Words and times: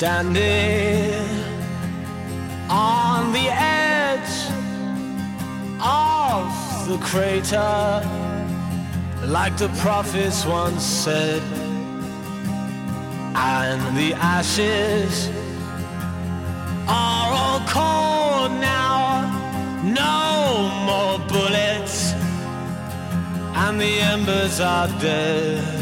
Standing 0.00 1.26
on 2.70 3.32
the 3.32 3.48
edge 3.50 4.30
of 5.82 6.88
the 6.88 6.98
crater, 7.04 8.00
like 9.26 9.56
the 9.56 9.68
prophets 9.80 10.46
once 10.46 10.84
said, 10.84 11.42
and 13.34 13.96
the 13.96 14.14
ashes 14.14 15.30
are 16.86 17.32
all 17.32 17.60
cold 17.66 18.52
now, 18.60 19.26
no 19.82 20.70
more 20.86 21.18
bullets, 21.26 22.12
and 23.56 23.80
the 23.80 23.98
embers 23.98 24.60
are 24.60 24.86
dead. 25.00 25.77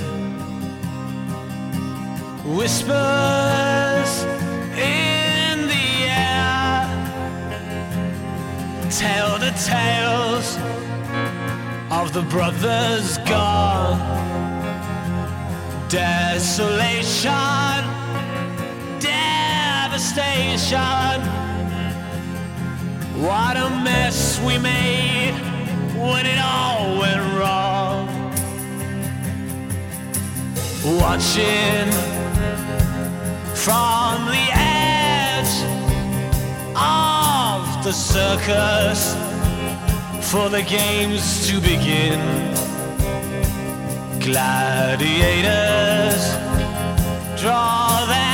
Whispers 2.48 4.24
in 4.78 5.66
the 5.66 6.06
air 6.06 6.86
tell 8.88 9.38
the 9.38 9.50
tales 9.66 10.56
of 11.90 12.12
the 12.12 12.22
brothers 12.30 13.18
gone. 13.28 13.98
Desolation, 15.88 17.32
devastation. 19.00 20.00
What 23.20 23.56
a 23.56 23.70
mess 23.82 24.38
we 24.46 24.56
made 24.58 25.34
when 25.98 26.26
it 26.26 26.38
all 26.38 26.96
went 26.96 27.22
wrong. 27.36 28.06
Watching 31.00 32.15
from 33.66 34.26
the 34.26 34.48
edge 34.52 35.54
of 36.76 37.82
the 37.82 37.90
circus 37.90 39.16
for 40.30 40.48
the 40.48 40.62
games 40.62 41.48
to 41.48 41.60
begin. 41.60 42.20
Gladiators 44.20 45.02
draw 47.42 48.06
their 48.06 48.25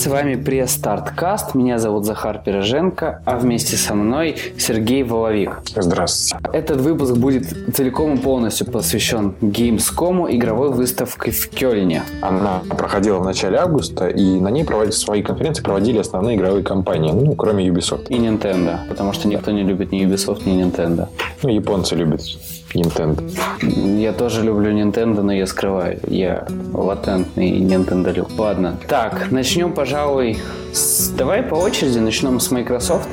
с 0.00 0.06
вами 0.06 0.34
Пресс-старткаст. 0.34 1.54
Меня 1.54 1.78
зовут 1.78 2.06
Захар 2.06 2.40
Пироженко, 2.42 3.20
а 3.26 3.36
вместе 3.36 3.76
со 3.76 3.94
мной 3.94 4.34
Сергей 4.56 5.02
Воловик. 5.02 5.60
Здравствуйте. 5.76 6.42
Этот 6.54 6.80
выпуск 6.80 7.16
будет 7.16 7.44
целиком 7.74 8.14
и 8.14 8.16
полностью 8.16 8.66
посвящен 8.66 9.34
Gamescom, 9.42 10.34
игровой 10.34 10.70
выставке 10.70 11.32
в 11.32 11.50
Кёльне. 11.50 12.02
Она 12.22 12.62
проходила 12.70 13.18
в 13.18 13.26
начале 13.26 13.58
августа, 13.58 14.08
и 14.08 14.40
на 14.40 14.48
ней 14.48 14.64
проводили 14.64 14.94
свои 14.94 15.22
конференции 15.22 15.62
проводили 15.62 15.98
основные 15.98 16.38
игровые 16.38 16.64
компании, 16.64 17.12
ну, 17.12 17.34
кроме 17.34 17.68
Ubisoft. 17.68 18.06
И 18.08 18.14
Nintendo, 18.14 18.78
потому 18.88 19.12
что 19.12 19.28
никто 19.28 19.50
не 19.50 19.64
любит 19.64 19.92
ни 19.92 20.06
Ubisoft, 20.06 20.48
ни 20.48 20.64
Nintendo. 20.64 21.08
Ну, 21.42 21.50
японцы 21.50 21.94
любят 21.94 22.22
Nintendo. 22.74 23.20
Я 23.98 24.12
тоже 24.12 24.42
люблю 24.42 24.70
Nintendo, 24.70 25.20
но 25.20 25.32
я 25.32 25.46
скрываю. 25.46 26.00
Я 26.08 26.46
латентный 26.82 27.60
Nintendo. 27.60 28.26
Ладно. 28.36 28.78
Так, 28.88 29.30
начнем, 29.30 29.72
пожалуй, 29.72 30.38
с... 30.72 31.08
Давай 31.10 31.42
по 31.42 31.54
очереди 31.54 31.98
начнем 31.98 32.40
с 32.40 32.50
Microsoft. 32.50 33.08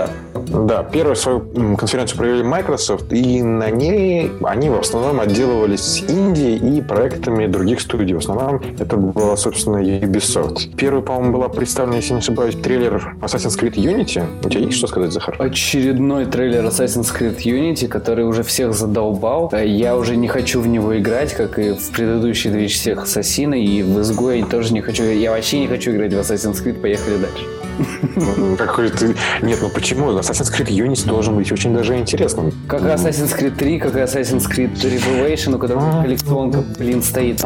Да, 0.68 0.84
первую 0.84 1.16
свою 1.16 1.40
конференцию 1.78 2.18
провели 2.18 2.44
Microsoft, 2.44 3.14
и 3.14 3.42
на 3.42 3.70
ней 3.70 4.30
они 4.44 4.70
в 4.70 4.78
основном 4.78 5.22
отделывались 5.22 6.04
Индией 6.10 6.58
и 6.58 6.82
проектами 6.82 7.48
других 7.48 7.80
студий. 7.80 8.16
В 8.16 8.18
основном 8.18 8.62
это 8.78 8.98
была, 8.98 9.38
собственно, 9.38 9.78
Ubisoft. 9.78 10.76
Первый, 10.76 11.04
по-моему, 11.04 11.38
была 11.38 11.48
представлена, 11.48 11.96
если 11.96 12.12
не 12.12 12.20
ошибаюсь, 12.20 12.56
трейлер 12.56 13.16
Assassin's 13.22 13.58
Creed 13.58 13.76
Unity. 13.76 14.26
У 14.44 14.50
тебя 14.50 14.66
есть 14.66 14.78
что 14.78 14.88
сказать, 14.88 15.14
Захар? 15.14 15.38
Очередной 15.40 16.26
трейлер 16.26 16.66
Assassin's 16.66 17.18
Creed 17.18 17.38
Unity, 17.38 17.88
который 17.88 18.26
уже 18.26 18.44
всех 18.44 18.74
задолбал. 18.74 19.50
Я 19.54 19.96
уже 19.96 20.18
не 20.18 20.28
хочу 20.28 20.60
в 20.60 20.68
него 20.68 20.98
играть, 20.98 21.34
как 21.34 21.60
и 21.60 21.76
в 21.76 21.92
предыдущие 21.92 22.52
две 22.52 22.68
всех 22.68 23.04
Ассасины, 23.04 23.64
и 23.64 23.84
в 23.84 24.02
Изгой 24.02 24.44
тоже 24.44 24.74
не 24.74 24.82
хочу. 24.82 25.04
Я 25.04 25.32
вообще 25.32 25.62
не 25.62 25.68
хочу 25.68 25.92
играть 25.92 26.14
в 26.14 26.18
Assassin's 26.18 26.62
Creed, 26.62 26.82
поехали 26.82 27.16
дальше. 27.20 27.57
Какой 28.58 28.90
ты... 28.90 29.16
Нет, 29.42 29.60
ну 29.62 29.70
почему? 29.70 30.12
Assassin's 30.12 30.52
Creed 30.52 30.68
Unity 30.68 31.08
должен 31.08 31.36
быть 31.36 31.52
очень 31.52 31.74
даже 31.74 31.98
интересным. 31.98 32.52
Как 32.68 32.82
и 32.82 32.86
Assassin's 32.86 33.38
Creed 33.38 33.56
3, 33.58 33.80
как 33.80 33.96
и 33.96 34.00
Assassin's 34.00 34.50
Creed 34.50 34.74
Revelation, 34.74 35.56
у 35.56 35.60
которого 35.60 36.02
коллекционка, 36.02 36.64
блин, 36.78 37.02
стоит. 37.02 37.44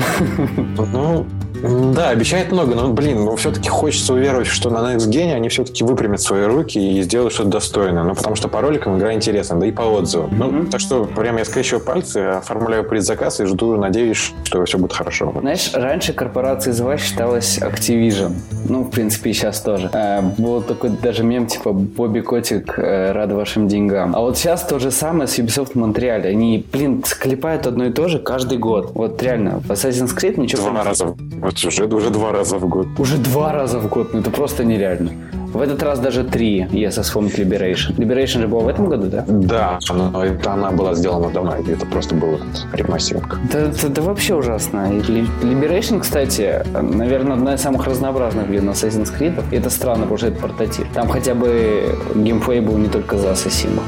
Ну, 0.58 1.26
да, 1.62 2.10
обещает 2.10 2.52
много, 2.52 2.76
но, 2.76 2.92
блин, 2.92 3.24
ну, 3.26 3.36
все-таки 3.36 3.70
хочется 3.70 4.14
уверовать, 4.14 4.48
что 4.48 4.70
на 4.70 4.94
Next 4.94 5.10
Gen 5.10 5.34
они 5.34 5.50
все-таки 5.50 5.84
выпрямят 5.84 6.22
свои 6.22 6.46
руки 6.46 6.80
и 6.80 7.02
сделают 7.02 7.34
что-то 7.34 7.50
достойное. 7.50 8.04
Ну, 8.04 8.16
потому 8.16 8.36
что 8.36 8.48
по 8.48 8.62
роликам 8.62 8.98
игра 8.98 9.14
интересна, 9.14 9.60
да 9.60 9.68
и 9.68 9.72
по 9.72 9.82
отзывам. 9.82 10.32
Mm-hmm. 10.32 10.52
Ну, 10.52 10.66
так 10.66 10.80
что 10.80 11.04
прям 11.06 11.38
я 11.38 11.46
скрещиваю 11.46 11.84
пальцы, 11.84 12.18
оформляю 12.18 12.84
предзаказ 12.84 13.40
и 13.40 13.46
жду, 13.46 13.78
надеюсь, 13.78 14.34
что 14.44 14.66
все 14.66 14.78
будет 14.78 14.94
хорошо. 14.94 15.34
Знаешь, 15.40 15.72
раньше 15.74 16.14
корпорация 16.14 16.74
ЗВА 16.74 16.98
считалась 16.98 17.60
Activision. 17.60 18.34
Ну, 18.68 18.84
в 18.84 18.90
принципе, 18.90 19.30
и 19.30 19.34
сейчас 19.34 19.62
тоже. 19.62 19.90
А, 19.94 20.22
был 20.22 20.62
такой 20.62 20.90
даже 20.90 21.24
мем, 21.24 21.48
типа, 21.48 21.74
Бобби 21.74 22.22
Котик, 22.22 22.78
э, 22.78 23.12
рад 23.12 23.32
вашим 23.32 23.68
деньгам. 23.68 24.16
А 24.16 24.20
вот 24.22 24.38
сейчас 24.38 24.64
то 24.64 24.80
же 24.80 24.92
самое 24.92 25.28
с 25.28 25.38
Ubisoft 25.38 25.74
Montreal. 25.74 26.26
Они, 26.26 26.66
блин, 26.72 27.04
склепают 27.06 27.68
одно 27.68 27.86
и 27.86 27.92
то 27.92 28.08
же 28.08 28.20
каждый 28.20 28.58
год. 28.58 28.92
Вот 28.94 29.22
реально, 29.22 29.60
в 29.60 29.70
Assassin's 29.70 30.16
Creed 30.18 30.40
ничего... 30.40 30.70
Два 30.70 30.84
раза 30.84 31.16
вот 31.52 31.66
уже, 31.66 31.86
уже 31.86 32.10
два 32.10 32.32
раза 32.32 32.58
в 32.58 32.68
год. 32.68 32.88
Уже 32.98 33.18
два 33.18 33.52
раза 33.52 33.80
в 33.80 33.90
год, 33.90 34.14
ну 34.14 34.20
это 34.20 34.32
просто 34.32 34.64
нереально. 34.64 35.12
В 35.54 35.60
этот 35.60 35.84
раз 35.84 36.00
даже 36.00 36.24
три, 36.24 36.68
если 36.72 37.02
вспомнить 37.02 37.38
Liberation. 37.38 37.96
Liberation 37.98 38.40
же 38.40 38.48
была 38.48 38.62
в 38.62 38.68
этом 38.70 38.88
году, 38.88 39.08
да? 39.08 39.26
Да, 39.28 39.80
но 39.94 40.24
это 40.24 40.54
она 40.54 40.72
была 40.72 40.94
сделана 40.94 41.30
давно, 41.30 41.56
это 41.56 41.86
просто 41.86 42.16
был 42.16 42.40
ремастеринг. 42.74 43.38
Да, 43.52 43.60
это, 43.60 43.88
это 43.88 44.02
вообще 44.02 44.36
ужасно. 44.36 44.88
Liberation, 44.88 46.00
кстати, 46.00 46.64
наверное, 46.74 47.34
одна 47.34 47.56
из 47.56 47.62
самых 47.62 47.86
разнообразных 47.86 48.48
блин, 48.48 48.70
Assassin's 48.70 49.12
Creed. 49.18 49.44
И 49.52 49.58
это 49.58 49.70
странно, 49.70 50.04
потому 50.04 50.18
что 50.18 50.28
это 50.28 50.40
портатив. 50.40 50.88
Там 50.94 51.10
хотя 51.10 51.36
бы 51.36 51.98
геймплей 52.16 52.62
был 52.62 52.78
не 52.78 52.88
только 52.88 53.18
за 53.18 53.32
ассасина. 53.32 53.82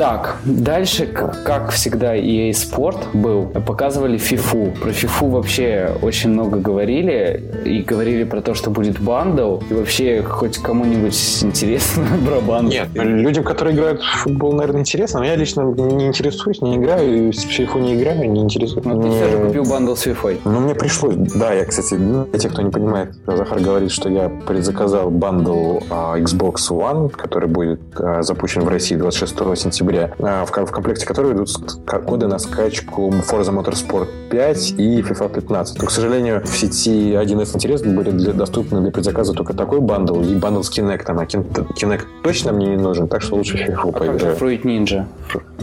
Так, 0.00 0.36
дальше, 0.46 1.06
как 1.06 1.72
всегда, 1.72 2.16
EA 2.16 2.52
Sport 2.52 3.08
был. 3.12 3.44
Показывали 3.44 4.18
FIFA. 4.18 4.80
Про 4.80 4.92
FIFA 4.92 5.30
вообще 5.30 5.90
очень 6.00 6.30
много 6.30 6.56
говорили. 6.56 7.44
И 7.66 7.82
говорили 7.82 8.24
про 8.24 8.40
то, 8.40 8.54
что 8.54 8.70
будет 8.70 8.98
бандл. 8.98 9.58
И 9.68 9.74
вообще, 9.74 10.22
хоть 10.22 10.56
кому-нибудь 10.56 11.42
интересно 11.42 12.06
про 12.26 12.40
бандл? 12.40 12.70
Нет, 12.70 12.88
людям, 12.94 13.44
которые 13.44 13.76
играют 13.76 14.00
в 14.00 14.22
футбол, 14.22 14.54
наверное, 14.54 14.80
интересно. 14.80 15.20
Но 15.20 15.26
я 15.26 15.36
лично 15.36 15.64
не 15.64 16.06
интересуюсь, 16.06 16.62
не 16.62 16.76
играю. 16.76 17.28
И 17.28 17.30
в 17.30 17.34
FIFA 17.34 17.80
не 17.82 17.94
играю, 17.96 18.30
не 18.30 18.40
интересуюсь. 18.40 18.86
Но 18.86 19.02
ты 19.02 19.10
все 19.10 19.28
же 19.28 19.36
купил 19.36 19.64
бандл 19.64 19.92
с 19.96 20.06
FIFA. 20.06 20.38
Ну, 20.46 20.60
мне 20.60 20.74
пришлось. 20.74 21.16
Да, 21.34 21.52
я, 21.52 21.66
кстати, 21.66 21.96
для 21.96 22.38
тех, 22.38 22.52
кто 22.52 22.62
не 22.62 22.70
понимает, 22.70 23.16
Захар 23.26 23.60
говорит, 23.60 23.90
что 23.90 24.08
я 24.08 24.30
предзаказал 24.30 25.10
бандл 25.10 25.80
а, 25.90 26.18
Xbox 26.18 26.70
One, 26.70 27.10
который 27.10 27.50
будет 27.50 27.82
а, 27.96 28.22
запущен 28.22 28.62
в 28.62 28.68
России 28.68 28.94
26 28.96 29.36
сентября 29.58 29.89
октября, 29.90 30.10
а, 30.20 30.44
в, 30.44 30.50
комплекте 30.50 31.06
которого 31.06 31.32
идут 31.32 31.50
коды 31.86 32.26
на 32.26 32.38
скачку 32.38 33.10
Forza 33.10 33.52
Motorsport 33.52 34.08
5 34.30 34.70
и 34.78 35.00
FIFA 35.00 35.34
15. 35.34 35.80
Но, 35.80 35.86
к 35.86 35.90
сожалению, 35.90 36.42
в 36.44 36.48
сети 36.48 37.12
1С 37.12 37.54
интерес 37.54 37.82
были 37.82 38.10
для, 38.10 38.32
доступны 38.32 38.80
для 38.80 38.90
предзаказа 38.90 39.32
только 39.32 39.54
такой 39.54 39.80
бандл 39.80 40.20
и 40.20 40.34
бандл 40.36 40.62
с 40.62 40.70
Kinect. 40.70 41.04
А 41.06 41.24
Kinect 41.24 42.04
точно 42.22 42.52
мне 42.52 42.68
не 42.68 42.76
нужен, 42.76 43.08
так 43.08 43.22
что 43.22 43.36
лучше 43.36 43.56
FIFA 43.56 43.88
а 43.88 43.92
поиграю. 43.92 44.36
Fruit 44.36 44.62
Ninja? 44.62 45.04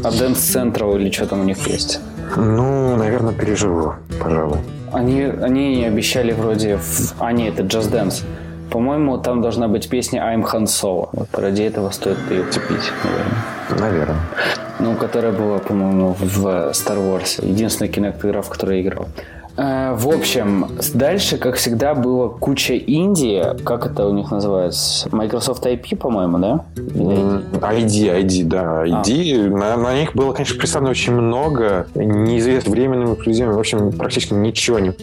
А 0.04 0.10
Dance 0.10 0.36
Central 0.36 0.96
или 0.96 1.12
что 1.12 1.28
там 1.28 1.42
у 1.42 1.44
них 1.44 1.66
есть? 1.68 2.00
Ну, 2.36 2.96
наверное, 2.98 3.34
переживу, 3.34 3.94
пожалуй. 4.22 4.58
Они, 4.92 5.24
они 5.24 5.86
обещали 5.86 6.32
вроде... 6.32 6.78
В... 6.78 7.14
А, 7.20 7.32
нет, 7.32 7.60
это 7.60 7.64
Just 7.64 7.92
Dance. 7.92 8.24
По-моему, 8.72 9.18
там 9.18 9.42
должна 9.42 9.68
быть 9.68 9.90
песня 9.90 10.22
I'm 10.22 10.44
Han 10.44 10.66
Solo. 10.66 11.10
Вот 11.12 11.30
ради 11.34 11.64
этого 11.64 11.90
стоит 11.92 12.18
ее 12.30 12.44
купить, 12.44 12.92
наверное. 13.04 13.80
Наверное. 13.80 14.20
Ну, 14.80 14.96
которая 14.96 15.32
была, 15.32 15.58
по-моему, 15.60 16.16
в 16.20 16.46
Star 16.72 16.98
Wars. 16.98 17.44
Единственная 17.46 17.92
киноигра, 17.92 18.42
в 18.42 18.50
которой 18.50 18.82
я 18.82 18.84
играл. 18.84 19.08
Э, 19.58 19.96
в 19.96 20.08
общем, 20.10 20.68
дальше, 20.94 21.38
как 21.38 21.56
всегда, 21.56 21.96
было 21.96 22.30
куча 22.30 22.74
Индии. 22.74 23.44
Как 23.64 23.88
это 23.88 24.08
у 24.08 24.14
них 24.14 24.30
называется? 24.30 25.10
Microsoft 25.12 25.66
IP, 25.66 25.98
по-моему, 25.98 26.38
да? 26.38 26.66
ID, 26.76 28.22
ID, 28.22 28.44
да. 28.44 28.86
ID. 28.86 29.48
А. 29.48 29.50
На, 29.50 29.78
на 29.78 30.00
них 30.00 30.14
было, 30.14 30.34
конечно, 30.34 30.58
представлено 30.58 30.92
очень 30.92 31.14
много. 31.14 31.88
Неизвестно 31.96 32.72
временными 32.72 33.16
эксклюзивами. 33.16 33.54
В 33.54 33.60
общем, 33.60 33.92
практически 33.92 34.34
ничего 34.34 34.78
не 34.78 34.94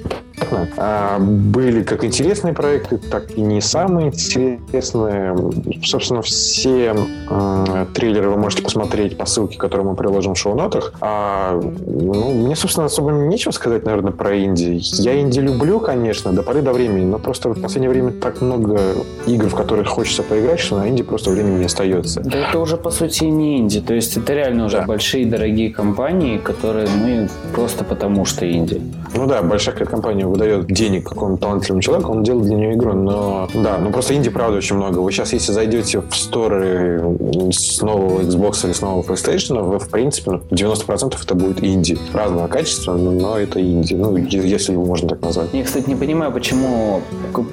а, 0.76 1.18
были 1.18 1.82
как 1.82 2.04
интересные 2.04 2.54
проекты, 2.54 2.98
так 2.98 3.30
и 3.36 3.40
не 3.40 3.60
самые 3.60 4.08
интересные. 4.08 5.36
Собственно, 5.82 6.22
все 6.22 6.94
э, 7.30 7.86
трейлеры 7.94 8.30
вы 8.30 8.36
можете 8.36 8.62
посмотреть 8.62 9.16
по 9.16 9.26
ссылке, 9.26 9.58
которую 9.58 9.90
мы 9.90 9.96
приложим 9.96 10.34
в 10.34 10.38
шоу-нотах. 10.38 10.94
А, 11.00 11.60
ну, 11.60 12.32
мне, 12.32 12.56
собственно, 12.56 12.86
особо 12.86 13.12
нечего 13.12 13.52
сказать, 13.52 13.84
наверное, 13.84 14.12
про 14.12 14.38
инди. 14.38 14.80
Я 15.00 15.20
инди 15.20 15.40
люблю, 15.40 15.80
конечно, 15.80 16.32
до 16.32 16.42
поры 16.42 16.62
до 16.62 16.72
времени, 16.72 17.04
но 17.04 17.18
просто 17.18 17.50
в 17.50 17.60
последнее 17.60 17.90
время 17.90 18.12
так 18.12 18.40
много 18.40 18.78
игр, 19.26 19.46
в 19.46 19.54
которых 19.54 19.88
хочется 19.88 20.22
поиграть, 20.22 20.60
что 20.60 20.78
на 20.78 20.88
инди 20.88 21.02
просто 21.02 21.30
времени 21.30 21.58
не 21.58 21.64
остается. 21.66 22.20
Да 22.20 22.48
это 22.48 22.58
уже, 22.58 22.76
по 22.76 22.90
сути, 22.90 23.24
не 23.24 23.58
инди. 23.58 23.80
То 23.80 23.94
есть 23.94 24.16
это 24.16 24.34
реально 24.34 24.66
уже 24.66 24.78
да. 24.78 24.86
большие 24.86 25.26
дорогие 25.26 25.70
компании, 25.70 26.38
которые, 26.38 26.88
ну, 26.88 27.28
просто 27.54 27.84
потому 27.84 28.24
что 28.24 28.50
инди. 28.50 28.80
Ну 29.14 29.26
да, 29.26 29.42
большая 29.42 29.74
компания 29.74 30.23
выдает 30.26 30.66
денег 30.66 31.08
какому-то 31.08 31.42
талантливому 31.42 31.82
человеку, 31.82 32.12
он 32.12 32.22
делает 32.22 32.46
для 32.46 32.56
нее 32.56 32.74
игру. 32.74 32.92
Но 32.92 33.48
да, 33.54 33.78
ну 33.78 33.90
просто 33.90 34.14
инди, 34.14 34.30
правда, 34.30 34.58
очень 34.58 34.76
много. 34.76 34.98
Вы 34.98 35.12
сейчас, 35.12 35.32
если 35.32 35.52
зайдете 35.52 36.00
в 36.00 36.14
сторы 36.14 37.02
с 37.50 37.80
нового 37.82 38.20
Xbox 38.20 38.64
или 38.64 38.72
с 38.72 38.80
нового 38.80 39.02
PlayStation, 39.02 39.62
вы, 39.62 39.78
в 39.78 39.88
принципе, 39.88 40.40
90% 40.50 41.02
ну, 41.04 41.10
это 41.22 41.34
будет 41.34 41.62
инди. 41.62 41.98
Разного 42.12 42.48
качества, 42.48 42.94
но 42.94 43.38
это 43.38 43.60
инди. 43.60 43.94
Ну, 43.94 44.16
если 44.16 44.72
его 44.72 44.84
можно 44.84 45.08
так 45.08 45.20
назвать. 45.22 45.48
Я, 45.52 45.64
кстати, 45.64 45.88
не 45.88 45.96
понимаю, 45.96 46.32
почему 46.32 47.00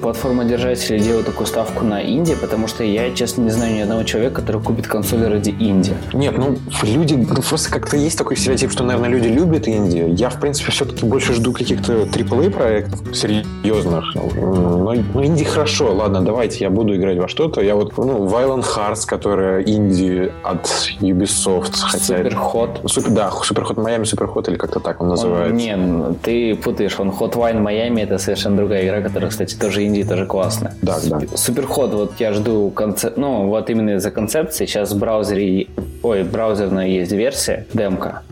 платформа-держатели 0.00 0.98
делают 0.98 1.26
такую 1.26 1.46
ставку 1.46 1.84
на 1.84 2.02
инди, 2.02 2.34
потому 2.34 2.66
что 2.68 2.84
я, 2.84 3.12
честно, 3.14 3.42
не 3.42 3.50
знаю 3.50 3.74
ни 3.74 3.80
одного 3.80 4.04
человека, 4.04 4.40
который 4.40 4.62
купит 4.62 4.86
консоль 4.86 5.26
ради 5.26 5.50
инди. 5.50 5.94
Нет, 6.12 6.36
ну, 6.36 6.56
люди, 6.82 7.14
ну, 7.14 7.42
просто 7.42 7.70
как-то 7.70 7.96
есть 7.96 8.18
такой 8.18 8.36
стереотип, 8.36 8.70
что, 8.70 8.84
наверное, 8.84 9.10
люди 9.10 9.28
любят 9.28 9.68
инди. 9.68 10.04
Я, 10.16 10.30
в 10.30 10.40
принципе, 10.40 10.72
все-таки 10.72 11.04
больше 11.06 11.34
жду 11.34 11.52
каких-то 11.52 11.92
AAA 12.04 12.50
проектов 12.62 13.16
серьезных. 13.16 14.14
Но, 14.14 14.94
ну, 15.14 15.24
инди 15.24 15.44
хорошо, 15.44 15.92
ладно, 15.94 16.20
давайте 16.20 16.64
я 16.64 16.70
буду 16.70 16.94
играть 16.94 17.18
во 17.18 17.28
что-то. 17.28 17.60
Я 17.60 17.74
вот, 17.74 17.96
ну, 17.96 18.26
Violent 18.26 18.64
Hearts, 18.64 19.06
которая 19.06 19.62
инди 19.62 20.32
от 20.42 20.66
Ubisoft. 21.00 21.74
Суперход. 21.74 22.80
Супер, 22.86 23.10
да, 23.10 23.30
Суперход 23.30 23.76
Майами, 23.76 24.04
Суперход 24.04 24.48
или 24.48 24.56
как-то 24.56 24.80
так 24.80 25.00
он 25.00 25.08
называется. 25.08 25.50
Он, 25.50 25.56
не, 25.56 26.14
ты 26.22 26.54
путаешь, 26.54 26.98
он 27.00 27.10
Hot 27.10 27.34
Wine 27.34 27.60
Майами, 27.60 28.02
это 28.02 28.18
совершенно 28.18 28.56
другая 28.56 28.86
игра, 28.86 29.00
которая, 29.00 29.30
кстати, 29.30 29.56
тоже 29.56 29.84
инди, 29.84 30.04
тоже 30.04 30.26
классная. 30.26 30.74
Да, 30.82 30.98
да. 31.04 31.20
Суперход, 31.34 31.94
вот 31.94 32.12
я 32.18 32.32
жду 32.32 32.70
концеп... 32.70 33.16
ну, 33.16 33.48
вот 33.48 33.70
именно 33.70 33.98
за 33.98 34.10
концепции. 34.10 34.66
Сейчас 34.66 34.92
в 34.92 34.98
браузере, 34.98 35.66
ой, 36.02 36.22
браузерная 36.22 36.86
есть 36.86 37.12
версия, 37.12 37.66
демка 37.72 38.22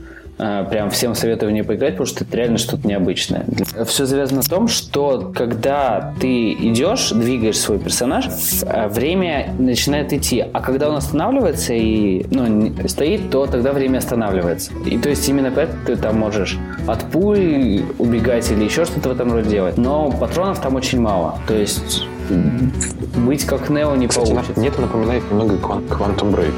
прям 0.70 0.90
всем 0.90 1.14
советую 1.14 1.50
в 1.50 1.52
нее 1.52 1.64
поиграть, 1.64 1.92
потому 1.92 2.06
что 2.06 2.24
это 2.24 2.36
реально 2.36 2.58
что-то 2.58 2.86
необычное. 2.86 3.44
Все 3.86 4.06
завязано 4.06 4.40
на 4.42 4.48
том, 4.48 4.68
что 4.68 5.32
когда 5.34 6.14
ты 6.20 6.52
идешь, 6.52 7.10
двигаешь 7.10 7.58
свой 7.58 7.78
персонаж, 7.78 8.26
э, 8.62 8.88
время 8.88 9.54
начинает 9.58 10.12
идти. 10.12 10.44
А 10.52 10.60
когда 10.60 10.88
он 10.88 10.96
останавливается 10.96 11.74
и 11.74 12.24
ну, 12.30 12.72
стоит, 12.88 13.30
то 13.30 13.46
тогда 13.46 13.72
время 13.72 13.98
останавливается. 13.98 14.72
И 14.86 14.98
то 14.98 15.10
есть 15.10 15.28
именно 15.28 15.50
поэтому 15.50 15.84
ты 15.84 15.96
там 15.96 16.18
можешь 16.18 16.58
от 16.86 17.04
пуль 17.10 17.82
убегать 17.98 18.50
или 18.50 18.64
еще 18.64 18.84
что-то 18.84 19.10
в 19.10 19.12
этом 19.12 19.32
роде 19.32 19.50
делать. 19.50 19.76
Но 19.76 20.10
патронов 20.10 20.60
там 20.60 20.74
очень 20.74 21.00
мало. 21.00 21.38
То 21.46 21.54
есть 21.54 22.06
быть 22.30 23.44
как 23.44 23.70
Нео 23.70 23.94
не 23.96 24.08
Кстати, 24.08 24.30
получится. 24.30 24.60
Мне 24.60 24.68
это 24.68 24.80
напоминает 24.80 25.22
немного 25.30 25.54
Quantum 25.54 26.34
Break. 26.34 26.54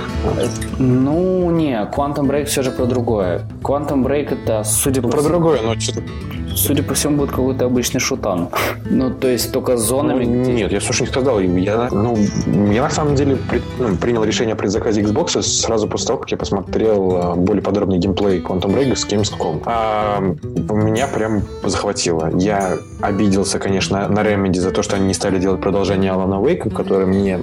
Ну, 0.79 1.51
не, 1.51 1.75
Quantum 1.95 2.27
Break 2.27 2.45
все 2.45 2.63
же 2.63 2.71
про 2.71 2.87
другое. 2.87 3.43
Quantum 3.63 4.05
Break 4.05 4.33
это, 4.43 4.65
судя 4.65 5.03
ну, 5.03 5.09
по... 5.09 5.17
Про 5.17 5.23
другое, 5.23 5.61
но 5.63 5.79
что-то 5.79 6.03
судя 6.55 6.83
по 6.83 6.95
всему, 6.95 7.17
будет 7.19 7.31
какой-то 7.31 7.67
обычный 7.67 8.01
шутан. 8.01 8.49
Ну, 8.91 9.11
то 9.11 9.29
есть 9.29 9.53
только 9.53 9.77
с 9.77 9.83
зонами. 9.83 10.25
Ну, 10.25 10.43
где... 10.43 10.53
Нет, 10.53 10.73
я, 10.73 10.81
слушай, 10.81 11.03
не 11.03 11.09
сказал. 11.09 11.41
Я, 11.41 11.89
ну, 11.91 12.17
я 12.73 12.83
на 12.83 12.91
самом 12.91 13.15
деле 13.15 13.37
при, 13.37 13.63
ну, 13.79 13.97
принял 13.97 14.25
решение 14.25 14.55
о 14.55 14.57
предзаказе 14.57 15.03
Xbox 15.03 15.41
сразу 15.43 15.89
после 15.89 16.07
того, 16.09 16.19
как 16.21 16.31
я 16.31 16.37
посмотрел 16.37 17.17
а, 17.17 17.35
более 17.35 17.63
подробный 17.63 17.99
геймплей 17.99 18.41
Quantum 18.41 18.75
Break 18.75 18.95
с 18.95 19.07
Gamescom. 19.07 19.63
А, 19.67 20.21
меня 20.21 21.07
прям 21.07 21.43
захватило. 21.65 22.31
Я 22.37 22.77
обиделся, 23.01 23.59
конечно, 23.59 24.09
на 24.09 24.21
Remedy 24.21 24.61
за 24.61 24.71
то, 24.71 24.83
что 24.83 24.97
они 24.97 25.07
не 25.07 25.15
стали 25.15 25.39
делать 25.39 25.61
продолжение 25.61 26.13
Alan 26.13 26.43
Wake, 26.43 26.71
который 26.75 27.07
мне 27.07 27.41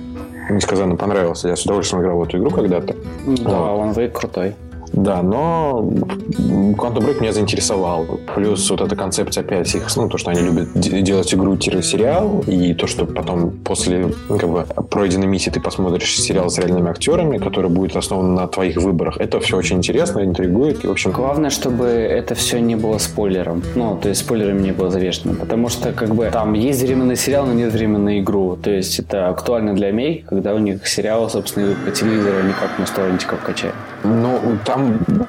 несказанно 0.50 0.96
понравился. 0.96 1.48
Я 1.48 1.56
с 1.56 1.64
удовольствием 1.64 2.02
играл 2.02 2.18
в 2.18 2.24
эту 2.24 2.38
игру 2.38 2.50
когда-то. 2.50 2.96
Да, 3.26 3.52
Alan 3.52 3.94
Wake 3.96 4.12
крутой. 4.12 4.56
Да, 4.94 5.22
но 5.22 5.92
Quantum 6.30 7.00
Break 7.00 7.22
меня 7.22 7.32
заинтересовал. 7.32 8.06
Плюс 8.36 8.70
вот 8.70 8.82
эта 8.82 8.96
концепция 8.96 9.44
опять 9.44 9.74
их, 9.76 9.88
ну, 9.96 10.10
то, 10.10 10.18
что 10.18 10.32
они 10.32 10.42
любят 10.42 10.70
делать 10.74 11.34
игру-сериал, 11.34 12.44
и 12.48 12.74
то, 12.74 12.88
что 12.88 13.06
потом 13.06 13.52
после 13.52 14.12
как 14.28 14.50
бы, 14.50 14.66
пройденной 14.90 15.28
миссии 15.28 15.50
ты 15.50 15.60
посмотришь 15.60 16.20
сериал 16.20 16.50
с 16.50 16.58
реальными 16.58 16.90
актерами, 16.90 17.38
который 17.38 17.70
будет 17.70 17.96
основан 17.96 18.36
на 18.36 18.48
твоих 18.48 18.78
выборах. 18.78 19.18
Это 19.20 19.40
все 19.40 19.58
очень 19.58 19.78
интересно, 19.78 20.24
интригует. 20.24 20.84
И, 20.84 20.88
в 20.88 20.92
общем... 20.92 21.12
Главное, 21.12 21.50
чтобы 21.50 21.86
это 21.86 22.36
все 22.36 22.60
не 22.60 22.76
было 22.76 22.98
спойлером. 22.98 23.64
Ну, 23.76 23.98
то 24.02 24.10
есть 24.10 24.22
спойлерами 24.22 24.62
не 24.62 24.72
было 24.72 24.90
завешено. 24.90 25.36
Потому 25.36 25.70
что, 25.70 25.92
как 25.92 26.16
бы, 26.16 26.30
там 26.32 26.54
есть 26.54 26.82
временный 26.82 27.16
сериал, 27.16 27.46
но 27.46 27.54
нет 27.54 27.72
временной 27.72 28.20
игру. 28.20 28.58
То 28.62 28.72
есть 28.72 29.00
это 29.00 29.30
актуально 29.30 29.74
для 29.74 29.92
мей, 29.92 30.26
когда 30.28 30.54
у 30.54 30.60
них 30.60 30.88
сериалы, 30.88 31.30
собственно, 31.30 31.76
по 31.86 31.92
телевизору, 31.92 32.38
а 32.40 32.44
не 32.44 32.54
как 32.54 32.78
на 32.80 32.86
торрентиков 32.86 33.40
качают. 33.42 33.76
Ну, 34.04 34.40
там, 34.66 34.79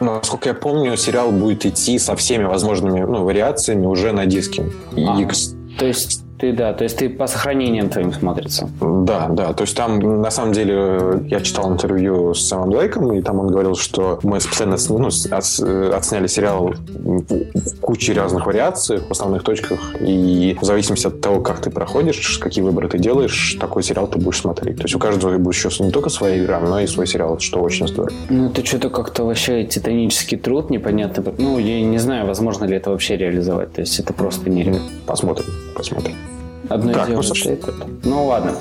насколько 0.01 0.49
я 0.49 0.55
помню, 0.55 0.97
сериал 0.97 1.33
будет 1.33 1.67
идти 1.67 1.99
со 1.99 2.17
всеми 2.17 2.45
возможными 2.45 3.01
ну, 3.01 3.25
вариациями 3.25 3.87
уже 3.87 4.13
на 4.13 4.27
диске. 4.27 4.65
А, 4.97 5.21
и... 5.21 5.27
То 5.79 5.87
есть 5.87 6.25
ты, 6.41 6.53
да, 6.53 6.73
то 6.73 6.85
есть 6.85 6.97
ты 6.97 7.09
по 7.09 7.27
сохранениям 7.27 7.89
твоим 7.89 8.13
смотрится. 8.13 8.69
Да, 8.81 9.29
да, 9.29 9.53
то 9.53 9.63
есть 9.63 9.77
там, 9.77 10.23
на 10.23 10.31
самом 10.31 10.53
деле, 10.53 11.23
я 11.27 11.41
читал 11.41 11.73
интервью 11.73 12.35
с 12.35 12.49
Сэмом 12.49 12.71
Блейком, 12.71 13.13
и 13.13 13.23
там 13.23 13.39
он 13.39 13.49
говорил, 13.49 13.75
что 13.75 14.19
мы 14.23 14.41
специально 14.41 14.77
ну, 14.89 15.09
от, 15.09 15.95
отсняли 15.95 16.27
сериал 16.27 16.75
в 16.89 17.81
куче 17.81 18.13
разных 18.15 18.47
вариаций, 18.47 19.01
в 19.01 19.11
основных 19.11 19.43
точках, 19.43 19.95
и 20.01 20.57
в 20.61 20.65
зависимости 20.65 21.07
от 21.07 21.21
того, 21.21 21.41
как 21.41 21.61
ты 21.61 21.71
проходишь, 21.71 22.39
какие 22.39 22.65
выборы 22.65 22.89
ты 22.89 22.99
делаешь, 22.99 23.57
такой 23.61 23.83
сериал 23.83 24.07
ты 24.07 24.19
будешь 24.19 24.41
смотреть. 24.41 24.77
То 24.77 24.85
есть 24.85 24.95
у 24.95 24.99
каждого 24.99 25.37
будет 25.39 25.55
еще 25.55 25.85
не 25.85 25.91
только 25.91 26.09
своя 26.11 26.43
игра, 26.43 26.61
но 26.61 26.81
и 26.81 26.87
свой 26.87 27.07
сериал, 27.07 27.39
что 27.39 27.61
очень 27.61 27.87
здорово. 27.87 28.13
Ну, 28.31 28.47
это 28.47 28.65
что-то 28.65 28.91
как-то 28.91 29.25
вообще 29.25 29.65
титанический 29.65 30.39
труд, 30.39 30.71
непонятно. 30.71 31.23
Ну, 31.39 31.59
я 31.59 31.83
не 31.83 31.99
знаю, 31.99 32.27
возможно 32.27 32.65
ли 32.65 32.77
это 32.77 32.91
вообще 32.91 33.17
реализовать. 33.17 33.73
То 33.73 33.81
есть 33.83 33.99
это 33.99 34.13
просто 34.13 34.49
нереально. 34.49 34.81
Посмотрим, 35.07 35.47
посмотрим. 35.75 36.15
Одно 36.71 36.93
так, 36.93 37.09
дело 37.09 37.23
ну, 37.23 37.51
это. 37.51 37.73
Ну 38.05 38.27
ладно. 38.27 38.53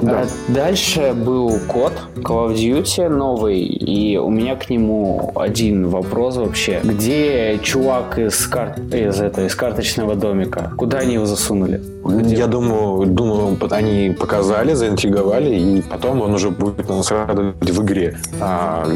Да. 0.00 0.22
А, 0.22 0.26
дальше 0.48 1.12
был 1.14 1.60
код 1.68 1.92
Call 2.16 2.48
of 2.48 2.54
Duty 2.54 3.10
новый, 3.10 3.60
и 3.60 4.16
у 4.16 4.30
меня 4.30 4.56
к 4.56 4.70
нему 4.70 5.32
один 5.36 5.88
вопрос 5.88 6.36
вообще. 6.36 6.80
Где 6.82 7.58
чувак 7.62 8.18
из, 8.18 8.46
кар... 8.46 8.74
из, 8.90 9.20
это, 9.20 9.44
из 9.44 9.54
карточного 9.54 10.14
домика? 10.14 10.72
Куда 10.78 11.00
они 11.00 11.14
его 11.14 11.26
засунули? 11.26 11.82
Где? 12.04 12.36
Я 12.36 12.46
думаю, 12.46 13.06
думаю, 13.06 13.58
они 13.70 14.16
показали, 14.18 14.72
заинтриговали, 14.72 15.54
и 15.54 15.82
потом 15.82 16.22
он 16.22 16.32
уже 16.32 16.48
будет 16.48 16.88
нас 16.88 17.10
радовать 17.10 17.70
в 17.70 17.82
игре. 17.84 18.16
А, 18.40 18.88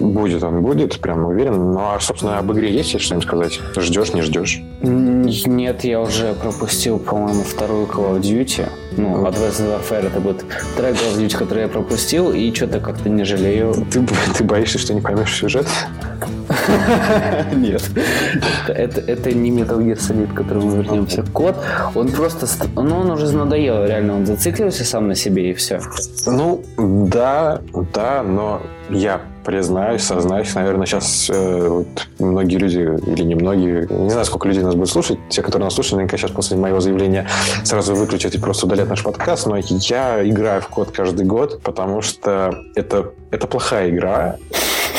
Будет 0.00 0.42
он, 0.42 0.62
будет, 0.62 1.00
прям 1.00 1.24
уверен. 1.24 1.72
Ну, 1.72 1.78
а, 1.78 1.98
собственно, 2.00 2.38
об 2.38 2.52
игре 2.52 2.70
есть 2.70 3.00
что-нибудь 3.00 3.26
сказать? 3.26 3.60
Ждешь, 3.76 4.12
не 4.12 4.22
ждешь? 4.22 4.62
Нет, 4.82 5.84
я 5.84 6.00
уже 6.00 6.34
пропустил, 6.34 6.98
по-моему, 6.98 7.42
вторую 7.42 7.86
Call 7.86 8.18
of 8.18 8.20
Duty. 8.20 8.68
Ну, 8.96 9.26
Advanced 9.26 9.62
Warfare 9.66 10.06
это 10.08 10.20
будет 10.20 10.44
вторая 10.74 10.92
Call 10.92 11.14
of 11.14 11.18
Duty, 11.18 11.36
которую 11.36 11.66
я 11.66 11.68
пропустил, 11.68 12.32
и 12.32 12.52
что-то 12.52 12.80
как-то 12.80 13.08
не 13.08 13.24
жалею. 13.24 13.74
Ты, 13.90 14.06
ты 14.36 14.44
боишься, 14.44 14.78
что 14.78 14.92
не 14.94 15.00
поймешь 15.00 15.34
сюжет? 15.34 15.66
Нет. 17.54 17.82
Это, 18.68 19.00
это 19.00 19.32
не 19.32 19.50
Metal 19.50 19.78
Gear 19.78 19.96
Solid, 19.96 20.32
к 20.32 20.36
которому 20.36 20.68
мы 20.68 20.82
вернемся. 20.82 21.24
Код, 21.32 21.56
он 21.94 22.08
просто... 22.08 22.46
Ну, 22.74 22.98
он 22.98 23.10
уже 23.10 23.34
надоел, 23.34 23.84
реально. 23.86 24.16
Он 24.16 24.26
зациклился 24.26 24.84
сам 24.84 25.08
на 25.08 25.14
себе, 25.14 25.50
и 25.50 25.54
все. 25.54 25.80
Ну, 26.26 26.62
да, 26.76 27.60
да, 27.94 28.22
но 28.22 28.62
я 28.90 29.20
признаюсь, 29.46 30.02
сознаюсь, 30.02 30.54
наверное, 30.56 30.86
сейчас 30.86 31.30
э, 31.30 31.68
вот 31.68 31.86
многие 32.18 32.56
люди, 32.56 32.78
или 33.06 33.22
не 33.22 33.36
многие, 33.36 33.86
не 33.88 34.10
знаю, 34.10 34.26
сколько 34.26 34.48
людей 34.48 34.62
нас 34.62 34.74
будет 34.74 34.88
слушать, 34.88 35.18
те, 35.28 35.40
которые 35.40 35.66
нас 35.66 35.74
слушают, 35.74 35.98
наверняка 35.98 36.16
сейчас 36.16 36.32
после 36.32 36.56
моего 36.56 36.80
заявления 36.80 37.28
сразу 37.62 37.94
выключат 37.94 38.34
и 38.34 38.38
просто 38.38 38.66
удалят 38.66 38.88
наш 38.88 39.04
подкаст, 39.04 39.46
но 39.46 39.56
я 39.56 40.28
играю 40.28 40.60
в 40.60 40.68
код 40.68 40.90
каждый 40.90 41.24
год, 41.24 41.62
потому 41.62 42.02
что 42.02 42.56
это, 42.74 43.12
это 43.30 43.46
плохая 43.46 43.88
игра, 43.90 44.36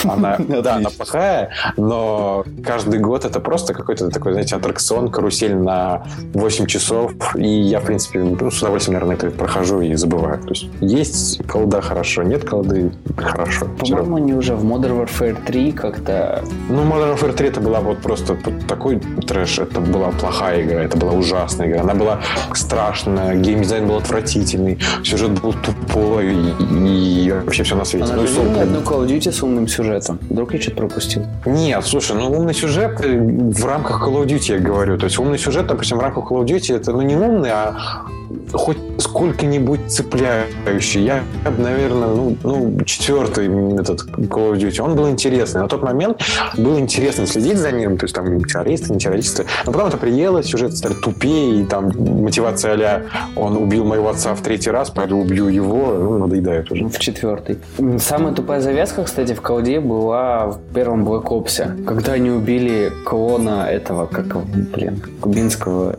она, 0.05 0.37
да, 0.63 0.75
она 0.75 0.89
плохая, 0.89 1.49
но 1.77 2.45
каждый 2.63 2.99
год 2.99 3.25
это 3.25 3.39
просто 3.39 3.73
какой-то 3.73 4.09
такой, 4.09 4.33
знаете, 4.33 4.55
аттракцион, 4.55 5.09
карусель 5.09 5.55
на 5.55 6.03
8 6.33 6.65
часов, 6.65 7.13
и 7.35 7.47
я, 7.47 7.79
в 7.79 7.85
принципе, 7.85 8.19
ну, 8.19 8.51
с 8.51 8.61
удовольствием, 8.61 8.99
наверное, 8.99 9.15
это 9.15 9.35
прохожу 9.35 9.81
и 9.81 9.93
забываю. 9.95 10.39
То 10.39 10.49
есть 10.49 10.67
есть 10.81 11.45
колда 11.47 11.81
хорошо, 11.81 12.23
нет 12.23 12.47
колды 12.47 12.91
хорошо. 13.17 13.67
По-моему, 13.79 14.15
они 14.17 14.33
уже 14.33 14.55
в 14.55 14.65
Modern 14.65 15.05
Warfare 15.05 15.37
3 15.45 15.71
как-то... 15.71 16.43
Ну, 16.69 16.83
Modern 16.83 17.15
Warfare 17.15 17.33
3 17.33 17.47
это 17.47 17.61
была 17.61 17.79
вот 17.79 17.99
просто 17.99 18.37
такой 18.67 18.99
трэш, 19.27 19.59
это 19.59 19.79
была 19.79 20.11
плохая 20.11 20.63
игра, 20.63 20.83
это 20.83 20.97
была 20.97 21.13
ужасная 21.13 21.67
игра, 21.67 21.81
она 21.81 21.93
была 21.93 22.19
страшная, 22.53 23.35
геймдизайн 23.35 23.87
был 23.87 23.97
отвратительный, 23.97 24.79
сюжет 25.03 25.41
был 25.41 25.53
тупой, 25.53 26.33
и, 26.33 27.25
и 27.25 27.31
вообще 27.31 27.63
все 27.63 27.75
на 27.75 27.85
свете. 27.85 28.05
Она 28.05 28.21
ну, 28.21 28.27
же 28.27 28.41
одну 28.41 28.79
Call 28.79 29.05
of 29.05 29.07
Duty 29.07 29.31
с 29.31 29.43
умным 29.43 29.67
сюжетом 29.67 29.96
сюжетом. 29.97 30.19
Вдруг 30.29 30.53
я 30.53 30.61
что-то 30.61 30.77
пропустил? 30.77 31.25
Нет, 31.45 31.85
слушай, 31.85 32.15
ну 32.15 32.31
умный 32.31 32.53
сюжет 32.53 32.99
э, 33.03 33.19
в 33.19 33.65
рамках 33.65 34.01
Call 34.01 34.23
of 34.23 34.25
Duty, 34.25 34.53
я 34.53 34.59
говорю. 34.59 34.97
То 34.97 35.05
есть 35.05 35.19
умный 35.19 35.37
сюжет, 35.37 35.67
допустим, 35.67 35.97
в 35.97 36.01
рамках 36.01 36.31
Call 36.31 36.43
of 36.43 36.45
Duty, 36.45 36.75
это 36.75 36.91
ну 36.91 37.01
не 37.01 37.15
умный, 37.15 37.49
а 37.51 38.05
хоть 38.53 38.77
сколько-нибудь 38.99 39.91
цепляющий. 39.91 41.03
Я, 41.03 41.23
наверное, 41.57 42.09
ну, 42.09 42.37
ну, 42.43 42.83
четвертый 42.83 43.47
этот 43.79 44.03
Call 44.05 44.53
of 44.53 44.57
Duty. 44.57 44.81
Он 44.81 44.95
был 44.95 45.09
интересный. 45.09 45.61
На 45.61 45.67
тот 45.67 45.83
момент 45.83 46.21
было 46.57 46.79
интересно 46.79 47.25
следить 47.27 47.57
за 47.57 47.71
ним, 47.71 47.97
то 47.97 48.05
есть 48.05 48.15
там 48.15 48.43
террористы, 48.43 48.93
не 48.93 48.99
террористы. 48.99 49.45
Но 49.65 49.71
потом 49.71 49.87
это 49.89 49.97
приело, 49.97 50.43
сюжет 50.43 50.75
стали 50.75 50.93
тупее, 50.93 51.61
и 51.61 51.65
там 51.65 51.91
мотивация 51.97 52.77
а 52.77 53.01
он 53.35 53.57
убил 53.57 53.85
моего 53.85 54.09
отца 54.09 54.35
в 54.35 54.41
третий 54.41 54.71
раз, 54.71 54.89
пойду 54.89 55.19
убью 55.19 55.47
его, 55.47 55.93
ну, 55.93 56.17
надоедает 56.17 56.71
уже. 56.71 56.87
В 56.87 56.99
четвертый. 56.99 57.59
Самая 57.99 58.33
тупая 58.33 58.61
завязка, 58.61 59.03
кстати, 59.03 59.33
в 59.33 59.41
колде 59.41 59.79
была 59.79 60.47
в 60.47 60.59
первом 60.73 61.07
Black 61.07 61.25
Ops, 61.25 61.85
когда 61.85 62.13
они 62.13 62.29
убили 62.29 62.91
клона 63.05 63.67
этого, 63.69 64.05
как, 64.05 64.25
блин, 64.45 65.01
кубинского, 65.21 65.95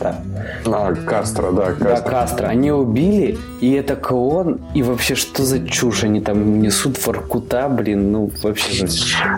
да. 0.00 0.22
А, 0.66 0.94
Кастро, 0.94 1.52
да, 1.52 1.71
Кастро. 1.74 1.88
Да, 1.88 2.00
Кастро. 2.00 2.46
Они 2.46 2.70
убили, 2.70 3.38
и 3.60 3.72
это 3.72 3.96
клон, 3.96 4.60
и 4.74 4.82
вообще 4.82 5.14
что 5.14 5.42
за 5.42 5.66
чушь? 5.66 6.04
Они 6.04 6.20
там 6.20 6.60
несут 6.60 6.96
фаркута, 6.96 7.68
блин, 7.68 8.12
ну 8.12 8.30
вообще 8.42 8.86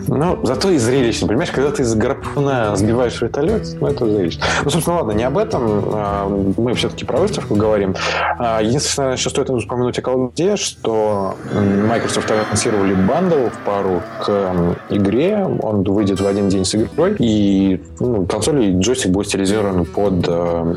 Ну, 0.09 0.39
зато 0.45 0.71
и 0.71 0.79
зрелищно, 0.79 1.29
понимаешь, 1.29 1.51
когда 1.51 1.71
ты 1.71 1.83
из 1.83 1.95
гарпуна 1.95 2.77
сбиваешь 2.77 3.21
вертолет, 3.21 3.67
ну 3.81 3.87
это 3.87 4.07
зрелищно. 4.07 4.45
Ну, 4.65 4.71
собственно, 4.71 4.97
ладно, 4.97 5.13
не 5.13 5.25
об 5.25 5.39
этом, 5.39 5.85
а, 5.93 6.29
мы 6.57 6.75
все-таки 6.75 7.05
про 7.05 7.19
выставку 7.19 7.55
говорим. 7.55 7.95
А, 8.39 8.61
единственное, 8.63 9.17
что 9.17 9.31
стоит 9.31 9.51
упомянуть 9.51 9.99
о 9.99 10.03
колде, 10.03 10.57
что 10.57 11.37
Microsoft 11.53 12.31
анонсировали 12.31 12.95
бандл 12.95 13.49
в 13.49 13.59
пару 13.65 14.03
к 14.25 14.77
игре, 14.91 15.45
он 15.63 15.83
выйдет 15.83 16.21
в 16.21 16.27
один 16.27 16.49
день 16.49 16.65
с 16.65 16.75
игрой, 16.75 17.17
и 17.19 17.83
ну, 18.01 18.27
консоль 18.27 18.65
и 18.65 18.79
джойстик 18.79 19.11
будет 19.11 19.29
стилизирован 19.29 19.85
под, 19.85 20.25
э, 20.27 20.75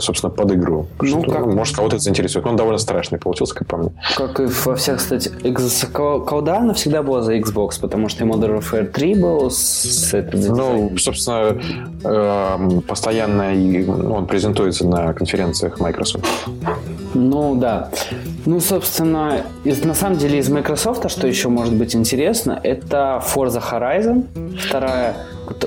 собственно, 0.00 0.30
под 0.30 0.52
игру. 0.58 0.86
Ну, 1.00 1.06
что, 1.06 1.20
как... 1.22 1.46
ну, 1.46 1.52
может, 1.52 1.76
кого-то 1.76 1.96
это 1.96 2.04
заинтересует. 2.04 2.46
Он 2.46 2.56
довольно 2.56 2.78
страшный 2.78 3.18
получился, 3.18 3.54
как 3.54 3.66
по 3.66 3.76
мне. 3.76 3.90
Как 4.16 4.40
и 4.40 4.44
во 4.44 4.76
всех, 4.76 4.98
кстати, 4.98 5.30
колда, 5.88 6.58
она 6.58 6.74
всегда 6.74 7.02
была 7.02 7.22
за 7.22 7.36
Xbox, 7.36 7.80
потому 7.80 8.08
что 8.08 8.24
и 8.24 8.28
Modern 8.28 8.58
Warfare 8.58 8.86
3 8.86 9.14
был 9.14 9.50
с 9.50 10.12
этой 10.14 10.48
Ну, 10.48 10.92
собственно, 10.98 11.58
э, 12.04 12.80
постоянно 12.86 13.54
ну, 13.54 14.14
он 14.14 14.26
презентуется 14.26 14.86
на 14.86 15.12
конференциях 15.12 15.80
Microsoft. 15.80 16.26
Ну, 17.14 17.54
да. 17.54 17.90
Ну, 18.46 18.60
собственно, 18.60 19.42
из, 19.64 19.84
на 19.84 19.94
самом 19.94 20.18
деле 20.18 20.38
из 20.38 20.48
Microsoft, 20.48 21.10
что 21.10 21.26
еще 21.26 21.48
может 21.48 21.74
быть 21.74 21.94
интересно, 21.94 22.58
это 22.62 23.22
Forza 23.34 23.62
Horizon. 23.62 24.24
Вторая. 24.58 25.16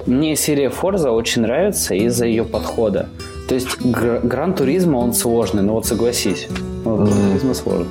Мне 0.05 0.35
серия 0.35 0.69
Forza 0.69 1.09
очень 1.09 1.41
нравится 1.41 1.95
из-за 1.95 2.25
ее 2.25 2.43
подхода. 2.43 3.09
То 3.51 3.55
есть 3.55 3.81
Gran 3.81 4.53
Turismo 4.53 4.95
он 4.99 5.13
сложный, 5.13 5.61
но 5.61 5.73
вот 5.73 5.85
согласись. 5.85 6.47
Turismo 6.85 7.53
сложный. 7.53 7.87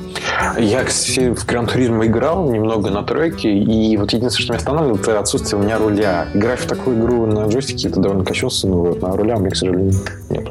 Я, 0.59 0.85
кстати, 0.85 1.35
в 1.35 1.45
Gran 1.45 1.67
Turismo 1.67 2.07
играл 2.07 2.51
немного 2.51 2.89
на 2.89 3.03
треке, 3.03 3.53
и 3.53 3.95
вот 3.99 4.11
единственное, 4.15 4.31
что 4.31 4.53
меня 4.55 4.59
останавливало, 4.59 4.97
это 4.99 5.19
отсутствие 5.19 5.61
у 5.61 5.63
меня 5.63 5.77
руля. 5.77 6.29
Играть 6.33 6.61
в 6.61 6.67
такую 6.67 6.99
игру 6.99 7.27
на 7.27 7.47
джойстике, 7.47 7.89
это 7.89 8.01
довольно 8.01 8.25
кощунственно, 8.25 8.77
вот, 8.77 9.05
а 9.05 9.15
руля 9.15 9.37
у 9.37 9.41
меня, 9.41 9.51
к 9.51 9.57
сожалению, 9.57 9.93
нет. 10.31 10.49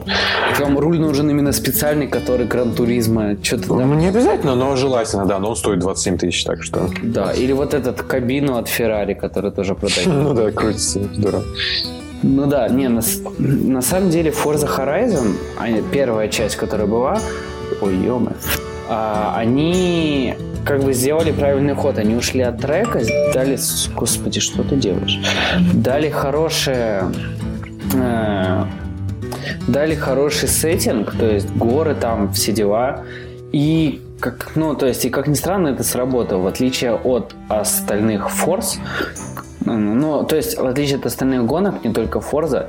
Вам 0.59 0.77
руль 0.77 0.99
нужен 0.99 1.27
именно 1.27 1.53
специальный, 1.53 2.05
который 2.05 2.45
Gran 2.45 2.73
Turismo, 2.73 3.35
что-то 3.41 3.73
Ну, 3.73 3.95
не 3.95 4.09
обязательно, 4.09 4.53
но 4.53 4.75
желательно, 4.75 5.25
да, 5.25 5.39
но 5.39 5.49
он 5.49 5.55
стоит 5.55 5.79
27 5.79 6.19
тысяч, 6.19 6.43
так 6.43 6.61
что... 6.61 6.87
Да, 7.01 7.31
или 7.31 7.53
вот 7.53 7.73
этот 7.73 8.03
кабину 8.03 8.57
от 8.57 8.67
Феррари, 8.67 9.15
который 9.15 9.49
тоже 9.49 9.73
продает. 9.73 10.05
Ну 10.19 10.35
да, 10.35 10.51
крутится, 10.51 10.99
здорово. 11.15 11.43
Ну 12.21 12.47
да, 12.47 12.67
не, 12.67 12.89
на, 12.89 13.01
на 13.39 13.81
самом 13.81 14.09
деле 14.09 14.31
Forza 14.31 14.67
Horizon, 14.67 15.35
первая 15.91 16.27
часть, 16.27 16.55
которая 16.55 16.87
была, 16.87 17.19
ой, 17.81 17.95
ё 17.95 18.21
а, 18.89 19.35
они 19.37 20.35
как 20.65 20.83
бы 20.83 20.93
сделали 20.93 21.31
правильный 21.31 21.75
ход. 21.75 21.97
Они 21.97 22.15
ушли 22.15 22.41
от 22.41 22.59
трека, 22.61 23.01
дали... 23.33 23.57
Господи, 23.95 24.39
что 24.39 24.63
ты 24.63 24.75
делаешь? 24.75 25.19
Дали 25.73 26.09
хорошее... 26.09 27.03
Э, 27.95 28.65
дали 29.67 29.95
хороший 29.95 30.47
сеттинг, 30.47 31.15
то 31.17 31.25
есть 31.25 31.49
горы 31.55 31.95
там, 31.95 32.33
все 32.33 32.51
дела. 32.51 33.03
И 33.51 34.01
как, 34.19 34.51
ну, 34.55 34.75
то 34.75 34.85
есть, 34.85 35.05
и 35.05 35.09
как 35.09 35.27
ни 35.27 35.33
странно, 35.33 35.69
это 35.69 35.83
сработало. 35.83 36.43
В 36.43 36.47
отличие 36.47 36.93
от 36.93 37.33
остальных 37.47 38.27
Force, 38.27 38.77
ну, 39.77 40.23
то 40.23 40.35
есть, 40.35 40.57
в 40.57 40.65
отличие 40.65 40.97
от 40.97 41.05
остальных 41.05 41.45
гонок, 41.45 41.83
не 41.83 41.93
только 41.93 42.19
Forza, 42.19 42.67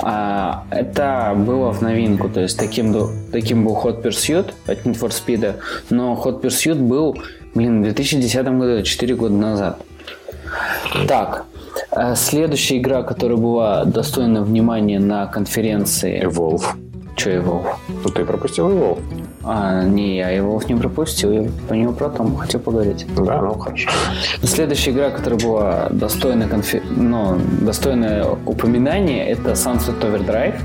а, 0.00 0.64
это 0.70 1.34
было 1.36 1.72
в 1.72 1.82
новинку. 1.82 2.28
То 2.28 2.40
есть, 2.40 2.58
таким, 2.58 2.94
таким 3.32 3.64
был 3.64 3.76
Hot 3.82 4.02
Pursuit 4.02 4.52
от 4.66 4.86
Need 4.86 4.98
for 4.98 5.10
Speed, 5.10 5.54
но 5.90 6.20
Hot 6.24 6.40
Pursuit 6.40 6.76
был, 6.76 7.16
блин, 7.54 7.80
в 7.80 7.84
2010 7.84 8.46
году, 8.58 8.82
4 8.82 9.14
года 9.14 9.34
назад. 9.34 9.80
Так, 11.06 11.44
э, 11.92 12.14
следующая 12.16 12.78
игра, 12.78 13.02
которая 13.02 13.38
была 13.38 13.84
достойна 13.84 14.42
внимания 14.42 14.98
на 14.98 15.26
конференции... 15.26 16.24
Evolve. 16.24 16.89
Че 17.20 17.36
Evolve? 17.36 17.74
Ну, 17.88 18.08
ты 18.08 18.24
пропустил 18.24 18.70
Evolve. 18.70 18.98
А, 19.44 19.84
не, 19.84 20.16
я 20.16 20.30
его 20.30 20.58
не 20.68 20.74
пропустил, 20.74 21.32
я 21.32 21.50
по 21.68 21.74
нему 21.74 21.92
про 21.92 22.08
том 22.08 22.34
хотел 22.34 22.60
поговорить. 22.60 23.06
Да, 23.14 23.42
ну 23.42 23.58
хорошо. 23.58 23.90
Следующая 24.42 24.92
игра, 24.92 25.10
которая 25.10 25.38
была 25.38 25.88
достойна, 25.90 26.48
конфи... 26.48 26.80
ну, 26.96 27.38
достойна 27.60 28.38
упоминания, 28.46 29.28
это 29.28 29.50
Sunset 29.50 30.00
Overdrive, 30.00 30.58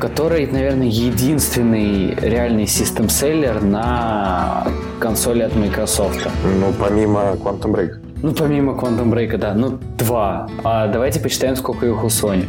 который, 0.00 0.46
наверное, 0.46 0.86
единственный 0.86 2.14
реальный 2.14 2.66
систем-селлер 2.66 3.62
на 3.62 4.66
консоли 5.00 5.42
от 5.42 5.54
Microsoft. 5.54 6.28
Ну, 6.44 6.72
помимо 6.80 7.32
Quantum 7.34 7.74
Break. 7.74 7.90
Ну, 8.22 8.32
помимо 8.32 8.72
Quantum 8.72 9.12
Break, 9.12 9.36
да. 9.36 9.52
Ну, 9.52 9.78
два. 9.98 10.48
А 10.64 10.86
давайте 10.86 11.20
посчитаем, 11.20 11.56
сколько 11.56 11.84
их 11.84 12.02
у 12.02 12.06
Sony. 12.06 12.46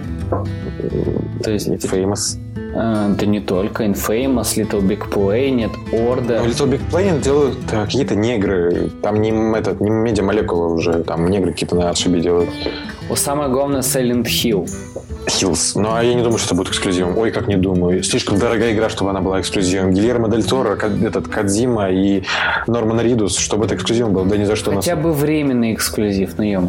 То 1.43 1.51
есть... 1.51 1.67
Famous. 1.67 2.39
А, 2.75 3.09
да 3.09 3.25
не 3.25 3.39
только. 3.39 3.85
Infamous, 3.85 4.55
Little 4.57 4.81
Big 4.81 5.09
Planet, 5.09 5.71
Order. 5.91 6.41
Ну, 6.43 6.49
Little 6.49 6.69
Big 6.69 6.81
Planet 6.89 7.21
делают 7.21 7.57
а, 7.71 7.85
какие-то 7.85 8.15
негры. 8.15 8.89
Там 9.01 9.21
не, 9.21 9.31
этот, 9.57 9.79
не 9.79 9.89
медиамолекулы 9.89 10.73
уже. 10.73 11.03
Там 11.03 11.29
негры 11.29 11.51
какие-то 11.51 11.75
на 11.75 11.89
отшибе 11.89 12.21
делают. 12.21 12.49
О, 13.09 13.15
самое 13.15 13.49
главное 13.49 13.81
Silent 13.81 14.25
Hill. 14.25 14.69
Hills. 15.27 15.73
Ну, 15.75 15.93
а 15.93 16.03
я 16.03 16.13
не 16.13 16.21
думаю, 16.21 16.37
что 16.37 16.47
это 16.47 16.55
будет 16.55 16.69
эксклюзивом. 16.69 17.17
Ой, 17.17 17.31
как 17.31 17.47
не 17.47 17.55
думаю. 17.55 18.03
Слишком 18.03 18.37
дорогая 18.37 18.73
игра, 18.73 18.89
чтобы 18.89 19.11
она 19.11 19.21
была 19.21 19.39
эксклюзивом. 19.39 19.91
Гильермо 19.91 20.29
Дель 20.29 20.43
Торо, 20.43 20.75
этот 20.75 21.27
Кадзима 21.27 21.91
и 21.91 22.23
Норман 22.67 22.99
Ридус, 23.01 23.37
чтобы 23.37 23.65
это 23.65 23.75
эксклюзивом 23.75 24.13
был, 24.13 24.25
да 24.25 24.37
ни 24.37 24.45
за 24.45 24.55
что. 24.55 24.71
Хотя 24.71 24.95
нас... 24.95 25.03
бы 25.03 25.13
временный 25.13 25.73
эксклюзив, 25.73 26.37
ну 26.37 26.43
ё 26.43 26.61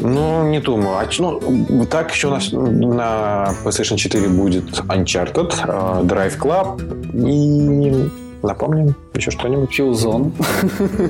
Ну, 0.00 0.48
не 0.48 0.60
думаю. 0.60 0.98
А, 0.98 1.08
ну, 1.18 1.86
так 1.86 2.12
еще 2.12 2.28
у 2.28 2.30
нас 2.30 2.52
на 2.52 3.54
PlayStation 3.64 3.96
4 3.96 4.28
будет 4.28 4.70
Uncharted, 4.80 5.52
uh, 5.66 6.04
Drive 6.04 6.38
Club 6.38 6.80
и 7.12 8.10
Напомним 8.42 8.94
еще 9.14 9.30
что-нибудь? 9.30 9.78
Killzone. 9.78 10.32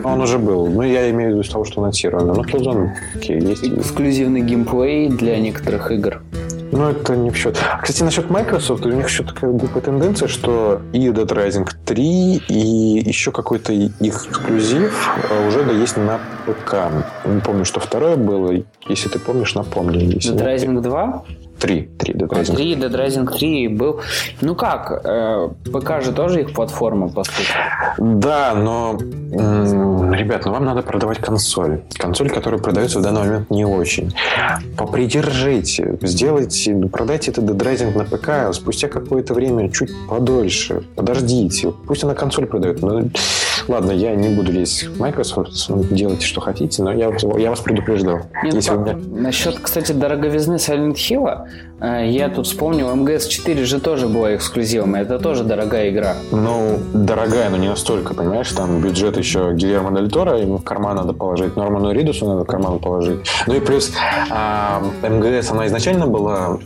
Он 0.04 0.20
уже 0.20 0.38
был. 0.38 0.66
Ну, 0.66 0.82
я 0.82 1.10
имею 1.10 1.30
в 1.30 1.32
виду 1.34 1.42
из 1.42 1.48
того, 1.48 1.64
что 1.64 1.80
анонсировано. 1.80 2.34
Но 2.34 2.42
Killzone 2.42 2.90
окей, 3.14 3.40
есть. 3.40 3.64
Эксклюзивный 3.64 4.40
геймплей 4.40 5.08
для 5.08 5.38
некоторых 5.38 5.90
игр. 5.92 6.22
Ну, 6.72 6.88
это 6.88 7.16
не 7.16 7.30
в 7.30 7.36
счет. 7.36 7.58
Кстати, 7.82 8.02
насчет 8.04 8.30
Microsoft, 8.30 8.86
у 8.86 8.90
них 8.90 9.08
еще 9.08 9.24
такая 9.24 9.50
глупая 9.50 9.82
тенденция, 9.82 10.28
что 10.28 10.80
и 10.92 11.08
Dead 11.08 11.26
Rising 11.26 11.68
3, 11.84 12.42
и 12.48 13.02
еще 13.04 13.32
какой-то 13.32 13.72
их 13.72 14.26
эксклюзив 14.26 15.10
а, 15.30 15.48
уже 15.48 15.64
да, 15.64 15.72
есть 15.72 15.96
на 15.96 16.20
ПК. 16.46 16.74
Не 17.24 17.40
помню, 17.40 17.64
что 17.64 17.80
второе 17.80 18.16
было. 18.16 18.52
Если 18.88 19.08
ты 19.08 19.18
помнишь, 19.18 19.54
напомни. 19.54 20.14
Если 20.14 20.34
Dead 20.34 20.56
Rising 20.56 20.80
2? 20.80 21.24
Три. 21.60 21.90
Три 21.98 22.14
Dead 22.14 22.28
Rising. 22.28 22.56
Три 22.56 22.74
Dead 22.74 22.90
Rising 22.90 23.30
3 23.30 23.68
был... 23.68 24.00
Ну 24.40 24.54
как, 24.54 25.02
э, 25.04 25.48
ПК 25.70 26.02
же 26.02 26.12
тоже 26.12 26.40
их 26.40 26.54
платформа, 26.54 27.08
по 27.10 27.22
сути. 27.22 27.48
Да, 27.98 28.54
но, 28.54 28.98
ребят, 30.14 30.46
ну 30.46 30.52
вам 30.52 30.64
надо 30.64 30.80
продавать 30.82 31.18
консоль. 31.18 31.82
Консоль, 31.98 32.30
которая 32.30 32.60
продается 32.60 32.98
в 32.98 33.02
данный 33.02 33.20
момент 33.20 33.50
не 33.50 33.66
очень. 33.66 34.14
Попридержите, 34.78 35.98
сделайте, 36.00 36.74
ну, 36.74 36.88
продайте 36.88 37.30
это 37.30 37.42
Dead 37.42 37.58
Rising 37.58 37.96
на 37.96 38.04
ПК, 38.04 38.28
а 38.28 38.52
спустя 38.54 38.88
какое-то 38.88 39.34
время, 39.34 39.70
чуть 39.70 39.90
подольше, 40.08 40.82
подождите. 40.96 41.72
Пусть 41.86 42.04
она 42.04 42.14
консоль 42.14 42.46
продает. 42.46 42.80
Ну, 42.80 43.10
ладно, 43.70 43.92
я 43.92 44.14
не 44.14 44.28
буду 44.35 44.52
лезть 44.52 44.85
в 44.85 45.00
Microsoft, 45.00 45.52
делайте, 45.90 46.26
что 46.26 46.40
хотите, 46.40 46.83
но 46.83 46.92
я, 46.92 47.12
я 47.38 47.50
вас 47.50 47.61
предупреждал. 47.61 48.20
Нет, 48.42 48.54
Если 48.54 48.72
ну, 48.72 48.80
меня... 48.80 48.96
Насчет, 48.96 49.59
кстати, 49.61 49.92
дороговизны 49.92 50.54
Silent 50.54 50.94
Hill, 50.94 51.48
я 51.80 52.28
тут 52.28 52.46
вспомнил, 52.46 52.88
МГС-4 52.88 53.64
же 53.64 53.80
тоже 53.80 54.08
была 54.08 54.34
эксклюзивом, 54.34 54.94
это 54.94 55.18
тоже 55.18 55.44
дорогая 55.44 55.90
игра. 55.90 56.14
Ну, 56.30 56.78
дорогая, 56.92 57.48
но 57.50 57.56
не 57.56 57.68
настолько, 57.68 58.14
понимаешь? 58.14 58.50
Там 58.52 58.80
бюджет 58.80 59.16
еще 59.16 59.52
Гильермо 59.54 59.96
Дель 59.96 60.10
Торо, 60.10 60.38
ему 60.38 60.58
в 60.58 60.64
карман 60.64 60.96
надо 60.96 61.12
положить, 61.12 61.56
Норману 61.56 61.92
Ридусу 61.92 62.26
надо 62.26 62.44
в 62.44 62.46
карман 62.46 62.78
положить. 62.78 63.20
Ну 63.46 63.54
и 63.54 63.60
плюс 63.60 63.92
а, 64.30 64.82
МГС, 65.02 65.50
она 65.50 65.66
изначально 65.66 66.06
была 66.06 66.58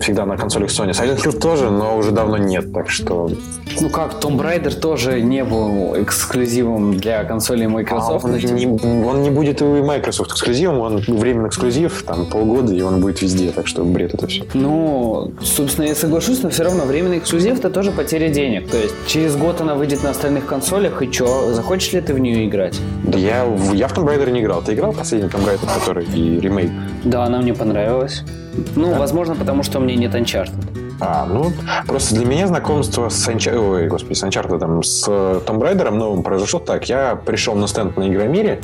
всегда 0.00 0.24
на 0.24 0.36
консолях 0.36 0.70
Sony. 0.70 0.90
Silent 0.90 1.22
Hill 1.22 1.38
тоже, 1.38 1.70
но 1.70 1.96
уже 1.96 2.12
давно 2.12 2.38
нет, 2.38 2.72
так 2.72 2.88
что... 2.88 3.30
Ну 3.80 3.90
как, 3.90 4.14
Tomb 4.20 4.38
Raider 4.40 4.74
тоже 4.78 5.20
не 5.20 5.44
был 5.44 5.94
эксклюзивом 6.02 6.96
для 6.96 7.24
консолей 7.24 7.66
Microsoft. 7.66 8.24
А 8.24 8.28
он, 8.28 8.36
не, 8.36 8.66
он 9.06 9.22
не 9.22 9.30
будет 9.30 9.60
и 9.60 9.64
Microsoft 9.64 10.32
эксклюзивом, 10.32 10.80
он 10.80 10.98
временный 10.98 11.48
эксклюзив, 11.48 12.04
там 12.06 12.26
полгода, 12.26 12.74
и 12.74 12.80
он 12.80 13.00
будет 13.00 13.22
везде, 13.22 13.50
так 13.50 13.66
что 13.66 13.84
бред 13.84 14.14
это 14.14 14.26
все. 14.26 14.44
Ну, 14.62 15.32
собственно, 15.42 15.86
я 15.86 15.94
соглашусь, 15.94 16.42
но 16.42 16.50
все 16.50 16.62
равно 16.62 16.84
временный 16.84 17.18
эксклюзив 17.18 17.58
это 17.58 17.68
тоже 17.68 17.90
потеря 17.90 18.28
денег. 18.28 18.70
То 18.70 18.76
есть 18.76 18.94
через 19.08 19.36
год 19.36 19.60
она 19.60 19.74
выйдет 19.74 20.04
на 20.04 20.10
остальных 20.10 20.46
консолях, 20.46 21.02
и 21.02 21.10
что, 21.10 21.52
захочешь 21.52 21.92
ли 21.92 22.00
ты 22.00 22.14
в 22.14 22.20
нее 22.20 22.46
играть? 22.46 22.78
Да 23.02 23.18
я, 23.18 23.44
я 23.72 23.88
в 23.88 23.96
Tomb 23.96 24.06
Raider 24.06 24.30
не 24.30 24.40
играл. 24.40 24.62
Ты 24.62 24.74
играл 24.74 24.92
последний 24.92 25.28
Tomb 25.28 25.44
Raider, 25.44 25.66
который 25.80 26.04
и 26.04 26.38
ремейк? 26.38 26.70
Да, 27.02 27.24
она 27.24 27.40
мне 27.40 27.54
понравилась. 27.54 28.22
Ну, 28.76 28.90
да? 28.90 28.98
возможно, 28.98 29.34
потому 29.34 29.64
что 29.64 29.80
у 29.80 29.82
меня 29.82 29.96
нет 29.96 30.14
Uncharted. 30.14 30.81
А, 31.04 31.26
ну, 31.26 31.52
просто 31.88 32.14
для 32.14 32.24
меня 32.24 32.46
знакомство 32.46 33.08
с, 33.08 33.28
Uncharted, 33.28 33.58
ой, 33.58 33.88
господи, 33.88 34.14
с 34.14 34.22
Uncharted, 34.22 34.82
с 34.84 35.40
Том 35.44 35.58
Брайдером 35.58 35.98
новым 35.98 36.22
произошло 36.22 36.60
так. 36.60 36.88
Я 36.88 37.16
пришел 37.16 37.56
на 37.56 37.66
стенд 37.66 37.96
на 37.96 38.08
Игромире. 38.08 38.60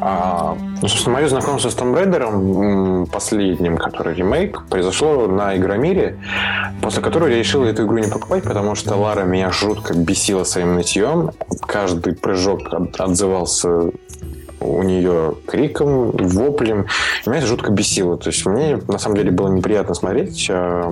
А, 0.00 0.56
ну, 0.80 0.86
собственно, 0.86 1.16
мое 1.16 1.28
знакомство 1.28 1.70
с 1.70 1.74
Том 1.74 1.92
Брайдером, 1.92 3.06
последним, 3.06 3.76
который 3.76 4.14
ремейк, 4.14 4.62
произошло 4.70 5.26
на 5.26 5.56
Игромире, 5.56 6.16
после 6.80 7.02
которого 7.02 7.26
я 7.26 7.38
решил 7.38 7.64
эту 7.64 7.86
игру 7.86 7.98
не 7.98 8.08
покупать, 8.08 8.44
потому 8.44 8.76
что 8.76 8.94
Лара 8.94 9.24
меня 9.24 9.50
жутко 9.50 9.94
бесила 9.94 10.44
своим 10.44 10.76
нытьем. 10.76 11.32
Каждый 11.66 12.14
прыжок 12.14 12.60
отзывался 12.98 13.90
у 14.64 14.82
нее 14.82 15.34
криком, 15.46 16.10
воплем. 16.10 16.86
И 17.24 17.28
меня 17.28 17.38
это 17.38 17.46
жутко 17.46 17.70
бесило. 17.70 18.16
То 18.16 18.30
есть 18.30 18.44
мне 18.46 18.78
на 18.88 18.98
самом 18.98 19.16
деле 19.16 19.30
было 19.30 19.48
неприятно 19.48 19.94
смотреть, 19.94 20.48
а, 20.50 20.90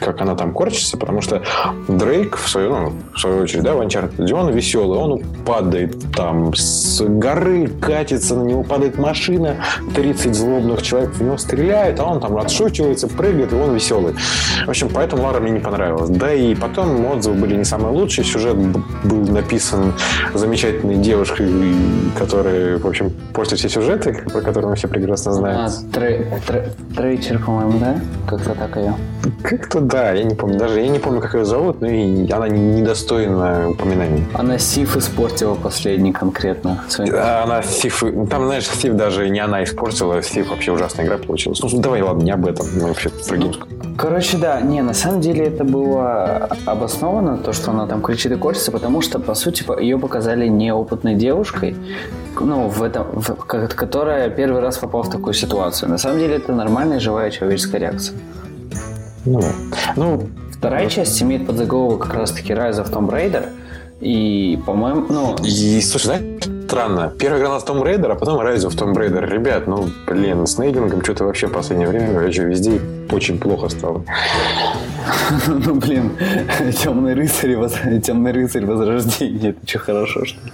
как 0.00 0.20
она 0.20 0.34
там 0.34 0.52
корчится, 0.52 0.96
потому 0.96 1.20
что 1.20 1.42
Дрейк, 1.88 2.36
в 2.36 2.48
свою, 2.48 2.70
ну, 2.70 2.92
в 3.14 3.18
свою 3.18 3.42
очередь, 3.42 3.62
да, 3.62 3.74
в 3.74 3.80
Uncharted, 3.80 4.32
он 4.32 4.52
веселый, 4.52 4.98
он 4.98 5.22
падает 5.44 5.96
там 6.14 6.54
с 6.54 7.00
горы, 7.02 7.68
катится, 7.80 8.36
на 8.36 8.44
него 8.44 8.62
падает 8.62 8.98
машина, 8.98 9.56
30 9.94 10.34
злобных 10.34 10.82
человек 10.82 11.10
в 11.10 11.22
него 11.22 11.36
стреляет, 11.36 12.00
а 12.00 12.04
он 12.04 12.20
там 12.20 12.36
отшучивается, 12.36 13.08
прыгает, 13.08 13.52
и 13.52 13.56
он 13.56 13.74
веселый. 13.74 14.14
В 14.66 14.70
общем, 14.70 14.88
поэтому 14.92 15.22
Лара 15.22 15.40
мне 15.40 15.52
не 15.52 15.60
понравилась. 15.60 16.10
Да 16.10 16.32
и 16.32 16.54
потом 16.54 17.04
отзывы 17.06 17.36
были 17.36 17.56
не 17.56 17.64
самые 17.64 17.92
лучшие, 17.92 18.24
сюжет 18.24 18.56
был 18.56 19.26
написан 19.26 19.94
замечательной 20.34 20.96
девушкой, 20.96 21.48
которая, 22.18 22.78
в 22.86 22.90
общем, 22.90 23.12
портит 23.34 23.58
все 23.58 23.68
сюжеты, 23.68 24.24
про 24.32 24.40
которые 24.40 24.70
мы 24.70 24.76
все 24.76 24.88
прекрасно 24.88 25.32
знаем. 25.32 25.66
А, 25.66 25.92
трей, 25.92 26.26
трей, 26.46 26.62
трейчер, 26.96 27.38
по-моему, 27.44 27.78
да? 27.78 27.96
Как-то 28.28 28.54
так 28.54 28.76
ее. 28.76 28.94
Как-то 29.42 29.80
да, 29.80 30.12
я 30.12 30.24
не 30.24 30.34
помню. 30.34 30.58
Даже 30.58 30.80
я 30.80 30.88
не 30.88 30.98
помню, 30.98 31.20
как 31.20 31.34
ее 31.34 31.44
зовут, 31.44 31.80
но 31.80 31.88
и 31.88 32.30
она 32.30 32.48
недостойна 32.48 33.70
упоминания. 33.70 34.24
Она 34.34 34.58
Сиф 34.58 34.96
испортила 34.96 35.54
последний 35.54 36.12
конкретно. 36.12 36.84
Да, 36.98 37.42
она 37.42 37.62
Сиф... 37.62 38.02
Там, 38.30 38.46
знаешь, 38.46 38.68
Сиф 38.68 38.94
даже 38.94 39.28
не 39.28 39.40
она 39.40 39.64
испортила, 39.64 40.22
Сиф 40.22 40.50
вообще 40.50 40.72
ужасная 40.72 41.06
игра 41.06 41.18
получилась. 41.18 41.60
Ну, 41.60 41.68
давай, 41.80 42.02
ладно, 42.02 42.22
не 42.22 42.30
об 42.30 42.46
этом. 42.46 42.66
Мы 42.80 42.88
вообще 42.88 43.10
про 43.10 43.36
геймску. 43.36 43.66
Короче, 43.98 44.36
да, 44.36 44.60
не, 44.60 44.82
на 44.82 44.94
самом 44.94 45.20
деле 45.20 45.46
это 45.46 45.64
было 45.64 46.48
обосновано, 46.66 47.38
то, 47.38 47.52
что 47.52 47.70
она 47.70 47.86
там 47.86 48.02
кричит 48.02 48.32
и 48.32 48.36
корчится, 48.36 48.70
потому 48.70 49.00
что, 49.00 49.18
по 49.18 49.34
сути, 49.34 49.64
ее 49.80 49.98
показали 49.98 50.48
неопытной 50.48 51.14
девушкой, 51.14 51.76
ну, 52.40 52.68
в 52.68 52.82
этом, 52.82 53.06
в, 53.20 53.34
которая 53.44 54.30
первый 54.30 54.60
раз 54.60 54.78
попала 54.78 55.02
в 55.02 55.10
такую 55.10 55.34
ситуацию. 55.34 55.90
На 55.90 55.98
самом 55.98 56.18
деле 56.18 56.36
это 56.36 56.52
нормальная 56.52 57.00
живая 57.00 57.30
человеческая 57.30 57.78
реакция. 57.78 58.18
Ну, 59.24 59.42
ну 59.96 60.28
Вторая 60.56 60.88
часть 60.88 61.22
имеет 61.22 61.46
подзаголовок 61.46 62.02
как 62.02 62.14
раз-таки 62.14 62.52
Rise 62.52 62.82
of 62.82 62.90
Tomb 62.90 63.10
Raider, 63.10 63.50
и, 64.00 64.58
по-моему, 64.64 65.06
ну... 65.08 65.36
И, 65.44 65.80
слушай, 65.82 66.06
знаешь, 66.06 66.22
странно. 66.66 67.12
Первая 67.18 67.40
игра 67.40 67.50
на 67.50 67.58
Tomb 67.58 67.82
Raider, 67.82 68.12
а 68.12 68.14
потом 68.14 68.40
Rise 68.40 68.66
of 68.66 68.76
Tomb 68.76 68.94
Raider. 68.94 69.26
Ребят, 69.26 69.66
ну, 69.66 69.88
блин, 70.06 70.46
с 70.46 70.58
нейдингом 70.58 71.02
что-то 71.02 71.24
вообще 71.24 71.46
в 71.46 71.52
последнее 71.52 71.88
время 71.88 72.20
вообще 72.20 72.44
везде 72.44 72.80
очень 73.10 73.38
плохо 73.38 73.68
стало. 73.68 74.04
Ну, 75.46 75.74
блин, 75.76 76.12
темный 76.82 77.14
рыцарь, 77.14 77.56
темный 78.00 78.32
рыцарь 78.32 78.64
возрождение. 78.64 79.50
Это 79.50 79.60
что, 79.66 79.78
хорошо, 79.78 80.24
что 80.24 80.38
ли? 80.44 80.52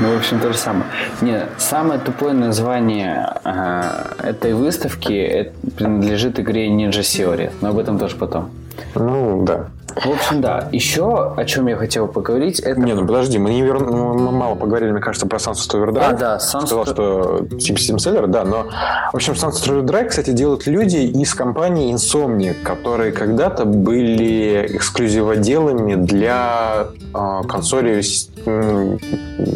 Ну, 0.00 0.14
в 0.14 0.16
общем, 0.16 0.40
то 0.40 0.52
же 0.52 0.58
самое. 0.58 0.86
Не, 1.20 1.46
самое 1.58 2.00
тупое 2.00 2.32
название 2.32 3.34
э, 3.44 3.82
этой 4.22 4.54
выставки 4.54 5.12
это 5.12 5.52
принадлежит 5.76 6.40
игре 6.40 6.68
Ninja 6.68 7.00
Theory, 7.00 7.50
но 7.60 7.68
об 7.68 7.78
этом 7.78 7.98
тоже 7.98 8.16
потом. 8.16 8.50
Ну, 8.94 9.44
да. 9.44 9.66
В 9.94 10.10
общем, 10.10 10.40
да. 10.40 10.68
Еще 10.72 11.34
о 11.36 11.44
чем 11.44 11.66
я 11.66 11.76
хотел 11.76 12.06
поговорить, 12.08 12.60
это... 12.60 12.80
Не, 12.80 12.94
ну 12.94 13.06
подожди, 13.06 13.38
мы, 13.38 13.50
не 13.50 13.62
вер... 13.62 13.78
мы 13.78 14.30
мало 14.30 14.54
поговорили, 14.54 14.92
мне 14.92 15.00
кажется, 15.00 15.26
про 15.26 15.38
Sunset 15.38 15.74
Overdrive. 15.74 16.02
А, 16.02 16.12
да, 16.12 16.36
Sunset... 16.36 16.66
Сказал, 16.66 16.86
что 16.86 17.46
типа 17.58 17.78
Seller, 17.78 18.26
да, 18.26 18.44
но... 18.44 18.66
В 19.12 19.16
общем, 19.16 19.34
Sunset 19.34 19.68
Overdrive, 19.68 20.08
кстати, 20.08 20.30
делают 20.30 20.66
люди 20.66 20.96
из 20.96 21.34
компании 21.34 21.94
Insomniac, 21.94 22.62
которые 22.62 23.12
когда-то 23.12 23.64
были 23.64 24.66
эксклюзиводелами 24.76 25.94
для 25.94 26.86
э, 27.14 27.42
консолей 27.48 28.02
э, 28.46 28.98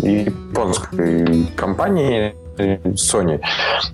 японской 0.03 1.47
компании 1.57 2.35
Sony. 2.57 3.41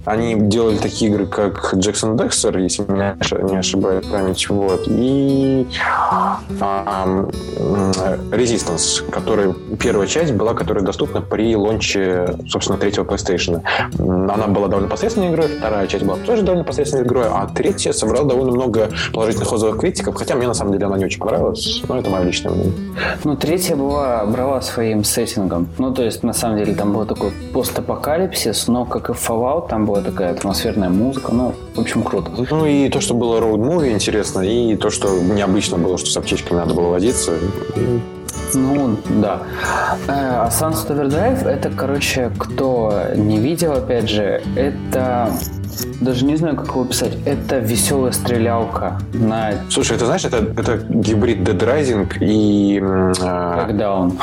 Они 0.04 0.34
делали 0.34 0.76
такие 0.76 1.10
игры, 1.10 1.26
как 1.26 1.74
Jackson 1.74 2.16
Dexter, 2.16 2.60
если 2.60 2.82
меня 2.90 3.16
не 3.42 3.56
ошибает 3.56 4.06
память, 4.10 4.48
вот, 4.48 4.82
и 4.86 5.66
а, 6.60 7.28
Resistance, 8.30 9.08
которая 9.10 9.54
первая 9.78 10.06
часть 10.06 10.32
была, 10.32 10.54
которая 10.54 10.84
доступна 10.84 11.20
при 11.20 11.54
лонче, 11.56 12.34
собственно, 12.48 12.78
третьего 12.78 13.04
PlayStation. 13.04 13.62
Она 13.98 14.46
была 14.46 14.68
довольно 14.68 14.88
посредственной 14.88 15.30
игрой, 15.30 15.48
вторая 15.48 15.86
часть 15.86 16.04
была 16.04 16.16
тоже 16.18 16.42
довольно 16.42 16.64
посредственной 16.64 17.04
игрой, 17.04 17.26
а 17.28 17.46
третья 17.54 17.92
собрала 17.92 18.28
довольно 18.28 18.52
много 18.52 18.90
положительных 19.12 19.52
отзывов 19.52 19.78
критиков, 19.78 20.14
хотя 20.14 20.34
мне 20.34 20.46
на 20.46 20.54
самом 20.54 20.72
деле 20.72 20.86
она 20.86 20.98
не 20.98 21.04
очень 21.04 21.20
понравилась, 21.20 21.82
но 21.88 21.98
это 21.98 22.10
мое 22.10 22.22
личное 22.24 22.52
мнение. 22.52 22.72
Ну, 23.24 23.36
третья 23.36 23.76
была, 23.76 24.24
брала 24.26 24.60
своим 24.60 25.04
сеттингом. 25.04 25.68
Ну, 25.78 25.92
то 25.92 26.02
есть, 26.02 26.22
на 26.22 26.32
самом 26.32 26.58
деле, 26.58 26.74
там 26.74 26.92
был 26.92 27.04
такой 27.06 27.32
постапокалипсис, 27.52 28.49
Genesis, 28.50 28.70
но 28.70 28.84
как 28.84 29.10
и 29.10 29.12
Fallout, 29.12 29.68
там 29.68 29.86
была 29.86 30.00
такая 30.02 30.32
атмосферная 30.32 30.88
музыка, 30.88 31.32
ну, 31.32 31.54
в 31.74 31.80
общем, 31.80 32.02
круто. 32.02 32.30
Ну 32.50 32.66
и 32.66 32.88
то, 32.88 33.00
что 33.00 33.14
было 33.14 33.40
роуд 33.40 33.60
муви 33.60 33.92
интересно, 33.92 34.40
и 34.40 34.76
то, 34.76 34.90
что 34.90 35.08
необычно 35.20 35.78
было, 35.78 35.98
что 35.98 36.10
с 36.10 36.16
аптечками 36.16 36.58
надо 36.58 36.74
было 36.74 36.88
водиться. 36.88 37.32
Ну, 38.52 38.96
да. 39.08 39.42
Э, 40.08 40.46
а 40.46 40.48
Sunset 40.48 40.90
Overdrive, 40.90 41.46
это, 41.46 41.70
короче, 41.70 42.32
кто 42.36 42.92
не 43.14 43.38
видел, 43.38 43.72
опять 43.72 44.08
же, 44.08 44.42
это 44.56 45.30
даже 46.00 46.24
не 46.24 46.36
знаю, 46.36 46.56
как 46.56 46.68
его 46.68 46.84
писать. 46.84 47.12
Это 47.24 47.58
веселая 47.58 48.12
стрелялка 48.12 48.98
на... 49.12 49.52
Слушай, 49.68 49.96
это 49.96 50.06
знаешь, 50.06 50.24
это, 50.24 50.38
это 50.38 50.78
гибрид 50.88 51.48
Dead 51.48 51.58
Rising 51.58 52.08
и... 52.20 52.80
Э... 52.80 53.86
Он? 53.86 54.18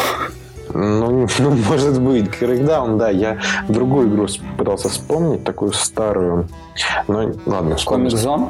Ну, 0.77 1.27
ну, 1.39 1.51
может 1.69 1.99
быть. 2.01 2.27
Crackdown, 2.27 2.97
да. 2.97 3.09
Я 3.09 3.39
другую 3.67 4.09
игру 4.09 4.27
пытался 4.57 4.89
вспомнить, 4.89 5.43
такую 5.43 5.73
старую. 5.73 6.47
Но 7.07 7.31
ладно, 7.45 7.75
вспомню. 7.75 8.09
Comic 8.09 8.49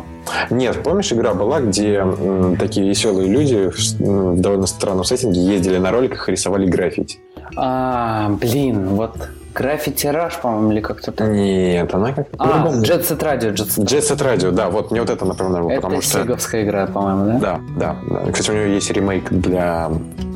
Нет, 0.49 0.83
помнишь, 0.83 1.13
игра 1.13 1.33
была, 1.33 1.61
где 1.61 1.99
м, 1.99 2.57
такие 2.57 2.87
веселые 2.87 3.29
люди 3.29 3.69
в, 3.69 3.77
в 3.99 4.41
довольно 4.41 4.67
странном 4.67 5.05
сеттинге 5.05 5.39
ездили 5.39 5.77
на 5.77 5.91
роликах 5.91 6.27
и 6.27 6.33
рисовали 6.33 6.67
граффити? 6.67 7.19
А, 7.55 8.29
блин, 8.41 8.89
вот 8.89 9.15
Граффити 9.57 10.05
Раш, 10.07 10.37
по-моему, 10.37 10.71
или 10.71 10.81
как-то 10.81 11.11
так. 11.11 11.29
Нет, 11.29 11.91
она 11.93 12.13
как 12.13 12.27
А, 12.37 12.67
Jet 12.83 13.01
Set 13.01 13.19
Radio. 13.23 13.53
Jet 13.53 13.67
Set, 13.67 13.85
Jet 13.85 14.01
Set 14.01 14.19
Radio, 14.19 14.51
да, 14.51 14.69
вот 14.69 14.91
мне 14.91 15.01
вот 15.01 15.09
это 15.09 15.25
напоминало, 15.25 15.71
это 15.71 15.81
потому 15.81 16.01
что... 16.01 16.19
Это 16.19 16.63
игра, 16.63 16.85
по-моему, 16.85 17.39
да? 17.39 17.59
Да, 17.75 17.95
да, 18.09 18.23
да. 18.25 18.31
Кстати, 18.31 18.51
у 18.51 18.53
нее 18.53 18.75
есть 18.75 18.91
ремейк 18.91 19.31
для 19.31 19.89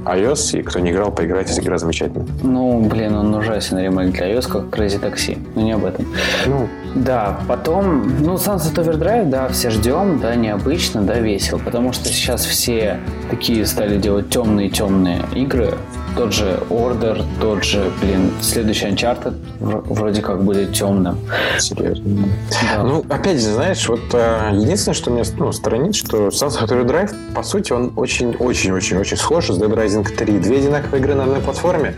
iOS, 0.05 0.59
и 0.59 0.63
кто 0.63 0.79
не 0.79 0.89
играл, 0.89 1.11
поиграйте, 1.11 1.61
игра 1.61 1.77
замечательная. 1.77 2.25
Ну, 2.41 2.81
блин, 2.81 3.15
он 3.15 3.35
ужасен 3.35 3.77
ремейк 3.77 4.11
для 4.13 4.33
iOS, 4.33 4.51
как 4.51 4.63
Crazy 4.63 4.99
Taxi, 4.99 5.37
но 5.53 5.61
не 5.61 5.73
об 5.73 5.85
этом. 5.85 6.07
Ну, 6.47 6.67
да, 6.95 7.39
потом, 7.47 8.17
ну, 8.21 8.33
Sunset 8.33 8.73
Overdrive, 8.73 9.29
да, 9.29 9.47
все 9.49 9.69
ждем, 9.69 10.19
да, 10.19 10.33
необычно, 10.33 11.03
да, 11.03 11.19
весело, 11.19 11.59
потому 11.59 11.93
что 11.93 12.09
сейчас 12.09 12.43
все 12.43 12.99
такие 13.29 13.65
стали 13.67 13.97
делать 13.97 14.29
темные-темные 14.29 15.21
игры, 15.35 15.75
тот 16.15 16.33
же 16.33 16.59
Order, 16.69 17.23
тот 17.39 17.63
же, 17.63 17.91
блин, 18.01 18.31
следующий 18.41 18.87
Uncharted 18.87 19.35
вроде 19.59 20.21
как 20.21 20.43
будет 20.43 20.73
темным. 20.73 21.19
Серьезно. 21.59 22.29
Да. 22.75 22.83
Ну, 22.83 23.05
опять 23.09 23.39
же, 23.39 23.51
знаешь, 23.51 23.87
вот 23.87 24.01
э, 24.13 24.51
единственное, 24.53 24.95
что 24.95 25.11
меня 25.11 25.23
ну, 25.37 25.51
сторонит, 25.51 25.95
что 25.95 26.27
Sunset 26.27 26.67
Overdrive, 26.67 27.33
по 27.33 27.43
сути, 27.43 27.71
он 27.73 27.93
очень-очень-очень-очень 27.95 29.17
схож 29.17 29.47
с 29.47 29.59
Dead 29.59 29.73
Rising 29.73 30.15
3. 30.15 30.39
Две 30.39 30.57
одинаковые 30.57 31.01
игры 31.01 31.15
на 31.15 31.23
одной 31.23 31.41
платформе. 31.41 31.95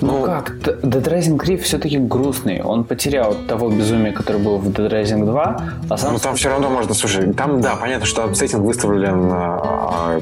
Ну, 0.00 0.18
ну 0.18 0.24
как? 0.24 0.50
Dead 0.56 1.02
Rising 1.02 1.38
3 1.38 1.56
все-таки 1.58 1.98
грустный. 1.98 2.62
Он 2.62 2.84
потерял 2.84 3.34
того 3.48 3.70
безумия, 3.70 4.12
которое 4.12 4.38
было 4.38 4.56
в 4.56 4.68
Dead 4.68 4.90
Rising 4.90 5.24
2. 5.24 5.60
А 5.88 5.96
сам... 5.96 6.12
Ну, 6.12 6.18
там 6.18 6.36
все 6.36 6.48
равно 6.50 6.70
можно, 6.70 6.94
слушай, 6.94 7.32
там, 7.32 7.60
да, 7.60 7.76
понятно, 7.76 8.06
что 8.06 8.32
сеттинг 8.34 8.64
выставлен 8.64 9.30
а, 9.32 10.20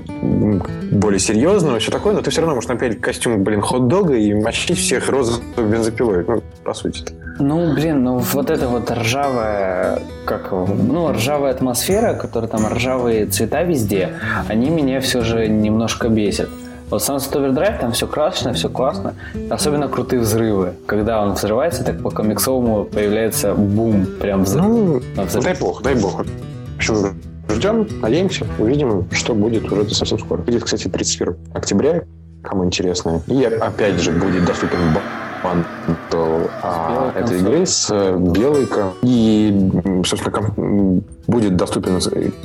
более 0.92 1.18
серьезно, 1.18 1.78
все 1.78 1.90
такое, 1.90 2.14
но 2.14 2.22
ты 2.22 2.30
все 2.30 2.40
равно 2.40 2.54
можешь 2.54 2.68
напялить 2.68 3.00
костюм, 3.00 3.42
блин, 3.42 3.60
хот-дога 3.60 4.14
и 4.14 4.34
мочить 4.34 4.78
всех 4.78 5.08
розовой 5.08 5.42
бензопилой, 5.56 6.24
ну, 6.26 6.42
по 6.64 6.74
сути. 6.74 7.04
Ну, 7.38 7.74
блин, 7.74 8.04
ну 8.04 8.18
вот 8.18 8.50
эта 8.50 8.68
вот 8.68 8.90
ржавая, 8.90 10.00
как, 10.26 10.52
ну, 10.52 11.12
ржавая 11.12 11.52
атмосфера, 11.52 12.14
которая 12.14 12.48
там 12.48 12.66
ржавые 12.66 13.26
цвета 13.26 13.62
везде, 13.62 14.10
они 14.48 14.70
меня 14.70 15.00
все 15.00 15.22
же 15.22 15.48
немножко 15.48 16.08
бесят. 16.08 16.48
Вот 16.92 17.00
Sunset 17.00 17.32
Overdrive, 17.32 17.80
там 17.80 17.92
все 17.92 18.06
красочно, 18.06 18.52
все 18.52 18.68
классно. 18.68 19.14
Особенно 19.48 19.88
крутые 19.88 20.20
взрывы. 20.20 20.74
Когда 20.84 21.22
он 21.22 21.32
взрывается, 21.32 21.82
так 21.82 22.02
по 22.02 22.10
комиксовому 22.10 22.84
появляется 22.84 23.54
бум, 23.54 24.04
прям 24.20 24.44
взрыв. 24.44 24.64
Ну, 24.66 25.02
взрыв. 25.16 25.42
дай 25.42 25.54
бог, 25.58 25.82
дай 25.82 25.94
бог. 25.94 26.22
Общем, 26.76 27.16
ждем, 27.48 27.88
надеемся, 28.02 28.46
увидим, 28.58 29.08
что 29.10 29.34
будет 29.34 29.72
уже 29.72 29.88
совсем 29.94 30.18
скоро. 30.18 30.42
Будет, 30.42 30.64
кстати, 30.64 30.88
31 30.88 31.36
октября, 31.54 32.02
кому 32.42 32.66
интересно. 32.66 33.22
И 33.26 33.42
опять 33.42 33.98
же 33.98 34.12
будет 34.12 34.44
доступен 34.44 34.92
бандл 35.42 36.48
а, 36.62 37.12
этой 37.16 37.40
игры 37.40 37.66
с 37.66 37.88
э, 37.90 38.16
белой 38.16 38.68
и, 39.02 39.70
собственно, 40.04 41.02
будет 41.26 41.56
доступен 41.56 42.00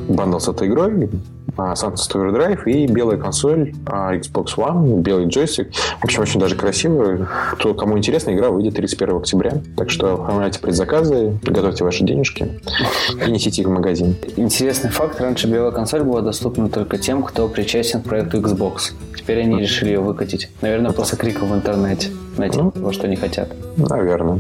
бандл 0.10 0.40
с 0.40 0.48
этой 0.48 0.68
игрой 0.68 1.10
а, 1.58 1.74
Sunset 1.74 2.14
Overdrive 2.14 2.64
и 2.66 2.88
белая 2.88 3.18
консоль 3.18 3.74
а, 3.86 4.16
Xbox 4.16 4.56
One, 4.58 5.02
белый 5.02 5.28
джойстик. 5.28 5.74
В 6.00 6.06
общем, 6.06 6.22
очень 6.22 6.40
даже 6.40 6.56
красиво. 6.56 7.28
Кто, 7.54 7.74
кому 7.74 7.98
интересно, 7.98 8.32
игра 8.32 8.50
выйдет 8.50 8.76
31 8.76 9.18
октября. 9.18 9.54
Так 9.76 9.90
что 9.90 10.14
оформляйте 10.14 10.60
предзаказы, 10.60 11.40
готовьте 11.44 11.84
ваши 11.84 12.04
денежки 12.04 12.62
и 13.26 13.32
несите 13.32 13.62
их 13.62 13.68
в 13.68 13.72
магазин. 13.72 14.16
Интересный 14.36 14.90
факт. 14.90 15.20
Раньше 15.20 15.48
белая 15.48 15.72
консоль 15.72 16.04
была 16.04 16.22
доступна 16.22 16.70
только 16.70 16.98
тем, 16.98 17.24
кто 17.24 17.48
причастен 17.48 18.02
к 18.02 18.06
проекту 18.06 18.40
Xbox. 18.40 18.94
Теперь 19.16 19.42
они 19.42 19.60
решили 19.60 19.90
ее 19.90 20.00
выкатить. 20.00 20.50
Наверное, 20.62 20.92
после 20.92 21.18
криков 21.18 21.50
в 21.50 21.56
интернете. 21.56 22.10
Найти 22.38 22.60
Ну. 22.60 22.72
того, 22.72 22.92
что 22.92 23.08
не 23.08 23.16
хотят. 23.16 23.50
Наверное. 23.78 24.40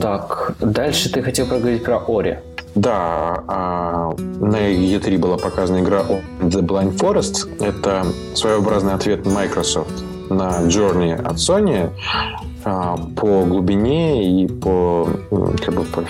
Так, 0.00 0.54
дальше 0.60 1.10
ты 1.12 1.22
хотел 1.22 1.46
проговорить 1.46 1.84
про 1.84 1.98
Ори. 1.98 2.38
Да, 2.74 3.42
а, 3.48 4.12
на 4.40 4.56
E3 4.56 5.18
была 5.18 5.36
показана 5.36 5.80
игра 5.80 6.02
The 6.40 6.62
Blind 6.62 6.96
Forest. 6.96 7.48
Это 7.60 8.04
своеобразный 8.34 8.94
ответ 8.94 9.26
Microsoft 9.26 10.04
на 10.28 10.62
Journey 10.66 11.14
от 11.14 11.36
Sony 11.36 11.90
а, 12.64 12.96
по 13.16 13.44
глубине 13.44 14.42
и 14.42 14.46
по, 14.46 15.08
как 15.64 15.74
бы, 15.74 15.84
по, 15.84 16.04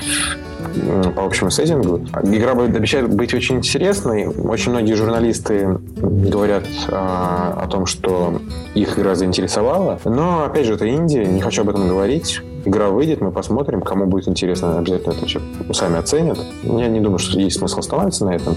по 1.14 1.24
общему 1.24 1.50
сеттингу. 1.50 2.00
Игра 2.24 2.54
будет- 2.54 2.76
обещает 2.76 3.12
быть 3.14 3.35
очень 3.35 3.56
интересной. 3.56 4.26
Очень 4.26 4.72
многие 4.72 4.94
журналисты 4.94 5.78
говорят 5.96 6.64
а, 6.88 7.59
о 7.62 7.66
том, 7.68 7.87
что 7.87 8.40
их 8.74 8.98
игра 8.98 9.14
заинтересовала. 9.14 9.98
Но, 10.04 10.44
опять 10.44 10.66
же, 10.66 10.74
это 10.74 10.87
Индия, 10.87 11.24
не 11.24 11.40
хочу 11.40 11.62
об 11.62 11.70
этом 11.70 11.88
говорить. 11.88 12.40
Игра 12.64 12.88
выйдет, 12.90 13.22
мы 13.22 13.30
посмотрим. 13.33 13.80
Кому 13.80 14.04
будет 14.06 14.28
интересно, 14.28 14.78
обязательно 14.78 15.12
это 15.12 15.24
все 15.26 15.40
сами 15.72 15.98
оценят. 15.98 16.38
Я 16.62 16.88
не 16.88 17.00
думаю, 17.00 17.18
что 17.18 17.40
есть 17.40 17.59
смысл 17.59 17.78
оставаться 17.78 18.26
на 18.26 18.30
этом. 18.35 18.54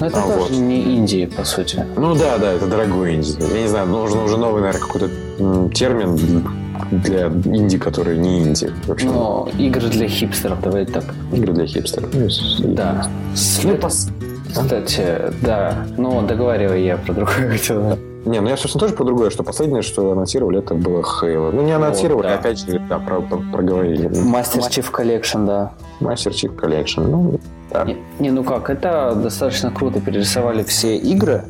Но 0.00 0.06
это 0.06 0.18
А, 0.18 0.22
тоже 0.22 0.38
вот. 0.38 0.50
не 0.50 0.82
инди, 0.82 1.24
по 1.24 1.44
сути. 1.44 1.84
Ну 1.96 2.14
да, 2.14 2.36
да, 2.38 2.52
это 2.52 2.66
дорогой 2.66 3.14
инди. 3.14 3.34
Я 3.54 3.62
не 3.62 3.68
знаю, 3.68 3.86
нужно 3.86 4.24
уже 4.24 4.36
новый, 4.36 4.60
наверное, 4.60 4.82
какой-то 4.86 5.08
термин 5.74 6.18
для 6.90 7.26
инди, 7.26 7.78
который 7.78 8.18
не 8.18 8.40
инди. 8.40 8.70
В 8.86 8.90
общем, 8.90 9.08
Но 9.08 9.48
игры 9.58 9.88
для 9.88 10.08
хипстеров, 10.08 10.60
давай 10.62 10.86
так. 10.86 11.04
игры 11.32 11.52
для 11.52 11.66
хипстеров. 11.66 12.10
Ну, 12.14 12.28
Да. 12.74 13.08
Ну, 13.64 13.78
Кстати, 14.48 15.06
да. 15.42 15.86
Ну, 15.96 16.22
договаривай 16.26 16.84
я 16.84 16.96
про 16.96 17.12
другое 17.12 17.50
хотел. 17.52 17.98
Не, 18.28 18.40
ну 18.40 18.48
я, 18.48 18.56
собственно, 18.56 18.80
тоже 18.80 18.94
про 18.94 19.04
другое, 19.04 19.30
что 19.30 19.42
последнее, 19.42 19.80
что 19.82 20.12
анонсировали, 20.12 20.58
это 20.58 20.74
было 20.74 21.00
Halo. 21.00 21.50
Ну, 21.50 21.62
не 21.62 21.72
анонсировали, 21.72 22.26
да. 22.26 22.34
опять 22.34 22.58
же, 22.58 22.78
да, 22.88 22.98
про, 22.98 23.22
про- 23.22 23.42
проговорили. 23.52 24.08
Master 24.08 24.62
Chief 24.68 24.90
Collection, 24.90 25.46
да. 25.46 25.72
Master 26.00 26.30
Chief 26.30 26.54
Collection. 26.54 27.06
Ну, 27.08 27.40
да. 27.70 27.84
Не, 27.84 27.96
не, 28.18 28.30
ну 28.30 28.44
как, 28.44 28.68
это 28.68 29.14
достаточно 29.14 29.70
круто. 29.70 30.00
Перерисовали 30.00 30.62
все 30.62 30.96
игры, 30.96 31.44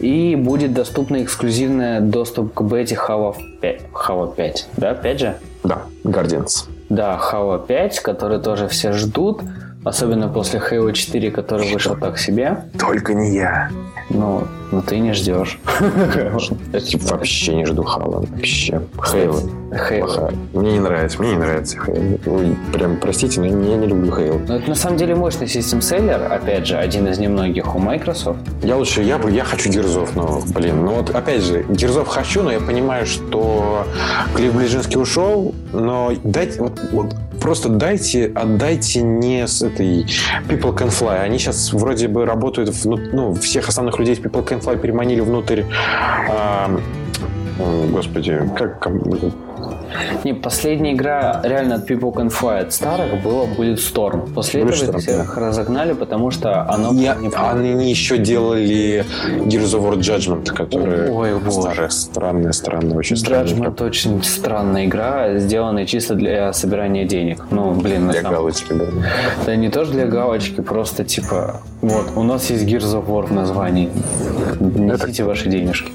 и 0.00 0.34
будет 0.34 0.74
доступный 0.74 1.22
эксклюзивный 1.22 2.00
доступ 2.00 2.52
к 2.52 2.62
бете 2.62 2.96
Halo 2.96 3.36
5. 3.60 3.80
Halo 3.92 4.34
5, 4.34 4.68
да, 4.76 4.94
5 4.94 5.20
же? 5.20 5.36
Да, 5.62 5.82
Guardians. 6.02 6.68
Да, 6.88 7.20
Halo 7.32 7.64
5, 7.64 8.00
который 8.00 8.40
тоже 8.40 8.66
все 8.68 8.92
ждут. 8.92 9.40
Особенно 9.84 10.28
после 10.28 10.60
Halo 10.60 10.92
4, 10.92 11.30
который 11.30 11.72
вышел 11.72 11.96
так 11.96 12.18
себе. 12.18 12.64
Только 12.78 13.14
не 13.14 13.34
я. 13.34 13.70
Ну, 14.10 14.44
ну 14.72 14.82
ты 14.82 14.98
не 14.98 15.12
ждешь. 15.12 15.58
Я 16.72 16.80
типа, 16.80 17.04
вообще 17.16 17.54
не 17.54 17.66
жду 17.66 17.82
Halo. 17.82 18.26
Вообще. 18.30 18.80
Halo. 18.96 19.63
Плохая. 20.00 20.32
Мне 20.52 20.72
не 20.72 20.80
нравится, 20.80 21.20
мне 21.22 21.30
не 21.32 21.36
нравится 21.38 21.76
Halo. 21.78 22.20
Ой, 22.26 22.56
прям, 22.72 22.96
простите, 22.96 23.40
но 23.40 23.46
я 23.46 23.52
не 23.52 23.86
люблю 23.86 24.10
Halo. 24.12 24.44
Но 24.48 24.56
это 24.56 24.68
на 24.68 24.74
самом 24.74 24.96
деле 24.96 25.14
мощный 25.14 25.48
систем-селлер, 25.48 26.32
опять 26.32 26.66
же, 26.66 26.76
один 26.76 27.06
из 27.08 27.18
немногих 27.18 27.74
у 27.74 27.78
Microsoft. 27.78 28.38
Я 28.62 28.76
лучше, 28.76 29.02
я, 29.02 29.18
бы- 29.18 29.30
я 29.30 29.44
хочу 29.44 29.68
Герзов, 29.70 30.14
но, 30.16 30.40
блин, 30.54 30.84
ну 30.84 30.94
вот 30.94 31.10
опять 31.10 31.42
же, 31.42 31.64
Герзов 31.68 32.08
хочу, 32.08 32.42
но 32.42 32.52
я 32.52 32.60
понимаю, 32.60 33.06
что 33.06 33.86
Клифф 34.34 34.54
Ближинский 34.54 35.00
ушел, 35.00 35.54
но 35.72 36.12
дайте, 36.24 36.60
вот, 36.60 36.80
вот 36.92 37.14
просто 37.40 37.68
дайте, 37.68 38.30
отдайте 38.34 39.02
не 39.02 39.46
с 39.46 39.62
этой 39.62 40.04
People 40.48 40.74
Can 40.74 40.88
Fly. 40.88 41.18
Они 41.20 41.38
сейчас 41.38 41.72
вроде 41.72 42.08
бы 42.08 42.24
работают, 42.24 42.70
вну- 42.70 42.98
ну, 43.12 43.34
всех 43.34 43.68
основных 43.68 43.98
людей 43.98 44.14
из 44.14 44.20
People 44.20 44.46
Can 44.46 44.60
Fly 44.62 44.78
переманили 44.78 45.20
внутрь, 45.20 45.62
м, 46.28 46.80
господи, 47.92 48.40
как, 48.56 48.86
Не, 50.24 50.34
последняя 50.34 50.92
игра 50.92 51.40
реально 51.44 51.76
от 51.76 51.88
People 51.90 52.12
Can 52.12 52.28
Fly 52.30 52.60
от 52.60 52.72
старых 52.72 53.22
была 53.22 53.44
Bulletstorm. 53.44 54.32
После 54.34 54.62
этого 54.62 54.72
Bulletstorm, 54.74 54.96
их 54.96 55.02
всех 55.02 55.36
разогнали, 55.36 55.92
потому 55.92 56.30
что 56.30 56.68
оно 56.68 56.92
не 56.92 57.08
они 57.08 57.90
еще 57.90 58.18
делали 58.18 59.04
Gears 59.46 59.74
of 59.78 59.82
War 59.88 59.98
Judgment, 59.98 60.46
который 60.52 61.10
Ой, 61.10 61.38
боже. 61.38 61.60
старая, 61.60 61.88
странная, 61.90 62.52
странная, 62.52 62.96
очень 62.96 63.16
странная. 63.16 63.44
Judgment 63.46 63.82
очень 63.84 64.22
странная 64.24 64.86
игра, 64.86 65.38
сделанная 65.38 65.86
чисто 65.86 66.14
для 66.14 66.52
собирания 66.52 67.04
денег. 67.04 67.44
Ну, 67.50 67.72
блин, 67.72 68.06
на 68.06 68.12
Для 68.12 68.22
самом- 68.22 68.36
галочки, 68.36 68.72
да. 68.72 68.84
Да 69.46 69.56
не 69.56 69.68
тоже 69.70 69.92
для 69.92 70.06
галочки, 70.06 70.60
просто 70.60 71.04
типа, 71.04 71.60
вот, 71.82 72.12
у 72.16 72.22
нас 72.22 72.50
есть 72.50 72.64
Gears 72.64 72.94
of 73.00 73.06
War 73.06 73.26
в 73.26 73.32
названии. 73.32 73.90
Несите 74.60 75.24
ваши 75.24 75.48
денежки. 75.48 75.92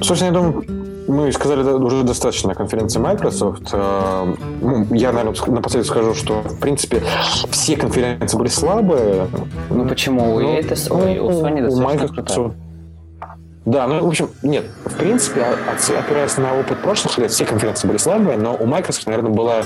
Собственно, 0.00 0.28
я 0.28 0.32
думаю, 0.32 0.64
мы 1.10 1.32
сказали 1.32 1.62
да, 1.62 1.74
уже 1.76 2.02
достаточно 2.02 2.52
о 2.52 2.54
конференции 2.54 2.98
Microsoft. 2.98 3.70
Э, 3.72 4.34
ну, 4.60 4.86
Я, 4.94 5.12
наверное, 5.12 5.34
напоследок 5.48 5.86
скажу, 5.86 6.14
что, 6.14 6.40
в 6.42 6.58
принципе, 6.60 7.02
все 7.50 7.76
конференции 7.76 8.36
были 8.38 8.48
слабые. 8.48 9.26
Ну 9.70 9.86
почему? 9.86 10.34
У 10.34 10.40
Ну, 10.40 10.48
EA 10.54 10.60
это- 10.60 10.74
ой, 10.94 11.18
у 11.18 11.30
Sony 11.30 11.60
у 11.60 11.64
достаточно 11.64 11.84
Microsoft- 12.06 12.14
крутая. 12.14 12.52
Да, 13.66 13.86
ну, 13.86 14.04
в 14.04 14.08
общем, 14.08 14.30
нет, 14.42 14.64
в 14.84 14.96
принципе, 14.96 15.42
опираясь 15.42 16.36
на 16.38 16.58
опыт 16.58 16.78
прошлых 16.78 17.18
лет, 17.18 17.30
все 17.30 17.44
конференции 17.44 17.86
были 17.86 17.98
слабые, 17.98 18.38
но 18.38 18.56
у 18.56 18.66
Microsoft, 18.66 19.06
наверное, 19.06 19.30
была 19.30 19.62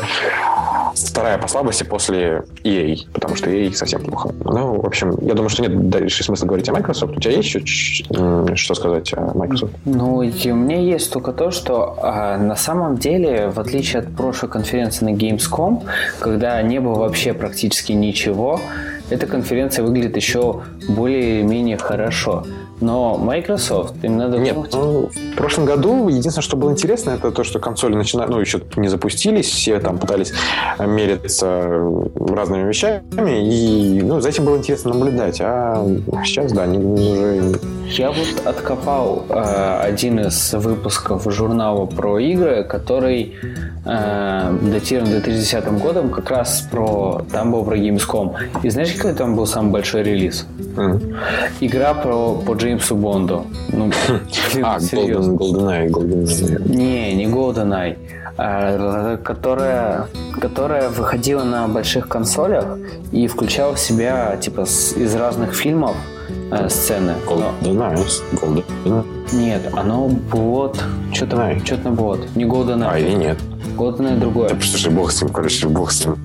вторая 0.95 1.39
по 1.39 1.49
слабости 1.49 1.85
после 1.85 2.45
EA, 2.65 2.97
потому 3.13 3.37
что 3.37 3.51
EA 3.51 3.73
совсем 3.73 4.03
плохо. 4.03 4.31
Ну, 4.45 4.81
в 4.81 4.87
общем, 4.87 5.17
я 5.23 5.35
думаю, 5.35 5.49
что 5.49 5.63
нет 5.63 5.89
дальше 5.89 6.25
смысла 6.25 6.47
говорить 6.47 6.69
о 6.69 6.73
Microsoft. 6.73 7.17
У 7.17 7.21
тебя 7.21 7.35
есть 7.35 7.55
еще 7.55 8.55
что 8.57 8.75
сказать 8.75 9.13
о 9.15 9.33
Microsoft? 9.35 9.73
Ну, 9.85 10.23
и 10.23 10.51
у 10.51 10.57
меня 10.57 10.81
есть 10.81 11.13
только 11.13 11.33
то, 11.33 11.51
что 11.51 11.97
а, 12.03 12.37
на 12.39 12.57
самом 12.57 12.97
деле, 12.97 13.49
в 13.49 13.61
отличие 13.61 14.01
от 14.01 14.15
прошлой 14.15 14.49
конференции 14.49 15.05
на 15.05 15.15
Gamescom, 15.15 15.83
когда 16.19 16.61
не 16.63 16.81
было 16.81 16.99
вообще 16.99 17.33
практически 17.33 17.93
ничего, 17.93 18.61
эта 19.11 19.27
конференция 19.27 19.85
выглядит 19.85 20.17
еще 20.17 20.63
более-менее 20.89 21.77
хорошо. 21.77 22.45
Но 22.81 23.17
Microsoft, 23.17 23.95
им 24.03 24.17
надо 24.19 24.39
Нет, 24.39 24.55
думать- 24.55 24.73
ну, 24.75 25.09
в 25.33 25.37
прошлом 25.37 25.65
году 25.65 26.09
единственное, 26.09 26.43
что 26.43 26.57
было 26.57 26.71
интересно, 26.71 27.11
это 27.11 27.31
то, 27.31 27.45
что 27.45 27.59
консоли 27.59 27.95
начинают, 27.95 28.31
ну, 28.33 28.41
еще 28.41 28.61
не 28.77 28.89
запустились, 28.89 29.47
все 29.47 29.79
там 29.79 29.99
пытались 29.99 30.33
э, 30.79 30.87
мериться 30.87 31.63
разными 32.29 32.69
вещами, 32.69 33.03
и, 33.49 34.03
ну, 34.03 34.21
за 34.21 34.29
этим 34.29 34.45
было 34.45 34.57
интересно 34.57 34.93
наблюдать, 34.93 35.39
а 35.41 35.87
сейчас, 36.25 36.53
да, 36.53 36.65
они 36.65 36.79
уже... 36.79 37.59
Я 37.87 38.11
вот 38.11 38.43
откопал 38.47 39.25
э, 39.29 39.79
один 39.83 40.19
из 40.21 40.53
выпусков 40.55 41.25
журнала 41.33 41.87
про 41.87 42.19
игры, 42.19 42.65
который 42.65 43.35
э, 43.85 44.59
датирован 44.63 45.11
2010 45.11 45.65
годом, 45.81 46.11
как 46.11 46.31
раз 46.31 46.67
про... 46.71 47.23
Там 47.31 47.53
был 47.53 47.65
про 47.65 47.77
Gamescom. 47.77 48.35
И 48.63 48.71
знаешь, 48.71 48.93
какой 48.95 49.13
там 49.15 49.37
был 49.37 49.47
самый 49.47 49.71
большой 49.71 50.03
релиз? 50.03 50.47
м. 50.77 51.01
Игра 51.61 51.95
про, 51.95 52.35
по 52.35 52.55
Джеймсу 52.55 52.97
Бонду. 52.97 53.45
Ну, 53.71 53.91
А, 54.63 54.81
серьезно. 54.81 55.33
Golden, 55.35 55.89
GoldenEye, 55.89 55.89
GoldenEye. 55.91 56.69
Не, 56.69 57.15
не 57.15 57.27
GoldenEye, 57.27 57.97
а, 58.39 59.17
которая, 59.19 60.07
которая 60.41 60.89
выходила 60.89 61.45
на 61.45 61.69
больших 61.69 62.09
консолях 62.09 62.65
и 63.13 63.27
включала 63.29 63.75
в 63.75 63.79
себя 63.79 64.37
типа 64.41 64.65
с- 64.65 64.93
из 64.97 65.15
разных 65.15 65.55
фильмов 65.55 65.95
э, 66.51 66.69
сцены. 66.69 67.15
Но- 67.27 67.53
GoldenEye, 67.63 68.07
GoldenEye. 68.35 69.05
нет, 69.33 69.63
оно 69.73 70.09
вот 70.31 70.83
что-то 71.13 71.37
GoldenEye. 71.37 71.65
что-то 71.65 71.91
вот. 71.91 72.37
Не 72.37 72.45
GoldenEye. 72.45 72.89
А, 72.91 72.99
или 72.99 73.13
нет? 73.15 73.39
GoldenEye 73.77 74.19
другое. 74.19 74.49
Да, 74.51 74.57
слушай, 74.61 74.93
бог 74.93 75.11
с 75.13 75.23
ним, 75.23 75.33
короче, 75.33 75.69
бог 75.69 75.91
с 75.91 76.05
ним. 76.05 76.17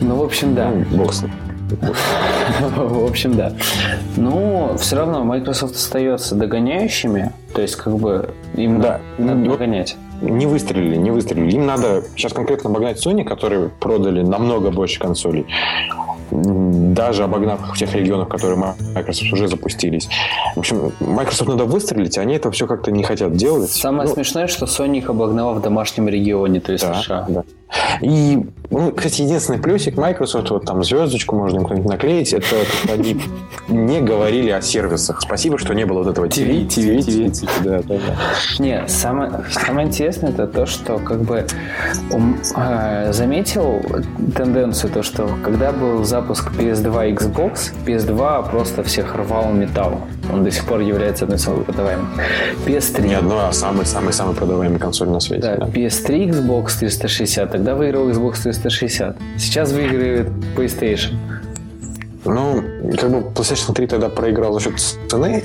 Ну, 0.00 0.16
в 0.16 0.22
общем, 0.22 0.54
да. 0.54 0.70
Ну, 0.70 0.96
бог 0.98 1.12
с 1.12 1.22
ним. 1.22 1.32
В 2.74 3.04
общем, 3.08 3.36
да. 3.36 3.52
Но 4.16 4.76
все 4.76 4.96
равно 4.96 5.22
Microsoft 5.22 5.76
остается 5.76 6.34
догоняющими. 6.34 7.32
То 7.54 7.62
есть, 7.62 7.76
как 7.76 7.96
бы, 7.96 8.30
им 8.56 8.80
Да. 8.80 9.00
надо 9.18 9.34
Ну, 9.36 9.50
догонять. 9.52 9.96
Не 10.20 10.46
выстрелили, 10.46 10.96
не 10.96 11.12
выстрелили. 11.12 11.52
Им 11.54 11.66
надо 11.66 12.02
сейчас 12.16 12.32
конкретно 12.32 12.70
обогнать 12.70 13.04
Sony, 13.06 13.22
которые 13.24 13.68
продали 13.68 14.20
намного 14.22 14.72
больше 14.72 14.98
консолей. 14.98 15.46
Даже 16.30 17.24
обогнав 17.24 17.60
их 17.60 17.74
в 17.74 17.78
тех 17.78 17.94
регионах, 17.94 18.28
которые 18.28 18.58
Microsoft 18.94 19.32
уже 19.32 19.48
запустились. 19.48 20.08
В 20.54 20.58
общем, 20.58 20.92
Microsoft 21.00 21.48
надо 21.50 21.64
выстрелить, 21.64 22.18
а 22.18 22.22
они 22.22 22.34
это 22.34 22.50
все 22.50 22.66
как-то 22.66 22.90
не 22.90 23.02
хотят 23.02 23.32
делать. 23.32 23.70
Самое 23.70 24.08
Ну, 24.08 24.14
смешное, 24.14 24.46
что 24.46 24.66
Sony 24.66 24.98
их 24.98 25.10
обогнала 25.10 25.54
в 25.54 25.62
домашнем 25.62 26.08
регионе, 26.08 26.60
то 26.60 26.72
есть 26.72 26.84
да, 26.84 26.94
США. 26.94 27.26
да. 27.28 27.44
И, 28.00 28.38
ну, 28.70 28.92
кстати, 28.92 29.22
единственный 29.22 29.58
плюсик 29.58 29.96
Microsoft, 29.96 30.50
вот 30.50 30.64
там 30.64 30.82
звездочку 30.82 31.36
можно 31.36 31.64
кто-нибудь 31.64 31.88
наклеить, 31.88 32.32
это 32.32 32.56
они 32.92 33.20
не 33.68 34.00
говорили 34.00 34.50
о 34.50 34.60
сервисах. 34.60 35.20
Спасибо, 35.20 35.58
что 35.58 35.74
не 35.74 35.86
было 35.86 36.02
вот 36.02 36.08
этого 36.08 36.26
TV, 36.26 36.66
TV, 36.66 36.98
TV. 36.98 37.26
TV, 37.30 37.48
да, 37.62 37.82
да, 37.82 37.94
да. 37.94 38.16
Не, 38.58 38.86
самое, 38.88 39.44
самое 39.50 39.86
интересное 39.86 40.30
это 40.30 40.46
то, 40.46 40.66
что 40.66 40.98
как 40.98 41.22
бы 41.22 41.46
он, 42.12 42.38
э, 42.56 43.12
заметил 43.12 43.80
тенденцию, 44.36 44.92
то, 44.92 45.02
что 45.02 45.28
когда 45.44 45.72
был 45.72 46.04
запуск 46.04 46.19
PS2 46.28 47.14
Xbox, 47.14 47.72
PS2 47.86 48.50
просто 48.50 48.82
всех 48.82 49.14
рвал 49.14 49.52
металл. 49.52 50.00
Он 50.32 50.44
до 50.44 50.50
сих 50.50 50.64
пор 50.64 50.80
является 50.80 51.24
одной 51.24 51.38
из 51.38 51.42
самых 51.42 51.66
продаваемых. 51.66 52.08
PS3. 52.66 53.06
Не 53.06 53.14
одной, 53.14 53.48
а 53.48 53.52
самый-самый-самый 53.52 54.34
продаваемый 54.34 54.78
консоль 54.78 55.08
на 55.08 55.20
свете. 55.20 55.42
Да, 55.42 55.56
да, 55.56 55.66
PS3, 55.66 56.30
Xbox 56.30 56.78
360. 56.78 57.50
Тогда 57.50 57.74
выиграл 57.74 58.08
Xbox 58.10 58.42
360. 58.42 59.16
Сейчас 59.38 59.72
выигрывает 59.72 60.28
PlayStation. 60.56 61.14
Ну, 62.24 62.62
как 62.98 63.10
бы 63.10 63.18
PlayStation 63.18 63.74
3 63.74 63.86
тогда 63.86 64.08
проиграл 64.08 64.52
за 64.52 64.60
счет 64.60 64.78
цены, 65.08 65.42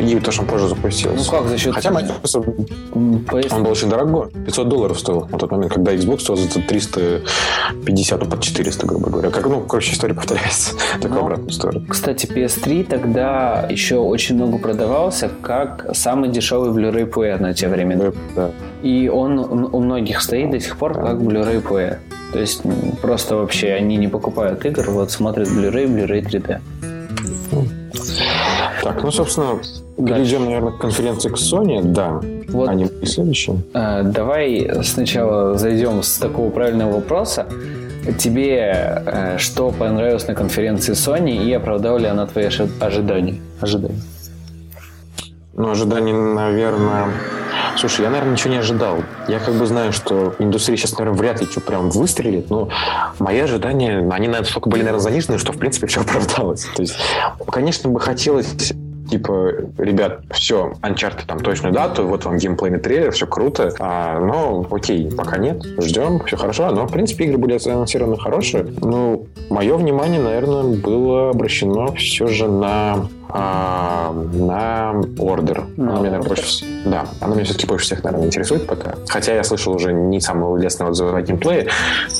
и 0.00 0.18
то, 0.20 0.32
что 0.32 0.42
он 0.42 0.48
позже 0.48 0.68
запустился. 0.68 1.16
Ну 1.16 1.38
как 1.38 1.48
за 1.48 1.58
счет 1.58 1.74
Хотя? 1.74 1.90
Microsoft, 1.90 2.48
PS... 2.48 3.54
он 3.54 3.62
был 3.62 3.70
очень 3.70 3.88
дорогой. 3.88 4.28
500 4.46 4.68
долларов 4.68 4.98
стоил 4.98 5.28
на 5.30 5.38
тот 5.38 5.50
момент, 5.50 5.72
когда 5.72 5.94
Xbox 5.94 6.20
стоил 6.20 6.36
за 6.36 6.60
350, 6.60 8.20
ну, 8.20 8.26
под 8.26 8.40
400, 8.40 8.86
грубо 8.86 9.10
говоря. 9.10 9.30
Как, 9.30 9.46
ну, 9.46 9.60
короче, 9.60 9.92
история 9.92 10.14
повторяется. 10.14 10.74
Такую 10.94 11.14
ну, 11.14 11.20
обратную 11.20 11.52
сторону. 11.52 11.86
Кстати, 11.88 12.26
PS3 12.26 12.84
тогда 12.84 13.66
еще 13.70 13.96
очень 13.96 14.34
много 14.34 14.58
продавался 14.58 15.30
как 15.42 15.86
самый 15.94 16.30
дешевый 16.30 16.70
Blu-ray 16.70 17.10
player 17.10 17.40
на 17.40 17.54
те 17.54 17.68
времена. 17.68 18.12
Да. 18.34 18.50
И 18.82 19.08
он 19.08 19.38
у 19.38 19.80
многих 19.80 20.20
стоит 20.22 20.50
до 20.50 20.60
сих 20.60 20.76
пор 20.76 20.94
как 20.94 21.18
Blu-ray 21.18 21.62
player. 21.62 21.98
То 22.32 22.38
есть 22.38 22.62
просто 23.02 23.36
вообще 23.36 23.72
они 23.72 23.96
не 23.96 24.08
покупают 24.08 24.64
игр, 24.64 24.88
вот 24.90 25.10
смотрят 25.10 25.48
Blu-ray, 25.48 25.86
Blu-ray 25.86 26.24
3D. 26.24 27.79
Так, 28.92 29.04
ну, 29.04 29.12
собственно, 29.12 29.60
перейдем, 29.96 30.46
наверное, 30.46 30.72
к 30.72 30.78
конференции 30.78 31.28
к 31.28 31.34
Sony. 31.34 31.80
Да, 31.80 32.20
вот, 32.48 32.68
они 32.68 32.86
были 32.86 33.04
следующие. 33.04 33.62
Э, 33.72 34.02
давай 34.02 34.68
сначала 34.82 35.56
зайдем 35.56 36.02
с 36.02 36.18
такого 36.18 36.50
правильного 36.50 36.94
вопроса. 36.94 37.46
Тебе 38.18 39.04
э, 39.06 39.38
что 39.38 39.70
понравилось 39.70 40.26
на 40.26 40.34
конференции 40.34 40.94
Sony 40.94 41.36
и 41.36 41.52
оправдала 41.52 41.98
ли 41.98 42.06
она 42.06 42.26
твои 42.26 42.46
ожидания? 42.46 43.36
ожидания? 43.60 44.00
Ну, 45.54 45.70
ожидания, 45.70 46.12
наверное, 46.12 47.10
Слушай, 47.76 48.02
я, 48.02 48.10
наверное, 48.10 48.32
ничего 48.32 48.52
не 48.52 48.58
ожидал. 48.58 48.98
Я 49.28 49.38
как 49.38 49.54
бы 49.54 49.66
знаю, 49.66 49.92
что 49.92 50.34
индустрия 50.38 50.76
сейчас, 50.76 50.98
наверное, 50.98 51.18
вряд 51.18 51.40
ли 51.40 51.46
что 51.46 51.60
прям 51.60 51.90
выстрелит, 51.90 52.50
но 52.50 52.68
мои 53.18 53.38
ожидания, 53.38 53.98
они, 53.98 54.26
наверное, 54.26 54.44
столько 54.44 54.68
были, 54.68 54.82
наверное, 54.82 55.00
занижены, 55.00 55.38
что, 55.38 55.52
в 55.52 55.58
принципе, 55.58 55.86
все 55.86 56.00
оправдалось. 56.00 56.66
То 56.76 56.82
есть, 56.82 56.96
конечно, 57.50 57.90
бы 57.90 58.00
хотелось 58.00 58.72
типа, 59.10 59.52
ребят, 59.78 60.22
все, 60.30 60.72
Uncharted 60.82 61.26
там 61.26 61.40
точную 61.40 61.74
дату, 61.74 62.06
вот 62.06 62.24
вам 62.24 62.38
геймплейный 62.38 62.78
трейлер, 62.78 63.10
все 63.12 63.26
круто, 63.26 63.74
а, 63.78 64.20
но 64.20 64.66
окей, 64.70 65.10
пока 65.10 65.38
нет, 65.38 65.62
ждем, 65.78 66.20
все 66.24 66.36
хорошо, 66.36 66.70
но, 66.70 66.86
в 66.86 66.92
принципе, 66.92 67.24
игры 67.24 67.38
были 67.38 67.58
анонсированы 67.68 68.16
хорошие. 68.16 68.66
Ну, 68.80 69.26
мое 69.50 69.76
внимание, 69.76 70.20
наверное, 70.20 70.76
было 70.76 71.30
обращено 71.30 71.92
все 71.92 72.26
же 72.26 72.48
на 72.48 73.08
а, 73.32 74.12
на 74.12 75.00
ордер. 75.18 75.64
Она 75.76 75.92
меня, 75.92 76.10
наверное, 76.10 76.28
больше... 76.28 76.64
Да, 76.84 77.06
она 77.20 77.34
меня 77.34 77.44
все-таки 77.44 77.66
больше 77.66 77.86
всех, 77.86 78.04
наверное, 78.04 78.26
интересует 78.26 78.66
пока. 78.66 78.94
Хотя 79.08 79.34
я 79.34 79.44
слышал 79.44 79.74
уже 79.74 79.92
не 79.92 80.20
самого 80.20 80.56
лестного 80.56 80.90
отзыва 80.90 81.16
о 81.18 81.22
геймплее, 81.22 81.68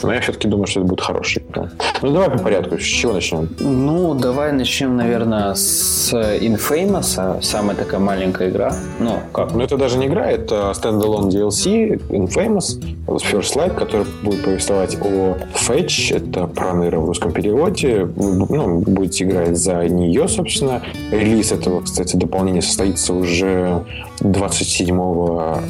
но 0.03 0.13
я 0.13 0.21
все-таки 0.21 0.49
думаю, 0.49 0.67
что 0.67 0.81
это 0.81 0.89
будет 0.89 1.01
хороший. 1.01 1.43
Да. 1.55 1.71
Ну, 2.03 2.13
давай 2.13 2.31
по 2.31 2.39
порядку. 2.39 2.79
С 2.79 2.83
чего 2.83 3.13
начнем? 3.13 3.49
Ну, 3.59 4.15
давай 4.15 4.53
начнем, 4.53 4.97
наверное, 4.97 5.55
с 5.55 6.13
Infamous. 6.13 7.43
Самая 7.43 7.77
такая 7.77 8.01
маленькая 8.01 8.51
игра. 8.51 8.73
Ну, 8.99 9.21
как? 9.33 9.53
Ну, 9.53 9.63
это 9.63 9.77
даже 9.77 9.99
не 9.99 10.07
игра, 10.07 10.31
это 10.31 10.73
standalone 10.75 11.29
DLC 11.29 12.01
Infamous 12.09 12.81
First 13.07 13.57
Light, 13.57 13.75
который 13.75 14.07
будет 14.23 14.45
повествовать 14.45 14.97
о 15.01 15.37
Fetch. 15.55 16.17
Это 16.17 16.47
про 16.47 16.75
в 16.75 17.07
русском 17.07 17.33
переводе. 17.33 18.09
Ну, 18.17 18.81
будете 18.81 19.25
играть 19.25 19.57
за 19.57 19.85
нее, 19.89 20.29
собственно. 20.29 20.83
Релиз 21.11 21.53
этого, 21.53 21.81
кстати, 21.83 22.17
дополнения 22.17 22.63
состоится 22.63 23.13
уже 23.15 23.85
27 24.21 24.97
а, 25.01 25.63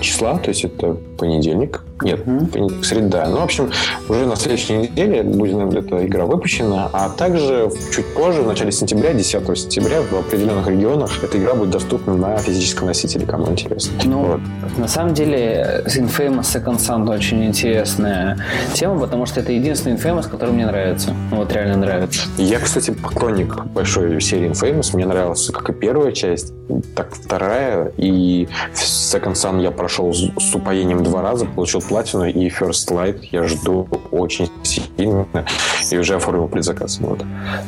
числа, 0.00 0.38
то 0.38 0.48
есть 0.48 0.64
это 0.64 0.96
понедельник. 1.18 1.82
Нет, 2.02 2.20
mm-hmm. 2.26 2.82
среда. 2.82 3.26
Ну, 3.28 3.38
в 3.38 3.42
общем, 3.42 3.70
уже 4.08 4.26
на 4.26 4.36
следующей 4.36 4.76
неделе 4.76 5.22
будет 5.22 5.54
эта 5.74 6.04
игра 6.04 6.26
выпущена, 6.26 6.90
а 6.92 7.08
также 7.08 7.70
чуть 7.94 8.12
позже, 8.14 8.42
в 8.42 8.46
начале 8.46 8.72
сентября, 8.72 9.14
10 9.14 9.58
сентября, 9.58 10.02
в 10.02 10.12
определенных 10.12 10.66
регионах 10.66 11.22
эта 11.22 11.38
игра 11.38 11.54
будет 11.54 11.70
доступна 11.70 12.16
на 12.16 12.36
физическом 12.38 12.88
носителе, 12.88 13.26
кому 13.26 13.50
интересно. 13.50 13.92
Ну, 14.04 14.18
вот. 14.24 14.40
на 14.76 14.88
самом 14.88 15.14
деле, 15.14 15.84
Infamous 15.86 16.42
Second 16.42 16.78
Son 16.78 17.08
очень 17.08 17.44
интересная 17.44 18.38
тема, 18.74 18.98
потому 18.98 19.26
что 19.26 19.40
это 19.40 19.52
единственный 19.52 19.96
Infamous, 19.96 20.28
который 20.28 20.50
мне 20.50 20.66
нравится. 20.66 21.14
Вот 21.30 21.52
реально 21.52 21.76
нравится. 21.76 22.22
Я, 22.38 22.58
кстати, 22.58 22.90
поклонник 22.90 23.64
большой 23.66 24.20
серии 24.20 24.50
Infamous. 24.50 24.94
Мне 24.94 25.06
нравилась 25.06 25.48
как 25.50 25.70
и 25.70 25.72
первая 25.72 26.12
часть, 26.12 26.52
так 26.94 27.14
вторая. 27.14 27.92
И 27.96 28.48
Second 28.74 29.34
Son 29.34 29.62
я 29.62 29.70
прошел 29.74 30.12
с 30.12 30.54
упоением 30.54 31.02
два 31.02 31.22
раза, 31.22 31.46
получил 31.46 31.80
платину 31.80 32.24
и 32.24 32.48
First 32.48 32.88
Light 32.90 33.28
я 33.30 33.44
жду 33.44 33.88
очень 34.10 34.50
сильно 34.62 35.26
и 35.90 35.98
уже 35.98 36.16
оформил 36.16 36.48
предзаказ. 36.48 36.98
Вот. 36.98 37.22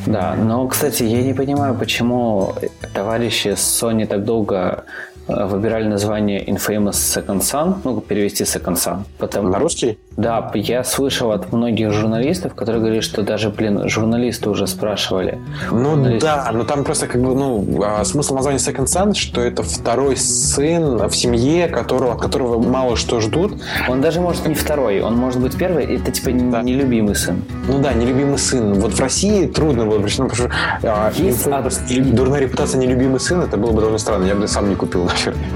Да, 0.06 0.34
но, 0.34 0.66
кстати, 0.68 1.02
я 1.02 1.22
не 1.22 1.34
понимаю, 1.34 1.74
почему 1.74 2.54
товарищи 2.94 3.48
Sony 3.48 4.06
так 4.06 4.24
долго 4.24 4.84
выбирали 5.28 5.88
название 5.88 6.44
Infamous 6.44 6.92
Second 6.92 7.40
Son, 7.40 7.76
ну, 7.84 8.00
перевести 8.00 8.44
Second 8.44 8.74
Son. 8.74 8.98
Потому... 9.18 9.48
На 9.48 9.58
русский? 9.58 9.98
Да, 10.16 10.50
я 10.54 10.82
слышал 10.84 11.32
от 11.32 11.52
многих 11.52 11.92
журналистов, 11.92 12.54
которые 12.54 12.80
говорили, 12.80 13.00
что 13.00 13.22
даже, 13.22 13.50
блин, 13.50 13.88
журналисты 13.88 14.48
уже 14.48 14.66
спрашивали. 14.66 15.38
Ну 15.70 15.90
журналисты... 15.90 16.26
да, 16.26 16.50
но 16.52 16.64
там 16.64 16.84
просто 16.84 17.06
как 17.06 17.20
бы, 17.20 17.34
ну, 17.34 17.82
а, 17.82 18.04
смысл 18.04 18.34
названия 18.34 18.58
Second 18.58 18.86
Son, 18.86 19.14
что 19.14 19.40
это 19.40 19.62
второй 19.62 20.16
сын 20.16 20.96
в 21.08 21.14
семье, 21.14 21.68
которого, 21.68 22.12
от 22.12 22.20
которого 22.20 22.62
мало 22.62 22.96
что 22.96 23.20
ждут. 23.20 23.60
Он 23.88 24.00
даже 24.00 24.20
может 24.20 24.46
не 24.46 24.54
второй, 24.54 25.00
он 25.00 25.16
может 25.16 25.40
быть 25.40 25.56
первый, 25.56 25.84
это 25.96 26.10
типа 26.10 26.30
да. 26.50 26.62
нелюбимый 26.62 27.14
сын. 27.14 27.42
Ну 27.68 27.78
да, 27.80 27.92
нелюбимый 27.92 28.38
сын. 28.38 28.74
Вот 28.74 28.92
в 28.92 29.00
России 29.00 29.46
трудно 29.46 29.84
было, 29.84 30.00
потому 30.00 30.34
что 30.34 30.50
а, 30.82 31.12
Есть... 31.16 32.14
дурная 32.14 32.40
репутация 32.40 32.80
нелюбимый 32.80 33.20
сын, 33.20 33.42
это 33.42 33.56
было 33.56 33.72
бы 33.72 33.80
довольно 33.80 33.98
странно, 33.98 34.24
я 34.24 34.34
бы 34.34 34.46
сам 34.48 34.68
не 34.68 34.76
купил 34.76 35.08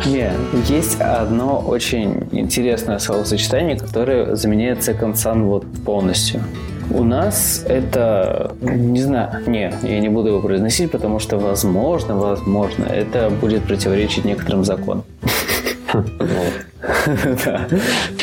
не, 0.07 0.31
есть 0.69 1.01
одно 1.01 1.59
очень 1.59 2.29
интересное 2.33 2.99
словосочетание, 2.99 3.77
которое 3.77 4.35
заменяет 4.37 4.79
Second 4.79 5.15
Sun 5.15 5.45
вот 5.45 5.65
полностью. 5.85 6.43
У 6.93 7.05
нас 7.05 7.65
это, 7.69 8.53
не 8.61 9.01
знаю, 9.01 9.31
не, 9.47 9.73
я 9.83 10.01
не 10.01 10.09
буду 10.09 10.29
его 10.29 10.41
произносить, 10.41 10.91
потому 10.91 11.21
что, 11.21 11.39
возможно, 11.39 12.17
возможно, 12.17 12.85
это 12.85 13.31
будет 13.31 13.63
противоречить 13.63 14.25
некоторым 14.25 14.65
законам. 14.65 15.05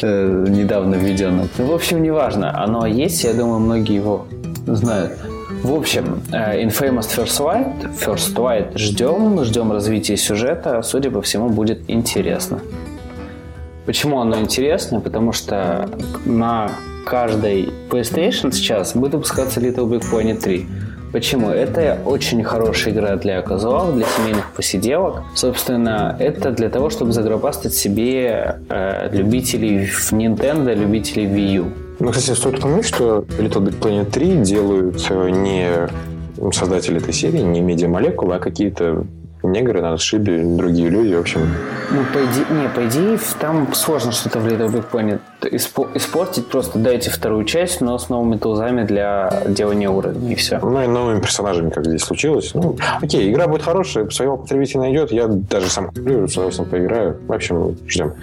Э, 0.02 0.45
недавно 0.47 0.95
введенным. 0.95 1.50
Ну, 1.58 1.65
в 1.65 1.73
общем, 1.73 2.02
неважно. 2.02 2.63
Оно 2.63 2.86
есть, 2.86 3.23
я 3.23 3.34
думаю, 3.34 3.60
многие 3.60 3.95
его 3.95 4.26
знают. 4.65 5.13
В 5.63 5.73
общем, 5.73 6.21
э, 6.31 6.63
Infamous 6.63 7.09
First 7.15 7.39
Light, 7.39 7.99
First 7.99 8.35
Light 8.35 8.77
ждем, 8.77 9.43
ждем 9.43 9.71
развития 9.71 10.15
сюжета. 10.15 10.81
Судя 10.83 11.09
по 11.09 11.21
всему, 11.21 11.49
будет 11.49 11.79
интересно. 11.87 12.59
Почему 13.85 14.19
оно 14.19 14.37
интересно? 14.39 14.99
Потому 15.01 15.33
что 15.33 15.89
на 16.25 16.69
каждой 17.05 17.69
PlayStation 17.89 18.51
сейчас 18.51 18.93
будет 18.93 19.13
выпускаться 19.15 19.59
Little 19.59 19.89
Big 19.89 20.03
Pony 20.11 20.39
3. 20.39 20.67
Почему? 21.11 21.49
Это 21.49 21.97
очень 22.05 22.43
хорошая 22.43 22.93
игра 22.93 23.15
для 23.15 23.41
казуалов, 23.41 23.95
для 23.95 24.05
семейных 24.05 24.51
посиделок. 24.51 25.23
Собственно, 25.35 26.15
это 26.19 26.51
для 26.51 26.69
того, 26.69 26.89
чтобы 26.89 27.13
загробастать 27.13 27.73
себе 27.73 28.59
э, 28.69 29.09
любителей 29.11 29.85
в 29.85 30.11
Nintendo, 30.13 30.75
любителей 30.75 31.25
Wii 31.25 31.53
U. 31.55 31.87
Ну, 31.99 32.12
кстати, 32.12 32.38
стоит 32.38 32.60
упомянуть, 32.60 32.86
что 32.86 33.25
Little 33.39 33.63
Big 33.63 33.79
Planet 33.79 34.12
3 34.12 34.36
делают 34.38 35.05
э, 35.10 35.29
не 35.29 35.89
создатели 36.51 36.97
этой 36.97 37.13
серии, 37.13 37.39
не 37.39 37.62
медиамолекулы, 37.62 38.36
а 38.36 38.39
какие-то 38.39 39.05
негры 39.43 39.81
на 39.81 39.93
отшибе, 39.93 40.43
другие 40.43 40.89
люди, 40.89 41.13
в 41.13 41.19
общем. 41.19 41.41
Ну, 41.91 42.03
по 42.13 42.17
идее, 42.17 42.45
не, 42.62 42.69
по 42.69 42.86
идее, 42.88 43.19
там 43.39 43.73
сложно 43.73 44.12
что-то 44.12 44.39
в 44.39 44.48
Little 44.48 44.71
Big 44.71 44.85
Planet 44.91 45.19
испортить, 45.95 46.48
просто 46.48 46.79
дайте 46.79 47.10
вторую 47.10 47.45
часть, 47.45 47.81
но 47.81 47.98
с 47.98 48.10
новыми 48.10 48.37
тулзами 48.37 48.83
для 48.83 49.43
делания 49.48 49.89
уровней, 49.89 50.33
и 50.33 50.35
все. 50.35 50.60
Ну, 50.60 50.83
и 50.83 50.87
новыми 50.87 51.21
персонажами, 51.21 51.69
как 51.69 51.85
здесь 51.85 52.02
случилось. 52.02 52.54
Ну, 52.54 52.77
окей, 53.02 53.31
игра 53.31 53.48
будет 53.48 53.62
хорошая, 53.62 54.10
своего 54.10 54.37
потребителя 54.37 54.81
найдет, 54.81 55.12
я 55.12 55.27
даже 55.27 55.69
сам 55.69 55.87
куплю, 55.87 56.27
с 56.27 56.33
удовольствием 56.33 56.69
поиграю. 56.69 57.17
В 57.27 57.31
общем, 57.31 57.77
ждем. 57.87 58.13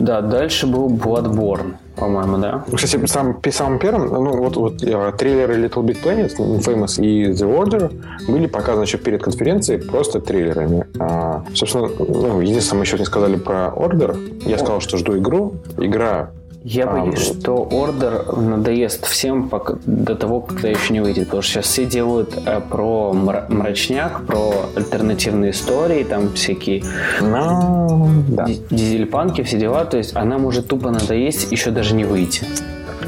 Да, 0.00 0.20
дальше 0.20 0.66
был 0.66 0.88
Bloodborne. 0.90 1.74
По-моему, 1.96 2.38
да. 2.38 2.64
Кстати, 2.74 3.04
сам, 3.06 3.40
самым 3.50 3.78
первым, 3.78 4.08
ну, 4.08 4.36
вот, 4.38 4.56
вот 4.56 4.78
трейлеры 4.78 5.56
Little 5.56 5.84
Big 5.84 6.02
Planet, 6.02 6.36
Famous 6.36 7.00
и 7.02 7.30
The 7.32 7.46
Order 7.46 7.92
были 8.28 8.46
показаны 8.46 8.84
еще 8.84 8.98
перед 8.98 9.22
конференцией 9.22 9.78
просто 9.78 10.20
трейлерами. 10.20 10.86
А, 10.98 11.44
собственно, 11.54 11.88
ну, 11.98 12.40
единственное, 12.40 12.78
мы 12.80 12.84
еще 12.84 12.98
не 12.98 13.04
сказали 13.04 13.36
про 13.36 13.72
Order. 13.76 14.16
Я 14.48 14.58
сказал, 14.58 14.80
что 14.80 14.96
жду 14.96 15.18
игру. 15.18 15.54
Игра 15.78 16.30
я 16.64 16.86
боюсь, 16.86 17.30
а, 17.30 17.40
что 17.40 17.54
ордер 17.56 18.24
надоест 18.36 19.06
всем 19.06 19.48
пока, 19.48 19.76
до 19.84 20.14
того, 20.14 20.40
когда 20.40 20.68
еще 20.68 20.92
не 20.92 21.00
выйдет. 21.00 21.24
Потому 21.26 21.42
что 21.42 21.52
сейчас 21.52 21.66
все 21.66 21.84
делают 21.86 22.38
э, 22.46 22.60
про 22.60 23.12
мрачняк, 23.12 24.26
про 24.26 24.52
альтернативные 24.76 25.50
истории, 25.50 26.04
там 26.04 26.32
всякие 26.34 26.84
ну, 27.20 28.08
да. 28.28 28.46
дизельпанки, 28.70 29.42
все 29.42 29.58
дела. 29.58 29.84
То 29.84 29.98
есть 29.98 30.14
она 30.14 30.38
может 30.38 30.68
тупо 30.68 30.90
надоесть, 30.90 31.50
еще 31.50 31.70
даже 31.70 31.94
не 31.94 32.04
выйти. 32.04 32.46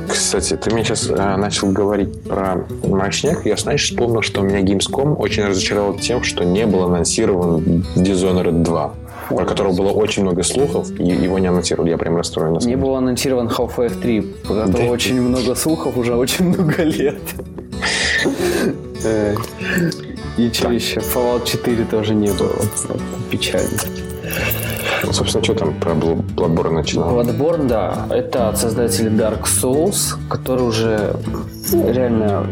Кстати, 0.09 0.57
ты 0.57 0.71
мне 0.73 0.85
сейчас 0.85 1.09
э, 1.09 1.37
начал 1.37 1.71
говорить 1.71 2.23
про 2.25 2.67
мрачняк. 2.83 3.47
Я, 3.47 3.57
знаешь, 3.57 3.85
вспомнил, 3.85 4.23
что 4.23 4.43
у 4.43 4.45
меня 4.45 4.61
Gamescom 4.61 5.17
очень 5.17 5.45
разочаровал 5.45 5.95
тем, 5.95 6.23
что 6.23 6.45
не 6.45 6.67
был 6.67 6.85
анонсирован 6.85 7.85
Dishonored 7.97 8.63
2 8.63 8.95
про 9.29 9.45
которого 9.45 9.75
было 9.75 9.91
очень 9.91 10.23
много 10.23 10.43
слухов, 10.43 10.91
и 10.99 11.05
его 11.05 11.39
не 11.39 11.47
анонсировали. 11.47 11.91
Я 11.91 11.99
прям 11.99 12.17
расстроен. 12.17 12.59
Не 12.67 12.77
был 12.77 12.95
анонсирован 12.97 13.49
Half-Life 13.49 14.01
3, 14.01 14.21
про 14.21 14.55
которого 14.67 14.91
очень 14.91 15.21
много 15.21 15.55
слухов 15.55 15.97
уже 15.97 16.15
очень 16.15 16.47
много 16.49 16.83
лет. 16.83 17.21
Э, 19.05 19.35
и 20.37 20.51
что 20.53 20.71
еще? 20.71 21.01
Fallout 21.01 21.47
4 21.47 21.85
тоже 21.85 22.15
не 22.15 22.33
было. 22.33 22.55
Печально. 23.31 23.79
Ну, 25.05 25.13
собственно, 25.13 25.45
что 25.45 25.55
там 25.55 25.75
про 25.75 25.93
Bloodborne 25.93 26.73
начинал? 26.73 27.21
Bloodborne, 27.21 27.67
да. 27.67 28.07
Это 28.11 28.49
от 28.49 28.59
создателей 28.59 29.11
Dark 29.11 29.45
Souls, 29.45 30.15
который 30.29 30.63
уже 30.63 31.17
реально... 31.73 32.47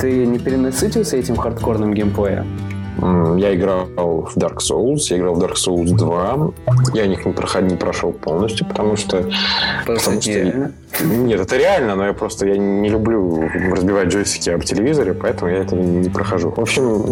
Ты 0.00 0.26
не 0.26 0.38
перенасытился 0.38 1.16
этим 1.16 1.36
хардкорным 1.36 1.92
геймплеем? 1.92 2.46
Я 3.00 3.54
играл 3.54 3.86
в 3.86 4.36
Dark 4.36 4.58
Souls, 4.58 4.98
я 5.10 5.18
играл 5.18 5.34
в 5.34 5.42
Dark 5.42 5.54
Souls 5.54 5.90
2. 5.90 6.50
Я 6.94 7.06
них 7.06 7.24
не, 7.24 7.32
проход, 7.32 7.62
не 7.62 7.76
прошел 7.76 8.12
полностью, 8.12 8.66
потому 8.66 8.96
что... 8.96 9.24
потому 9.86 10.20
что 10.20 10.72
нет, 11.00 11.40
это 11.40 11.56
реально, 11.56 11.94
но 11.94 12.06
я 12.06 12.12
просто 12.12 12.46
я 12.46 12.56
не 12.56 12.88
люблю 12.88 13.48
разбивать 13.70 14.08
джойстики 14.08 14.50
об 14.50 14.64
телевизоре, 14.64 15.14
поэтому 15.14 15.50
я 15.50 15.58
это 15.58 15.76
не 15.76 16.08
прохожу. 16.08 16.50
В 16.50 16.58
общем, 16.58 17.04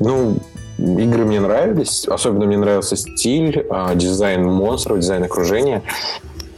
ну, 0.00 0.38
игры 0.78 1.24
мне 1.24 1.40
нравились. 1.40 2.06
Особенно 2.08 2.46
мне 2.46 2.58
нравился 2.58 2.96
стиль, 2.96 3.64
а, 3.70 3.94
дизайн 3.94 4.44
монстров, 4.44 4.98
дизайн 4.98 5.22
окружения. 5.22 5.82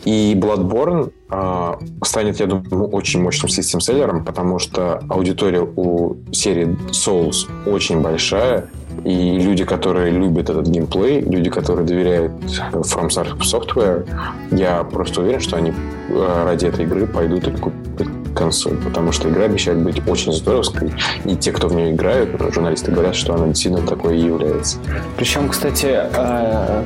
И 0.05 0.35
Bloodborne 0.35 1.13
э, 1.31 1.73
станет, 2.05 2.41
я 2.41 2.47
думаю, 2.47 2.89
очень 2.89 3.23
мощным 3.23 3.49
систем-селлером, 3.49 4.25
потому 4.25 4.59
что 4.59 5.03
аудитория 5.09 5.63
у 5.63 6.17
серии 6.31 6.77
Souls 6.91 7.47
очень 7.67 8.01
большая, 8.01 8.69
и 9.05 9.39
люди, 9.39 9.65
которые 9.65 10.11
любят 10.11 10.51
этот 10.51 10.67
геймплей, 10.69 11.21
люди, 11.21 11.51
которые 11.51 11.87
доверяют 11.87 12.33
From 12.73 13.09
Software, 13.09 14.07
я 14.51 14.85
просто 14.85 15.23
уверен, 15.23 15.41
что 15.41 15.57
они 15.57 15.73
э, 16.11 16.45
ради 16.45 16.67
этой 16.67 16.85
игры 16.85 17.07
пойдут 17.07 17.49
и 17.49 17.51
купят 17.51 18.09
консоль, 18.35 18.77
потому 18.77 19.13
что 19.13 19.29
игра 19.29 19.45
обещает 19.45 19.79
быть 19.79 20.07
очень 20.07 20.33
здоровской, 20.33 20.93
и 21.25 21.37
те, 21.37 21.53
кто 21.53 21.69
в 21.69 21.75
нее 21.75 21.93
играют, 21.93 22.31
журналисты 22.53 22.91
говорят, 22.91 23.15
что 23.15 23.35
она 23.35 23.47
действительно 23.47 23.87
такой 23.87 24.19
и 24.19 24.25
является. 24.25 24.79
Причем, 25.17 25.49
кстати, 25.49 25.87
э, 25.91 26.85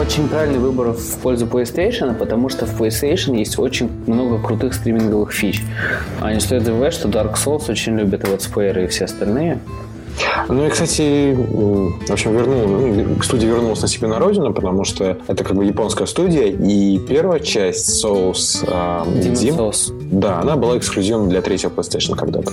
очень 0.00 0.28
правильный 0.28 0.58
выбор 0.58 0.92
в 0.92 1.18
пользу 1.18 1.46
PlayStation, 1.46 2.14
потому 2.14 2.48
что 2.48 2.66
в 2.66 2.80
PlayStation 2.80 3.36
есть 3.36 3.58
очень 3.58 3.90
много 4.06 4.38
крутых 4.38 4.74
стриминговых 4.74 5.32
фич. 5.32 5.62
А 6.20 6.32
не 6.32 6.40
стоит 6.40 6.64
забывать, 6.64 6.94
что 6.94 7.08
Dark 7.08 7.34
Souls 7.34 7.70
очень 7.70 7.96
любят 7.96 8.26
летсплееры 8.28 8.84
и 8.84 8.86
все 8.88 9.04
остальные. 9.04 9.60
Ну 10.48 10.66
и, 10.66 10.70
кстати, 10.70 11.34
в 11.34 12.10
общем, 12.10 12.32
вернул, 12.32 12.66
ну, 12.66 13.22
студия 13.22 13.48
вернулась 13.48 13.82
на 13.82 13.88
себе 13.88 14.08
на 14.08 14.18
родину, 14.18 14.52
потому 14.52 14.84
что 14.84 15.18
это 15.26 15.44
как 15.44 15.56
бы 15.56 15.64
японская 15.64 16.06
студия, 16.06 16.46
и 16.46 16.98
первая 16.98 17.40
часть 17.40 18.04
Souls 18.04 18.64
э, 18.66 19.04
Demon 19.20 19.56
Souls. 19.56 19.92
Да, 20.10 20.40
она 20.40 20.56
была 20.56 20.78
эксклюзивом 20.78 21.28
для 21.28 21.42
третьего 21.42 21.70
PlayStation 21.70 22.16
когда-то. 22.16 22.52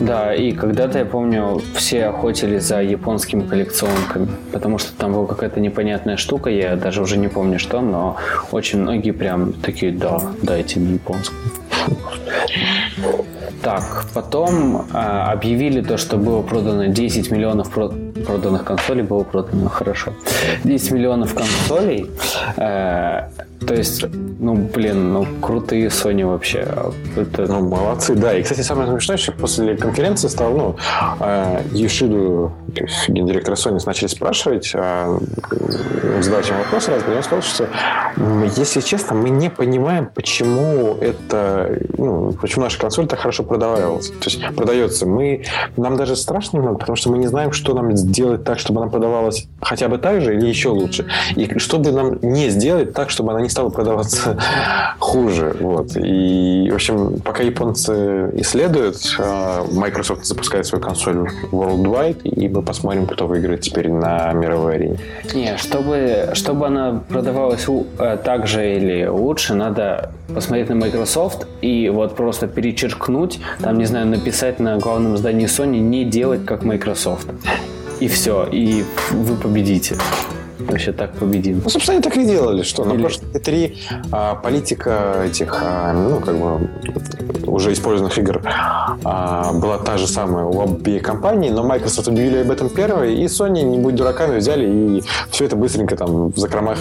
Да, 0.00 0.34
и 0.34 0.52
когда-то, 0.52 0.98
я 0.98 1.04
помню, 1.04 1.62
все 1.74 2.06
охотились 2.06 2.64
за 2.64 2.82
японскими 2.82 3.46
коллекционками, 3.46 4.28
потому 4.52 4.78
что 4.78 4.92
там 4.92 5.12
была 5.12 5.26
какая-то 5.26 5.60
непонятная 5.60 6.16
штука, 6.16 6.50
я 6.50 6.76
даже 6.76 7.02
уже 7.02 7.16
не 7.16 7.28
помню 7.28 7.58
что, 7.58 7.80
но 7.80 8.16
очень 8.50 8.80
многие 8.80 9.12
прям 9.12 9.52
такие, 9.52 9.92
да, 9.92 10.20
дайте 10.42 10.80
мне 10.80 10.94
японскую. 10.94 11.38
Так, 13.62 14.06
потом 14.12 14.86
э, 14.92 14.96
объявили 14.98 15.82
то, 15.82 15.96
что 15.96 16.16
было 16.16 16.42
продано 16.42 16.86
10 16.86 17.30
миллионов 17.30 17.70
про- 17.70 17.92
проданных 18.26 18.64
консолей, 18.64 19.02
было 19.04 19.22
продано 19.22 19.68
хорошо. 19.68 20.12
10 20.64 20.90
миллионов 20.90 21.34
консолей. 21.34 22.10
Э, 22.56 23.28
то 23.66 23.74
есть, 23.74 24.04
ну, 24.38 24.54
блин, 24.54 25.12
ну, 25.12 25.26
крутые 25.40 25.86
Sony 25.86 26.26
вообще. 26.26 26.66
Это... 27.16 27.46
Ну, 27.46 27.68
молодцы, 27.68 28.14
да. 28.14 28.36
И, 28.36 28.42
кстати, 28.42 28.60
самое 28.60 28.90
смешное, 28.90 29.16
что 29.16 29.32
после 29.32 29.76
конференции 29.76 30.28
стал, 30.28 30.52
ну, 30.52 30.76
Юшиду, 31.72 32.52
гендиректора 33.08 33.54
Sony, 33.54 33.80
начали 33.86 34.08
спрашивать, 34.08 34.72
э, 34.74 35.18
задавать 36.20 36.48
ему 36.48 36.58
вопросы 36.58 36.90
разные, 36.90 37.14
и 37.14 37.16
он 37.16 37.22
сказал, 37.22 37.42
что, 37.42 37.68
если 38.56 38.80
честно, 38.80 39.14
мы 39.14 39.30
не 39.30 39.50
понимаем, 39.50 40.08
почему 40.12 40.96
это, 41.00 41.78
ну, 41.96 42.32
почему 42.32 42.64
наша 42.64 42.78
консоль 42.78 43.06
так 43.06 43.20
хорошо 43.20 43.42
продавалась. 43.44 44.08
То 44.08 44.24
есть, 44.24 44.42
продается. 44.56 45.06
Мы, 45.06 45.44
нам 45.76 45.96
даже 45.96 46.16
страшно 46.16 46.58
немного, 46.58 46.78
потому 46.78 46.96
что 46.96 47.10
мы 47.10 47.18
не 47.18 47.26
знаем, 47.26 47.52
что 47.52 47.74
нам 47.74 47.96
сделать 47.96 48.44
так, 48.44 48.58
чтобы 48.58 48.80
она 48.80 48.90
продавалась 48.90 49.46
хотя 49.60 49.88
бы 49.88 49.98
так 49.98 50.20
же 50.20 50.34
или 50.34 50.46
еще 50.46 50.70
лучше. 50.70 51.06
И 51.36 51.58
чтобы 51.58 51.92
нам 51.92 52.18
не 52.22 52.50
сделать 52.50 52.92
так, 52.92 53.10
чтобы 53.10 53.32
она 53.32 53.40
не 53.40 53.48
стала 53.52 53.68
продаваться 53.68 54.36
хуже. 54.98 55.54
Вот. 55.60 55.96
И, 55.96 56.68
в 56.70 56.74
общем, 56.74 57.20
пока 57.20 57.42
японцы 57.42 58.30
исследуют, 58.34 58.96
а, 59.18 59.64
Microsoft 59.70 60.24
запускает 60.24 60.66
свою 60.66 60.82
консоль 60.82 61.28
worldwide, 61.52 62.22
и 62.22 62.48
мы 62.48 62.62
посмотрим, 62.62 63.06
кто 63.06 63.26
выиграет 63.26 63.60
теперь 63.60 63.90
на 63.90 64.32
мировой 64.32 64.76
арене. 64.76 64.98
Не, 65.34 65.56
чтобы, 65.58 66.30
чтобы 66.32 66.66
она 66.66 67.02
продавалась 67.08 67.66
э, 67.68 68.18
так 68.24 68.46
же 68.46 68.76
или 68.76 69.06
лучше, 69.06 69.54
надо 69.54 70.10
посмотреть 70.34 70.70
на 70.70 70.74
Microsoft 70.76 71.46
и 71.60 71.90
вот 71.90 72.16
просто 72.16 72.46
перечеркнуть, 72.46 73.40
там, 73.60 73.78
не 73.78 73.84
знаю, 73.84 74.06
написать 74.06 74.60
на 74.60 74.78
главном 74.78 75.16
здании 75.16 75.46
Sony 75.46 75.78
не 75.78 76.04
делать 76.04 76.44
как 76.46 76.64
Microsoft. 76.64 77.28
И 78.00 78.08
все, 78.08 78.48
и 78.50 78.84
вы 79.12 79.36
победите 79.36 79.96
вообще 80.58 80.92
так 80.92 81.12
победим. 81.14 81.60
Ну, 81.64 81.70
собственно, 81.70 81.96
они 81.96 82.02
так 82.02 82.16
и 82.16 82.24
делали, 82.24 82.62
что 82.62 82.84
на 82.84 82.94
прошлой 82.94 83.26
E3 83.32 83.76
а, 84.10 84.34
политика 84.36 85.22
этих, 85.24 85.58
а, 85.62 85.92
ну, 85.92 86.20
как 86.20 86.36
бы, 86.36 86.68
уже 87.46 87.72
использованных 87.72 88.16
игр 88.18 88.40
а, 89.04 89.52
была 89.52 89.78
та 89.78 89.98
же 89.98 90.06
самая 90.06 90.44
у 90.44 90.60
обеих 90.60 91.02
компаний, 91.02 91.50
но 91.50 91.62
Microsoft 91.62 92.08
объявили 92.08 92.38
об 92.38 92.50
этом 92.50 92.68
первой, 92.68 93.14
и 93.14 93.24
Sony, 93.24 93.62
не 93.62 93.78
будь 93.78 93.94
дураками, 93.94 94.38
взяли 94.38 94.66
и 94.66 95.02
все 95.30 95.44
это 95.44 95.56
быстренько 95.56 95.96
там 95.96 96.28
в 96.28 96.38
закромах 96.38 96.78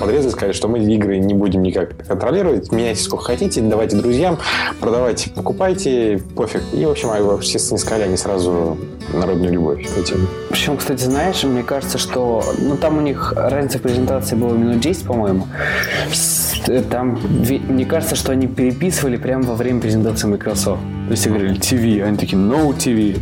подрезали, 0.00 0.30
сказали, 0.30 0.52
что 0.52 0.68
мы 0.68 0.78
игры 0.78 1.18
не 1.18 1.34
будем 1.34 1.62
никак 1.62 1.96
контролировать, 2.06 2.72
меняйте 2.72 3.02
сколько 3.02 3.24
хотите, 3.24 3.60
давайте 3.60 3.96
друзьям, 3.96 4.38
продавайте, 4.80 5.30
покупайте, 5.30 6.22
пофиг. 6.36 6.62
И, 6.72 6.84
в 6.84 6.90
общем, 6.90 7.08
все 7.40 7.58
снискали 7.58 8.02
они 8.02 8.16
сразу 8.16 8.78
народную 9.12 9.52
любовь 9.52 9.86
этим. 9.96 10.28
Причем, 10.50 10.76
кстати, 10.76 11.02
знаешь, 11.04 11.42
мне 11.44 11.62
кажется, 11.62 11.98
что 11.98 12.42
ну, 12.58 12.76
там 12.76 12.98
у 12.98 13.00
них 13.00 13.32
разница 13.36 13.78
в 13.78 13.82
презентации 13.82 14.36
была 14.36 14.52
минут 14.52 14.80
10, 14.80 15.04
по-моему. 15.04 15.46
Там, 16.90 17.18
мне 17.68 17.84
кажется, 17.84 18.14
что 18.16 18.32
они 18.32 18.46
переписывали 18.46 19.16
прямо 19.16 19.44
во 19.44 19.54
время 19.54 19.80
презентации 19.80 20.26
Microsoft. 20.28 20.82
То 21.06 21.12
есть 21.12 21.26
говорили 21.26 21.58
TV, 21.58 22.02
они 22.02 22.16
такие 22.16 22.40
no 22.40 22.76
TV. 22.76 23.18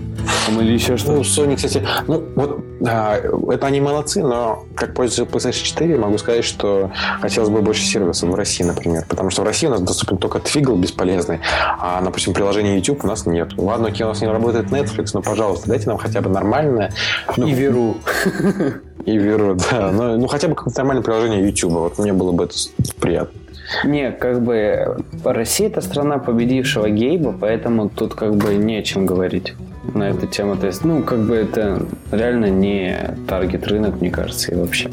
Там, 0.46 0.60
или 0.60 0.72
еще 0.72 0.96
что-то. 0.96 1.12
Ну, 1.12 1.20
Sony, 1.22 1.56
кстати, 1.56 1.86
ну 2.06 2.22
вот 2.34 2.60
а, 2.86 3.16
это 3.50 3.66
они 3.66 3.80
молодцы, 3.80 4.22
но 4.22 4.64
как 4.74 4.94
пользователь 4.94 5.32
PlayStation 5.32 5.64
4 5.64 5.96
могу 5.96 6.18
сказать, 6.18 6.44
что 6.44 6.90
хотелось 7.20 7.48
бы 7.48 7.62
больше 7.62 7.82
сервисов 7.82 8.30
в 8.30 8.34
России, 8.34 8.64
например. 8.64 9.04
Потому 9.08 9.30
что 9.30 9.42
в 9.42 9.44
России 9.44 9.66
у 9.66 9.70
нас 9.70 9.80
доступен 9.80 10.18
только 10.18 10.38
Twiggle 10.38 10.76
бесполезный, 10.76 11.40
а, 11.78 12.00
допустим, 12.02 12.34
приложение 12.34 12.76
YouTube 12.76 13.04
у 13.04 13.06
нас 13.06 13.26
нет. 13.26 13.52
Ладно, 13.56 13.88
окей, 13.88 14.04
у 14.04 14.08
нас 14.08 14.20
не 14.20 14.28
работает 14.28 14.66
Netflix, 14.66 15.10
но, 15.14 15.22
пожалуйста, 15.22 15.68
дайте 15.68 15.86
нам 15.88 15.98
хотя 15.98 16.20
бы 16.20 16.30
нормальное... 16.30 16.92
Ну, 17.36 17.46
и 17.46 17.52
Веру. 17.52 17.96
И 19.04 19.16
Веру, 19.18 19.56
да. 19.70 19.92
Ну, 19.92 20.18
ну 20.18 20.26
хотя 20.26 20.48
бы 20.48 20.56
какое-то 20.56 20.80
нормальное 20.80 21.04
приложение 21.04 21.46
YouTube. 21.46 21.72
Вот 21.72 21.98
мне 21.98 22.12
было 22.12 22.32
бы 22.32 22.44
это 22.44 22.54
приятно. 22.98 23.38
Не, 23.84 24.10
как 24.10 24.42
бы 24.42 24.96
Россия 25.24 25.68
это 25.68 25.80
страна 25.80 26.18
победившего 26.18 26.88
Гейба, 26.88 27.34
поэтому 27.38 27.88
тут 27.88 28.14
как 28.14 28.36
бы 28.36 28.54
не 28.54 28.76
о 28.76 28.82
чем 28.82 29.06
говорить 29.06 29.54
на 29.94 30.10
эту 30.10 30.26
тему. 30.26 30.56
То 30.56 30.66
есть, 30.66 30.84
ну, 30.84 31.02
как 31.02 31.20
бы 31.20 31.34
это 31.34 31.82
реально 32.10 32.46
не 32.46 33.16
таргет 33.28 33.66
рынок, 33.66 34.00
мне 34.00 34.10
кажется, 34.10 34.52
и 34.52 34.54
вообще. 34.56 34.90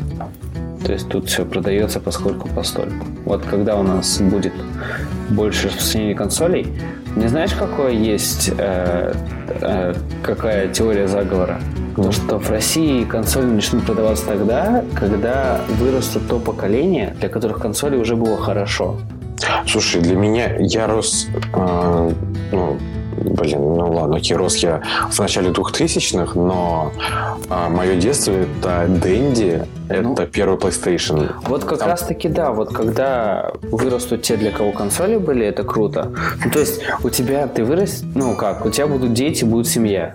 То 0.85 0.91
есть 0.91 1.07
тут 1.07 1.29
все 1.29 1.45
продается 1.45 1.99
поскольку 2.01 2.49
постольку. 2.49 3.05
Вот 3.25 3.43
когда 3.45 3.77
у 3.77 3.83
нас 3.83 4.19
будет 4.19 4.53
больше 5.29 5.67
распространения 5.67 6.15
консолей, 6.15 6.67
не 7.15 7.27
знаешь, 7.27 7.53
какое 7.53 7.91
есть, 7.91 8.51
э, 8.57 9.13
э, 9.61 9.93
какая 10.23 10.67
теория 10.67 11.07
заговора? 11.07 11.61
То, 11.95 12.11
что 12.11 12.39
в 12.39 12.49
России 12.49 13.03
консоли 13.03 13.45
начнут 13.45 13.85
продаваться 13.85 14.25
тогда, 14.25 14.83
когда 14.95 15.61
вырастут 15.79 16.27
то 16.27 16.39
поколение, 16.39 17.15
для 17.19 17.29
которых 17.29 17.59
консоли 17.59 17.95
уже 17.95 18.15
было 18.15 18.37
хорошо. 18.37 18.97
Слушай, 19.67 20.01
для 20.01 20.15
меня 20.15 20.57
я 20.57 20.87
рос, 20.87 21.27
э, 21.53 22.11
ну, 22.51 22.77
блин, 23.23 23.59
ну 23.59 23.91
ладно, 23.91 24.17
окей, 24.17 24.35
рос 24.35 24.57
я 24.57 24.81
в 25.09 25.19
начале 25.19 25.49
2000-х, 25.49 26.39
но 26.39 26.91
а, 27.49 27.69
мое 27.69 27.95
детство 27.95 28.31
это 28.31 28.87
Дэнди, 28.87 29.65
это 29.89 30.01
ну, 30.01 30.15
первый 30.15 30.57
PlayStation. 30.57 31.31
Вот 31.47 31.63
как 31.63 31.79
Там... 31.79 31.89
раз 31.89 32.01
таки 32.01 32.29
да, 32.29 32.51
вот 32.51 32.73
когда 32.73 33.51
вырастут 33.61 34.23
те, 34.23 34.37
для 34.37 34.51
кого 34.51 34.71
консоли 34.71 35.17
были, 35.17 35.45
это 35.45 35.63
круто. 35.63 36.11
Ну, 36.43 36.51
то 36.51 36.59
есть 36.59 36.81
у 37.03 37.09
тебя, 37.09 37.47
ты 37.47 37.63
вырос, 37.63 38.03
ну 38.15 38.35
как, 38.35 38.65
у 38.65 38.69
тебя 38.69 38.87
будут 38.87 39.13
дети, 39.13 39.43
будет 39.43 39.67
семья. 39.67 40.13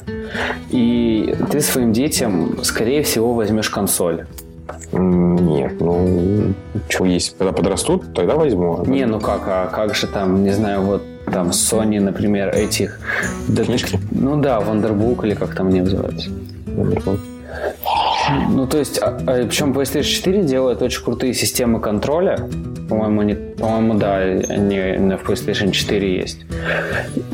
И 0.70 1.34
ты 1.50 1.60
своим 1.60 1.92
детям, 1.92 2.58
скорее 2.62 3.02
всего, 3.02 3.34
возьмешь 3.34 3.70
консоль. 3.70 4.26
Нет, 4.92 5.80
ну, 5.80 6.54
что 6.88 7.04
есть, 7.04 7.36
когда 7.38 7.52
подрастут, 7.52 8.14
тогда 8.14 8.36
возьму. 8.36 8.84
Не, 8.86 9.06
ну 9.06 9.20
как, 9.20 9.42
а 9.46 9.66
как 9.66 9.94
же 9.94 10.06
там, 10.06 10.44
не 10.44 10.50
знаю, 10.50 10.82
вот 10.82 11.02
там 11.30 11.50
Sony, 11.50 12.00
например, 12.00 12.48
этих... 12.54 12.98
Книжки? 13.46 13.98
Ну 14.10 14.40
да, 14.40 14.58
Wonderbook 14.58 15.26
или 15.26 15.34
как 15.34 15.54
там 15.54 15.68
они 15.68 15.80
называются. 15.80 16.30
Ну, 18.50 18.66
то 18.66 18.78
есть, 18.78 18.98
а, 19.00 19.18
а, 19.26 19.46
причем 19.46 19.72
PlayStation 19.72 20.02
4 20.02 20.42
делает 20.42 20.82
очень 20.82 21.02
крутые 21.02 21.34
системы 21.34 21.80
контроля. 21.80 22.38
По-моему, 22.88 23.22
не, 23.22 23.34
по-моему, 23.34 23.94
да, 23.94 24.16
они 24.16 25.16
в 25.16 25.28
PlayStation 25.28 25.70
4 25.70 26.16
есть. 26.16 26.40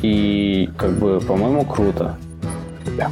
И, 0.02 0.70
как 0.76 0.92
бы, 0.92 1.20
по-моему, 1.20 1.64
круто. 1.64 2.16
Да. 2.96 3.10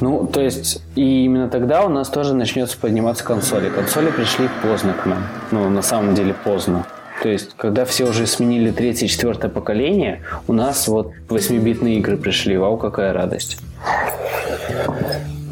Ну, 0.00 0.26
то 0.26 0.40
есть, 0.40 0.82
и 0.96 1.24
именно 1.24 1.48
тогда 1.48 1.84
у 1.84 1.88
нас 1.88 2.08
тоже 2.08 2.34
начнется 2.34 2.76
подниматься 2.78 3.22
консоли. 3.24 3.68
Консоли 3.68 4.10
пришли 4.10 4.48
поздно 4.62 4.92
к 4.92 5.06
нам. 5.06 5.22
Ну, 5.52 5.68
на 5.70 5.82
самом 5.82 6.14
деле 6.14 6.34
поздно. 6.34 6.84
То 7.24 7.30
есть, 7.30 7.52
когда 7.56 7.86
все 7.86 8.04
уже 8.04 8.26
сменили 8.26 8.70
третье, 8.70 9.06
четвертое 9.06 9.48
поколение, 9.48 10.20
у 10.46 10.52
нас 10.52 10.86
вот 10.88 11.12
8-битные 11.30 11.94
игры 11.94 12.18
пришли. 12.18 12.58
Вау, 12.58 12.76
какая 12.76 13.14
радость. 13.14 13.56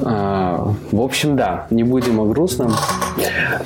А, 0.04 0.74
в 0.90 1.00
общем, 1.00 1.34
да, 1.34 1.66
не 1.70 1.82
будем 1.82 2.20
о 2.20 2.26
грустном. 2.26 2.74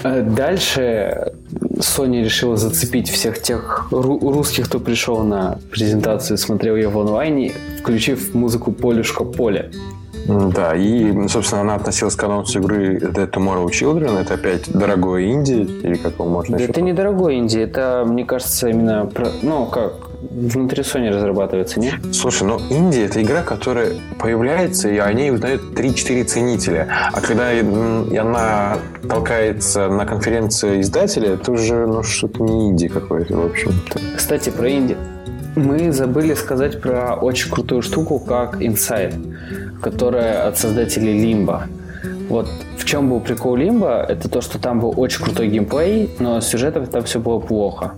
А 0.04 0.22
дальше 0.22 1.32
Sony 1.78 2.22
решила 2.22 2.56
зацепить 2.56 3.10
всех 3.10 3.42
тех 3.42 3.88
русских, 3.90 4.66
кто 4.66 4.78
пришел 4.78 5.24
на 5.24 5.58
презентацию, 5.72 6.38
смотрел 6.38 6.76
ее 6.76 6.90
в 6.90 7.00
онлайне, 7.00 7.54
включив 7.80 8.34
музыку 8.34 8.70
Полюшка 8.70 9.24
Поле. 9.24 9.72
Да, 10.28 10.74
и, 10.74 11.28
собственно, 11.28 11.62
она 11.62 11.74
относилась 11.74 12.14
к 12.14 12.24
анонсу 12.24 12.60
игры 12.60 12.98
The 12.98 13.30
Tomorrow 13.30 13.66
Children. 13.66 14.20
Это 14.20 14.34
опять 14.34 14.70
дорогой 14.70 15.30
инди, 15.30 15.62
или 15.82 15.94
как 15.94 16.14
его 16.14 16.26
можно 16.26 16.58
да 16.58 16.64
Это 16.64 16.80
не 16.80 16.92
дорогой 16.92 17.36
инди, 17.36 17.58
это, 17.58 18.04
мне 18.06 18.24
кажется, 18.24 18.68
именно, 18.68 19.06
про, 19.06 19.28
ну, 19.42 19.66
как, 19.66 19.94
внутри 20.30 20.82
Sony 20.82 21.10
разрабатывается, 21.10 21.80
не? 21.80 21.92
Слушай, 22.12 22.44
ну 22.44 22.58
Инди 22.70 23.00
это 23.00 23.22
игра, 23.22 23.42
которая 23.42 23.92
появляется, 24.18 24.88
и 24.88 24.98
о 24.98 25.12
ней 25.12 25.30
узнают 25.30 25.62
3-4 25.74 26.24
ценителя. 26.24 26.88
А 27.12 27.20
когда 27.20 27.50
она 28.20 28.78
толкается 29.08 29.88
на 29.88 30.06
конференции 30.06 30.80
издателя, 30.80 31.34
это 31.34 31.52
уже 31.52 31.86
ну, 31.86 32.02
что-то 32.02 32.42
не 32.42 32.70
инди 32.70 32.88
какое-то, 32.88 33.36
в 33.36 33.46
общем-то. 33.46 34.00
Кстати, 34.16 34.50
про 34.50 34.70
инди. 34.70 34.96
Мы 35.56 35.90
забыли 35.90 36.34
сказать 36.34 36.80
про 36.80 37.14
очень 37.14 37.50
крутую 37.50 37.82
штуку, 37.82 38.18
как 38.20 38.60
Inside 38.60 39.14
которая 39.80 40.48
от 40.48 40.58
создателей 40.58 41.22
Limbo. 41.22 41.62
Вот 42.28 42.48
в 42.76 42.84
чем 42.84 43.08
был 43.08 43.20
прикол 43.20 43.56
Limbo, 43.56 44.04
это 44.04 44.28
то, 44.28 44.40
что 44.40 44.58
там 44.58 44.80
был 44.80 44.92
очень 44.96 45.22
крутой 45.22 45.48
геймплей, 45.48 46.10
но 46.18 46.40
с 46.40 46.48
сюжетом 46.48 46.86
там 46.86 47.04
все 47.04 47.20
было 47.20 47.38
плохо. 47.38 47.92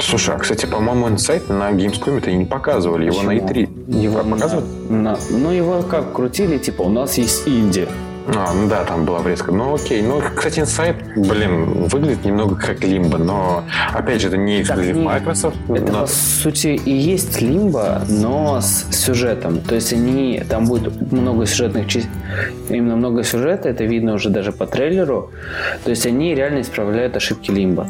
Слушай, 0.00 0.34
а, 0.34 0.38
кстати, 0.38 0.66
по-моему, 0.66 1.08
Insight 1.08 1.52
на 1.52 1.70
Gamescom-то 1.70 2.30
и 2.30 2.34
не 2.34 2.46
показывали, 2.46 3.06
его 3.06 3.16
Почему? 3.16 3.30
на 3.30 3.36
E3. 3.36 4.00
Его 4.02 4.24
показывают? 4.24 4.90
На, 4.90 5.16
ну, 5.30 5.50
его 5.52 5.82
как 5.82 6.12
крутили, 6.12 6.58
типа, 6.58 6.82
у 6.82 6.88
нас 6.88 7.16
есть 7.16 7.46
инди. 7.46 7.86
А, 8.26 8.52
ну 8.54 8.68
да, 8.68 8.84
там 8.84 9.04
была 9.04 9.18
врезка. 9.18 9.52
Ну 9.52 9.74
окей. 9.74 10.02
Ну, 10.02 10.20
кстати, 10.34 10.60
Insight, 10.60 10.96
блин, 11.16 11.84
выглядит 11.88 12.24
немного 12.24 12.56
как 12.56 12.80
Limbo, 12.80 13.18
но 13.18 13.64
опять 13.92 14.20
же, 14.20 14.28
это 14.28 14.36
не 14.36 14.62
эксклюзив 14.62 14.96
Microsoft. 14.96 15.56
Это, 15.68 15.92
но... 15.92 16.00
по 16.02 16.06
сути, 16.06 16.68
и 16.68 16.90
есть 16.90 17.42
Limbo, 17.42 18.02
но 18.08 18.60
с 18.60 18.86
сюжетом. 18.90 19.60
То 19.60 19.74
есть 19.74 19.92
они, 19.92 20.42
там 20.48 20.64
будет 20.66 21.12
много 21.12 21.46
сюжетных 21.46 21.86
частей, 21.86 22.10
именно 22.70 22.96
много 22.96 23.24
сюжета, 23.24 23.68
это 23.68 23.84
видно 23.84 24.14
уже 24.14 24.30
даже 24.30 24.52
по 24.52 24.66
трейлеру. 24.66 25.30
То 25.84 25.90
есть 25.90 26.06
они 26.06 26.34
реально 26.34 26.62
исправляют 26.62 27.16
ошибки 27.16 27.50
Limbo. 27.50 27.86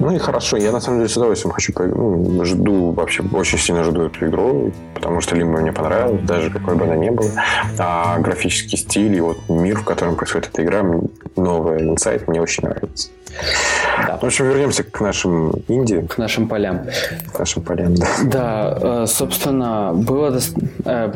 Ну 0.00 0.10
и 0.10 0.18
хорошо, 0.18 0.56
я 0.56 0.72
на 0.72 0.80
самом 0.80 0.98
деле 0.98 1.08
с 1.08 1.16
удовольствием 1.16 1.52
хочу 1.52 1.72
поиграть. 1.72 1.96
Ну, 1.96 2.44
жду 2.44 2.90
вообще, 2.92 3.22
очень 3.32 3.58
сильно 3.58 3.84
жду 3.84 4.02
эту 4.02 4.26
игру, 4.26 4.72
потому 4.94 5.20
что 5.20 5.36
Лимба 5.36 5.60
мне 5.60 5.72
понравилась, 5.72 6.22
даже 6.22 6.50
какой 6.50 6.74
бы 6.74 6.84
она 6.84 6.96
ни 6.96 7.10
была. 7.10 7.30
А 7.78 8.18
графический 8.18 8.78
стиль 8.78 9.14
и 9.14 9.20
вот 9.20 9.38
мир, 9.48 9.78
в 9.78 9.84
котором 9.84 10.16
происходит 10.16 10.50
эта 10.52 10.64
игра, 10.64 10.84
новая 11.36 11.80
инсайт, 11.80 12.28
мне 12.28 12.40
очень 12.40 12.64
нравится. 12.64 13.08
Да. 14.06 14.18
В 14.18 14.24
общем, 14.24 14.46
вернемся 14.46 14.84
к 14.84 15.00
нашим 15.00 15.50
Индии. 15.68 16.06
К 16.08 16.18
нашим 16.18 16.48
полям. 16.48 16.86
К 17.32 17.38
нашим 17.38 17.62
полям, 17.62 17.94
да. 17.94 18.06
Да, 18.24 18.78
э, 18.80 19.06
собственно, 19.06 19.92
было 19.92 20.38
э, 20.84 21.12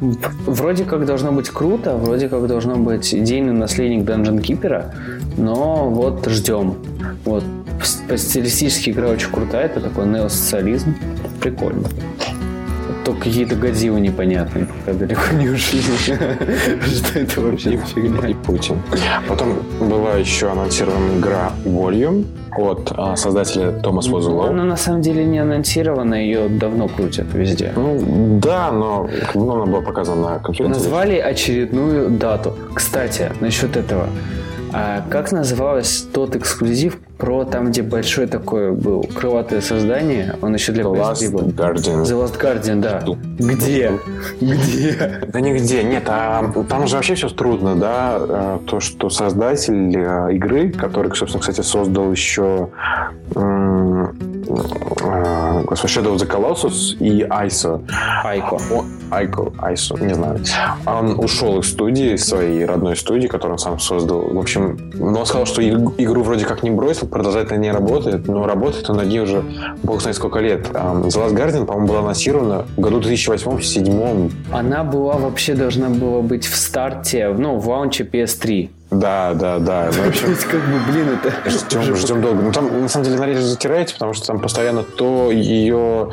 Вроде 0.00 0.84
как 0.84 1.06
должно 1.06 1.32
быть 1.32 1.48
круто, 1.48 1.96
вроде 1.96 2.28
как 2.28 2.46
должно 2.46 2.76
быть 2.76 3.14
идейный 3.14 3.52
наследник 3.52 4.04
Dungeon 4.04 4.40
Keeper, 4.40 4.92
но 5.36 5.88
вот 5.88 6.26
ждем. 6.28 6.76
Вот 7.24 7.44
стилистически 7.84 8.90
игра 8.90 9.08
очень 9.08 9.30
крутая, 9.30 9.66
это 9.66 9.80
такой 9.80 10.06
неосоциализм. 10.06 10.94
Прикольно. 11.40 11.88
Только 13.04 13.24
какие-то 13.24 13.54
Годзиллы 13.54 14.00
непонятные, 14.00 14.66
пока 14.66 14.96
далеко 14.96 15.34
не 15.34 15.50
ушли. 15.50 15.80
Что 16.06 17.18
это 17.18 17.40
вообще 17.42 17.76
фигня? 17.76 18.28
И 18.28 18.34
Путин. 18.34 18.80
Потом 19.28 19.58
была 19.78 20.14
еще 20.14 20.50
анонсирована 20.50 21.18
игра 21.18 21.52
Volume 21.64 22.24
от 22.56 22.92
а, 22.96 23.16
создателя 23.16 23.72
Томас 23.72 24.08
Возулова. 24.08 24.48
Она 24.48 24.64
на 24.64 24.76
самом 24.76 25.02
деле 25.02 25.24
не 25.24 25.38
анонсирована, 25.38 26.14
ее 26.14 26.48
давно 26.48 26.88
крутят 26.88 27.26
везде. 27.34 27.72
Ну, 27.76 28.38
да, 28.40 28.70
но 28.72 29.08
ну, 29.34 29.52
она 29.52 29.66
была 29.66 29.82
показана 29.82 30.30
на 30.30 30.38
конференции. 30.38 30.80
Назвали 30.80 31.16
очередную 31.18 32.10
дату. 32.10 32.54
Кстати, 32.74 33.30
насчет 33.40 33.76
этого. 33.76 34.08
А 34.76 35.04
как 35.08 35.30
называлось 35.30 36.04
тот 36.12 36.34
эксклюзив 36.34 36.98
про 37.16 37.44
там, 37.44 37.70
где 37.70 37.82
большой 37.82 38.26
такой 38.26 38.72
был 38.72 39.04
крылатое 39.04 39.60
создание? 39.60 40.34
Он 40.42 40.52
еще 40.52 40.72
для 40.72 40.82
The 40.82 40.92
Last 40.92 41.30
был. 41.30 41.42
Guardian. 41.42 42.02
The 42.02 42.24
Last 42.24 42.40
Guardian, 42.40 42.80
да. 42.80 43.00
Жду. 43.00 43.16
Где? 43.38 43.92
Где? 44.40 45.20
Да 45.28 45.40
нигде. 45.40 45.84
Нет, 45.84 46.02
а 46.08 46.50
там 46.68 46.88
же 46.88 46.96
вообще 46.96 47.14
все 47.14 47.28
трудно, 47.28 47.76
да? 47.76 48.16
А, 48.16 48.60
то, 48.66 48.80
что 48.80 49.10
создатель 49.10 49.96
а, 49.96 50.30
игры, 50.30 50.72
который, 50.72 51.14
собственно, 51.14 51.40
кстати, 51.40 51.60
создал 51.60 52.10
еще 52.10 52.70
Shadow 55.84 56.14
of 56.14 56.18
the 56.18 56.26
Colossus 56.26 56.96
и 56.98 57.26
Айсо. 57.28 57.80
Айко. 58.24 58.58
Айко, 59.10 59.52
Айсо, 59.58 59.96
не 59.98 60.14
знаю. 60.14 60.40
Он 60.86 61.18
ушел 61.18 61.58
из 61.60 61.70
студии, 61.70 62.16
своей 62.16 62.64
родной 62.64 62.96
студии, 62.96 63.26
которую 63.26 63.54
он 63.54 63.58
сам 63.58 63.78
создал. 63.78 64.22
В 64.22 64.38
общем, 64.38 64.78
но 64.94 65.20
он 65.20 65.26
сказал, 65.26 65.46
что 65.46 65.62
игру 65.62 66.22
вроде 66.22 66.44
как 66.44 66.62
не 66.62 66.70
бросил, 66.70 67.06
продолжать 67.06 67.50
на 67.50 67.56
ней 67.56 67.70
работает, 67.70 68.26
но 68.26 68.46
работает 68.46 68.88
он 68.90 68.96
на 68.96 69.04
ней 69.04 69.20
уже 69.20 69.44
бог 69.82 70.00
знает 70.00 70.16
сколько 70.16 70.40
лет. 70.40 70.68
The 70.70 71.08
Last 71.08 71.34
Guardian, 71.34 71.66
по-моему, 71.66 71.88
была 71.88 72.00
анонсирована 72.00 72.64
в 72.76 72.80
году 72.80 73.00
2008-2007. 73.00 74.32
Она 74.52 74.84
была 74.84 75.14
вообще 75.14 75.54
должна 75.54 75.88
была 75.88 76.22
быть 76.22 76.46
в 76.46 76.56
старте, 76.56 77.28
ну, 77.28 77.56
в 77.56 77.68
лаунче 77.68 78.04
PS3. 78.04 78.70
Да, 78.98 79.34
да, 79.34 79.58
да. 79.58 79.90
Ну, 79.94 80.02
в 80.02 80.06
общем, 80.08 80.36
как 80.50 80.60
бы, 80.60 80.92
блин, 80.92 81.08
это... 81.22 81.50
Ждем, 81.50 81.96
ждем 81.96 82.22
долго. 82.22 82.42
Ну, 82.42 82.52
там, 82.52 82.82
на 82.82 82.88
самом 82.88 83.04
деле, 83.06 83.18
на 83.18 83.40
затирается, 83.40 83.94
потому 83.94 84.14
что 84.14 84.26
там 84.26 84.40
постоянно 84.40 84.82
то 84.82 85.30
ее 85.30 86.10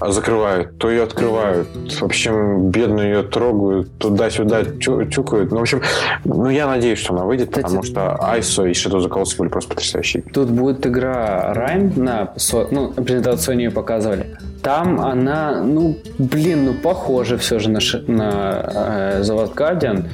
закрывают, 0.00 0.76
то 0.78 0.90
ее 0.90 1.04
открывают. 1.04 1.68
В 1.92 2.02
общем, 2.02 2.70
бедную 2.70 3.08
ее 3.08 3.22
трогают, 3.22 3.96
туда-сюда 3.98 4.64
чукают. 4.78 5.50
Ну, 5.50 5.58
в 5.58 5.62
общем, 5.62 5.82
ну, 6.24 6.50
я 6.50 6.66
надеюсь, 6.66 6.98
что 6.98 7.14
она 7.14 7.24
выйдет, 7.24 7.48
Кстати, 7.48 7.64
потому 7.64 7.82
что 7.82 8.16
Айсо 8.20 8.66
и 8.66 8.72
Shadow 8.72 8.98
the 8.98 9.08
Colossus 9.08 9.36
были 9.38 9.48
просто 9.48 9.70
потрясающие. 9.70 10.22
Тут 10.22 10.50
будет 10.50 10.86
игра 10.86 11.52
Райм 11.54 11.92
на, 11.96 12.32
ну, 12.70 12.92
презентацию 12.92 13.58
ее 13.58 13.70
показывали. 13.70 14.36
Там 14.62 15.00
она, 15.00 15.62
ну, 15.62 15.96
блин, 16.18 16.64
ну, 16.64 16.74
похоже 16.74 17.36
все 17.36 17.58
же 17.58 17.68
на, 17.70 17.80
на 18.06 18.64
э, 18.74 19.22
The 19.22 19.36
Last 19.36 19.54
Guardian. 19.54 20.06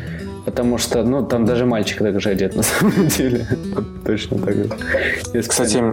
Потому 0.45 0.79
что, 0.79 1.03
ну, 1.03 1.23
там 1.23 1.45
даже 1.45 1.67
мальчик 1.67 1.99
так 1.99 2.21
же 2.21 2.31
одет, 2.31 2.57
на 2.57 2.63
самом 2.63 3.09
деле. 3.19 3.47
Точно 4.05 4.39
так 4.39 4.55
же. 4.55 4.69
Кстати, 5.43 5.77
ну, 5.77 5.93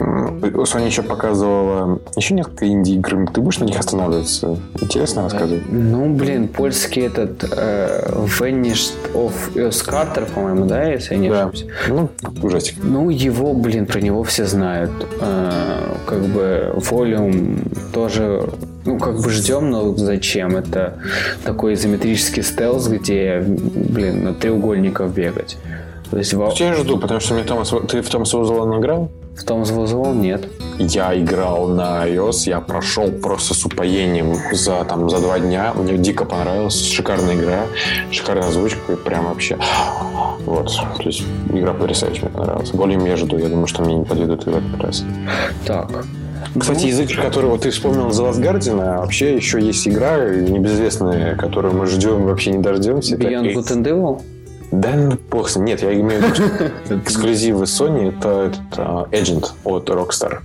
Sony 0.00 0.86
еще 0.86 1.02
показывала 1.02 2.00
еще 2.16 2.34
несколько 2.34 2.66
инди-игр. 2.66 3.30
Ты 3.32 3.40
будешь 3.40 3.58
на 3.58 3.64
них 3.64 3.78
останавливаться? 3.78 4.58
Интересно 4.80 5.22
рассказывать? 5.24 5.62
Ну, 5.70 6.14
блин, 6.14 6.48
польский 6.48 7.02
этот 7.06 7.44
э, 7.44 8.10
Vanished 8.38 8.94
of 9.14 9.32
Carter, 9.54 10.30
по-моему, 10.32 10.66
да, 10.66 10.84
если 10.84 11.14
я 11.14 11.20
не 11.20 11.28
Да. 11.28 11.46
ошибаюсь. 11.48 11.66
Ну, 11.88 12.08
ужастик. 12.42 12.76
Ну, 12.82 13.10
его, 13.10 13.52
блин, 13.54 13.86
про 13.86 14.00
него 14.00 14.22
все 14.24 14.46
знают. 14.46 14.90
Э, 15.20 15.94
как 16.06 16.20
бы 16.22 16.72
Volume 16.76 17.92
тоже, 17.92 18.48
ну, 18.84 18.98
как 18.98 19.20
бы 19.20 19.30
ждем, 19.30 19.70
но 19.70 19.94
зачем? 19.96 20.56
Это 20.56 20.98
такой 21.44 21.74
изометрический 21.74 22.42
стелс, 22.42 22.88
где, 22.88 23.42
блин, 23.46 24.24
на 24.24 24.34
треугольников 24.34 25.12
бегать. 25.14 25.58
То 26.10 26.18
есть 26.18 26.34
во- 26.34 26.52
Я 26.56 26.74
жду, 26.74 26.98
потому 26.98 27.20
что 27.20 27.34
мне 27.34 27.44
Томас... 27.44 27.72
Ты 27.88 28.02
в 28.02 28.08
Томас 28.08 28.34
Уоллен 28.34 28.80
играл? 28.80 29.10
в 29.40 29.44
том 29.44 29.62
Вызовом 29.62 30.20
нет. 30.20 30.48
Я 30.78 31.18
играл 31.18 31.68
на 31.68 32.06
iOS, 32.06 32.42
я 32.48 32.60
прошел 32.60 33.10
просто 33.10 33.54
с 33.54 33.64
упоением 33.64 34.36
за, 34.52 34.84
там, 34.84 35.08
за 35.08 35.18
два 35.20 35.38
дня. 35.38 35.72
Мне 35.74 35.96
дико 35.96 36.24
понравилось. 36.24 36.80
Шикарная 36.90 37.34
игра, 37.34 37.62
шикарная 38.10 38.48
озвучка, 38.48 38.92
и 38.92 38.96
прям 38.96 39.26
вообще... 39.26 39.58
Вот, 40.46 40.72
то 40.96 41.02
есть 41.04 41.22
игра 41.52 41.72
потрясающая, 41.72 42.22
мне 42.22 42.30
понравилась. 42.30 42.70
Более 42.70 42.98
я 43.06 43.16
жду, 43.16 43.38
я 43.38 43.48
думаю, 43.48 43.66
что 43.66 43.82
мне 43.82 43.94
не 43.94 44.04
подведут 44.04 44.44
в 44.44 44.48
этот 44.48 44.80
раз. 44.80 45.04
Так. 45.66 46.04
Кстати, 46.58 46.86
из 46.86 46.98
игр, 46.98 47.20
которые 47.22 47.50
вот 47.50 47.62
ты 47.62 47.70
вспомнил 47.70 48.08
The 48.08 48.30
Last 48.30 48.40
Guardian, 48.40 48.80
а 48.80 49.00
вообще 49.00 49.36
еще 49.36 49.60
есть 49.60 49.86
игра 49.86 50.18
небезызвестная, 50.18 51.36
которую 51.36 51.74
мы 51.74 51.86
ждем 51.86 52.24
вообще 52.24 52.52
не 52.52 52.58
дождемся. 52.58 53.16
Beyond. 53.16 53.54
Good 53.54 53.70
and 53.70 53.84
Evil? 53.84 54.22
Да, 54.70 54.94
ну, 54.94 55.18
бог. 55.30 55.54
Нет, 55.56 55.82
я 55.82 55.92
имею 55.94 56.22
в 56.22 56.24
виду, 56.24 56.34
что 56.34 56.94
эксклюзивы 56.96 57.64
Sony 57.64 58.16
это 58.16 58.28
этот, 58.46 58.78
а, 58.78 59.08
Agent 59.10 59.50
от 59.64 59.88
Rockstar. 59.88 60.40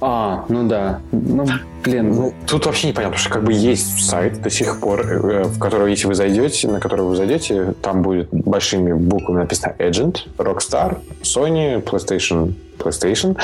А, 0.00 0.44
ну 0.48 0.68
да. 0.68 1.00
Ну, 1.12 1.46
блин, 1.82 2.10
ну, 2.10 2.22
Ну, 2.22 2.34
тут 2.46 2.66
вообще 2.66 2.88
непонятно, 2.88 3.16
потому 3.16 3.18
что 3.18 3.30
как 3.30 3.44
бы 3.44 3.52
есть 3.52 4.04
сайт 4.04 4.42
до 4.42 4.50
сих 4.50 4.80
пор, 4.80 5.00
э, 5.00 5.44
в 5.44 5.58
который, 5.58 5.90
если 5.90 6.06
вы 6.06 6.14
зайдете, 6.14 6.68
на 6.68 6.80
который 6.80 7.06
вы 7.06 7.16
зайдете, 7.16 7.74
там 7.80 8.02
будет 8.02 8.28
большими 8.30 8.92
буквами 8.92 9.38
написано 9.38 9.74
Agent, 9.78 10.28
Rockstar, 10.36 10.98
Sony, 11.22 11.82
PlayStation, 11.82 12.54
PlayStation 12.78 13.36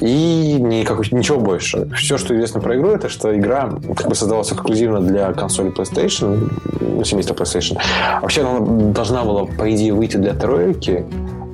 и 0.00 0.56
никакой, 0.60 1.06
ничего 1.10 1.38
больше. 1.38 1.88
Все, 1.96 2.18
что 2.18 2.34
известно 2.34 2.60
про 2.60 2.76
игру, 2.76 2.90
это 2.90 3.08
что 3.08 3.36
игра 3.36 3.72
как 3.96 4.08
бы 4.08 4.14
создавалась 4.14 4.52
эксклюзивно 4.52 5.00
для 5.00 5.32
консоли 5.32 5.72
PlayStation, 5.72 6.50
ну, 6.80 7.04
семейства 7.04 7.34
PlayStation. 7.34 7.78
Вообще 8.20 8.42
она 8.42 8.60
должна 8.92 9.24
была, 9.24 9.44
по 9.46 9.72
идее, 9.72 9.92
выйти 9.92 10.16
для 10.16 10.34
тройки, 10.34 11.04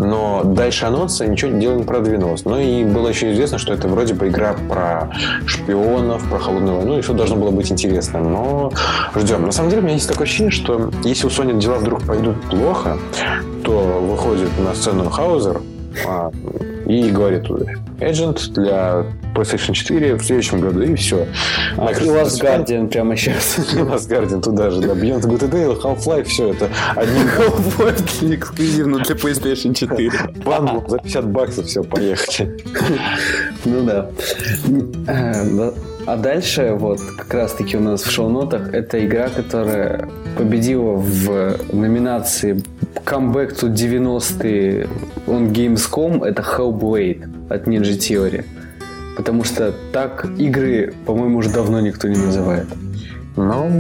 но 0.01 0.43
дальше 0.45 0.87
анонса 0.87 1.27
ничего 1.27 1.59
дело 1.59 1.75
не 1.75 1.83
продвинулось. 1.83 2.45
Ну 2.45 2.59
и 2.59 2.85
было 2.85 3.09
еще 3.09 3.33
известно, 3.33 3.59
что 3.59 3.75
это 3.75 3.87
вроде 3.87 4.15
бы 4.15 4.29
игра 4.29 4.57
про 4.69 5.11
шпионов, 5.47 6.27
про 6.29 6.39
холодную 6.39 6.79
войну, 6.79 6.99
и 6.99 7.03
все 7.03 7.13
должно 7.13 7.37
было 7.37 7.51
быть 7.51 7.71
интересно. 7.71 8.21
Но 8.21 8.73
ждем. 9.15 9.45
На 9.45 9.53
самом 9.53 9.69
деле 9.69 9.83
у 9.83 9.85
меня 9.85 9.95
есть 9.95 10.09
такое 10.09 10.27
ощущение, 10.27 10.51
что 10.51 10.91
если 11.05 11.27
у 11.27 11.31
Sony 11.31 11.59
дела 11.59 11.77
вдруг 11.77 12.03
пойдут 12.07 12.41
плохо, 12.49 12.97
то 13.63 14.01
выходит 14.01 14.49
на 14.59 14.75
сцену 14.75 15.11
Хаузер 15.11 15.61
а, 16.07 16.31
и 16.91 17.11
говорит 17.11 17.49
Agent 18.01 18.53
для 18.53 19.05
PlayStation 19.35 19.73
4 19.73 20.15
в 20.17 20.23
следующем 20.25 20.61
году, 20.61 20.83
и 20.83 20.95
все. 20.95 21.27
а, 21.77 21.91
и 21.91 21.95
Last 22.07 22.41
Guardian 22.41 22.89
прямо 22.89 23.17
сейчас. 23.17 23.59
Last 23.75 24.09
Guardian 24.09 24.41
туда 24.41 24.71
же, 24.71 24.81
да, 24.81 24.95
Beyond 24.95 25.23
Good 25.23 25.51
and 25.51 25.53
Evil, 25.53 25.81
Half-Life, 25.81 26.25
все 26.25 26.53
это 26.53 26.69
одним 26.97 27.29
Эксклюзивно 28.35 28.99
для 28.99 29.15
PlayStation 29.15 29.75
4. 29.75 30.11
бандлом 30.45 30.89
за 30.89 30.99
50 30.99 31.27
баксов, 31.29 31.67
все, 31.67 31.83
поехали. 31.83 32.59
Ну 33.65 33.83
да. 33.83 34.11
Э, 35.07 35.45
да. 35.57 35.73
А 36.07 36.17
дальше, 36.17 36.75
вот, 36.79 37.01
как 37.19 37.35
раз-таки 37.35 37.77
у 37.77 37.81
нас 37.81 38.03
в 38.03 38.11
шоу-нотах, 38.11 38.73
это 38.73 39.05
игра, 39.05 39.29
которая 39.29 40.09
победила 40.37 40.95
в 40.97 41.57
номинации 41.73 42.63
Comeback 43.05 43.61
to 43.61 43.73
90-е 43.73 44.89
on 45.27 45.53
Gamescom. 45.53 46.25
Это 46.25 46.43
Hellblade 46.43 47.40
от 47.51 47.67
Ninja 47.67 47.97
Theory. 47.99 48.45
Потому 49.17 49.45
что 49.45 49.75
так 49.93 50.27
игры, 50.39 50.95
по-моему, 51.05 51.39
уже 51.39 51.51
давно 51.51 51.81
никто 51.81 52.09
не 52.09 52.17
называет. 52.17 52.67
Ну, 53.37 53.71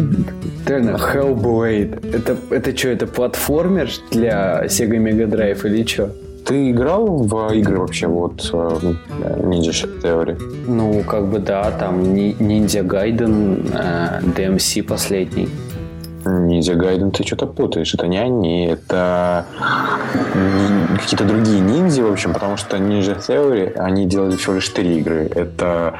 Реально, 0.66 0.96
Hellblade. 0.96 2.14
Это, 2.14 2.36
это 2.50 2.76
что, 2.76 2.88
это 2.88 3.06
платформер 3.06 3.90
для 4.10 4.64
Sega 4.66 4.98
Mega 4.98 5.26
Drive 5.26 5.66
или 5.66 5.84
что? 5.86 6.10
ты 6.50 6.72
играл 6.72 7.18
в 7.18 7.52
игры 7.54 7.78
вообще 7.78 8.08
вот 8.08 8.50
э, 8.52 8.94
Ninja 9.38 9.88
Theory? 10.02 10.36
Ну, 10.66 11.02
как 11.04 11.26
бы 11.28 11.38
да, 11.38 11.70
там 11.70 12.02
Ninja 12.02 12.82
Gaiden, 12.84 13.70
э, 13.72 14.20
DMC 14.36 14.82
последний. 14.82 15.48
Ninja 16.24 16.74
Gaiden 16.74 17.10
ты 17.10 17.24
что-то 17.24 17.46
путаешь. 17.46 17.94
Это 17.94 18.06
не 18.06 18.18
они, 18.18 18.66
это 18.66 19.46
какие-то 20.98 21.24
другие 21.24 21.60
ниндзя, 21.60 22.02
в 22.02 22.12
общем, 22.12 22.32
потому 22.32 22.56
что 22.56 22.76
Ninja 22.76 23.18
Theory, 23.18 23.74
они 23.76 24.06
делали 24.06 24.36
всего 24.36 24.54
лишь 24.54 24.68
три 24.68 24.98
игры. 24.98 25.30
Это 25.34 25.94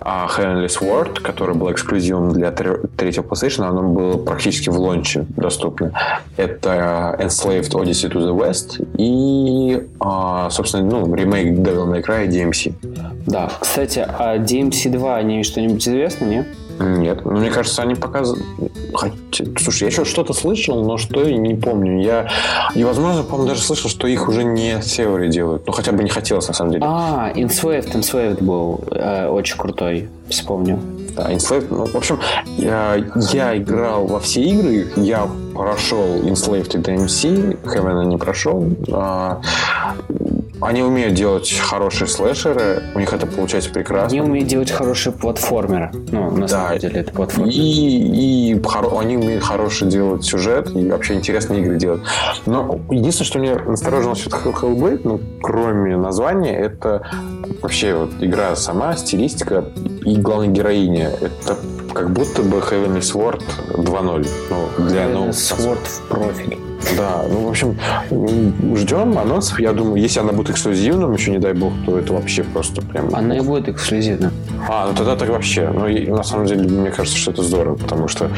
а, 0.00 0.26
Heavenly 0.26 0.66
Sword, 0.68 1.20
который 1.20 1.54
был 1.54 1.70
эксклюзивом 1.70 2.32
для 2.32 2.50
тре- 2.50 2.80
третьего 2.96 3.24
PlayStation, 3.24 3.64
оно 3.64 3.82
было 3.82 4.16
практически 4.16 4.70
в 4.70 4.78
лонче 4.78 5.26
доступно. 5.36 5.92
Это 6.36 7.16
Enslaved 7.20 7.70
Odyssey 7.72 8.10
to 8.10 8.20
the 8.20 8.34
West 8.34 8.84
и, 8.96 9.86
а, 10.00 10.48
собственно, 10.50 10.84
ну, 10.84 11.14
ремейк 11.14 11.58
Devil 11.58 11.92
May 11.92 12.02
Cry 12.04 12.26
и 12.26 12.28
DMC. 12.28 12.74
Да, 13.26 13.50
кстати, 13.60 13.98
а 14.08 14.38
DMC 14.38 14.90
2, 14.90 15.16
они 15.16 15.42
что-нибудь 15.42 15.86
известно, 15.86 16.24
не? 16.24 16.44
Нет, 16.78 17.24
ну, 17.24 17.32
мне 17.32 17.50
кажется, 17.50 17.82
они 17.82 17.94
показывают... 17.94 18.44
Слушай, 19.58 19.82
я 19.82 19.86
еще 19.88 20.04
что-то 20.04 20.32
слышал, 20.32 20.84
но 20.84 20.96
что 20.96 21.26
я 21.26 21.36
не 21.36 21.54
помню. 21.54 22.00
Я, 22.00 22.30
и, 22.74 22.84
возможно, 22.84 23.22
по-моему, 23.22 23.48
даже 23.48 23.62
слышал, 23.62 23.90
что 23.90 24.06
их 24.06 24.28
уже 24.28 24.44
не 24.44 24.74
Theory 24.74 25.28
делают. 25.28 25.66
Ну, 25.66 25.72
хотя 25.72 25.92
бы 25.92 26.02
не 26.02 26.10
хотелось, 26.10 26.48
на 26.48 26.54
самом 26.54 26.72
деле. 26.72 26.84
А, 26.86 27.32
Enslaved, 27.34 27.92
Enslaved 27.94 28.42
был 28.42 28.80
э, 28.90 29.28
очень 29.28 29.56
крутой, 29.56 30.08
вспомнил. 30.28 30.78
Да, 31.16 31.32
Enslaved, 31.32 31.66
ну, 31.70 31.84
в 31.84 31.96
общем, 31.96 32.20
я, 32.58 32.94
я 33.32 33.56
играл 33.56 34.06
во 34.06 34.20
все 34.20 34.42
игры, 34.42 34.86
я 34.96 35.28
прошел 35.54 36.22
Enslaved 36.22 36.78
и 36.78 36.80
DMC, 36.80 37.62
Heaven 37.64 38.04
не 38.04 38.16
прошел. 38.16 38.64
А, 38.92 39.40
они 40.60 40.82
умеют 40.82 41.14
делать 41.14 41.52
хорошие 41.58 42.08
слэшеры, 42.08 42.82
у 42.94 42.98
них 42.98 43.12
это 43.12 43.26
получается 43.26 43.70
прекрасно. 43.70 44.08
Они 44.08 44.20
умеют 44.20 44.48
делать 44.48 44.70
хорошие 44.70 45.12
платформеры. 45.12 45.90
Ну, 46.10 46.30
на 46.30 46.42
Да. 46.42 46.48
самом 46.48 46.78
деле, 46.78 47.00
это 47.00 47.12
платформер. 47.12 47.52
И, 47.52 48.52
и 48.52 48.54
хоро- 48.60 48.98
они 49.00 49.16
умеют 49.16 49.44
хороший 49.44 49.88
делать 49.88 50.24
сюжет 50.24 50.74
и 50.74 50.90
вообще 50.90 51.14
интересные 51.14 51.60
игры 51.62 51.76
делать. 51.76 52.02
Но 52.46 52.80
единственное, 52.90 53.26
что 53.26 53.38
меня 53.38 53.54
насторожило 53.64 54.10
насчет 54.10 54.32
Hell- 54.32 54.54
Hellblade, 54.54 55.00
ну, 55.04 55.20
кроме 55.42 55.96
названия, 55.96 56.56
это 56.58 57.06
вообще 57.62 57.94
вот 57.94 58.10
игра 58.20 58.54
сама, 58.56 58.96
стилистика 58.96 59.64
и 60.04 60.16
главная 60.16 60.48
героиня. 60.48 61.10
Это 61.20 61.56
как 61.94 62.10
будто 62.10 62.42
бы 62.42 62.58
Heavenly 62.58 63.00
Sword 63.00 63.42
2.0. 63.74 64.26
Ну, 64.50 64.84
для 64.86 65.08
новых 65.08 65.34
Sword 65.34 65.78
в 65.84 66.08
профиль. 66.08 66.58
Да, 66.96 67.24
ну, 67.28 67.46
в 67.46 67.48
общем, 67.48 67.76
ждем 68.76 69.18
анонсов. 69.18 69.60
Я 69.60 69.72
думаю, 69.72 70.00
если 70.00 70.20
она 70.20 70.32
будет 70.32 70.50
эксклюзивным, 70.50 71.12
еще 71.12 71.30
не 71.30 71.38
дай 71.38 71.52
бог, 71.52 71.72
то 71.84 71.98
это 71.98 72.12
вообще 72.12 72.44
просто 72.44 72.82
прям... 72.82 73.14
Она 73.14 73.36
и 73.36 73.40
будет 73.40 73.68
эксклюзивна. 73.68 74.32
А, 74.68 74.88
ну 74.88 74.94
тогда 74.94 75.16
так 75.16 75.28
вообще. 75.28 75.68
Ну, 75.68 75.86
и 75.86 76.06
на 76.06 76.22
самом 76.22 76.46
деле, 76.46 76.68
мне 76.68 76.90
кажется, 76.90 77.18
что 77.18 77.32
это 77.32 77.42
здорово, 77.42 77.76
потому 77.76 78.08
что 78.08 78.30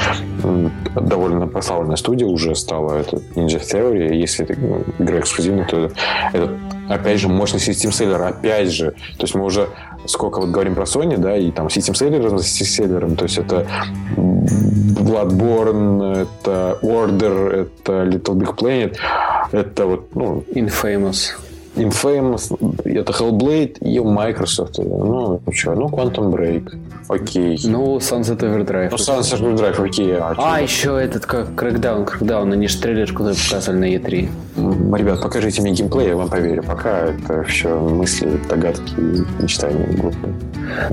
довольно 0.94 1.46
прославленная 1.46 1.96
студия 1.96 2.26
уже 2.26 2.54
стала 2.54 2.94
это 2.94 3.16
Ninja 3.34 3.60
Theory. 3.60 4.14
Если 4.14 4.44
это 4.44 4.58
ну, 4.60 4.84
игра 4.98 5.20
эксклюзивная, 5.20 5.66
то 5.66 5.90
это, 6.32 6.50
опять 6.88 7.20
же, 7.20 7.28
мощный 7.28 7.60
систем 7.60 7.92
селлер. 7.92 8.22
Опять 8.22 8.70
же, 8.70 8.92
то 9.16 9.22
есть 9.22 9.34
мы 9.34 9.44
уже 9.44 9.68
сколько 10.06 10.40
вот 10.40 10.50
говорим 10.50 10.74
про 10.74 10.84
Sony, 10.84 11.16
да, 11.16 11.36
и 11.36 11.50
там 11.50 11.68
систем 11.70 11.94
селлером 11.94 12.38
за 12.38 12.44
селлером, 12.44 13.16
то 13.16 13.24
есть 13.24 13.38
это 13.38 13.66
Bloodborne, 15.10 16.22
это 16.22 16.78
Order, 16.82 17.50
это 17.50 18.04
Little 18.04 18.36
Big 18.36 18.54
Planet, 18.56 18.96
это 19.50 19.86
вот, 19.86 20.14
ну, 20.14 20.44
Infamous. 20.54 21.32
Infamous, 21.76 22.52
это 22.84 23.12
Hellblade 23.12 23.78
и 23.80 24.00
Microsoft. 24.00 24.78
Ну, 24.78 25.40
ну 25.46 25.52
что, 25.52 25.74
ну 25.74 25.86
Quantum 25.88 26.30
Break. 26.32 26.72
Окей. 27.08 27.58
Ну, 27.64 27.96
Sunset 27.98 28.38
Overdrive. 28.40 28.88
Ну, 28.90 28.96
Sunset 28.96 29.40
Overdrive, 29.40 29.84
окей. 29.84 30.16
А, 30.16 30.34
А, 30.36 30.60
еще 30.60 31.00
этот, 31.00 31.26
как 31.26 31.50
Crackdown, 31.50 32.04
Crackdown, 32.06 32.52
они 32.52 32.68
же 32.68 32.78
трейлер, 32.80 33.12
который 33.12 33.34
показывали 33.36 33.78
на 33.78 33.84
E 33.84 33.96
E3. 33.98 34.28
М, 34.56 34.94
Ребят, 34.94 35.22
покажите 35.22 35.62
мне 35.62 35.72
геймплей, 35.72 36.08
я 36.08 36.16
вам 36.16 36.28
поверю. 36.28 36.62
Пока 36.64 37.06
это 37.06 37.42
все 37.44 37.68
мысли, 37.78 38.38
догадки, 38.48 38.94
мечтания 39.40 39.86
глупые. 39.96 40.34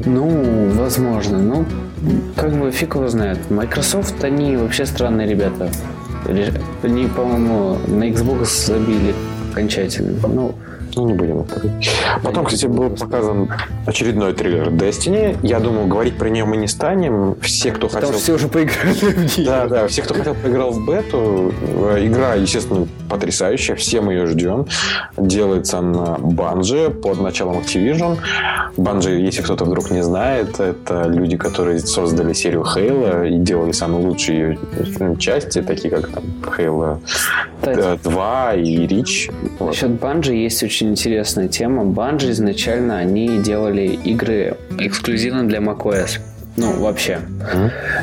Ну, 0.05 0.69
возможно. 0.75 1.38
Ну, 1.39 1.65
как 2.36 2.51
бы 2.57 2.71
фиг 2.71 2.95
его 2.95 3.07
знает. 3.07 3.39
Microsoft, 3.49 4.23
они 4.23 4.57
вообще 4.57 4.86
странные 4.86 5.28
ребята. 5.28 5.69
Они, 6.84 7.07
по-моему, 7.07 7.78
на 7.88 8.09
Xbox 8.09 8.65
забили 8.67 9.13
окончательно. 9.58 10.28
Ну, 10.28 10.55
ну, 10.98 11.08
не 11.08 11.14
будем. 11.14 11.45
Потом, 12.24 12.45
кстати, 12.45 12.66
был 12.66 12.89
показан 12.89 13.50
очередной 13.86 14.34
трейлер 14.34 14.70
Destiny. 14.70 15.38
Я 15.43 15.60
думаю, 15.60 15.88
говорить 15.88 16.18
про 16.18 16.30
нее 16.30 16.45
мы 16.45 16.58
не 16.58 16.68
станем. 16.68 17.36
Все, 17.41 17.72
кто 17.72 17.88
Там 17.88 18.02
хотел... 18.02 18.18
все 18.18 18.34
уже 18.34 18.48
поиграли 18.48 18.93
в 18.93 19.38
нее. 19.38 19.48
Да, 19.48 19.68
да, 19.68 19.88
все, 19.88 20.02
кто 20.02 20.14
хотел, 20.14 20.36
поиграл 20.36 20.72
в 20.72 20.86
бету. 20.86 21.54
Э, 21.62 22.06
Игра, 22.06 22.36
естественно, 22.36 22.88
потрясающая. 23.10 23.76
Все 23.76 24.02
мы 24.02 24.14
ее 24.14 24.28
ждем. 24.28 24.68
Делается 25.18 25.82
на 25.82 26.18
Банже 26.18 26.89
под 26.89 27.22
началом 27.22 27.60
Activision. 27.60 28.18
Банжи, 28.78 29.12
если 29.12 29.41
кто-то 29.41 29.66
вдруг 29.66 29.91
не 29.91 30.04
знает, 30.04 30.60
это 30.60 31.04
люди, 31.08 31.38
которые 31.38 31.80
создали 31.80 32.34
серию 32.34 32.62
Halo 32.64 33.28
и 33.28 33.38
делали 33.38 33.72
самые 33.72 34.06
лучшие 34.06 34.38
ее 34.38 35.18
части, 35.18 35.62
такие 35.62 35.89
как 35.89 36.10
там 36.10 36.24
Кстати, 37.60 38.00
2 38.04 38.54
и. 38.56 38.88
Вот. 39.60 39.68
Насчет 39.70 39.91
Банжи 39.91 40.34
есть 40.36 40.64
очень 40.64 40.87
интересная 40.88 41.48
тема. 41.48 41.86
Банжи 41.86 42.32
изначально 42.32 42.98
они 42.98 43.40
делали 43.40 43.88
игры 43.88 44.58
эксклюзивно 44.80 45.48
для 45.48 45.60
macOS. 45.60 46.20
Ну, 46.58 46.74
вообще. 46.80 47.20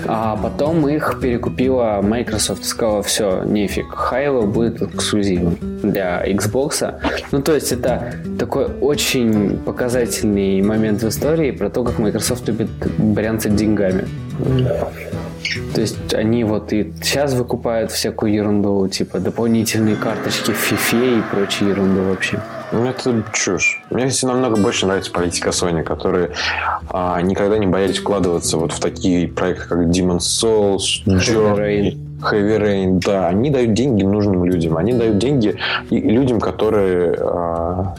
А 0.07 0.37
потом 0.37 0.89
их 0.89 1.18
перекупила 1.20 2.01
Microsoft 2.01 2.64
сказала, 2.64 3.03
все, 3.03 3.43
нефиг, 3.43 3.87
Halo 3.93 4.47
будет 4.47 4.80
эксклюзивом 4.80 5.59
для 5.82 6.24
Xbox. 6.24 6.95
Ну, 7.32 7.43
то 7.43 7.53
есть 7.53 7.72
это 7.72 8.14
такой 8.39 8.66
очень 8.80 9.59
показательный 9.59 10.62
момент 10.62 11.03
в 11.03 11.09
истории 11.09 11.51
про 11.51 11.68
то, 11.68 11.82
как 11.82 11.99
Microsoft 11.99 12.47
любит 12.47 12.70
брянцать 12.97 13.57
деньгами. 13.57 14.05
То 15.74 15.80
есть 15.80 16.14
они 16.14 16.45
вот 16.45 16.72
и 16.72 16.93
сейчас 17.03 17.35
выкупают 17.35 17.91
всякую 17.91 18.32
ерунду, 18.32 18.87
типа 18.89 19.18
дополнительные 19.18 19.97
карточки 19.97 20.53
в 20.53 20.72
FIFA 20.72 21.18
и 21.18 21.22
прочую 21.30 21.70
ерунду 21.70 22.03
вообще. 22.05 22.41
Ну, 22.74 22.86
это 22.86 23.22
чушь. 23.32 23.80
Мне, 23.90 24.08
кстати, 24.08 24.24
намного 24.24 24.60
больше 24.60 24.86
нравится 24.86 25.12
политика 25.12 25.50
Sony, 25.50 25.84
которые 25.84 26.30
а, 26.90 27.20
никогда 27.20 27.56
не 27.58 27.66
боялись 27.66 27.98
вкладываться 27.98 28.56
вот 28.56 28.72
в 28.72 28.80
такие 28.80 29.28
проекты, 29.28 29.68
как 29.68 29.78
Demon's 29.86 30.26
Souls. 30.42 31.04
Journey, 31.06 31.96
Heavy 32.32 32.58
Rain. 32.60 33.00
Да, 33.04 33.28
они 33.28 33.50
дают 33.50 33.74
деньги 33.74 34.02
нужным 34.02 34.44
людям. 34.44 34.76
Они 34.76 34.92
дают 34.92 35.18
деньги 35.18 35.56
людям, 35.90 36.40
которые 36.40 37.14
а, 37.18 37.94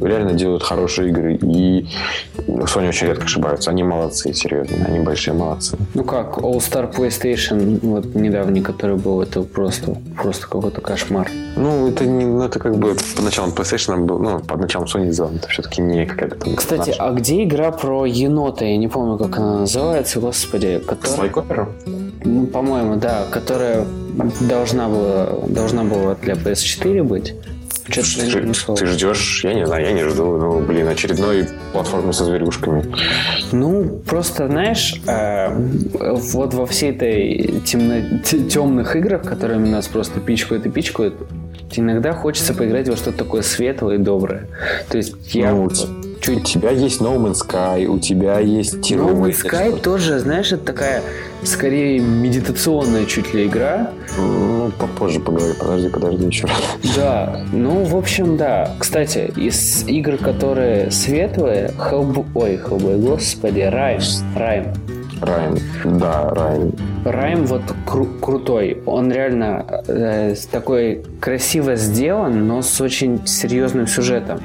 реально 0.00 0.32
делают 0.32 0.62
хорошие 0.62 1.10
игры. 1.10 1.34
И 1.36 1.86
Sony 2.46 2.88
очень 2.88 3.08
редко 3.08 3.24
ошибаются. 3.24 3.70
Они 3.70 3.82
молодцы, 3.82 4.32
серьезно. 4.32 4.84
Они 4.86 5.00
большие 5.00 5.34
молодцы. 5.34 5.76
Ну 5.94 6.04
как, 6.04 6.38
All 6.38 6.58
Star 6.58 6.94
PlayStation, 6.94 7.78
вот 7.82 8.14
недавний, 8.14 8.62
который 8.62 8.96
был, 8.96 9.20
это 9.22 9.42
просто, 9.42 9.96
просто 10.16 10.46
какой-то 10.46 10.80
кошмар. 10.80 11.30
Ну, 11.56 11.88
это, 11.88 12.04
не, 12.04 12.24
ну, 12.24 12.42
это 12.42 12.58
как 12.58 12.76
бы 12.76 12.94
под 12.94 13.24
началом 13.24 13.50
PlayStation 13.50 14.04
был, 14.04 14.18
ну, 14.18 14.40
под 14.40 14.60
началом 14.60 14.86
Sony 14.86 15.10
сделано. 15.10 15.36
Это 15.36 15.48
все-таки 15.48 15.80
не 15.80 16.06
какая-то 16.06 16.36
там... 16.36 16.56
Кстати, 16.56 16.90
наша. 16.90 17.04
а 17.04 17.12
где 17.12 17.44
игра 17.44 17.70
про 17.70 18.06
енота? 18.06 18.64
Я 18.64 18.76
не 18.76 18.88
помню, 18.88 19.18
как 19.18 19.38
она 19.38 19.60
называется, 19.60 20.20
господи. 20.20 20.80
Которая, 20.86 21.16
Слайк 21.16 21.36
Опера? 21.36 21.68
Ну, 22.26 22.46
по-моему, 22.46 22.96
да, 22.96 23.24
которая 23.30 23.84
должна 24.40 24.88
была, 24.88 25.26
должна 25.48 25.84
была 25.84 26.14
для 26.16 26.34
PS4 26.34 27.02
быть. 27.02 27.34
Что-то 27.88 28.32
Ты, 28.32 28.40
нашел. 28.42 28.74
ты 28.74 28.86
ждешь? 28.86 29.42
Я 29.44 29.54
не 29.54 29.64
знаю, 29.64 29.86
я 29.86 29.92
не 29.92 30.02
жду. 30.08 30.24
Ну, 30.38 30.60
блин, 30.60 30.88
очередной 30.88 31.46
платформы 31.72 32.12
со 32.12 32.24
зверюшками. 32.24 32.84
Ну, 33.52 34.00
просто, 34.04 34.48
знаешь, 34.48 35.00
э, 35.06 35.48
вот 36.32 36.52
во 36.54 36.66
всей 36.66 36.90
этой 36.90 37.60
темно- 37.64 38.18
темных 38.24 38.96
играх, 38.96 39.22
которыми 39.22 39.68
нас 39.68 39.86
просто 39.86 40.18
пичкают 40.18 40.66
и 40.66 40.68
пичкают, 40.68 41.14
иногда 41.76 42.12
хочется 42.12 42.54
поиграть 42.54 42.88
во 42.88 42.96
что-то 42.96 43.18
такое 43.18 43.42
светлое 43.42 43.96
и 43.96 43.98
доброе. 43.98 44.48
То 44.88 44.96
есть 44.96 45.14
я 45.34 45.52
Ну, 45.52 45.64
вот 45.64 45.88
У 46.28 46.40
чуть 46.40 46.40
тебя 46.40 46.70
есть 46.70 47.00
No 47.00 47.16
Man's 47.16 47.46
Sky, 47.46 47.86
у 47.86 47.98
тебя 47.98 48.40
есть 48.40 48.74
No 48.74 48.80
Tiro. 48.80 49.14
Man's 49.14 49.42
Sky 49.44 49.80
тоже, 49.80 50.18
знаешь, 50.18 50.52
это 50.52 50.64
такая 50.64 51.02
скорее 51.42 52.00
медитационная 52.00 53.04
чуть 53.06 53.32
ли 53.32 53.46
игра. 53.46 53.90
Ну, 54.18 54.70
попозже 54.78 55.20
поговорим. 55.20 55.54
Подожди, 55.58 55.88
подожди 55.88 56.26
еще 56.26 56.46
раз. 56.46 56.56
Да, 56.96 57.40
ну, 57.52 57.84
в 57.84 57.96
общем, 57.96 58.36
да. 58.36 58.72
Кстати, 58.78 59.32
из 59.36 59.86
игр, 59.86 60.16
которые 60.16 60.90
светлые, 60.90 61.70
Hellb... 61.78 62.26
Ой, 62.34 62.56
Hellboy, 62.56 62.98
господи, 62.98 63.60
Райм. 63.60 64.00
Райм. 64.34 64.74
Райан. 65.20 65.58
Да, 65.98 66.30
Райан. 66.30 66.72
Райм 67.04 67.46
вот 67.46 67.62
кру- 67.86 68.18
крутой. 68.20 68.82
Он 68.84 69.10
реально 69.10 69.82
э, 69.86 70.34
такой 70.50 71.02
красиво 71.20 71.76
сделан, 71.76 72.46
но 72.46 72.60
с 72.60 72.80
очень 72.80 73.26
серьезным 73.26 73.86
сюжетом. 73.86 74.40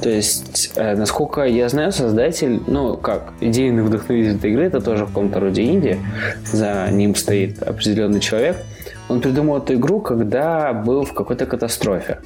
То 0.00 0.08
есть, 0.08 0.72
э, 0.76 0.94
насколько 0.94 1.42
я 1.42 1.68
знаю, 1.68 1.92
создатель, 1.92 2.62
ну, 2.66 2.96
как, 2.96 3.32
идейный 3.40 3.82
вдохновитель 3.82 4.36
этой 4.36 4.52
игры, 4.52 4.64
это 4.64 4.80
тоже 4.80 5.04
в 5.04 5.08
каком-то 5.08 5.40
роде 5.40 5.64
инди, 5.64 5.98
за 6.44 6.88
ним 6.90 7.14
стоит 7.14 7.62
определенный 7.62 8.20
человек. 8.20 8.56
Он 9.08 9.20
придумал 9.20 9.58
эту 9.58 9.74
игру, 9.74 10.00
когда 10.00 10.72
был 10.72 11.04
в 11.04 11.14
какой-то 11.14 11.46
катастрофе. 11.46 12.18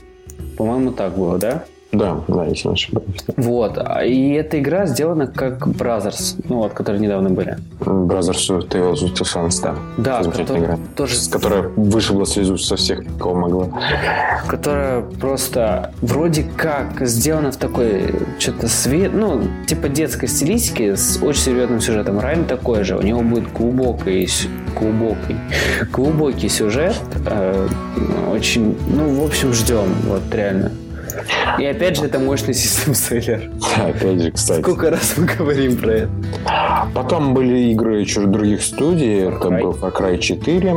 По-моему, 0.57 0.93
так 0.93 1.16
было, 1.16 1.39
да? 1.39 1.64
Да, 1.93 2.22
да, 2.26 2.45
если 2.47 2.68
не 2.68 2.74
ошибаюсь. 2.74 3.24
Вот. 3.36 3.76
А- 3.76 4.03
И 4.03 4.30
эта 4.32 4.59
игра 4.59 4.86
сделана 4.86 5.26
как 5.26 5.66
Brothers, 5.66 6.43
ну 6.49 6.57
вот, 6.57 6.72
которые 6.72 7.03
недавно 7.03 7.28
были. 7.28 7.59
Brothers 7.80 8.66
Tales 8.68 8.95
of 8.95 9.12
Two 9.12 9.24
Sons, 9.24 9.62
да. 9.62 9.74
Да, 9.99 10.22
которая 10.30 10.62
игра. 10.64 10.78
тоже 10.97 11.16
Которая 11.30 11.62
вышибла 11.76 12.24
слезу 12.24 12.57
со 12.57 12.76
всех, 12.76 13.01
кого 13.18 13.34
могла. 13.34 13.68
которая 14.49 15.03
просто 15.03 15.93
вроде 16.01 16.45
как 16.57 17.07
сделана 17.07 17.53
в 17.53 17.57
такой 17.59 18.14
что-то 18.38 18.68
свет, 18.68 19.12
ну, 19.12 19.43
типа 19.66 19.88
детской 19.90 20.28
стилистики 20.28 20.95
с 20.95 21.18
очень 21.22 21.43
серьезным 21.43 21.80
сюжетом. 21.80 22.18
Райм 22.20 22.47
такой 22.47 22.84
же, 22.84 22.97
у 22.97 23.03
него 23.03 23.20
будет 23.20 23.53
глубокий, 23.53 24.26
глубокий, 24.78 25.36
глубокий 25.93 26.49
сюжет, 26.49 26.97
э, 27.26 27.68
очень, 28.32 28.78
ну, 28.88 29.20
в 29.20 29.26
общем, 29.26 29.53
ждем, 29.53 29.93
вот 30.09 30.22
реально. 30.34 30.72
И 31.59 31.64
опять 31.64 31.97
же, 31.97 32.05
это 32.07 32.18
мощный 32.18 32.55
систем-селлер. 32.55 33.51
Опять 33.77 34.20
же, 34.23 34.31
кстати. 34.33 34.61
Сколько 34.62 34.91
раз 34.91 35.14
мы 35.16 35.27
говорим 35.27 35.77
про 35.77 35.93
это? 35.93 36.11
Потом 36.95 37.35
были 37.35 37.70
игры 37.73 38.01
еще 38.01 38.20
других 38.27 38.62
студий. 38.62 39.25
Far 39.25 39.37
Это 39.39 39.49
Cry. 39.49 39.62
был 39.62 39.70
Far 39.73 39.93
Cry 39.97 40.18
4. 40.18 40.75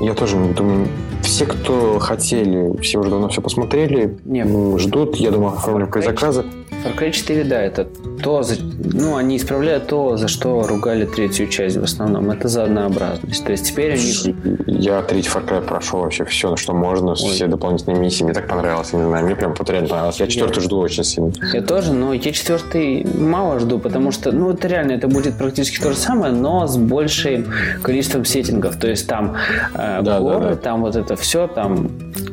Я 0.00 0.14
тоже 0.14 0.36
думаю, 0.36 0.88
все, 1.22 1.46
кто 1.46 1.98
хотели, 1.98 2.78
все 2.82 2.98
уже 3.00 3.10
давно 3.10 3.28
все 3.28 3.40
посмотрели, 3.40 4.16
Не. 4.24 4.40
м, 4.42 4.78
ждут. 4.78 5.16
Я 5.16 5.30
думаю, 5.30 5.54
оформлю 5.54 5.86
предзаказы. 5.86 6.44
Far 6.86 6.96
Cry 6.98 7.10
4, 7.12 7.44
да, 7.44 7.60
это 7.62 7.86
то, 8.22 8.42
за- 8.42 8.56
ну, 8.94 9.16
они 9.16 9.36
исправляют 9.36 9.86
то, 9.88 10.16
за 10.16 10.28
что 10.28 10.62
ругали 10.66 11.04
третью 11.04 11.48
часть 11.48 11.76
в 11.76 11.82
основном. 11.82 12.30
Это 12.30 12.48
за 12.48 12.64
однообразность. 12.64 13.44
То 13.44 13.52
есть 13.52 13.66
теперь 13.66 13.92
они 13.94 14.34
Я 14.66 15.02
третий 15.02 15.28
Far 15.28 15.46
Cry 15.46 15.62
прошел 15.62 16.00
вообще 16.00 16.24
все, 16.24 16.56
что 16.56 16.72
можно, 16.72 17.14
все 17.14 17.46
дополнительные 17.46 17.98
миссии. 18.00 18.24
Мне 18.24 18.32
так 18.32 18.48
понравилось, 18.48 18.92
не 18.92 19.02
знаю, 19.02 19.24
мне 19.26 19.36
прям 19.36 19.54
вот 19.58 19.68
реально 19.70 19.88
понравилось. 19.88 20.20
Я 20.20 20.26
четвертый 20.26 20.60
жду 20.62 20.78
очень 20.78 21.04
сильно. 21.04 21.32
Я 21.52 21.62
тоже, 21.62 21.92
но 21.92 22.12
я 22.14 22.32
четвертый 22.32 23.06
мало 23.18 23.58
жду, 23.58 23.78
потому 23.78 24.12
что, 24.12 24.32
ну, 24.32 24.50
это 24.50 24.68
реально, 24.68 24.92
это 24.92 25.08
будет 25.08 25.36
практически 25.38 25.82
то 25.82 25.90
же 25.90 25.96
самое, 25.98 26.32
но 26.32 26.66
с 26.66 26.76
большим 26.76 27.46
количеством 27.82 28.24
сеттингов. 28.24 28.76
То 28.76 28.88
есть 28.88 29.06
там 29.06 29.36
э, 29.74 30.00
Да, 30.02 30.20
горы, 30.20 30.40
да, 30.40 30.48
да. 30.50 30.56
там 30.56 30.82
вот 30.82 30.96
это 30.96 31.16
все, 31.16 31.46
там 31.48 31.88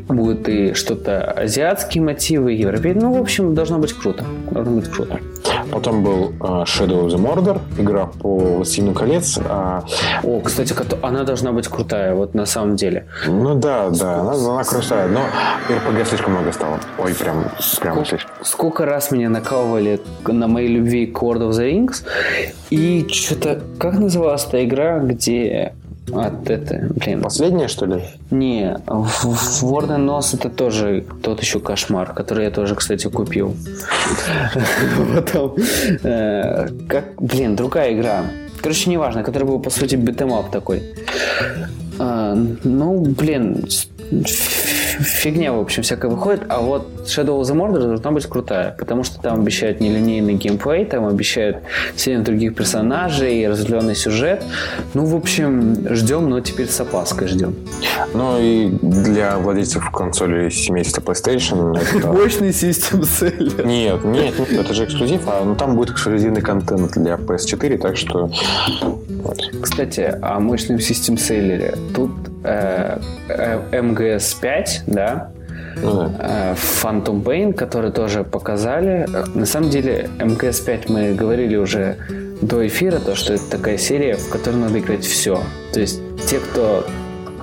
будут 0.07 0.47
и 0.49 0.73
что-то 0.73 1.21
азиатские 1.31 2.03
мотивы, 2.03 2.51
европейские. 2.53 2.83
Ну, 3.03 3.13
в 3.13 3.21
общем, 3.21 3.55
должно 3.55 3.79
быть 3.79 3.93
круто. 3.93 4.25
Должно 4.51 4.75
быть 4.75 4.89
круто. 4.89 5.19
Потом 5.71 6.03
был 6.03 6.33
э, 6.39 6.43
Shadow 6.65 7.05
of 7.05 7.09
the 7.09 7.17
Mordor, 7.17 7.59
игра 7.77 8.05
по 8.05 8.37
«Властелину 8.37 8.93
колец». 8.93 9.39
А, 9.43 9.83
О, 10.23 10.39
кстати, 10.41 10.73
она 11.01 11.23
должна 11.23 11.51
быть 11.51 11.67
крутая, 11.67 12.13
вот 12.13 12.33
на 12.33 12.45
самом 12.45 12.75
деле. 12.75 13.07
ну 13.27 13.55
да, 13.55 13.89
да, 13.89 14.21
она, 14.21 14.33
она 14.33 14.63
крутая, 14.63 15.07
но 15.07 15.21
RPG 15.69 16.05
слишком 16.05 16.33
много 16.33 16.51
стало. 16.51 16.79
Ой, 16.97 17.13
прям, 17.13 17.45
прям 17.81 18.05
слишком. 18.05 18.33
Сколько 18.43 18.85
раз 18.85 19.11
меня 19.11 19.29
накалывали 19.29 19.99
на 20.27 20.47
моей 20.47 20.69
любви 20.69 21.07
к 21.07 21.21
World 21.21 21.49
of 21.49 21.51
the 21.51 21.71
Rings, 21.71 22.03
и 22.69 23.07
что-то... 23.09 23.61
Как 23.79 23.93
называлась 23.99 24.43
та 24.45 24.63
игра, 24.63 24.99
где... 24.99 25.73
От 26.11 26.49
это, 26.49 26.89
блин, 26.95 27.21
Последняя, 27.21 27.67
что 27.67 27.85
ли? 27.85 28.01
Не, 28.29 28.77
в- 28.87 29.61
в 29.61 29.63
Warden 29.63 29.97
Нос 29.97 30.33
это 30.33 30.49
тоже 30.49 31.05
тот 31.21 31.41
еще 31.41 31.59
кошмар, 31.59 32.13
который 32.13 32.45
я 32.45 32.51
тоже, 32.51 32.75
кстати, 32.75 33.07
купил. 33.09 33.55
Потом, 35.15 35.55
э, 36.03 36.67
как, 36.89 37.21
блин, 37.21 37.55
другая 37.55 37.93
игра. 37.93 38.23
Короче, 38.61 38.89
неважно, 38.89 39.23
который 39.23 39.43
был, 39.45 39.59
по 39.59 39.69
сути, 39.69 39.95
beat 39.95 40.20
'em 40.20 40.39
up 40.39 40.51
такой. 40.51 40.83
А, 41.99 42.35
Ну, 42.63 42.99
блин, 43.01 43.65
фигня, 45.03 45.53
в 45.53 45.59
общем, 45.59 45.83
всякая 45.83 46.09
выходит, 46.09 46.43
а 46.49 46.59
вот 46.61 46.87
Shadow 47.05 47.39
of 47.39 47.43
the 47.43 47.55
Mordor 47.55 47.87
должна 47.87 48.11
быть 48.11 48.25
крутая, 48.25 48.75
потому 48.77 49.03
что 49.03 49.21
там 49.21 49.41
обещают 49.41 49.79
нелинейный 49.79 50.33
геймплей, 50.33 50.85
там 50.85 51.05
обещают 51.05 51.57
сильно 51.95 52.23
других 52.23 52.55
персонажей, 52.55 53.47
разветвленный 53.47 53.95
сюжет. 53.95 54.43
Ну, 54.93 55.05
в 55.05 55.15
общем, 55.15 55.87
ждем, 55.93 56.29
но 56.29 56.39
теперь 56.39 56.67
с 56.67 56.79
опаской 56.79 57.27
ждем. 57.27 57.55
Ну 58.13 58.37
и 58.39 58.69
для 58.81 59.37
владельцев 59.37 59.89
консоли 59.91 60.49
семейства 60.49 61.01
PlayStation 61.01 61.77
это... 61.95 62.07
Мощный 62.07 62.53
систем 62.53 63.03
селлер. 63.03 63.65
Нет, 63.65 64.03
нет, 64.03 64.39
нет, 64.39 64.51
это 64.51 64.73
же 64.73 64.85
эксклюзив, 64.85 65.21
а 65.27 65.43
ну, 65.43 65.55
там 65.55 65.75
будет 65.75 65.91
эксклюзивный 65.91 66.41
контент 66.41 66.91
для 66.93 67.15
PS4, 67.15 67.77
так 67.77 67.97
что... 67.97 68.31
Вот. 69.23 69.39
Кстати, 69.61 70.17
о 70.21 70.39
мощном 70.39 70.79
систем 70.79 71.17
селлере. 71.17 71.75
Тут 71.95 72.11
э, 72.43 72.99
э, 73.29 73.59
MGS5, 73.71 74.65
да, 74.87 75.31
ну, 75.81 76.09
да. 76.09 76.53
Э, 76.53 76.55
Phantom 76.55 77.23
Pain, 77.23 77.53
который 77.53 77.91
тоже 77.91 78.23
показали. 78.23 79.07
На 79.33 79.45
самом 79.45 79.69
деле, 79.69 80.09
МКС-5 80.19 80.91
мы 80.91 81.13
говорили 81.13 81.55
уже 81.55 81.97
до 82.41 82.65
эфира, 82.65 82.99
то, 82.99 83.15
что 83.15 83.33
это 83.33 83.49
такая 83.49 83.77
серия, 83.77 84.15
в 84.15 84.29
которой 84.29 84.55
надо 84.55 84.79
играть 84.79 85.05
все. 85.05 85.41
То 85.73 85.79
есть 85.79 85.99
те, 86.27 86.39
кто 86.39 86.85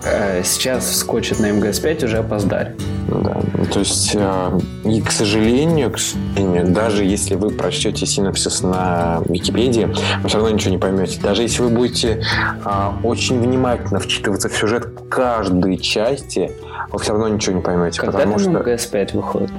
сейчас 0.02 0.84
вскочит 0.84 1.40
на 1.40 1.50
МГС-5, 1.50 2.04
уже 2.04 2.18
опоздали. 2.18 2.76
Да, 3.08 3.40
ну, 3.54 3.64
то 3.66 3.80
есть, 3.80 4.12
э, 4.14 4.58
и, 4.84 5.00
к 5.00 5.10
сожалению, 5.10 5.90
к 5.90 5.98
сожалению, 5.98 6.72
даже 6.72 7.04
если 7.04 7.34
вы 7.34 7.50
прочтете 7.50 8.06
синопсис 8.06 8.62
на 8.62 9.20
Википедии, 9.26 9.92
вы 10.22 10.28
все 10.28 10.38
равно 10.38 10.54
ничего 10.54 10.72
не 10.72 10.78
поймете. 10.78 11.20
Даже 11.20 11.42
если 11.42 11.62
вы 11.62 11.70
будете 11.70 12.22
э, 12.64 12.90
очень 13.02 13.40
внимательно 13.40 13.98
вчитываться 13.98 14.48
в 14.48 14.56
сюжет 14.56 14.88
каждой 15.08 15.76
части, 15.78 16.52
вы 16.92 16.98
все 16.98 17.12
равно 17.12 17.28
ничего 17.28 17.56
не 17.56 17.62
поймете. 17.62 18.00
Когда 18.00 18.18
потому 18.18 18.38
что... 18.38 18.50
МГС-5 18.50 19.16
выходит? 19.16 19.50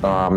А, 0.00 0.30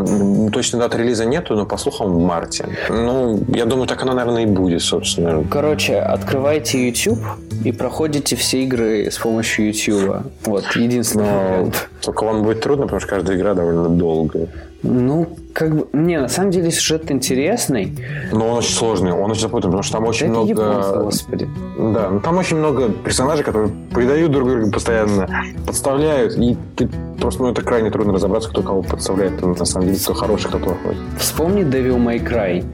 точно 0.52 0.80
даты 0.80 0.98
релиза 0.98 1.26
нету, 1.26 1.56
но 1.56 1.66
по 1.66 1.78
слухам 1.78 2.14
в 2.14 2.20
марте. 2.20 2.68
Ну, 2.90 3.40
я 3.50 3.66
думаю, 3.66 3.88
так 3.88 4.02
оно, 4.02 4.14
наверное, 4.14 4.44
и 4.44 4.46
будет, 4.48 4.82
собственно. 4.82 5.44
Короче, 5.50 6.00
открывайте 6.00 6.88
YouTube 6.88 7.20
и 7.64 7.72
проходите 7.72 8.36
все 8.36 8.64
игры 8.64 9.12
с 9.12 9.18
помощью 9.18 9.68
YouTube. 9.68 10.24
Вот, 10.46 10.64
единственный 10.76 11.26
но 11.26 11.40
вариант. 11.40 11.90
Только 12.02 12.24
вам 12.24 12.44
будет 12.44 12.62
трудно, 12.62 12.86
потому 12.86 13.00
что 13.02 13.10
каждая 13.10 13.38
игра 13.38 13.54
довольно 13.54 13.90
долгая. 13.90 14.48
Ну, 14.84 15.38
как 15.54 15.76
бы, 15.76 15.88
не, 15.94 16.20
на 16.20 16.28
самом 16.28 16.50
деле 16.52 16.72
сюжет 16.72 17.12
интересный. 17.12 17.96
Но 18.32 18.50
он 18.50 18.58
очень 18.58 18.74
сложный, 18.74 19.12
он 19.12 19.30
очень 19.30 19.42
запутанный, 19.42 19.72
потому 19.72 19.84
что 19.84 19.98
там 19.98 20.06
очень 20.06 20.28
Это 20.28 20.36
много... 20.36 20.50
Японцы, 20.50 21.00
господи. 21.00 21.50
Да, 21.78 22.10
ну 22.10 22.20
там 22.20 22.38
очень 22.38 22.58
много 22.58 22.90
персонажей, 22.90 23.44
которые 23.44 23.72
предают 23.94 24.32
друг 24.32 24.50
друга 24.50 24.72
постоянно, 24.72 25.30
подставляют, 25.68 26.36
и 26.38 26.58
ты 26.76 26.90
просто, 27.20 27.44
ну, 27.44 27.52
это 27.52 27.62
крайне 27.62 27.92
трудно 27.92 28.14
разобраться, 28.14 28.50
кто 28.50 28.64
кого 28.64 28.82
подставляет, 28.82 29.42
на 29.42 29.66
самом 29.66 29.88
деле, 29.88 30.00
кто 30.00 30.14
хороший, 30.14 30.48
кто 30.48 30.58
плохой. 30.58 30.98
Вспомни 31.20 31.64
Devil 31.64 31.98
May 31.98 32.24
Cry. 32.24 32.66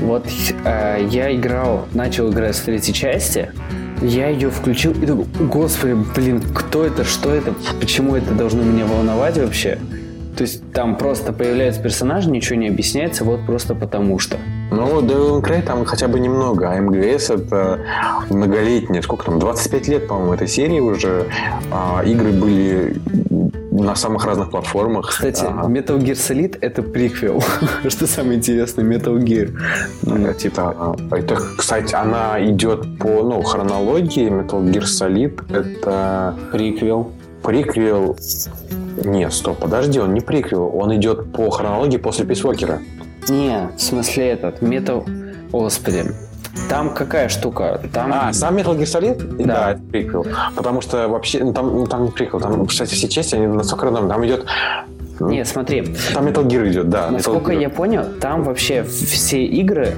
Вот 0.00 0.26
э, 0.64 1.06
я 1.10 1.34
играл, 1.34 1.86
начал 1.92 2.30
играть 2.30 2.56
с 2.56 2.60
третьей 2.60 2.94
части, 2.94 3.50
я 4.00 4.28
ее 4.28 4.50
включил 4.50 4.92
и 4.92 5.06
думал, 5.06 5.26
господи, 5.38 5.96
блин, 6.16 6.42
кто 6.54 6.84
это, 6.84 7.04
что 7.04 7.32
это, 7.32 7.54
почему 7.78 8.16
это 8.16 8.34
должно 8.34 8.62
меня 8.62 8.84
волновать 8.84 9.38
вообще? 9.38 9.78
То 10.36 10.42
есть 10.42 10.72
там 10.72 10.96
просто 10.96 11.32
появляются 11.32 11.82
персонажи, 11.82 12.30
ничего 12.30 12.56
не 12.56 12.68
объясняется, 12.68 13.24
вот 13.24 13.44
просто 13.46 13.74
потому 13.74 14.18
что. 14.18 14.38
Ну, 14.70 15.00
Devil 15.02 15.42
May 15.42 15.62
там 15.62 15.84
хотя 15.84 16.08
бы 16.08 16.18
немного, 16.18 16.70
а 16.70 16.80
МГС 16.80 17.30
это 17.30 17.80
многолетние, 18.30 19.02
сколько 19.02 19.26
там, 19.26 19.38
25 19.38 19.88
лет, 19.88 20.08
по-моему, 20.08 20.32
этой 20.32 20.48
серии 20.48 20.80
уже. 20.80 21.26
А, 21.70 22.02
игры 22.04 22.32
были 22.32 22.96
на 23.70 23.94
самых 23.94 24.24
разных 24.24 24.50
платформах. 24.50 25.08
Кстати, 25.08 25.44
ага. 25.44 25.68
Metal 25.68 25.98
Gear 25.98 26.12
Solid 26.12 26.58
это 26.60 26.82
приквел. 26.82 27.42
Что 27.88 28.06
самое 28.06 28.38
интересное, 28.38 28.84
Metal 28.84 29.18
Gear. 29.18 29.50
Ну, 30.02 30.32
типа... 30.32 30.96
это, 31.10 31.36
кстати, 31.58 31.94
она 31.94 32.42
идет 32.44 32.98
по 32.98 33.08
ну, 33.22 33.42
хронологии. 33.42 34.28
Metal 34.28 34.62
Gear 34.64 34.84
Solid 34.84 35.40
это... 35.54 36.34
Приквел. 36.52 37.12
Приквел 37.42 38.16
нет, 39.04 39.32
стоп, 39.32 39.58
подожди, 39.58 39.98
он 39.98 40.14
не 40.14 40.20
приквел, 40.20 40.70
он 40.74 40.94
идет 40.96 41.32
по 41.32 41.50
хронологии 41.50 41.96
после 41.96 42.24
Писвокера. 42.24 42.80
Не, 43.28 43.70
в 43.76 43.80
смысле 43.80 44.28
этот, 44.28 44.62
Metal... 44.62 45.08
Господи, 45.50 46.04
там 46.68 46.94
какая 46.94 47.28
штука? 47.28 47.80
Там... 47.92 48.12
А, 48.12 48.32
сам 48.32 48.56
Metal 48.56 48.76
Gear 48.76 48.82
Solid? 48.82 49.36
Да. 49.38 49.54
да, 49.54 49.70
это 49.72 49.82
приквел. 49.82 50.26
Потому 50.54 50.80
что 50.80 51.08
вообще, 51.08 51.42
ну, 51.42 51.52
там, 51.52 51.74
ну, 51.74 51.86
там 51.86 52.04
не 52.04 52.10
приквел, 52.10 52.40
там, 52.40 52.66
кстати, 52.66 52.94
все 52.94 53.08
части, 53.08 53.34
они 53.34 53.46
настолько 53.46 53.86
рандомные. 53.86 54.10
Там 54.10 54.26
идет 54.26 54.46
нет, 55.20 55.46
смотри. 55.46 55.84
Там 56.14 56.26
Metal 56.26 56.46
Gear 56.46 56.68
идет, 56.70 56.88
да. 56.88 57.10
Насколько 57.10 57.52
я 57.52 57.68
понял, 57.68 58.04
там 58.20 58.42
вообще 58.42 58.82
все 58.82 59.44
игры 59.44 59.94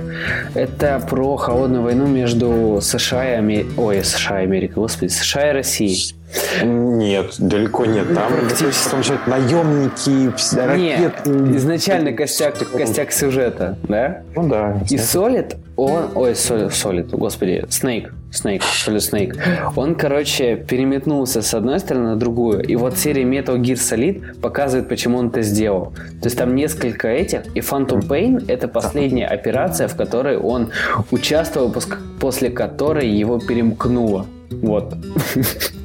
это 0.55 1.01
про 1.09 1.37
холодную 1.37 1.83
войну 1.83 2.07
между 2.07 2.79
США 2.81 3.33
и 3.33 3.37
Америкой. 3.37 3.73
Ой, 3.77 4.05
США 4.05 4.41
и 4.41 4.45
Америкой, 4.45 4.83
господи, 4.83 5.11
США 5.11 5.51
и 5.51 5.53
Россией. 5.53 6.15
Нет, 6.63 7.35
далеко 7.39 7.87
нет. 7.87 8.13
Там 8.13 8.33
практически 8.33 9.29
наемники, 9.29 10.33
ракеты. 10.57 11.31
Нет, 11.31 11.57
изначально 11.57 12.13
костяк, 12.13 12.57
костяк 12.73 13.13
сюжета, 13.13 13.79
да? 13.89 14.23
Ну 14.35 14.49
да. 14.49 14.81
И 14.91 14.99
Солид, 14.99 15.57
он... 15.77 16.11
Ой, 16.15 16.35
Солид, 16.35 17.11
господи, 17.11 17.65
Снейк. 17.71 18.13
Снейк, 18.35 18.63
Solid 18.63 19.01
Снейк. 19.01 19.37
Он, 19.77 19.95
короче, 19.95 20.57
переметнулся 20.57 21.43
с 21.43 21.55
одной 21.55 21.81
стороны 21.81 22.11
на 22.11 22.17
другую. 22.17 22.63
И 22.63 22.77
вот 22.77 22.99
серия 22.99 23.23
Metal 23.23 23.57
Gear 23.61 23.77
Solid 23.77 24.41
показывает, 24.41 24.89
почему 24.89 25.19
он 25.19 25.29
это 25.29 25.43
сделал. 25.43 25.93
То 26.21 26.27
есть 26.27 26.39
там 26.39 26.55
несколько 26.55 27.09
этих. 27.09 27.47
И 27.55 27.61
Phantom 27.61 28.01
Pain— 28.07 28.45
это 28.49 28.69
последняя 28.69 29.27
операция, 29.27 29.89
в 29.89 29.97
которой 29.97 30.37
он 30.37 30.71
участвовал, 31.11 31.75
после 32.21 32.51
которой 32.51 33.09
его 33.09 33.39
перемкнуло. 33.39 34.27
Вот. 34.51 34.95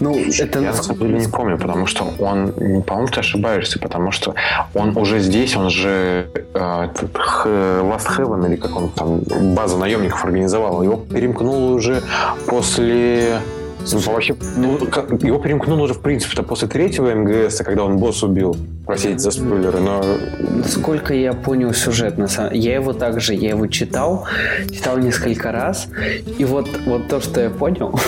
Ну, 0.00 0.16
это 0.16 0.60
я 0.60 0.72
на 0.72 0.72
самом 0.72 0.98
деле 0.98 1.18
не 1.20 1.28
помню, 1.28 1.58
потому 1.58 1.86
что 1.86 2.04
он, 2.18 2.52
по-моему, 2.82 3.08
ты 3.08 3.20
ошибаешься, 3.20 3.78
потому 3.78 4.10
что 4.10 4.34
он 4.74 4.96
уже 4.96 5.20
здесь, 5.20 5.56
он 5.56 5.70
же 5.70 6.26
э, 6.54 6.88
Last 6.94 8.18
Heaven 8.18 8.46
или 8.48 8.56
как 8.56 8.76
он 8.76 8.88
там 8.90 9.20
базу 9.54 9.78
наемников 9.78 10.24
организовал, 10.24 10.82
его 10.82 10.96
перемкнул 10.96 11.72
уже 11.72 12.02
после 12.46 13.40
ну, 13.90 13.98
вообще, 13.98 14.36
ну, 14.56 14.78
его 15.22 15.38
перемкнуло 15.38 15.82
уже, 15.82 15.94
в 15.94 16.00
принципе, 16.00 16.36
то 16.36 16.42
после 16.42 16.68
третьего 16.68 17.14
МГС, 17.14 17.56
когда 17.58 17.84
он 17.84 17.98
босс 17.98 18.22
убил. 18.22 18.56
Простите 18.86 19.18
за 19.18 19.30
спойлеры, 19.30 19.80
но... 19.80 20.02
Насколько 20.40 21.14
я 21.14 21.32
понял 21.32 21.72
сюжет, 21.72 22.18
на 22.18 22.28
самом... 22.28 22.52
я 22.54 22.74
его 22.74 22.92
также, 22.92 23.34
я 23.34 23.50
его 23.50 23.66
читал, 23.66 24.26
читал 24.72 24.98
несколько 24.98 25.52
раз, 25.52 25.88
и 26.38 26.44
вот, 26.44 26.68
вот 26.86 27.08
то, 27.08 27.20
что 27.20 27.40
я 27.40 27.50
понял, 27.50 27.98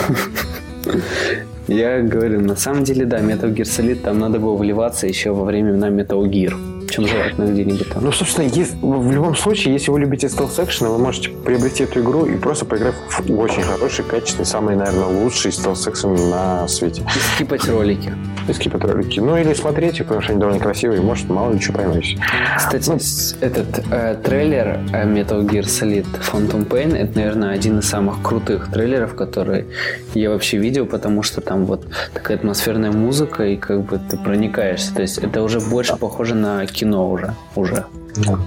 я 1.69 2.01
говорю, 2.01 2.41
на 2.41 2.57
самом 2.57 2.85
деле, 2.85 3.05
да, 3.05 3.21
Metal 3.21 3.53
Gear 3.55 3.63
Solid 3.63 3.97
там 3.97 4.19
надо 4.19 4.39
было 4.39 4.57
вливаться 4.57 5.07
еще 5.07 5.33
во 5.33 5.45
время 5.45 5.75
на 5.75 5.89
Metal 5.89 6.23
Gear 6.25 6.74
чем 6.91 7.07
желательно 7.07 7.51
где-нибудь 7.51 7.89
там. 7.91 8.05
Ну, 8.05 8.13
собственно, 8.13 8.47
есть, 8.47 8.75
в 8.81 9.11
любом 9.11 9.37
случае, 9.37 9.75
если 9.75 9.91
вы 9.91 10.01
любите 10.01 10.29
стелс 10.29 10.59
экшен 10.59 10.89
вы 10.89 10.99
можете 10.99 11.31
приобрести 11.31 11.85
эту 11.85 12.01
игру 12.01 12.27
и 12.27 12.37
просто 12.37 12.65
поиграть 12.65 12.95
в 13.09 13.39
очень 13.39 13.63
хороший, 13.63 14.05
качественный, 14.05 14.47
самый, 14.47 14.77
наверное, 14.77 15.07
лучший 15.07 15.53
стелс 15.53 15.87
экшен 15.87 16.15
на 16.31 16.69
свете. 16.69 17.03
И 17.03 17.19
скипать 17.35 17.69
ролики. 17.69 18.13
И 18.49 18.53
скипать 18.53 18.85
ролики. 18.85 19.21
Ну, 19.21 19.37
или 19.37 19.55
смотреть 19.55 19.99
потому 19.99 20.23
что 20.23 20.33
они 20.33 20.41
довольно 20.41 20.61
красивые, 20.61 21.01
может, 21.01 21.29
мало 21.29 21.53
ли 21.53 21.61
что 21.61 21.73
поймете. 21.73 22.19
Кстати, 22.57 22.89
ну, 22.89 22.99
этот 23.41 23.85
э, 23.91 24.17
трейлер 24.23 24.81
э, 24.93 25.07
Metal 25.07 25.43
Gear 25.47 25.63
Solid 25.63 26.07
Phantom 26.21 26.67
Pain, 26.67 26.97
это, 26.97 27.19
наверное, 27.19 27.51
один 27.51 27.79
из 27.79 27.89
самых 27.89 28.23
крутых 28.23 28.71
трейлеров, 28.71 29.15
которые 29.15 29.67
я 30.15 30.31
вообще 30.31 30.59
видел, 30.59 30.87
потому 30.87 31.23
что 31.23 31.41
там 31.41 31.65
вот 31.65 31.87
такая 32.13 32.37
атмосферная 32.37 32.93
музыка, 32.93 33.45
и 33.45 33.57
как 33.57 33.83
бы 33.83 33.99
ты 33.99 34.17
проникаешься. 34.17 34.95
То 34.95 35.03
есть 35.03 35.19
это 35.19 35.43
уже 35.43 35.61
больше 35.61 35.97
похоже 35.97 36.35
на 36.35 36.67
кино 36.75 37.11
уже. 37.11 37.35
уже. 37.55 37.85
Да. 38.17 38.39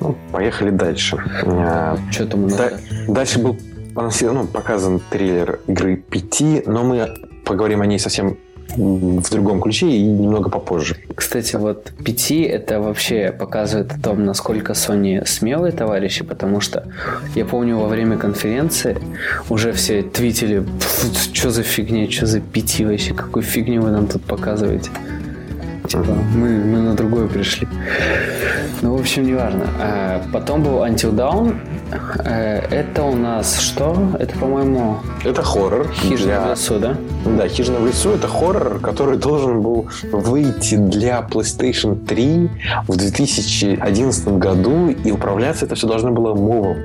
Ну, 0.00 0.16
поехали 0.32 0.70
дальше. 0.70 1.16
А, 1.44 1.96
Что 2.10 2.26
там 2.26 2.44
у 2.44 2.48
нас? 2.48 2.56
Да, 2.56 2.70
дальше 3.08 3.38
был 3.38 3.56
ну, 3.94 4.46
показан 4.46 5.00
трейлер 5.10 5.60
игры 5.66 5.96
5, 5.96 6.66
но 6.66 6.82
мы 6.82 7.14
поговорим 7.44 7.82
о 7.82 7.86
ней 7.86 7.98
совсем 7.98 8.36
в 8.76 9.30
другом 9.30 9.60
ключе 9.60 9.86
и 9.86 10.02
немного 10.02 10.48
попозже. 10.48 10.96
Кстати, 11.14 11.56
вот 11.56 11.92
PT 11.98 12.48
это 12.48 12.80
вообще 12.80 13.30
показывает 13.30 13.92
о 13.92 14.00
том, 14.00 14.24
насколько 14.24 14.72
Sony 14.72 15.26
смелые 15.26 15.72
товарищи, 15.72 16.24
потому 16.24 16.60
что 16.60 16.86
я 17.34 17.44
помню 17.44 17.76
во 17.76 17.86
время 17.86 18.16
конференции 18.16 18.96
уже 19.50 19.72
все 19.72 20.02
твитили, 20.02 20.64
что 21.34 21.50
за 21.50 21.62
фигня, 21.62 22.10
что 22.10 22.26
за 22.26 22.38
PT 22.38 22.86
вообще, 22.86 23.14
какую 23.14 23.42
фигню 23.42 23.82
вы 23.82 23.90
нам 23.90 24.06
тут 24.06 24.24
показываете. 24.24 24.90
Типа, 25.86 26.14
мы, 26.34 26.48
мы 26.58 26.80
на 26.80 26.94
другое 26.94 27.28
пришли. 27.28 27.68
Ну, 28.82 28.96
в 28.96 29.00
общем, 29.00 29.24
неважно. 29.24 29.66
А 29.80 30.22
потом 30.32 30.62
был 30.62 30.84
Until 30.84 31.12
Dawn, 31.12 31.54
Э, 31.54 31.81
это 32.24 33.02
у 33.04 33.14
нас 33.16 33.58
что? 33.60 33.96
Это, 34.18 34.38
по-моему, 34.38 34.98
Это 35.24 35.42
хоррор. 35.42 35.88
хижина 35.92 36.24
для- 36.26 36.40
в 36.46 36.50
лесу, 36.50 36.78
да? 36.78 36.96
Да, 37.24 37.48
«Хижина 37.48 37.78
в 37.78 37.86
лесу»— 37.86 38.10
это 38.14 38.26
хоррор, 38.28 38.80
который 38.80 39.16
должен 39.16 39.60
был 39.62 39.86
выйти 40.10 40.74
для 40.76 41.20
PlayStation 41.20 42.04
3 42.04 42.50
в 42.88 42.96
2011 42.96 44.38
году, 44.38 44.88
и 44.88 45.10
управляться 45.12 45.64
это 45.66 45.74
все 45.76 45.86
должно 45.86 46.10
было 46.10 46.34
мовом. 46.34 46.78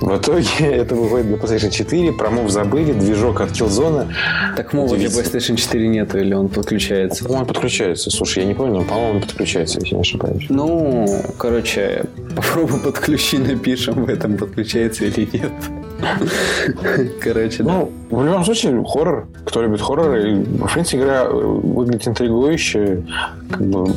В 0.00 0.16
итоге 0.16 0.44
это 0.60 0.94
выходит 0.94 1.26
для 1.28 1.36
PlayStation 1.36 1.70
4, 1.70 2.12
про 2.12 2.30
мов 2.30 2.50
забыли, 2.50 2.92
движок 2.92 3.40
от 3.40 3.50
Killzone. 3.50 4.08
Так 4.56 4.72
мова 4.72 4.96
для. 4.96 5.06
PlayStation 5.08 5.56
4 5.56 5.86
нету, 5.88 6.18
или 6.18 6.34
он 6.34 6.48
подключается? 6.48 7.28
Он 7.28 7.46
подключается. 7.46 8.10
Слушай, 8.10 8.40
я 8.42 8.48
не 8.48 8.54
помню, 8.54 8.80
но, 8.80 8.84
по-моему, 8.84 9.14
он 9.16 9.20
подключается, 9.20 9.78
если 9.80 9.94
не 9.94 10.00
ошибаюсь. 10.00 10.46
Ну, 10.48 11.06
короче, 11.38 12.04
попробуй 12.34 12.80
подключи, 12.80 13.38
напишем, 13.38 14.04
в 14.04 14.08
этом 14.14 14.36
подключается 14.36 15.04
или 15.04 15.28
нет. 15.32 15.52
Короче, 17.20 17.62
да. 17.62 17.72
Ну, 17.72 17.92
в 18.10 18.24
любом 18.24 18.44
случае, 18.44 18.84
хоррор. 18.84 19.28
Кто 19.44 19.62
любит 19.62 19.80
хорроры, 19.80 20.32
и, 20.32 20.34
в 20.34 20.72
принципе, 20.72 20.98
игра 20.98 21.24
выглядит 21.28 22.08
интригующе. 22.08 23.04
Как 23.50 23.60
бы, 23.60 23.92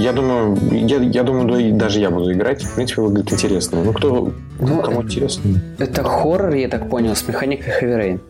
я 0.00 0.12
думаю, 0.12 0.56
я, 0.72 0.98
я 0.98 1.22
думаю, 1.22 1.48
да 1.48 1.60
и 1.60 1.72
даже 1.72 2.00
я 2.00 2.10
буду 2.10 2.32
играть. 2.32 2.62
В 2.62 2.74
принципе, 2.74 3.02
выглядит 3.02 3.32
интересно. 3.32 3.82
Ну, 3.84 3.92
кто, 3.92 4.32
Ну, 4.60 4.82
кому 4.82 5.02
интересно. 5.02 5.60
Это 5.78 6.02
хоррор, 6.02 6.54
я 6.54 6.68
так 6.68 6.88
понял, 6.88 7.14
с 7.14 7.26
механикой 7.28 7.72
Rain. 7.82 8.20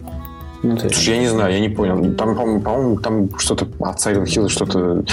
Ну, 0.62 0.76
то 0.76 0.84
есть... 0.84 0.96
Слушай, 0.96 1.14
я 1.14 1.20
не 1.20 1.28
знаю, 1.28 1.52
я 1.52 1.60
не 1.60 1.68
понял. 1.68 2.14
Там, 2.14 2.34
по-моему, 2.34 2.60
по-моему, 2.60 2.96
там 3.00 3.28
что-то 3.38 3.66
от 3.80 3.96
Silent 3.98 4.24
Hill, 4.24 4.48
что-то... 4.48 5.04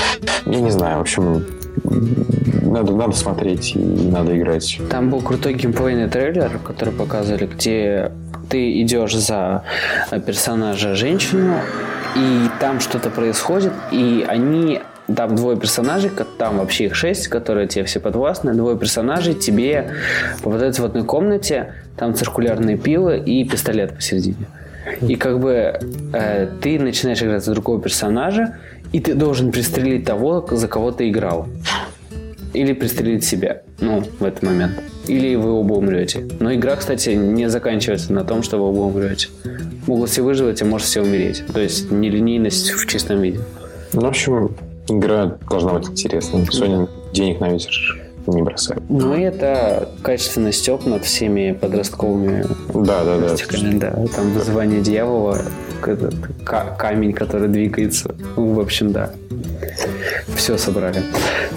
Я 0.46 0.62
не 0.62 0.72
знаю, 0.72 0.98
в 0.98 1.02
общем, 1.02 1.46
надо, 1.84 2.94
надо 2.94 3.16
смотреть 3.16 3.76
и 3.76 3.80
надо 3.80 4.38
играть. 4.38 4.80
Там 4.90 5.10
был 5.10 5.22
крутой 5.22 5.54
геймплейный 5.54 6.10
трейлер, 6.10 6.60
который 6.64 6.94
показывали, 6.94 7.46
где 7.46 8.12
ты 8.50 8.82
идешь 8.82 9.16
за 9.16 9.64
персонажа 10.26 10.96
женщину, 10.96 11.56
и 12.16 12.48
там 12.60 12.80
что-то 12.80 13.10
происходит, 13.10 13.74
и 13.92 14.26
они 14.28 14.82
там 15.16 15.36
двое 15.36 15.58
персонажей, 15.58 16.12
там 16.38 16.58
вообще 16.58 16.86
их 16.86 16.96
шесть, 16.96 17.28
которые 17.28 17.68
тебе 17.68 17.84
все 17.86 18.00
подвластны, 18.00 18.54
двое 18.54 18.78
персонажей 18.78 19.34
тебе 19.34 19.92
попадаются 20.42 20.82
в 20.82 20.86
одной 20.86 21.04
комнате, 21.04 21.74
там 21.98 22.16
циркулярные 22.16 22.78
пилы 22.78 23.18
и 23.18 23.48
пистолет 23.48 23.96
посередине. 23.96 24.48
И 25.08 25.16
как 25.16 25.40
бы 25.40 25.80
э, 26.14 26.48
ты 26.62 26.80
начинаешь 26.80 27.22
играть 27.22 27.44
за 27.44 27.52
другого 27.54 27.82
персонажа, 27.82 28.58
и 28.92 29.00
ты 29.00 29.16
должен 29.16 29.52
пристрелить 29.52 30.06
того, 30.06 30.46
за 30.50 30.68
кого 30.68 30.92
ты 30.92 31.10
играл. 31.10 31.48
Или 32.54 32.74
пристрелить 32.74 33.24
себя, 33.24 33.64
ну, 33.80 34.04
в 34.20 34.24
этот 34.24 34.44
момент. 34.44 34.74
Или 35.08 35.36
вы 35.36 35.52
оба 35.52 35.74
умрете. 35.74 36.28
Но 36.40 36.54
игра, 36.54 36.76
кстати, 36.76 37.10
не 37.10 37.50
заканчивается 37.50 38.14
на 38.14 38.24
том, 38.24 38.44
что 38.44 38.58
вы 38.58 38.70
оба 38.70 38.82
умрете. 38.82 39.30
Могут 39.88 40.10
все 40.12 40.22
выживать, 40.22 40.62
а 40.62 40.66
может 40.66 40.88
все 40.88 41.02
умереть. 41.02 41.44
То 41.52 41.60
есть 41.60 41.90
нелинейность 41.92 42.72
в 42.72 42.86
чистом 42.86 43.22
виде. 43.22 43.40
Ну, 43.94 44.02
в 44.02 44.06
общем, 44.06 44.56
игра 44.88 45.38
должна 45.50 45.74
быть 45.74 45.90
интересной. 45.90 46.44
Sony 46.44 46.88
денег 47.12 47.40
на 47.40 47.50
ветер 47.50 48.03
не 48.28 48.42
бросает. 48.42 48.82
Ну 48.90 49.16
и 49.16 49.22
это 49.22 49.90
качественный 50.02 50.54
степ 50.54 50.86
над 50.86 51.06
всеми 51.06 51.52
подростковыми 51.52 52.46
Да, 52.74 53.04
да, 53.04 53.18
да. 53.18 53.36
да. 53.80 54.08
Там 54.16 54.32
вызывание 54.32 54.82
дьявола, 54.82 55.40
этот 55.88 56.16
ка- 56.46 56.76
камень, 56.78 57.14
который 57.14 57.48
двигается. 57.48 58.16
Ну, 58.36 58.54
в 58.54 58.60
общем, 58.60 58.92
да. 58.92 59.12
Все 60.36 60.58
собрали. 60.58 61.02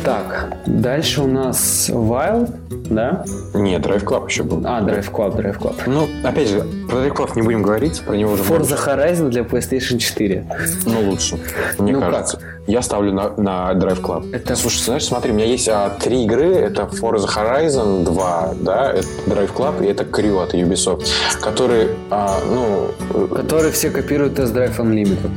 Так, 0.04 0.48
дальше 0.66 1.22
у 1.22 1.26
нас 1.26 1.90
Wild, 1.92 2.54
да? 2.90 3.24
Нет, 3.54 3.84
Drive 3.84 4.04
Club 4.04 4.28
еще 4.28 4.42
был. 4.42 4.62
А, 4.64 4.80
Drive 4.80 5.10
Club, 5.10 5.36
Drive 5.36 5.58
Club. 5.58 5.74
Ну, 5.86 6.08
опять 6.22 6.48
же, 6.48 6.60
про 6.88 6.98
Drive 6.98 7.14
Club 7.14 7.30
не 7.36 7.42
будем 7.42 7.62
говорить, 7.62 8.02
про 8.02 8.14
него 8.16 8.32
уже 8.32 8.42
Forza 8.42 8.76
Horizon 8.78 9.28
для 9.30 9.42
PlayStation 9.42 9.98
4. 9.98 10.46
Ну, 10.86 11.00
лучше, 11.10 11.38
мне 11.78 11.92
Ну 11.92 12.00
кажется. 12.00 12.38
Я 12.66 12.82
ставлю 12.82 13.12
на, 13.12 13.30
на 13.36 13.72
Drive 13.74 14.00
Club. 14.00 14.34
Это- 14.34 14.56
Слушай, 14.56 14.82
знаешь, 14.84 15.04
смотри, 15.04 15.30
у 15.32 15.34
меня 15.34 15.46
есть 15.46 15.68
а, 15.68 15.90
три 16.00 16.24
игры. 16.24 16.52
Это 16.54 16.82
Forza 16.82 17.26
Horizon 17.28 18.04
2, 18.04 18.54
да, 18.60 18.92
это 18.92 19.06
Drive 19.26 19.52
Club 19.54 19.84
и 19.84 19.88
это 19.88 20.02
Crew 20.04 20.42
от 20.42 20.52
Ubisoft, 20.54 21.06
которые, 21.40 21.88
а, 22.10 22.38
ну, 22.50 22.88
э, 23.14 23.34
Которые 23.36 23.70
все 23.72 23.90
копируют 23.90 24.15
Test 24.24 24.54
Drive 24.54 24.76
Unlimited. 24.78 25.30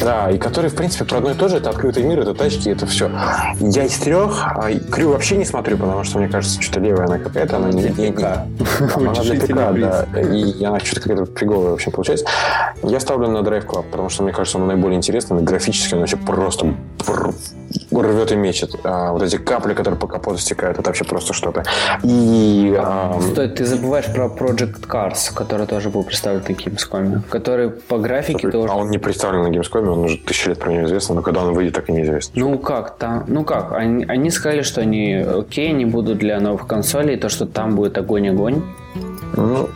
да, 0.00 0.30
и 0.30 0.38
которые, 0.38 0.70
в 0.70 0.74
принципе, 0.74 1.04
про 1.04 1.18
одно 1.18 1.30
и 1.30 1.34
то 1.34 1.48
же. 1.48 1.56
Это 1.56 1.70
открытый 1.70 2.02
мир, 2.02 2.20
это 2.20 2.34
тачки, 2.34 2.68
это 2.68 2.86
все. 2.86 3.10
Я 3.60 3.84
из 3.84 3.96
трех, 3.98 4.42
а 4.46 4.70
Crew 4.70 5.08
вообще 5.12 5.36
не 5.36 5.44
смотрю, 5.44 5.78
потому 5.78 6.04
что, 6.04 6.18
мне 6.18 6.28
кажется, 6.28 6.60
что-то 6.60 6.80
левая 6.80 7.06
она 7.06 7.18
какая-то, 7.18 7.56
она 7.56 7.70
не... 7.70 7.82
Не- 7.84 8.12
ПК. 8.12 8.22
Она 8.96 9.12
для 9.14 9.40
ПК, 9.40 9.48
да. 9.80 10.06
И 10.20 10.64
она 10.64 10.80
что-то 10.80 11.00
какая-то 11.02 11.26
фиговая, 11.38 11.70
в 11.70 11.74
общем, 11.74 11.92
получается. 11.92 12.26
Я 12.82 13.00
ставлю 13.00 13.28
на 13.28 13.38
Drive 13.38 13.66
Club, 13.66 13.84
потому 13.90 14.08
что, 14.08 14.22
мне 14.24 14.32
кажется, 14.32 14.58
он 14.58 14.66
наиболее 14.66 14.96
интересный. 14.96 15.40
Графически 15.42 15.94
он 15.94 16.00
вообще 16.00 16.16
просто 16.16 16.74
пр- 17.06 17.32
рвет 17.90 18.32
и 18.32 18.36
мечет. 18.36 18.74
А, 18.84 19.12
вот 19.12 19.22
эти 19.22 19.36
капли, 19.36 19.74
которые 19.74 19.98
по 19.98 20.06
капоту 20.06 20.38
стекают, 20.38 20.78
это 20.78 20.88
вообще 20.88 21.04
просто 21.04 21.32
что-то. 21.32 21.64
И... 22.02 22.76
ам, 22.78 23.20
Стой, 23.22 23.48
ты 23.48 23.64
забываешь 23.64 24.06
про 24.06 24.26
Project 24.26 24.86
Cars, 24.86 25.34
который 25.34 25.66
тоже 25.66 25.90
был 25.90 26.02
представлен 26.02 26.42
на 26.46 26.52
Gamescom, 26.52 27.22
который 27.28 27.70
по 27.70 27.98
графике 27.98 28.50
тоже... 28.50 28.72
а 28.72 28.76
он 28.76 28.90
не 28.90 28.98
представлен 28.98 29.42
на 29.42 29.48
Gamescom, 29.48 29.88
он 29.88 29.98
уже 30.04 30.18
тысячи 30.18 30.48
лет 30.48 30.58
про 30.58 30.72
него 30.72 30.86
известно, 30.86 31.14
но 31.16 31.22
когда 31.22 31.42
он 31.42 31.54
выйдет, 31.54 31.74
так 31.74 31.88
и 31.88 31.92
неизвестно. 31.92 32.40
Ну 32.40 32.58
как 32.58 32.96
там? 32.98 33.24
Ну 33.26 33.44
как? 33.44 33.72
Они, 33.72 34.04
они 34.04 34.30
сказали, 34.30 34.62
что 34.62 34.80
они 34.80 35.14
окей, 35.14 35.70
они 35.70 35.84
будут 35.84 36.18
для 36.18 36.40
новых 36.40 36.66
консолей, 36.66 37.16
то, 37.16 37.28
что 37.28 37.46
там 37.46 37.74
будет 37.74 37.98
огонь-огонь. 37.98 38.62
Ну, 39.36 39.68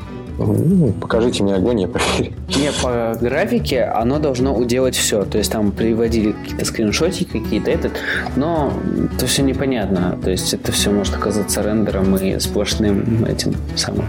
ну, 0.47 0.93
покажите 0.93 1.43
мне 1.43 1.55
огонь, 1.55 1.81
я 1.81 1.89
проверю. 1.89 2.33
Не, 2.49 2.71
по 2.83 3.17
графике 3.21 3.85
оно 3.85 4.19
должно 4.19 4.55
уделать 4.55 4.95
все. 4.95 5.25
То 5.25 5.39
есть 5.39 5.53
там 5.53 5.73
приводили 5.73 6.33
какие-то 6.33 6.65
скриншотики, 6.65 7.39
какие-то 7.39 7.71
этот, 7.71 7.93
но 8.37 8.73
это 9.15 9.27
все 9.27 9.43
непонятно. 9.43 10.19
То 10.23 10.31
есть 10.31 10.55
это 10.55 10.73
все 10.73 10.91
может 10.91 11.15
оказаться 11.15 11.63
рендером 11.63 12.15
и 12.17 12.39
сплошным 12.39 13.25
этим 13.25 13.55
самым. 13.77 14.07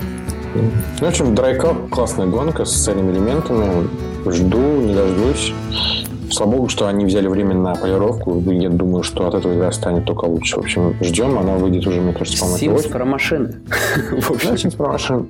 Ну, 0.56 0.62
в 1.00 1.10
общем, 1.10 1.34
Cup 1.34 1.90
классная 1.90 2.28
гонка 2.28 2.66
с 2.66 2.84
цельными 2.84 3.12
элементами. 3.12 3.88
Жду, 4.26 4.58
не 4.58 4.94
дождусь. 4.94 5.54
Слава 6.34 6.52
богу, 6.52 6.68
что 6.68 6.88
они 6.88 7.06
взяли 7.06 7.28
время 7.28 7.54
на 7.54 7.76
полировку. 7.76 8.42
Я 8.52 8.70
думаю, 8.70 9.04
что 9.04 9.28
от 9.28 9.36
этого 9.36 9.54
игра 9.54 9.72
станет 9.72 10.06
только 10.06 10.26
лучше. 10.26 10.56
В 10.56 10.60
общем, 10.60 10.96
ждем. 11.00 11.38
Она 11.38 11.54
выйдет 11.54 11.86
уже, 11.86 12.02
мне 12.02 12.12
кажется, 12.12 12.40
по-моему, 12.40 12.76
Sims 12.76 12.90
про 12.90 13.06
машины. 13.06 13.62
В 14.20 14.32
общем, 14.32 14.50
Да, 14.50 14.56
Sims 14.56 14.76
про 14.76 14.88
машин. 14.88 15.28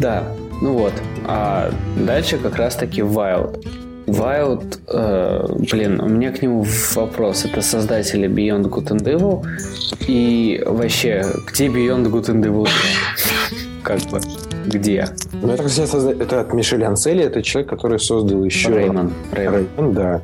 Да, 0.00 0.24
ну 0.60 0.72
вот. 0.72 0.92
А 1.24 1.70
дальше 2.04 2.38
как 2.38 2.56
раз-таки 2.56 3.02
Wild. 3.02 3.64
Wild, 4.06 4.78
э, 4.88 5.46
блин, 5.70 6.00
у 6.00 6.08
меня 6.08 6.32
к 6.32 6.42
нему 6.42 6.66
вопрос. 6.94 7.44
Это 7.44 7.62
создатели 7.62 8.28
Beyond 8.28 8.64
Good 8.68 8.88
and 8.88 9.04
Evil. 9.04 9.44
И 10.08 10.62
вообще, 10.66 11.24
где 11.46 11.66
Beyond 11.66 12.10
Good 12.10 12.26
and 12.30 12.44
Evil? 12.44 12.68
Как 13.84 14.00
бы, 14.10 14.20
где? 14.66 15.08
Ну, 15.32 15.50
это, 15.50 15.64
кстати, 15.64 16.20
это 16.20 16.40
от 16.40 16.52
Мишеля 16.52 16.88
Анцели. 16.88 17.22
Это 17.22 17.42
человек, 17.42 17.70
который 17.70 17.98
создал 17.98 18.44
еще... 18.44 18.70
Реймон. 18.70 19.12
Реймон. 19.32 19.54
Реймон, 19.54 19.94
да. 19.94 20.22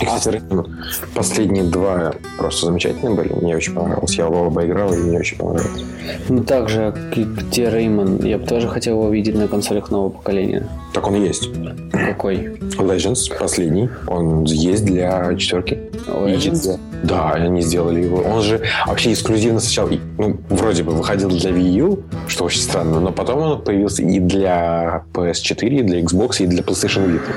И, 0.00 0.04
кстати, 0.04 0.28
Реймон, 0.28 0.76
последние 1.14 1.62
два 1.62 2.14
просто 2.36 2.66
замечательные 2.66 3.14
были. 3.14 3.32
Мне 3.32 3.56
очень 3.56 3.74
понравилось. 3.74 4.16
Я 4.16 4.28
оба 4.28 4.66
играл, 4.66 4.92
и 4.92 4.96
мне 4.96 5.18
очень 5.18 5.38
понравилось. 5.38 5.84
Ну, 6.28 6.42
также, 6.42 6.92
где 7.14 7.70
Реймон, 7.70 8.18
я 8.24 8.38
бы 8.38 8.46
тоже 8.46 8.68
хотел 8.68 8.94
его 8.94 9.10
видеть 9.10 9.36
на 9.36 9.46
консолях 9.46 9.92
нового 9.92 10.10
поколения. 10.10 10.66
Так 10.92 11.06
он 11.06 11.14
и 11.14 11.20
есть. 11.20 11.48
Какой? 11.92 12.58
Legends 12.78 13.38
последний. 13.38 13.88
Он 14.08 14.44
есть 14.44 14.84
для 14.84 15.32
четверки. 15.36 15.78
Legends? 16.08 16.78
Да, 17.04 17.32
они 17.32 17.60
сделали 17.60 18.00
его. 18.00 18.18
Он 18.18 18.42
же 18.42 18.62
вообще 18.86 19.12
эксклюзивно 19.12 19.60
сначала, 19.60 19.90
ну, 20.18 20.38
вроде 20.48 20.82
бы 20.82 20.92
выходил 20.92 21.28
для 21.28 21.50
Wii 21.50 21.70
U, 21.78 21.98
что 22.28 22.44
очень 22.44 22.60
странно, 22.60 23.00
но 23.00 23.12
потом 23.12 23.40
он 23.40 23.62
появился 23.62 24.02
и 24.02 24.20
для 24.20 25.04
PS4, 25.12 25.68
и 25.68 25.82
для 25.82 26.00
Xbox, 26.00 26.42
и 26.42 26.46
для 26.46 26.62
PlayStation 26.62 27.06
Vita. 27.06 27.30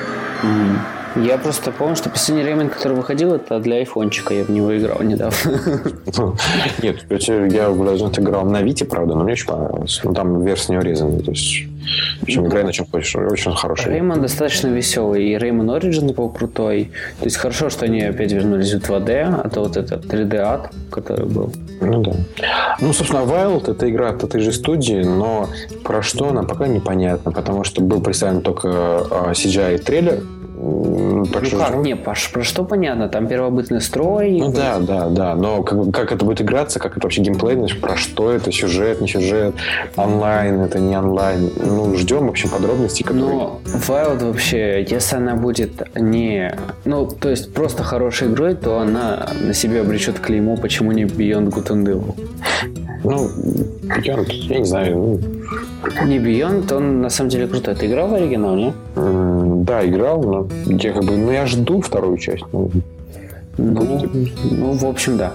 М. 0.44 0.80
Я 1.24 1.38
просто 1.38 1.72
помню, 1.72 1.96
что 1.96 2.10
последний 2.10 2.44
Реймон, 2.44 2.70
который 2.70 2.96
выходил, 2.96 3.34
это 3.34 3.60
для 3.60 3.78
айфончика. 3.78 4.34
Я 4.34 4.44
в 4.44 4.50
него 4.50 4.78
играл 4.78 5.02
недавно. 5.02 5.36
Нет, 6.84 7.06
я 7.10 7.70
в 7.70 8.20
играл 8.20 8.46
на 8.46 8.62
Вите, 8.62 8.86
правда, 8.86 9.16
но 9.16 9.24
мне 9.24 9.34
очень 9.34 9.48
понравилось. 9.48 10.00
Ну, 10.04 10.14
там 10.14 10.44
версия 10.44 10.74
не 10.74 10.78
урезана, 10.78 11.20
то 11.20 11.32
есть, 11.32 11.64
общем, 12.24 12.48
играй 12.48 12.64
на 12.64 12.74
чем 12.74 12.86
хочешь, 12.86 13.16
очень 13.16 13.54
хороший. 13.54 13.94
Реймон 13.94 14.22
достаточно 14.22 14.68
веселый, 14.68 15.30
и 15.30 15.38
Реймон 15.38 15.70
Origin 15.70 16.14
был 16.14 16.30
крутой. 16.30 16.92
То 17.20 17.26
есть 17.26 17.38
хорошо, 17.38 17.70
что 17.70 17.86
они 17.86 18.02
опять 18.02 18.32
вернулись 18.32 18.74
в 18.74 18.80
2D, 18.80 19.42
а 19.44 19.50
то 19.50 19.62
вот 19.62 19.78
этот 19.78 20.06
3D 20.06 20.36
ад, 20.38 20.72
который 20.92 21.26
был. 21.26 21.52
Ну 21.82 22.02
да. 22.02 22.12
Ну, 22.82 22.94
собственно, 22.94 23.22
Wild 23.22 23.72
это 23.72 23.90
игра 23.90 24.10
от 24.10 24.24
этой 24.24 24.42
же 24.42 24.52
студии, 24.52 25.04
но 25.04 25.50
про 25.84 26.02
что 26.02 26.30
она 26.30 26.44
пока 26.44 26.68
непонятно, 26.68 27.32
потому 27.32 27.64
что 27.64 27.82
был 27.82 28.02
представлен 28.02 28.42
только 28.42 28.68
э, 28.68 29.32
CGI 29.32 29.78
трейлер. 29.80 30.14
М, 30.16 30.37
так 30.58 31.44
Ну 31.44 31.48
что 31.48 31.58
как? 31.58 31.68
ждем. 31.70 31.84
Не, 31.84 31.96
про, 31.96 32.16
про 32.34 32.44
что 32.44 32.64
понятно? 32.64 33.08
Там 33.10 33.28
первобытный 33.28 33.80
строй. 33.80 34.38
Ну 34.40 34.52
да, 34.52 34.80
да, 34.80 35.08
да. 35.10 35.36
Но 35.36 35.62
как, 35.64 35.92
как 35.92 36.12
это 36.12 36.26
будет 36.26 36.42
играться, 36.42 36.80
как 36.80 36.98
это 36.98 37.06
вообще 37.06 37.22
геймплей, 37.22 37.56
значит, 37.56 37.80
про 37.80 37.96
что 37.96 38.32
это, 38.32 38.52
сюжет, 38.52 39.00
не 39.02 39.08
сюжет, 39.08 39.54
онлайн, 39.96 40.60
это 40.62 40.80
не 40.80 40.98
онлайн. 40.98 41.52
Ну, 41.58 41.96
ждем, 41.96 42.28
в 42.28 42.30
общем, 42.30 42.50
подробностей, 42.50 43.06
которые... 43.06 43.28
Но 43.30 43.60
Wild 43.66 44.26
вообще, 44.26 44.86
если 44.90 45.18
она 45.18 45.36
будет 45.36 45.96
не... 45.96 46.56
Ну, 46.86 47.06
то 47.06 47.30
есть 47.30 47.54
просто 47.54 47.84
хорошей 47.84 48.30
игрой, 48.30 48.56
то 48.56 48.80
она 48.80 49.30
на 49.40 49.54
себе 49.54 49.82
обречет 49.82 50.20
клеймо, 50.20 50.58
почему 50.58 50.92
не 50.92 51.04
Beyond 51.04 51.50
Good 51.52 51.68
and 51.68 51.86
Evil. 51.86 52.16
Ну, 53.04 53.30
я, 54.04 54.18
я 54.28 54.60
не 54.60 54.66
знаю, 54.66 54.98
ну, 54.98 56.06
Не 56.06 56.18
Beyond, 56.18 56.74
он 56.74 57.02
на 57.02 57.10
самом 57.10 57.30
деле 57.30 57.48
крутой. 57.48 57.76
Ты 57.76 57.86
играл 57.86 58.08
в 58.08 58.14
оригинал, 58.16 58.56
не? 58.56 58.74
Да, 59.68 59.86
играл, 59.86 60.24
но 60.24 60.48
я 60.66 60.94
как 60.94 61.04
бы, 61.04 61.18
ну, 61.18 61.32
я 61.32 61.46
жду 61.46 61.82
вторую 61.82 62.18
часть. 62.18 62.44
Ну, 62.52 62.72
Ну, 63.58 64.06
ну, 64.52 64.72
в 64.74 64.86
общем, 64.86 65.18
да. 65.18 65.34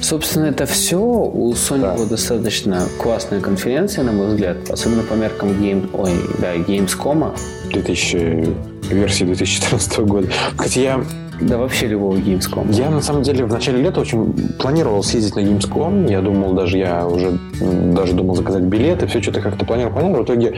Собственно, 0.00 0.46
это 0.46 0.64
все. 0.64 0.98
У 0.98 1.52
Sony 1.52 1.82
Да. 1.82 1.94
была 1.94 2.06
достаточно 2.06 2.86
классная 2.98 3.40
конференция, 3.40 4.02
на 4.04 4.12
мой 4.12 4.28
взгляд. 4.28 4.56
Особенно 4.70 5.02
по 5.02 5.12
меркам 5.14 5.50
Game... 5.50 5.88
Ой, 5.92 6.12
да, 6.40 6.54
Gamescom. 6.56 7.36
2000, 7.70 8.48
версии 8.90 9.24
2014 9.24 9.98
года. 10.00 10.28
Кстати, 10.56 10.78
я, 10.78 11.04
Да 11.40 11.58
вообще 11.58 11.86
любого 11.86 12.16
Gamescom. 12.16 12.72
я 12.72 12.90
на 12.90 13.00
самом 13.00 13.22
деле 13.22 13.44
в 13.44 13.52
начале 13.52 13.82
лета 13.82 14.00
очень 14.00 14.32
планировал 14.58 15.02
съездить 15.02 15.34
на 15.36 15.40
Gamescom. 15.40 16.10
Я 16.10 16.20
думал, 16.20 16.54
даже 16.54 16.78
я 16.78 17.06
уже 17.06 17.38
даже 17.60 18.14
думал 18.14 18.34
заказать 18.34 18.62
билеты, 18.62 19.06
все 19.06 19.20
что-то 19.20 19.40
как-то 19.40 19.64
планировал, 19.64 19.94
планировал. 19.94 20.22
В 20.22 20.26
итоге 20.26 20.54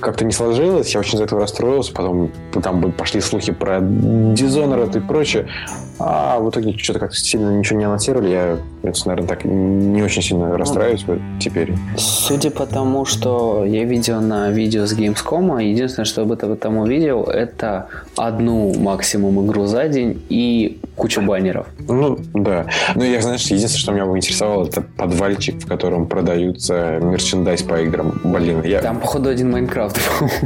как-то 0.00 0.24
не 0.24 0.32
сложилось, 0.32 0.94
я 0.94 1.00
очень 1.00 1.18
из 1.18 1.22
этого 1.22 1.40
расстроился. 1.40 1.92
Потом 1.92 2.30
там 2.62 2.80
бы 2.80 2.90
пошли 2.90 3.20
слухи 3.20 3.52
про 3.52 3.78
Dishonored 3.78 4.96
и 4.96 5.00
прочее. 5.00 5.48
А 5.98 6.40
в 6.40 6.50
итоге 6.50 6.76
что-то 6.76 6.98
как-то 6.98 7.16
сильно 7.16 7.50
ничего 7.56 7.78
не 7.78 7.84
анонсировали. 7.84 8.30
Я, 8.30 8.58
наверное, 9.04 9.28
так 9.28 9.44
не 9.44 10.02
очень 10.02 10.22
сильно 10.22 10.56
расстраиваюсь 10.56 11.04
вот 11.06 11.18
теперь. 11.40 11.74
Судя 11.96 12.50
по 12.50 12.66
тому, 12.66 13.04
что 13.04 13.64
я 13.64 13.84
видел 13.84 14.20
на 14.20 14.50
видео 14.50 14.86
с 14.86 14.98
Gamescom, 14.98 15.62
единственное, 15.62 16.04
что 16.04 16.22
об 16.22 16.32
этом 16.32 16.56
там 16.56 16.78
увидел, 16.78 17.24
это 17.24 17.86
одну 18.16 18.74
максимум 18.78 19.46
игру 19.46 19.66
за 19.66 19.88
день 19.88 20.11
и 20.28 20.78
кучу 21.02 21.20
баннеров. 21.20 21.66
Ну, 21.88 22.16
да. 22.32 22.66
Ну, 22.94 23.02
я, 23.02 23.20
знаешь, 23.20 23.42
единственное, 23.46 23.80
что 23.80 23.92
меня 23.92 24.06
бы 24.06 24.16
интересовало, 24.16 24.68
это 24.68 24.82
подвальчик, 24.82 25.56
в 25.60 25.66
котором 25.66 26.06
продаются 26.06 27.00
мерчендайз 27.02 27.62
по 27.62 27.82
играм. 27.82 28.20
Блин, 28.22 28.62
я... 28.62 28.80
Там, 28.80 29.00
походу, 29.00 29.28
один 29.28 29.50
Майнкрафт. 29.50 30.00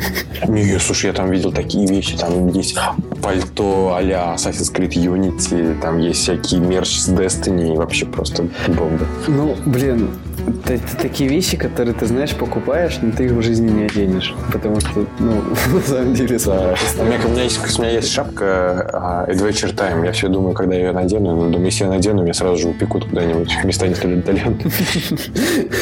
Не, 0.49 0.79
слушай, 0.79 1.09
я 1.09 1.13
там 1.13 1.31
видел 1.31 1.53
такие 1.53 1.87
вещи. 1.87 2.17
Там 2.17 2.49
есть 2.49 2.79
пальто 3.23 3.97
а-ля 3.99 4.35
Assassin's 4.35 4.73
Creed 4.75 4.95
Unity, 4.95 5.79
там 5.79 5.99
есть 5.99 6.23
всякие 6.23 6.61
мерч 6.61 7.01
с 7.01 7.09
Destiny, 7.11 7.75
и 7.75 7.77
вообще 7.77 8.07
просто 8.07 8.49
бомба. 8.69 9.05
Ну, 9.29 9.57
блин, 9.67 10.09
это, 10.47 10.75
это 10.75 10.97
такие 10.97 11.29
вещи, 11.29 11.57
которые 11.57 11.95
ты 11.95 12.07
знаешь, 12.07 12.35
покупаешь, 12.35 12.99
но 13.03 13.13
ты 13.13 13.25
их 13.25 13.33
в 13.33 13.43
жизни 13.43 13.71
не 13.71 13.85
оденешь. 13.85 14.35
Потому 14.53 14.81
что, 14.81 15.07
ну, 15.19 15.43
на 15.73 15.81
самом 15.81 16.15
деле, 16.15 16.39
Да. 16.45 16.75
У 16.99 17.05
меня, 17.05 17.19
у 17.25 17.29
меня 17.29 17.43
есть, 17.43 17.79
у 17.79 17.83
меня 17.83 17.93
есть 17.93 18.13
шапка 18.13 18.91
а, 18.93 19.27
Adventure 19.29 19.75
Time. 19.75 20.05
Я 20.05 20.13
все 20.13 20.29
думаю, 20.29 20.46
когда 20.53 20.75
я 20.75 20.87
ее 20.87 20.93
надену. 20.93 21.35
Но 21.37 21.51
думаю, 21.51 21.67
если 21.67 21.85
я 21.85 21.91
надену, 21.91 22.23
меня 22.23 22.35
сразу 22.35 22.57
же 22.57 22.69
упекут 22.69 23.05
куда-нибудь 23.07 23.53
в 23.53 23.65
места 23.65 23.87
несколько 23.89 24.09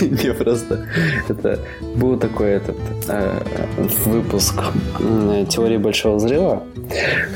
Не, 0.00 0.32
просто 0.32 0.86
это 1.28 1.58
был 1.96 2.18
такой 2.18 2.50
этот 2.50 2.76
э, 3.08 3.40
выпуск 4.04 4.54
м, 5.00 5.46
теории 5.46 5.76
большого 5.76 6.16
взрыва, 6.16 6.62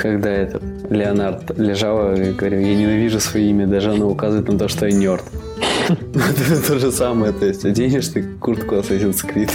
когда 0.01 0.31
этот 0.31 0.63
Леонард 0.91 1.59
лежал 1.59 2.15
и 2.15 2.33
говорил, 2.33 2.61
я 2.61 2.75
ненавижу 2.75 3.21
свое 3.21 3.51
имя, 3.51 3.67
даже 3.67 3.93
оно 3.93 4.09
указывает 4.09 4.49
на 4.49 4.59
то, 4.59 4.69
что 4.69 4.87
я 4.87 4.93
нерд. 4.97 5.25
То 6.67 6.79
же 6.79 6.93
самое, 6.93 7.33
то 7.33 7.47
есть 7.47 7.65
оденешь 7.65 8.09
ты 8.09 8.23
куртку 8.41 8.77
Assassin's 8.77 9.25
Creed. 9.25 9.51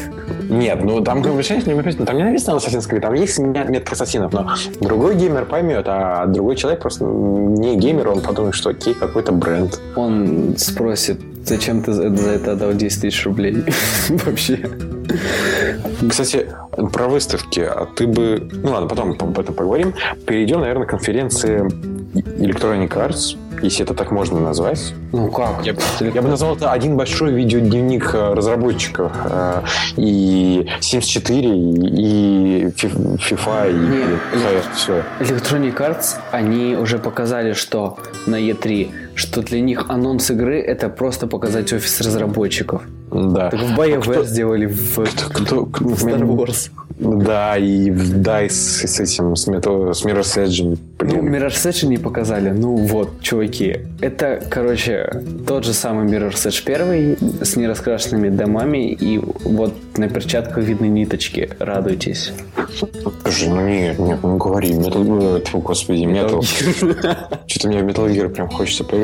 Нет, 0.50 0.84
ну 0.84 1.02
там, 1.02 1.22
как 1.22 1.34
бы, 1.34 1.42
не 1.42 1.74
написано, 1.74 2.06
там 2.06 2.18
не 2.18 2.24
написано 2.24 2.58
Assassin's 2.58 2.90
Creed, 2.90 3.02
там 3.02 3.14
есть 3.14 3.40
мет- 3.40 3.70
метка 3.70 3.94
ассасинов, 3.94 4.34
но 4.34 4.50
другой 4.82 5.16
геймер 5.16 5.46
поймет, 5.46 5.86
а 5.88 6.26
другой 6.26 6.56
человек 6.56 6.82
просто 6.82 7.06
не 7.06 7.78
геймер, 7.78 8.10
он 8.10 8.22
подумает, 8.22 8.56
что 8.56 8.70
окей, 8.70 8.94
какой-то 8.94 9.32
бренд. 9.32 9.80
Он 9.96 10.56
спросит, 10.58 11.20
зачем 11.46 11.84
ты 11.84 11.94
за 11.94 12.08
это 12.08 12.54
отдал 12.54 12.74
10 12.74 13.02
тысяч 13.02 13.26
рублей? 13.26 13.64
Вообще. 14.10 14.70
Кстати, 16.10 16.48
про 16.92 17.08
выставки, 17.08 17.60
а 17.60 17.88
ты 17.96 18.08
бы... 18.08 18.50
Ну 18.52 18.72
ладно, 18.72 18.88
потом 18.88 19.16
об 19.20 19.40
этом 19.40 19.54
поговорим. 19.54 19.94
Перейдем, 20.26 20.62
наверное, 20.62 20.86
к 20.86 20.90
конференции 20.90 21.62
Electronic 22.14 22.90
Arts, 22.90 23.38
если 23.64 23.84
это 23.86 23.94
так 23.94 24.12
можно 24.12 24.40
назвать. 24.40 24.94
Ну 25.12 25.32
как? 25.32 25.66
Я, 25.66 25.74
я 26.00 26.22
бы 26.22 26.28
назвал 26.30 26.56
это 26.56 26.72
один 26.72 26.98
большой 26.98 27.32
видеодневник 27.32 28.14
э, 28.14 28.34
разработчиков. 28.34 29.12
э, 29.26 29.62
И 29.98 30.68
Sims 30.82 31.02
4, 31.06 31.50
и 31.50 32.66
FIFA, 32.68 33.70
и 33.70 33.74
Не, 33.74 34.06
все. 34.76 35.04
Electronic 35.20 35.76
Arts, 35.78 36.16
они 36.32 36.76
уже 36.76 36.98
показали, 37.00 37.54
что 37.54 37.98
на 38.28 38.36
E3, 38.36 38.92
что 39.16 39.42
для 39.42 39.62
них 39.62 39.86
анонс 39.90 40.30
игры 40.32 40.60
это 40.60 40.90
просто 40.90 41.28
показать 41.28 41.72
офис 41.74 42.02
разработчиков. 42.02 42.82
Да. 43.12 43.50
Так 43.52 43.60
в 43.60 43.80
BioWare 43.80 44.26
сделали 44.26 44.66
в, 44.66 45.04
Кто, 45.34 45.66
кто- 45.66 45.90
в 45.90 46.06
Star 46.06 46.22
Wars. 46.22 46.72
Да, 47.00 47.58
и 47.58 47.90
в 47.92 48.20
DICE 48.20 48.50
с 48.88 49.00
этим, 49.00 49.36
с, 49.36 49.48
Meta- 49.48 49.94
с 49.94 50.06
Mirror's 50.06 50.38
Edge. 50.46 50.78
Ну. 51.02 51.22
Mirror's 51.22 51.68
Edge 51.68 51.86
не 51.88 51.98
показали. 51.98 52.50
Ну 52.52 52.76
вот, 52.76 53.22
чуваки. 53.22 53.78
Это, 54.00 54.42
короче, 54.50 55.22
тот 55.48 55.66
же 55.66 55.74
самый 55.74 56.06
Mirror's 56.08 56.48
Edge 56.48 56.64
первый 56.64 57.18
с 57.44 57.56
нераскрашенными 57.56 58.30
домами. 58.30 58.92
И 58.92 59.20
вот 59.44 59.74
на 59.98 60.08
перчатках 60.10 60.64
видны 60.64 60.86
ниточки. 60.86 61.50
Радуйтесь. 61.60 62.32
Слушай, 63.24 63.50
ну 63.50 63.68
нет, 63.68 64.00
нет, 64.00 64.20
ну 64.24 64.38
говори, 64.38 64.72
Metal 64.72 65.04
Gear, 65.04 65.42
тьфу, 65.42 65.60
господи, 65.60 66.04
Metal, 66.04 66.42
Что-то 67.48 67.68
мне 67.68 67.80
в 67.82 67.86
Metal 67.86 68.08
Gear 68.10 68.30
прям 68.30 68.50
хочется 68.50 68.84
поиграть. 68.84 69.03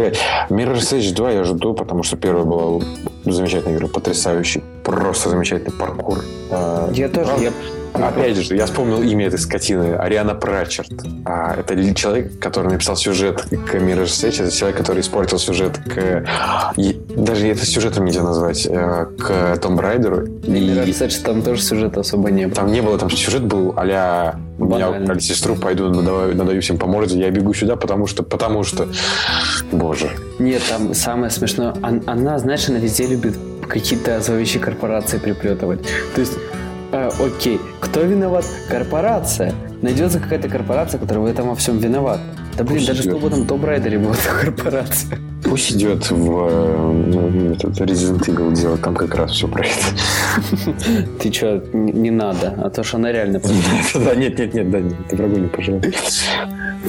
Mirror's 0.50 0.92
Edge 0.94 1.14
2 1.14 1.32
я 1.32 1.44
жду, 1.44 1.74
потому 1.74 2.04
что 2.04 2.18
первая 2.18 2.46
была 2.46 2.82
замечательная 3.26 3.78
игра, 3.78 3.88
потрясающий, 3.88 4.64
просто 4.84 5.30
замечательный 5.30 5.72
паркур. 5.78 6.20
А, 6.52 6.90
Я 6.94 7.10
тоже. 7.10 7.26
правда? 7.28 7.44
Я... 7.44 7.52
Опять 7.94 8.38
же, 8.38 8.56
я 8.56 8.66
вспомнил 8.66 9.02
имя 9.02 9.28
этой 9.28 9.40
скотины, 9.40 9.96
Ариана 9.96 10.36
Пратчард. 10.36 10.92
А, 11.26 11.56
это 11.58 11.94
человек, 11.94 12.40
который 12.40 12.72
написал 12.72 12.96
сюжет 12.96 13.42
к 13.42 13.76
Mirror's 13.76 14.24
Edge, 14.24 14.44
это 14.44 14.56
человек, 14.56 14.78
который 14.78 15.02
испортил 15.02 15.38
сюжет 15.40 15.78
к... 15.78 16.26
и 16.78 17.00
даже 17.16 17.48
это 17.48 17.66
сюжетом 17.66 18.06
нельзя 18.06 18.24
назвать, 18.24 18.66
э, 18.70 19.06
к 19.18 19.58
Том 19.58 19.80
Райдеру. 19.80 20.26
И 20.44 20.52
Edge 20.52 21.24
там 21.24 21.42
тоже 21.42 21.62
сюжета 21.62 22.02
особо 22.02 22.32
не 22.32 22.46
было. 22.46 22.56
Там 22.56 22.72
не 22.72 22.82
было, 22.82 22.98
там 22.98 23.10
сюжет 23.10 23.44
был 23.44 23.74
а-ля 23.76 24.40
у 24.60 24.66
меня 24.66 24.90
украли 24.92 25.20
сестру, 25.20 25.56
пойду 25.56 25.90
надаваю, 25.90 26.36
надаю 26.36 26.62
всем 26.62 26.78
по 26.78 26.86
морде, 26.86 27.18
я 27.18 27.30
бегу 27.32 27.54
сюда, 27.54 27.76
потому 27.76 28.08
что, 28.08 28.24
потому 28.24 28.64
что, 28.64 28.88
боже. 29.72 30.10
Нет, 30.38 30.62
там 30.70 30.94
самое 30.94 31.32
смешное, 31.32 31.74
он- 31.82 32.04
она, 32.06 32.38
знаешь, 32.40 32.68
она 32.70 32.78
везде 32.80 33.08
любит 33.08 33.38
какие-то 33.68 34.20
зловещие 34.22 34.62
корпорации 34.62 35.18
приплетывать. 35.18 35.82
То 36.14 36.22
есть, 36.22 36.34
э, 36.92 37.10
окей, 37.20 37.60
кто 37.80 38.02
виноват? 38.02 38.46
Корпорация. 38.70 39.54
Найдется 39.82 40.20
какая-то 40.20 40.50
корпорация, 40.50 41.00
которая 41.00 41.24
в 41.24 41.28
этом 41.28 41.50
во 41.50 41.56
всем 41.56 41.78
виновата. 41.78 42.22
Да 42.60 42.66
блин, 42.66 42.76
Пусть 42.80 42.88
даже 42.88 43.04
идет. 43.04 43.14
в 43.16 43.30
том 43.30 43.46
Том 43.48 43.64
Райдере 43.64 44.00
была 44.00 44.14
эта 44.14 44.30
корпорация. 44.30 45.18
Пусть 45.46 45.72
идет 45.72 46.12
в 46.12 46.48
э, 46.50 46.92
ну, 47.08 47.54
этот 47.54 47.80
Resident 47.80 48.20
Evil 48.26 48.54
делать, 48.54 48.82
там 48.82 48.96
как 48.96 49.16
раз 49.16 49.32
все 49.32 49.48
про 49.48 49.64
это. 49.64 51.08
Ты 51.22 51.30
чё, 51.30 51.64
не, 51.72 52.12
надо, 52.12 52.54
а 52.58 52.70
то, 52.70 52.84
что 52.84 52.98
она 52.98 53.14
реально... 53.14 53.40
Да, 53.96 54.14
нет, 54.14 54.38
нет, 54.38 54.54
нет, 54.54 54.70
да, 54.70 54.80
ты 55.08 55.16
врагу 55.16 55.38
не 55.38 55.48
пожелай. 55.48 55.82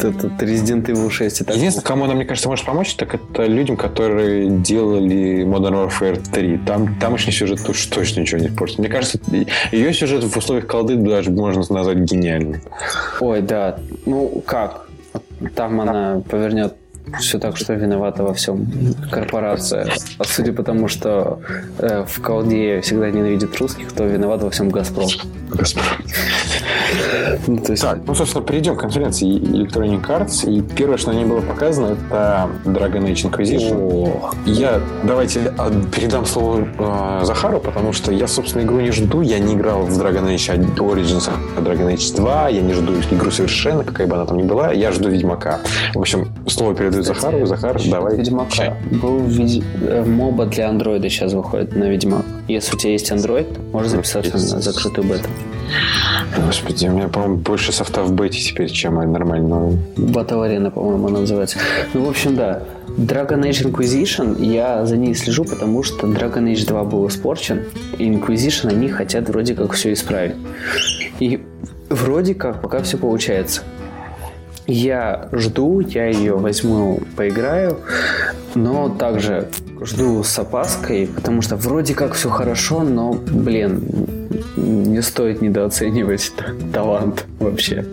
Тут 0.00 0.24
Resident 0.42 0.86
Evil 0.86 1.08
6 1.08 1.40
и 1.40 1.44
так... 1.44 1.54
Единственное, 1.54 1.86
кому 1.86 2.04
она, 2.04 2.14
мне 2.14 2.24
кажется, 2.24 2.48
может 2.48 2.64
помочь, 2.64 2.92
так 2.96 3.14
это 3.14 3.44
людям, 3.44 3.76
которые 3.76 4.50
делали 4.50 5.44
Modern 5.44 5.88
Warfare 5.88 6.20
3. 6.32 6.58
Там 6.66 6.96
тамошний 6.96 7.32
сюжет 7.32 7.60
уж 7.68 7.86
точно 7.86 8.22
ничего 8.22 8.40
не 8.40 8.48
портит. 8.48 8.80
Мне 8.80 8.88
кажется, 8.88 9.20
ее 9.70 9.94
сюжет 9.94 10.24
в 10.24 10.36
условиях 10.36 10.66
колды 10.66 10.96
даже 10.96 11.30
можно 11.30 11.62
назвать 11.70 11.98
гениальным. 11.98 12.60
Ой, 13.20 13.40
да, 13.40 13.78
ну 14.04 14.42
как? 14.44 14.89
Там 15.54 15.80
она 15.80 16.20
повернет 16.28 16.76
все 17.18 17.38
так, 17.38 17.56
что 17.56 17.74
виновата 17.74 18.22
во 18.22 18.34
всем 18.34 18.66
корпорация. 19.10 19.92
А 20.18 20.24
судя 20.24 20.52
по 20.52 20.62
тому, 20.62 20.88
что 20.88 21.40
э, 21.78 22.04
в 22.06 22.20
колде 22.20 22.80
всегда 22.80 23.10
ненавидит 23.10 23.56
русских, 23.58 23.92
то 23.92 24.04
виноват 24.04 24.42
во 24.42 24.50
всем 24.50 24.70
Газпром. 24.70 25.08
Газпром. 25.50 25.84
Ну, 27.46 27.62
есть... 27.68 27.82
Так, 27.82 27.98
ну, 28.06 28.14
собственно, 28.14 28.44
перейдем 28.44 28.76
к 28.76 28.80
конференции 28.80 29.28
Electronic 29.38 30.06
Arts. 30.06 30.48
И 30.50 30.60
первое, 30.62 30.96
что 30.96 31.12
на 31.12 31.16
ней 31.16 31.24
было 31.24 31.40
показано, 31.40 31.96
это 31.96 32.48
Dragon 32.64 33.04
Age 33.04 33.30
Inquisition. 33.30 33.74
О. 33.74 34.30
Я 34.46 34.80
давайте 35.04 35.52
а, 35.58 35.70
передам 35.94 36.26
слово 36.26 36.66
э, 36.78 37.24
Захару, 37.24 37.60
потому 37.60 37.92
что 37.92 38.12
я, 38.12 38.26
собственно, 38.26 38.62
игру 38.62 38.80
не 38.80 38.90
жду. 38.90 39.20
Я 39.20 39.38
не 39.38 39.54
играл 39.54 39.82
в 39.82 40.00
Dragon 40.00 40.26
Age 40.34 40.76
Origins, 40.76 41.30
а 41.56 41.60
Dragon 41.60 41.92
Age 41.92 42.16
2. 42.16 42.48
Я 42.48 42.60
не 42.60 42.72
жду 42.72 42.92
игру 43.10 43.30
совершенно, 43.30 43.84
какая 43.84 44.06
бы 44.06 44.16
она 44.16 44.26
там 44.26 44.38
ни 44.38 44.42
была. 44.42 44.72
Я 44.72 44.92
жду 44.92 45.08
Ведьмака. 45.08 45.60
В 45.94 46.00
общем, 46.00 46.28
слово 46.46 46.74
передаю 46.74 46.99
Кстати, 47.00 47.18
Захару. 47.18 47.46
Захар, 47.46 47.80
давай. 47.90 48.16
Ведьмака. 48.16 48.50
Чай. 48.50 48.74
Был 49.02 49.20
вид... 49.20 49.64
Э, 49.82 50.04
моба 50.04 50.46
для 50.46 50.68
андроида 50.68 51.08
сейчас 51.08 51.32
выходит 51.32 51.74
на 51.76 51.84
Ведьмак. 51.84 52.24
Если 52.48 52.74
у 52.74 52.78
тебя 52.78 52.92
есть 52.92 53.10
Android, 53.10 53.46
можешь 53.72 53.92
записаться 53.92 54.32
на 54.32 54.60
закрытую 54.60 55.08
бету. 55.08 55.28
Господи, 56.46 56.86
у 56.86 56.92
меня, 56.92 57.08
по-моему, 57.08 57.36
больше 57.36 57.72
софта 57.72 58.02
в 58.02 58.12
бете 58.12 58.40
теперь, 58.40 58.70
чем 58.70 58.94
нормально. 59.12 59.78
Arena, 59.96 60.70
по-моему, 60.70 61.08
она 61.08 61.20
называется. 61.20 61.58
Ну, 61.94 62.04
в 62.04 62.08
общем, 62.08 62.36
да. 62.36 62.62
Dragon 62.88 63.42
Age 63.42 63.70
Inquisition, 63.70 64.44
я 64.44 64.84
за 64.84 64.96
ней 64.96 65.14
слежу, 65.14 65.44
потому 65.44 65.82
что 65.82 66.06
Dragon 66.06 66.52
Age 66.52 66.66
2 66.66 66.84
был 66.84 67.06
испорчен, 67.08 67.62
и 67.98 68.08
Inquisition 68.08 68.68
они 68.68 68.88
хотят 68.88 69.28
вроде 69.28 69.54
как 69.54 69.72
все 69.72 69.92
исправить. 69.92 70.34
И 71.20 71.40
вроде 71.88 72.34
как 72.34 72.60
пока 72.60 72.82
все 72.82 72.96
получается. 72.96 73.62
Я 74.66 75.28
жду, 75.32 75.80
я 75.80 76.06
ее 76.06 76.36
возьму, 76.36 77.00
поиграю, 77.16 77.78
но 78.54 78.88
также 78.88 79.48
жду 79.82 80.22
с 80.22 80.38
опаской, 80.38 81.08
потому 81.14 81.42
что 81.42 81.56
вроде 81.56 81.94
как 81.94 82.14
все 82.14 82.28
хорошо, 82.28 82.82
но, 82.82 83.12
блин, 83.12 83.82
не 84.56 85.02
стоит 85.02 85.40
недооценивать 85.40 86.32
талант 86.72 87.24
вообще. 87.38 87.84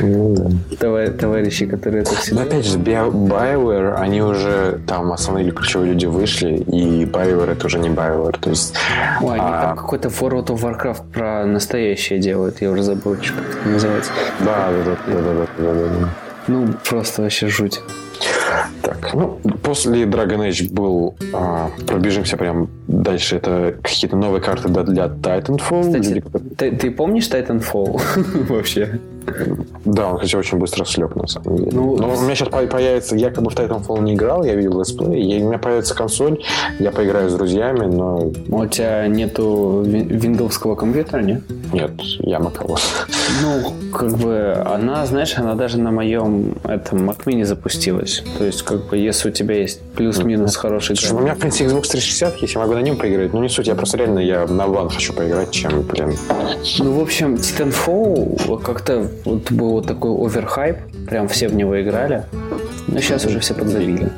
Ну, 0.00 0.52
да. 0.78 1.10
Товарищи, 1.10 1.66
которые 1.66 2.02
это 2.02 2.14
все. 2.14 2.34
Но 2.34 2.42
опять 2.42 2.66
же, 2.66 2.78
BioWare, 2.78 3.94
они 3.94 4.22
уже 4.22 4.80
там 4.86 5.12
основные 5.12 5.50
ключевые 5.50 5.92
люди 5.92 6.06
вышли, 6.06 6.56
и 6.56 7.04
BioWare 7.04 7.52
это 7.52 7.66
уже 7.66 7.78
не 7.78 7.88
BioWare. 7.88 8.38
То 8.40 8.50
есть, 8.50 8.74
Ой, 9.20 9.38
они 9.38 9.48
а... 9.48 9.62
там 9.62 9.76
какой-то 9.76 10.08
World 10.08 10.46
of 10.46 10.60
Warcraft 10.60 11.12
про 11.12 11.46
настоящее 11.46 12.18
делают, 12.18 12.60
я 12.60 12.70
уже 12.70 12.82
забыл, 12.82 13.16
что 13.20 13.34
это 13.34 13.68
называется. 13.68 14.12
Да, 14.40 14.70
да, 14.70 14.84
да, 14.84 14.96
да, 15.06 15.22
да, 15.22 15.46
да, 15.58 15.74
да, 15.74 15.98
да. 16.00 16.08
Ну, 16.48 16.74
просто 16.88 17.22
вообще 17.22 17.48
жуть. 17.48 17.80
Так, 18.82 19.14
ну, 19.14 19.38
после 19.62 20.04
Dragon 20.04 20.48
Age 20.48 20.72
был... 20.72 21.16
А, 21.32 21.70
пробежимся 21.86 22.36
прям 22.36 22.68
дальше. 22.86 23.36
Это 23.36 23.74
какие-то 23.82 24.16
новые 24.16 24.40
карты 24.40 24.68
для 24.68 25.06
Titanfall. 25.06 25.82
Кстати, 25.82 26.08
Люди, 26.08 26.22
ты, 26.56 26.70
ты 26.72 26.90
помнишь 26.90 27.28
Titanfall 27.28 28.00
вообще? 28.48 28.98
Да, 29.84 30.08
он, 30.08 30.16
кстати, 30.16 30.36
очень 30.36 30.58
быстро 30.58 30.84
слег, 30.84 31.16
на 31.16 31.26
самом 31.26 31.56
деле. 31.56 31.70
Ну, 31.72 31.96
Но 31.96 32.14
у 32.14 32.20
меня 32.20 32.34
сейчас 32.34 32.48
появится, 32.48 33.16
я 33.16 33.30
как 33.30 33.42
бы 33.42 33.50
в 33.50 33.54
Titanfall 33.54 34.00
не 34.02 34.14
играл, 34.14 34.44
я 34.44 34.54
видел 34.54 34.78
летсплей, 34.78 35.22
и 35.22 35.42
у 35.42 35.48
меня 35.48 35.58
появится 35.58 35.94
консоль, 35.94 36.42
я 36.78 36.90
поиграю 36.90 37.30
с 37.30 37.34
друзьями, 37.34 37.86
но... 37.86 38.30
У 38.48 38.66
тебя 38.66 39.06
нету 39.06 39.82
виндовского 39.84 40.74
компьютера, 40.74 41.20
нет? 41.20 41.42
Нет, 41.72 41.92
я 42.20 42.38
macOS. 42.38 42.80
Ну, 43.42 43.72
как 43.92 44.16
бы, 44.18 44.52
она, 44.66 45.06
знаешь, 45.06 45.36
она 45.36 45.54
даже 45.54 45.78
на 45.78 45.90
моем 45.90 46.56
этом 46.64 47.08
Mac 47.08 47.24
Mini 47.24 47.44
запустилась. 47.44 48.22
То 48.38 48.44
есть, 48.44 48.62
как 48.62 48.88
бы, 48.88 48.96
если 48.96 49.30
у 49.30 49.32
тебя 49.32 49.56
есть 49.56 49.80
плюс-минус 49.94 50.56
хороший... 50.56 50.96
Слушай, 50.96 51.16
у 51.16 51.20
меня, 51.20 51.34
в 51.34 51.38
принципе, 51.38 51.66
Xbox 51.66 51.88
360 51.90 52.36
есть, 52.42 52.54
я 52.54 52.60
могу 52.60 52.74
на 52.74 52.80
нем 52.80 52.96
поиграть, 52.96 53.32
но 53.32 53.42
не 53.42 53.48
суть, 53.48 53.66
я 53.66 53.74
просто 53.74 53.98
реально 53.98 54.18
я 54.18 54.46
на 54.46 54.62
One 54.62 54.90
хочу 54.90 55.12
поиграть, 55.12 55.50
чем, 55.50 55.82
блин... 55.82 56.14
Ну, 56.78 56.92
в 56.92 57.00
общем, 57.00 57.34
Titanfall 57.34 58.62
как-то 58.62 59.08
вот 59.24 59.50
был 59.50 59.70
вот 59.72 59.86
такой 59.86 60.10
оверхайп, 60.10 60.78
прям 61.08 61.28
все 61.28 61.48
в 61.48 61.54
него 61.54 61.80
играли. 61.80 62.24
Но 62.86 63.00
сейчас 63.00 63.24
уже 63.26 63.40
все 63.40 63.54
подзабили. 63.54 64.10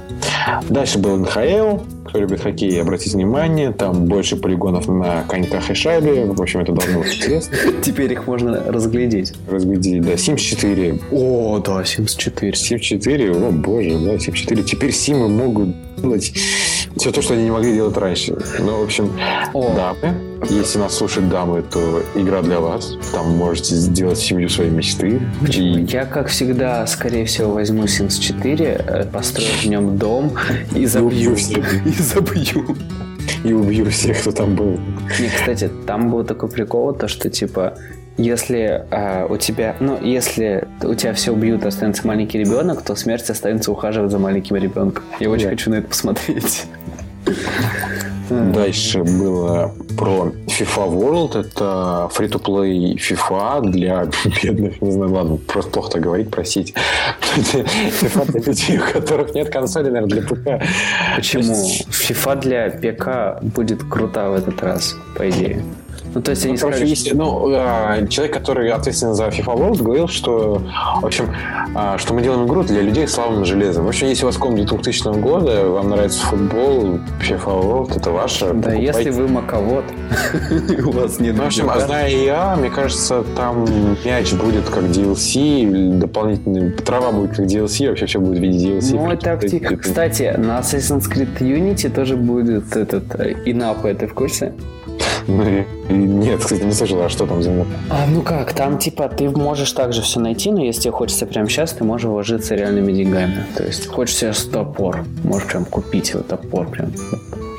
Дальше 0.68 0.98
был 0.98 1.16
НХЛ. 1.16 1.78
Кто 2.04 2.18
любит 2.18 2.40
хоккей, 2.40 2.80
обратите 2.80 3.16
внимание, 3.16 3.72
там 3.72 4.06
больше 4.06 4.36
полигонов 4.36 4.88
на 4.88 5.22
коньках 5.28 5.70
и 5.70 5.74
шайбе. 5.74 6.24
В 6.26 6.40
общем, 6.40 6.60
это 6.60 6.72
должно 6.72 7.00
быть 7.00 7.14
интересно. 7.14 7.56
Теперь 7.82 8.12
их 8.12 8.26
можно 8.26 8.62
разглядеть. 8.66 9.34
Разглядеть, 9.48 10.02
да. 10.02 10.12
Sims 10.12 10.38
4. 10.38 10.98
О, 11.12 11.58
да, 11.64 11.82
Sims 11.82 12.16
4. 12.16 12.52
Sims 12.52 12.78
4, 12.78 13.30
о 13.30 13.50
боже, 13.52 13.90
да, 13.90 14.14
Sims 14.14 14.32
4. 14.32 14.62
Теперь 14.64 14.92
Симы 14.92 15.28
могут 15.28 15.74
делать 16.00 16.32
все 16.96 17.12
то, 17.12 17.22
что 17.22 17.34
они 17.34 17.44
не 17.44 17.50
могли 17.50 17.74
делать 17.74 17.96
раньше. 17.96 18.36
Ну, 18.58 18.80
в 18.80 18.84
общем, 18.84 19.12
О. 19.54 19.74
дамы. 19.74 20.14
Если 20.48 20.78
нас 20.78 20.96
слушают 20.96 21.28
дамы, 21.28 21.62
то 21.62 22.02
игра 22.14 22.40
для 22.42 22.60
вас. 22.60 22.94
Там 23.12 23.36
можете 23.36 23.74
сделать 23.74 24.18
семью 24.18 24.48
своей 24.48 24.70
мечты. 24.70 25.20
И... 25.48 25.86
Я, 25.88 26.06
как 26.06 26.28
всегда, 26.28 26.86
скорее 26.86 27.26
всего, 27.26 27.52
возьму 27.52 27.84
Sims 27.84 28.18
4, 28.20 28.64
э, 28.64 29.04
построю 29.12 29.50
в 29.62 29.66
нем 29.66 29.98
дом 29.98 30.32
и 30.74 30.86
забью. 30.86 31.36
И 31.84 31.89
забью. 31.98 32.76
И 33.44 33.52
убью 33.52 33.90
всех, 33.90 34.20
кто 34.20 34.32
там 34.32 34.54
был. 34.54 34.78
Не, 35.18 35.28
кстати, 35.28 35.70
там 35.86 36.10
был 36.10 36.24
такой 36.24 36.48
прикол, 36.48 36.92
то, 36.92 37.08
что, 37.08 37.30
типа, 37.30 37.74
если 38.18 38.84
э, 38.90 39.26
у 39.28 39.36
тебя, 39.38 39.76
ну, 39.80 39.98
если 40.02 40.68
у 40.82 40.94
тебя 40.94 41.14
все 41.14 41.32
убьют, 41.32 41.64
останется 41.64 42.06
маленький 42.06 42.38
ребенок, 42.38 42.82
то 42.82 42.94
смерть 42.94 43.30
останется 43.30 43.72
ухаживать 43.72 44.10
за 44.10 44.18
маленьким 44.18 44.56
ребенком. 44.56 45.04
Я 45.20 45.30
очень 45.30 45.44
да. 45.44 45.50
хочу 45.50 45.70
на 45.70 45.76
это 45.76 45.88
посмотреть. 45.88 46.66
Дальше 48.30 49.02
было 49.02 49.72
про 49.98 50.32
FIFA 50.46 50.88
World. 50.88 51.40
Это 51.40 52.10
free-to-play 52.14 52.96
FIFA 52.96 53.70
для 53.70 54.08
бедных, 54.42 54.80
не 54.80 54.92
знаю, 54.92 55.12
ладно, 55.12 55.36
просто 55.36 55.70
плохо 55.70 55.92
так 55.92 56.02
говорить, 56.02 56.30
простите. 56.30 56.74
FIFA 57.36 58.32
для 58.32 58.40
людей, 58.40 58.78
у 58.78 58.92
которых 58.92 59.34
нет 59.34 59.50
консоли, 59.50 59.90
наверное, 59.90 60.08
для 60.08 60.22
ПК. 60.22 60.64
Почему? 61.16 61.54
FIFA 61.88 62.40
для 62.40 62.70
ПК 62.70 63.42
будет 63.42 63.82
крута 63.82 64.30
в 64.30 64.34
этот 64.34 64.62
раз, 64.62 64.96
по 65.16 65.28
идее. 65.28 65.62
Ну, 66.14 66.22
то 66.22 66.30
есть 66.32 66.44
они 66.44 66.54
ну, 66.54 66.58
сказали, 66.58 66.86
есть, 66.86 67.06
что... 67.06 67.16
ну, 67.16 67.52
а, 67.54 68.06
человек, 68.08 68.34
который 68.34 68.70
ответственен 68.70 69.14
за 69.14 69.28
FIFA 69.28 69.56
World, 69.56 69.82
говорил, 69.82 70.08
что, 70.08 70.60
в 71.00 71.06
общем, 71.06 71.32
а, 71.74 71.98
что 71.98 72.14
мы 72.14 72.22
делаем 72.22 72.46
игру 72.46 72.62
для 72.64 72.82
людей 72.82 73.06
с 73.06 73.12
слабым 73.12 73.44
железом. 73.44 73.84
В 73.84 73.88
общем, 73.88 74.08
если 74.08 74.24
у 74.24 74.26
вас 74.26 74.36
комп 74.36 74.56
2000 74.56 75.20
года, 75.20 75.68
вам 75.68 75.90
нравится 75.90 76.20
футбол, 76.26 76.98
FIFA 77.20 77.62
World, 77.62 77.96
это 77.96 78.10
ваше. 78.10 78.46
Да, 78.46 78.54
покупайте. 78.54 78.82
если 78.82 79.10
вы 79.10 79.28
маковод, 79.28 79.84
у 80.86 80.90
вас 80.90 81.20
нет 81.20 81.36
Ну, 81.36 81.44
в 81.44 81.46
общем, 81.46 81.70
а 81.70 81.78
зная 81.80 82.10
я, 82.10 82.56
мне 82.56 82.70
кажется, 82.70 83.24
там 83.36 83.64
мяч 84.04 84.32
будет 84.32 84.68
как 84.68 84.84
DLC, 84.84 85.98
дополнительный, 85.98 86.72
трава 86.72 87.12
будет 87.12 87.36
как 87.36 87.46
DLC, 87.46 87.88
вообще 87.88 88.06
все 88.06 88.18
будет 88.18 88.38
в 88.38 88.42
виде 88.42 88.70
DLC. 88.70 88.94
Ну, 88.94 89.10
это 89.12 89.32
актив. 89.32 89.80
Кстати, 89.80 90.34
на 90.36 90.58
Assassin's 90.58 91.08
Creed 91.08 91.38
Unity 91.38 91.88
тоже 91.88 92.16
будет 92.16 92.76
этот 92.76 93.04
инап, 93.44 93.84
э, 93.84 93.94
ты 93.94 94.06
в 94.06 94.14
курсе? 94.14 94.52
Ну, 95.30 95.94
нет, 95.94 96.40
кстати, 96.40 96.62
не 96.62 96.72
слышал, 96.72 97.02
а 97.02 97.08
что 97.08 97.26
там 97.26 97.42
за 97.42 97.50
А, 97.90 98.06
ну 98.06 98.22
как, 98.22 98.52
там 98.52 98.78
типа 98.78 99.08
ты 99.08 99.28
можешь 99.30 99.72
также 99.72 100.02
все 100.02 100.20
найти, 100.20 100.50
но 100.50 100.62
если 100.64 100.82
тебе 100.82 100.92
хочется 100.92 101.26
прямо 101.26 101.48
сейчас, 101.48 101.72
ты 101.72 101.84
можешь 101.84 102.06
вложиться 102.06 102.54
реальными 102.54 102.92
деньгами. 102.92 103.46
То 103.56 103.64
есть 103.64 103.86
хочешь 103.86 104.16
себе 104.16 104.32
топор, 104.52 105.04
можешь 105.24 105.48
прям 105.48 105.64
купить 105.64 106.14
вот 106.14 106.28
топор 106.28 106.68
прям 106.68 106.92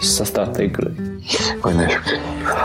со 0.01 0.25
старта 0.25 0.63
игры. 0.63 1.10
Ой, 1.63 1.73
нафиг. 1.73 2.01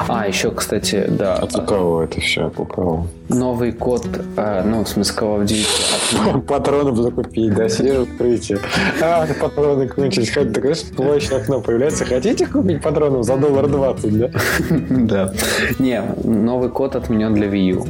А, 0.08 0.26
еще, 0.26 0.50
кстати, 0.50 1.04
да. 1.08 1.34
От 1.34 1.56
у 1.56 1.62
кого 1.62 2.02
это 2.02 2.20
все? 2.20 2.50
У 2.56 2.64
кого? 2.64 3.06
Новый 3.28 3.72
код, 3.72 4.06
а, 4.36 4.62
ну, 4.64 4.84
в 4.84 4.88
смысле, 4.88 5.16
Call 5.18 5.40
of 5.40 5.44
Duty. 5.44 6.40
Патроны 6.46 6.92
буду 6.92 7.10
купить, 7.10 7.54
да, 7.54 7.68
сидишь 7.68 7.96
в 7.96 8.02
открытии. 8.02 8.58
А, 9.02 9.26
патроны 9.40 9.88
кончились. 9.88 10.32
Хоть 10.32 10.52
такое 10.52 10.74
площадь 10.96 11.32
окно 11.32 11.60
появляется. 11.60 12.04
Хотите 12.04 12.46
купить 12.46 12.82
патронов 12.82 13.24
за 13.24 13.36
доллар 13.36 13.66
двадцать, 13.68 14.18
да? 14.18 14.30
Да. 15.06 15.32
Не, 15.78 16.02
новый 16.24 16.70
код 16.70 16.96
отменен 16.96 17.34
для 17.34 17.48
Wii 17.48 17.70
U. 17.72 17.86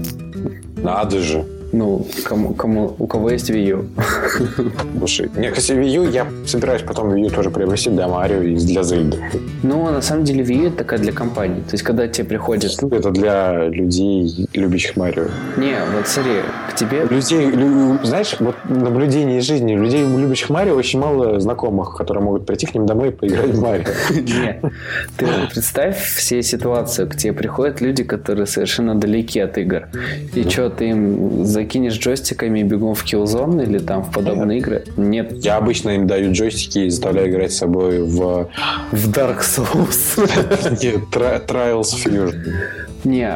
Надо 0.83 1.21
же. 1.21 1.45
Ну, 1.73 2.07
кому, 2.25 2.55
кому, 2.55 2.95
у 2.99 3.07
кого 3.07 3.31
есть 3.31 3.51
Wii 3.51 3.71
U. 3.71 3.85
Слушай, 4.99 5.31
не, 5.37 5.51
кстати, 5.51 5.79
Wii 5.79 5.97
U 5.97 6.11
я 6.11 6.27
собираюсь 6.47 6.83
потом 6.83 7.13
Wii 7.13 7.27
U 7.27 7.31
тоже 7.31 7.51
приобрести 7.51 7.91
для 7.91 8.09
Марио 8.09 8.43
и 8.43 8.55
для 8.55 8.83
Зельды. 8.83 9.19
Ну, 9.63 9.91
на 9.91 10.01
самом 10.01 10.25
деле 10.25 10.45
Wii 10.45 10.63
U 10.63 10.67
это 10.69 10.77
такая 10.79 10.99
для 10.99 11.13
компании. 11.13 11.61
То 11.63 11.73
есть, 11.73 11.85
когда 11.85 12.09
тебе 12.09 12.29
приходит... 12.29 12.73
Это 12.83 13.11
для 13.11 13.69
людей, 13.69 14.49
любящих 14.55 14.97
Марио. 14.97 15.25
Не, 15.57 15.77
вот 15.95 16.07
смотри, 16.07 16.43
к 16.71 16.75
тебе... 16.77 17.05
Людей, 17.11 17.47
лю, 17.47 17.99
знаешь, 18.05 18.37
вот 18.41 18.57
наблюдение 18.69 19.39
из 19.39 19.45
жизни. 19.45 19.75
Людей, 19.75 20.05
любящих 20.05 20.51
Марио, 20.51 20.75
очень 20.75 21.01
мало 21.01 21.41
знакомых, 21.41 21.97
которые 21.97 22.25
могут 22.25 22.47
прийти 22.47 22.67
к 22.67 22.75
ним 22.75 22.87
домой 22.87 23.09
и 23.09 23.11
поиграть 23.11 23.51
в 23.51 23.61
Марио. 23.61 23.85
Не, 24.11 24.61
ты 25.17 25.27
представь 25.53 25.99
все 25.99 26.43
ситуации, 26.43 27.07
к 27.07 27.17
тебе 27.17 27.33
приходят 27.33 27.81
люди, 27.81 28.05
которые 28.05 28.47
совершенно 28.47 28.95
далеки 28.95 29.41
от 29.41 29.59
игр. 29.59 29.89
И 30.35 30.49
что, 30.49 30.71
ты 30.71 30.91
им 30.91 31.45
закинешь 31.57 31.99
джойстиками 31.99 32.61
и 32.61 32.63
бегом 32.63 32.95
в 32.95 33.03
Killzone 33.05 33.63
или 33.63 33.79
там 33.79 34.03
в 34.03 34.13
подобные 34.13 34.59
Нет. 34.59 34.67
игры? 34.67 34.85
Нет. 34.97 35.33
Я 35.33 35.57
обычно 35.57 35.91
им 35.91 36.07
даю 36.07 36.33
джойстики 36.33 36.81
и 36.81 36.91
заставляю 36.91 37.31
играть 37.31 37.53
с 37.53 37.57
собой 37.57 38.03
в... 38.03 38.49
В 38.93 39.11
Dark 39.11 39.41
Souls. 39.41 40.21
Нет, 40.83 41.01
Trials 41.11 41.95
Fusion. 42.05 42.35
Не, 43.05 43.29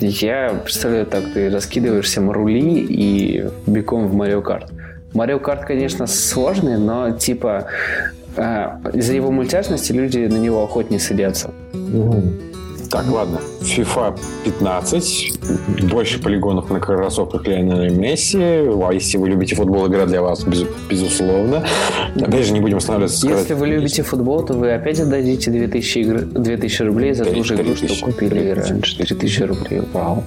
я 0.00 0.60
представляю 0.64 1.06
так, 1.06 1.32
ты 1.32 1.48
раскидываешь 1.50 2.06
всем 2.06 2.30
рули 2.30 2.84
и 2.88 3.44
бегом 3.66 4.08
в 4.08 4.14
Марио 4.14 4.42
Карт. 4.42 4.72
Марио 5.12 5.38
Карт, 5.38 5.64
конечно, 5.64 6.06
сложный, 6.06 6.76
но 6.76 7.12
типа 7.12 7.66
э, 8.36 8.66
из-за 8.94 9.14
его 9.14 9.30
мультяшности 9.30 9.92
люди 9.92 10.18
на 10.18 10.38
него 10.38 10.64
охотнее 10.64 11.00
садятся. 11.00 11.50
Так, 12.90 13.06
ладно. 13.10 13.40
FIFA 13.60 14.18
15. 14.44 15.40
Больше 15.90 16.20
полигонов 16.20 16.70
на 16.70 16.80
кроссовках 16.80 17.46
Лионеля 17.46 17.90
Месси. 17.90 18.38
А 18.38 18.90
если 18.92 19.18
вы 19.18 19.28
любите 19.30 19.54
футбол, 19.54 19.86
игра 19.88 20.06
для 20.06 20.22
вас, 20.22 20.44
без, 20.44 20.64
безусловно. 20.88 21.64
Опять 22.14 22.46
же, 22.46 22.52
не 22.52 22.60
будем 22.60 22.78
останавливаться. 22.78 23.28
Если 23.28 23.54
вы 23.54 23.66
любите 23.68 24.02
футбол, 24.02 24.44
то 24.44 24.54
вы 24.54 24.72
опять 24.72 25.00
отдадите 25.00 25.50
2000, 25.50 25.98
игр... 25.98 26.20
2000 26.20 26.82
рублей 26.82 27.14
за 27.14 27.24
ту 27.24 27.42
же 27.42 27.54
игру, 27.54 27.74
что 27.74 28.04
купили 28.04 28.50
раньше. 28.50 28.96
3000 28.98 29.42
рублей. 29.42 29.82
Вау. 29.92 30.22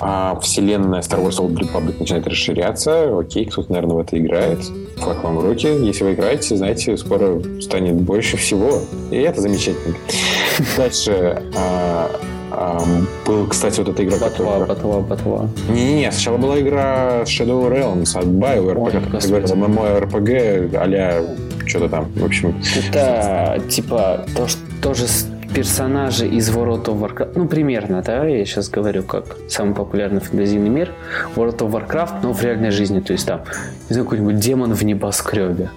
А 0.00 0.38
вселенная 0.40 1.00
Star 1.00 1.24
Wars 1.24 1.38
Old 1.38 1.54
Republic 1.56 1.96
начинает 1.98 2.26
расширяться. 2.26 3.18
Окей, 3.18 3.46
кто-то, 3.46 3.72
наверное, 3.72 3.96
в 3.96 3.98
это 4.00 4.18
играет. 4.18 4.58
Флаг 4.96 5.22
вам 5.24 5.38
в 5.38 5.44
руки. 5.44 5.66
Если 5.66 6.04
вы 6.04 6.12
играете, 6.12 6.56
знаете, 6.56 6.96
скоро 6.96 7.40
станет 7.60 7.94
больше 7.94 8.36
всего. 8.36 8.80
И 9.10 9.16
это 9.16 9.40
замечательно. 9.40 9.96
Дальше 10.76 11.42
а, 11.56 12.10
а, 12.50 12.82
был, 13.26 13.46
кстати, 13.46 13.78
вот 13.80 13.88
эта 13.88 14.04
игра, 14.04 14.18
Батва, 14.18 14.28
которая... 14.28 14.66
батва, 14.66 15.00
батва. 15.00 15.50
Не-не-не, 15.68 16.10
сначала 16.12 16.36
была 16.36 16.60
игра 16.60 17.22
Shadow 17.22 17.70
Realms 17.70 18.18
от 18.18 18.26
BioWare, 18.26 18.78
Ой, 18.78 18.92
как 18.92 19.10
господи. 19.10 19.32
говорил, 19.32 19.56
MMORPG 19.56 20.76
а-ля 20.76 21.22
что-то 21.66 21.88
там. 21.88 22.06
В 22.14 22.24
общем, 22.24 22.60
Это 22.76 23.60
типа 23.68 24.24
то, 24.34 24.48
что 24.48 24.60
тоже 24.82 25.06
персонажи 25.54 26.26
из 26.26 26.50
World 26.50 26.84
of 26.84 27.00
Warcraft. 27.00 27.32
Ну, 27.34 27.48
примерно, 27.48 28.02
да, 28.02 28.24
я 28.26 28.44
сейчас 28.44 28.68
говорю, 28.68 29.02
как 29.02 29.24
самый 29.48 29.74
популярный 29.74 30.20
фэнтезийный 30.20 30.68
мир. 30.68 30.92
World 31.36 31.58
of 31.58 31.70
Warcraft, 31.70 32.20
но 32.22 32.32
в 32.32 32.42
реальной 32.42 32.70
жизни. 32.70 33.00
То 33.00 33.12
есть 33.12 33.26
там, 33.26 33.40
не 33.88 33.94
знаю, 33.94 34.04
какой-нибудь 34.04 34.38
демон 34.38 34.74
в 34.74 34.82
небоскребе. 34.82 35.70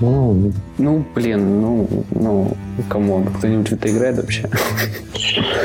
ну, 0.00 0.52
Ну, 0.78 1.04
блин, 1.14 1.60
ну, 1.60 1.88
ну, 2.10 2.56
come 2.88 3.10
on, 3.10 3.26
кто-нибудь 3.26 3.68
в 3.68 3.72
это 3.74 3.90
играет 3.90 4.16
вообще? 4.16 4.48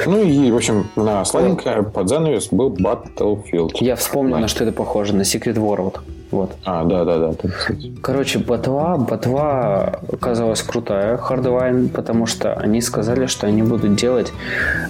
ну 0.06 0.22
и, 0.22 0.52
в 0.52 0.56
общем, 0.56 0.88
на 0.96 1.24
сладенькое 1.26 1.84
под 1.84 2.10
занавес 2.10 2.50
был 2.52 2.72
Battlefield. 2.72 3.72
Я 3.80 3.96
вспомнил, 3.96 4.38
на 4.38 4.48
что 4.48 4.64
это 4.64 4.74
похоже, 4.74 5.16
на 5.16 5.22
Secret 5.22 5.56
World. 5.56 6.00
Вот. 6.32 6.56
А, 6.66 6.84
да-да-да. 6.84 7.34
так 7.34 7.52
сказать. 7.54 7.92
Короче, 8.02 8.40
ботва, 8.40 8.98
ботва 8.98 10.00
оказалась 10.12 10.62
крутая, 10.64 11.18
Hardwine, 11.18 11.90
потому 11.90 12.26
что 12.26 12.54
они 12.56 12.82
сказали, 12.82 13.28
что 13.28 13.48
они 13.48 13.62
будут 13.62 13.96
делать 13.96 14.34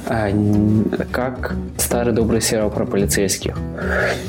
н- 0.09 0.85
как 1.11 1.55
старый 1.77 2.13
добрый 2.13 2.41
сериал 2.41 2.69
про 2.69 2.85
полицейских. 2.85 3.57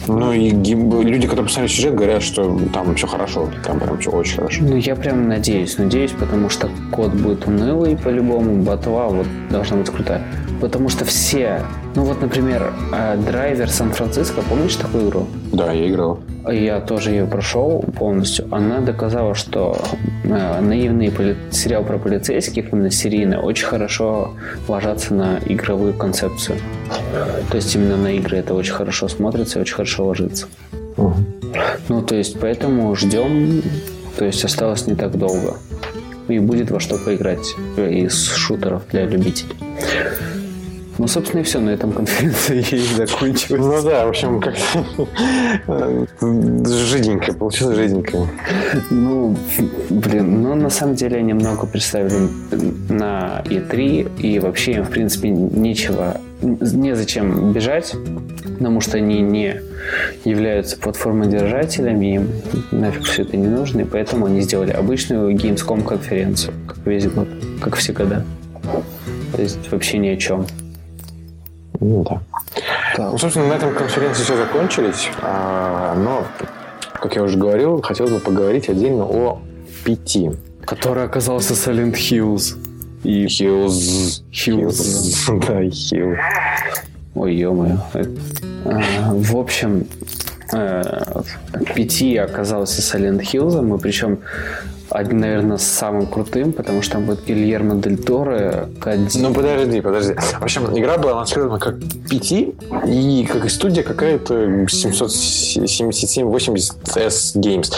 Ну 0.08 0.32
и 0.32 0.50
люди, 0.50 1.26
которые 1.26 1.46
посмотрели 1.46 1.72
сюжет, 1.72 1.94
говорят, 1.94 2.22
что 2.22 2.58
там 2.72 2.94
все 2.96 3.06
хорошо. 3.06 3.48
Там 3.64 3.78
прям 3.80 3.98
все 3.98 4.10
очень 4.10 4.36
хорошо. 4.36 4.62
Ну, 4.62 4.76
я 4.76 4.96
прям 4.96 5.28
надеюсь, 5.28 5.78
надеюсь, 5.78 6.12
потому 6.12 6.50
что 6.50 6.68
код 6.90 7.12
будет 7.12 7.46
унылый 7.46 7.96
по-любому, 7.96 8.62
ботва 8.62 9.08
вот 9.08 9.26
должна 9.50 9.76
быть 9.76 9.90
крутая. 9.90 10.22
Потому 10.60 10.88
что 10.88 11.04
все, 11.04 11.62
ну 11.96 12.04
вот, 12.04 12.20
например, 12.20 12.74
э, 12.92 13.16
драйвер 13.16 13.70
Сан-Франциско, 13.70 14.42
помнишь 14.42 14.76
такую 14.76 15.08
игру? 15.08 15.26
Да, 15.50 15.72
я 15.72 15.88
играл. 15.88 16.20
Я 16.46 16.80
тоже 16.80 17.10
ее 17.10 17.26
прошел 17.26 17.82
полностью. 17.98 18.46
Она 18.50 18.80
доказала, 18.80 19.34
что 19.34 19.80
э, 20.24 20.60
наивный 20.60 21.08
поли- 21.08 21.36
сериал 21.50 21.84
про 21.84 21.96
полицейских, 21.96 22.70
именно 22.70 22.90
серийный, 22.90 23.38
очень 23.38 23.66
хорошо 23.66 24.34
ложатся 24.68 25.14
на 25.14 25.38
игровую 25.46 25.94
концепцию. 25.94 26.58
То 27.50 27.56
есть 27.56 27.74
именно 27.74 27.96
на 27.96 28.12
игры 28.14 28.36
это 28.36 28.52
очень 28.52 28.74
хорошо 28.74 29.08
смотрится 29.08 29.58
и 29.58 29.62
очень 29.62 29.74
хорошо 29.74 30.06
ложится. 30.06 30.48
Ну, 31.88 32.02
то 32.02 32.14
есть 32.14 32.38
поэтому 32.38 32.94
ждем. 32.94 33.62
То 34.18 34.26
есть 34.26 34.44
осталось 34.44 34.86
не 34.86 34.96
так 34.96 35.16
долго. 35.16 35.56
И 36.28 36.38
будет 36.40 36.70
во 36.70 36.78
что 36.78 36.98
поиграть 36.98 37.54
э, 37.78 37.90
из 37.90 38.34
шутеров 38.34 38.82
для 38.90 39.06
любителей. 39.06 39.56
Ну, 40.98 41.06
собственно, 41.06 41.40
и 41.40 41.44
все. 41.44 41.60
На 41.60 41.70
этом 41.70 41.92
конференция 41.92 42.60
и 42.60 42.78
закончилась. 42.78 43.60
Ну 43.60 43.82
да, 43.82 44.06
в 44.06 44.10
общем, 44.10 44.40
как-то 44.40 45.08
э, 45.66 46.06
жиденько, 46.64 47.32
получилось 47.34 47.76
жиденько. 47.76 48.26
Ну, 48.90 49.36
блин, 49.90 50.42
ну 50.42 50.54
на 50.54 50.70
самом 50.70 50.94
деле 50.94 51.18
они 51.18 51.34
много 51.34 51.66
представили 51.66 52.28
на 52.88 53.42
E3, 53.44 54.20
и 54.20 54.38
вообще 54.38 54.72
им, 54.72 54.84
в 54.84 54.90
принципе, 54.90 55.30
нечего, 55.30 56.20
незачем 56.40 57.52
бежать, 57.52 57.94
потому 58.58 58.80
что 58.80 58.96
они 58.96 59.20
не 59.20 59.60
являются 60.24 60.78
платформодержателями, 60.78 62.14
им 62.16 62.28
нафиг 62.70 63.04
все 63.04 63.22
это 63.22 63.36
не 63.36 63.48
нужно, 63.48 63.80
и 63.80 63.84
поэтому 63.84 64.26
они 64.26 64.40
сделали 64.40 64.70
обычную 64.70 65.34
Gamescom 65.34 65.82
конференцию, 65.84 66.54
как 66.66 66.78
весь 66.86 67.06
год, 67.06 67.28
как 67.60 67.76
всегда. 67.76 68.24
То 69.34 69.42
есть 69.42 69.70
вообще 69.70 69.98
ни 69.98 70.08
о 70.08 70.16
чем. 70.16 70.46
Ну 71.80 72.04
да. 72.04 72.20
Ну, 72.98 73.18
собственно, 73.18 73.48
на 73.48 73.54
этом 73.54 73.74
конференции 73.74 74.22
все 74.24 74.36
закончились. 74.36 75.08
А, 75.22 75.94
но, 75.94 76.24
как 76.94 77.16
я 77.16 77.22
уже 77.22 77.36
говорил, 77.36 77.82
хотелось 77.82 78.12
бы 78.12 78.18
поговорить 78.20 78.68
отдельно 78.68 79.04
о 79.04 79.40
пяти. 79.84 80.30
Который 80.64 81.04
оказался 81.04 81.54
Silent 81.54 81.94
Hills. 81.94 82.56
И 83.04 83.26
Hills. 83.26 84.22
Hills, 84.32 85.40
Да, 85.46 85.62
Hills. 85.62 86.16
Ой, 87.14 87.34
ё-моё. 87.34 87.78
Это- 87.92 88.10
а, 88.64 89.12
В 89.14 89.36
общем, 89.36 89.86
э, 90.52 90.82
пяти 91.74 92.16
оказался 92.16 92.80
Silent 92.80 93.20
Hills, 93.20 93.76
и 93.76 93.78
причем 93.80 94.18
один, 94.96 95.18
наверное, 95.18 95.58
самым 95.58 96.06
крутым, 96.06 96.52
потому 96.52 96.82
что 96.82 96.94
там 96.94 97.04
будет 97.04 97.24
Гильермо 97.26 97.76
Дель 97.76 97.98
Торо, 97.98 98.68
Кадзи. 98.80 99.20
Ну, 99.20 99.34
подожди, 99.34 99.80
подожди. 99.80 100.14
В 100.14 100.42
общем, 100.42 100.66
игра 100.78 100.96
была 100.96 101.12
анонсирована 101.12 101.58
как 101.58 101.76
пяти, 102.08 102.54
и 102.86 103.28
как 103.30 103.44
и 103.44 103.48
студия 103.48 103.82
какая-то 103.82 104.64
777-80S 104.64 107.36
Games. 107.36 107.72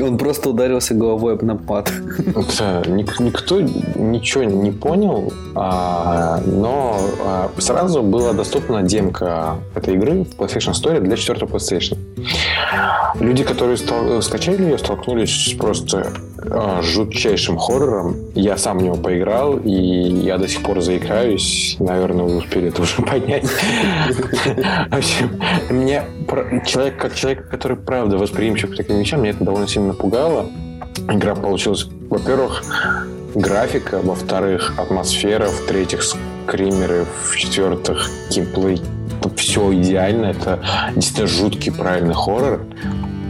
Он 0.02 0.18
просто 0.18 0.50
ударился 0.50 0.94
головой 0.94 1.34
об 1.34 1.42
напад. 1.42 1.92
Ник- 2.86 3.20
никто 3.20 3.60
ничего 3.60 4.44
не 4.44 4.70
понял, 4.70 5.32
а, 5.54 6.40
но 6.46 6.98
а, 7.22 7.50
сразу 7.58 8.02
была 8.02 8.32
доступна 8.32 8.82
демка 8.82 9.56
этой 9.74 9.94
игры 9.94 10.24
в 10.24 10.38
PlayStation 10.38 10.72
Store 10.72 11.00
для 11.00 11.16
4 11.16 11.46
PlayStation. 11.46 11.98
Люди, 13.18 13.44
которые 13.44 13.76
скачали 14.22 14.62
ее, 14.62 14.78
столкнулись 14.78 15.49
с 15.50 15.58
просто 15.58 16.12
а, 16.50 16.80
жутчайшим 16.82 17.58
хоррором. 17.58 18.16
Я 18.34 18.56
сам 18.56 18.78
в 18.78 18.82
него 18.82 18.96
поиграл, 18.96 19.58
и 19.58 19.70
я 19.70 20.38
до 20.38 20.48
сих 20.48 20.62
пор 20.62 20.80
заикаюсь. 20.80 21.76
Наверное, 21.78 22.24
вы 22.24 22.36
успели 22.36 22.68
это 22.68 22.82
уже 22.82 23.02
понять. 23.02 23.44
В 23.46 24.96
общем, 24.96 25.40
мне 25.70 26.04
человек, 26.66 26.96
как 26.96 27.14
человек, 27.14 27.48
который 27.48 27.76
правда 27.76 28.16
восприимчив 28.16 28.72
к 28.72 28.76
таким 28.76 28.98
вещам, 28.98 29.20
меня 29.20 29.30
это 29.32 29.44
довольно 29.44 29.68
сильно 29.68 29.88
напугало. 29.88 30.46
Игра 31.08 31.34
получилась, 31.34 31.86
во-первых, 32.08 32.62
графика, 33.34 34.00
во-вторых, 34.02 34.74
атмосфера, 34.78 35.46
в-третьих, 35.46 36.02
скримеры, 36.02 37.06
в-четвертых, 37.24 38.08
геймплей. 38.30 38.80
Все 39.36 39.72
идеально. 39.74 40.26
Это 40.26 40.60
действительно 40.94 41.26
жуткий, 41.28 41.72
правильный 41.72 42.14
хоррор 42.14 42.62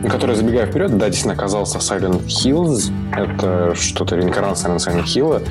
который, 0.09 0.35
забегая 0.35 0.67
вперед, 0.67 0.97
да, 0.97 1.07
действительно 1.07 1.35
оказался 1.35 1.79
Silent 1.79 2.27
Hills. 2.27 2.93
Это 3.13 3.75
что-то 3.75 4.17
реинкарнация 4.17 4.73
на 4.73 4.77
Silent 4.77 5.05
Hill 5.05 5.43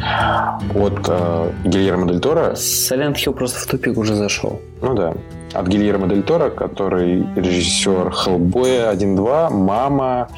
от 0.75 1.09
э, 1.09 1.51
Гильермо 1.65 2.07
Дель 2.07 2.19
Торо. 2.19 2.53
Silent 2.53 3.15
Hill 3.15 3.33
просто 3.33 3.59
в 3.59 3.65
тупик 3.65 3.97
уже 3.97 4.15
зашел. 4.15 4.61
Ну 4.81 4.93
да. 4.95 5.13
От 5.53 5.67
Гильермо 5.67 6.07
Дель 6.07 6.23
Торо, 6.23 6.49
который 6.49 7.25
режиссер 7.35 8.11
Хеллбоя 8.11 8.93
1.2, 8.93 9.49
Мама 9.51 10.29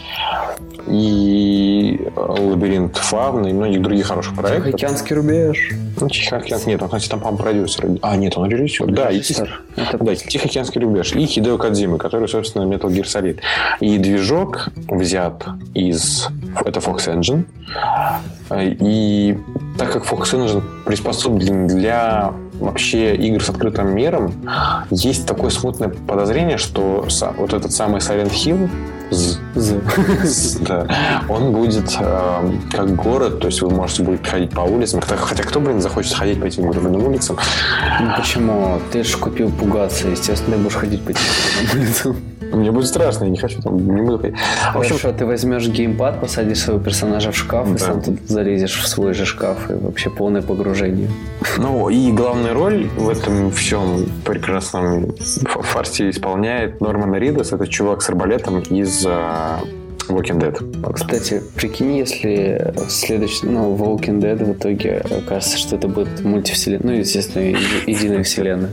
и 0.87 1.99
Лабиринт 2.15 2.97
Фавна 2.97 3.47
и 3.47 3.53
многих 3.53 3.81
других 3.81 4.07
хороших 4.07 4.35
проектов. 4.35 4.73
Океанский 4.73 5.15
рубеж. 5.15 5.71
Ну, 5.99 6.09
Тихоокеанский, 6.09 6.71
нет, 6.71 6.81
он, 6.81 6.87
кстати, 6.87 7.09
там, 7.09 7.19
по-моему, 7.19 7.43
продюсер. 7.43 7.85
А, 8.01 8.15
нет, 8.15 8.37
он 8.37 8.49
режиссер. 8.49 8.91
Да, 8.91 9.11
и 9.11 9.17
Режиссер. 9.17 9.61
Это 9.75 9.97
да, 10.03 10.15
Тихоокеанский 10.15 10.81
рубеж. 10.81 11.13
И 11.13 11.25
Хидео 11.25 11.57
Кадзимы, 11.57 11.97
который, 11.97 12.27
собственно, 12.27 12.63
Metal 12.63 12.89
Gear 12.89 13.03
Solid. 13.03 13.39
И 13.79 13.97
движок 13.97 14.69
взят 14.87 15.45
из... 15.73 16.27
Это 16.65 16.79
Fox 16.79 17.07
Engine. 17.07 17.45
И 18.59 19.37
так 19.77 19.91
как 19.91 20.03
Fox 20.05 20.33
Engine 20.33 20.63
приспособлен 20.85 21.67
для 21.67 22.33
вообще 22.59 23.15
игр 23.15 23.43
с 23.43 23.49
открытым 23.49 23.95
миром, 23.95 24.33
есть 24.91 25.25
такое 25.25 25.49
смутное 25.49 25.89
подозрение, 25.89 26.57
что 26.57 27.05
вот 27.37 27.53
этот 27.53 27.71
самый 27.71 27.99
Silent 27.99 28.31
Hill, 28.31 28.69
Да. 29.55 30.87
Он 31.29 31.51
будет 31.51 31.97
э, 31.99 32.51
как 32.71 32.95
город, 32.95 33.39
то 33.39 33.47
есть 33.47 33.61
вы 33.61 33.69
можете 33.69 34.03
будете 34.03 34.29
ходить 34.29 34.51
по 34.51 34.61
улицам. 34.61 35.01
Хотя, 35.01 35.43
кто, 35.43 35.59
блин, 35.59 35.81
захочет 35.81 36.13
ходить 36.13 36.39
по 36.39 36.45
этим 36.45 36.69
гребаным 36.69 37.03
улицам? 37.05 37.37
Ну 37.99 38.11
почему? 38.15 38.79
Ты 38.91 39.03
же 39.03 39.17
купил 39.17 39.51
пугаться, 39.51 40.07
естественно, 40.07 40.55
ты 40.55 40.63
будешь 40.63 40.75
ходить 40.75 41.03
по 41.03 41.11
этим 41.11 41.21
улицам. 41.73 42.15
Мне 42.51 42.71
будет 42.71 42.87
страшно, 42.87 43.25
я 43.25 43.29
не 43.29 43.37
хочу 43.37 43.61
там, 43.61 43.77
не 43.77 44.01
буду 44.01 44.19
ходить. 44.19 44.35
В 44.73 44.77
общем, 44.77 44.97
Хорошо, 44.97 45.17
ты 45.17 45.25
возьмешь 45.25 45.67
геймпад, 45.67 46.19
посадишь 46.19 46.59
своего 46.59 46.83
персонажа 46.83 47.31
в 47.31 47.37
шкаф, 47.37 47.67
да. 47.69 47.75
и 47.75 47.77
сам 47.77 48.01
тут 48.01 48.19
залезешь 48.27 48.77
в 48.77 48.87
свой 48.87 49.13
же 49.13 49.25
шкаф, 49.25 49.69
и 49.69 49.73
вообще 49.73 50.09
полное 50.09 50.41
погружение. 50.41 51.09
Ну, 51.57 51.89
и 51.89 52.11
главную 52.11 52.53
роль 52.53 52.89
в 52.97 53.09
этом 53.09 53.51
всем 53.51 54.05
прекрасном 54.25 55.13
фарсе 55.45 56.09
исполняет 56.09 56.81
Норман 56.81 57.15
Ридас. 57.15 57.53
Это 57.53 57.67
чувак 57.67 58.01
с 58.01 58.09
арбалетом 58.09 58.59
из 58.59 59.05
uh, 59.05 59.40
Walking 60.07 60.39
Dead. 60.39 60.93
Кстати, 60.93 61.41
прикинь, 61.55 61.97
если 61.97 62.73
следующий, 62.89 63.45
ну, 63.47 63.75
Walking 63.75 64.19
Dead 64.19 64.43
в 64.43 64.51
итоге 64.53 64.97
окажется, 64.97 65.57
что 65.57 65.75
это 65.75 65.87
будет 65.87 66.21
мультивселенная, 66.21 66.93
ну, 66.93 66.99
естественно, 66.99 67.43
единая 67.87 68.23
вселенная. 68.23 68.71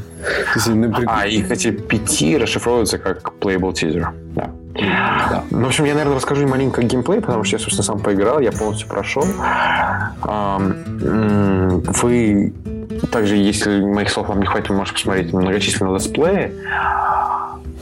А, 1.07 1.27
и, 1.27 1.43
кстати, 1.43 1.70
пяти 1.70 2.36
расшифровывается 2.36 2.99
как 2.99 3.32
playable 3.40 3.73
teaser. 3.73 4.09
Да. 4.35 4.51
Да. 4.74 5.45
Ну, 5.51 5.65
в 5.65 5.66
общем, 5.66 5.85
я, 5.85 5.95
наверное, 5.95 6.16
расскажу 6.16 6.47
маленько 6.47 6.82
геймплей, 6.82 7.20
потому 7.20 7.45
что 7.45 7.57
я, 7.57 7.61
собственно, 7.61 7.85
сам 7.85 7.99
поиграл, 7.99 8.40
я 8.40 8.53
полностью 8.53 8.89
прошел. 8.89 9.24
Вы 12.03 12.53
также, 13.12 13.36
если 13.36 13.81
моих 13.81 14.11
слов 14.11 14.28
вам 14.28 14.40
не 14.40 14.47
хватит, 14.47 14.70
вы 14.70 14.77
можете 14.77 14.95
посмотреть 14.95 15.32
многочисленные 15.32 15.95
летсплеи. 15.95 16.53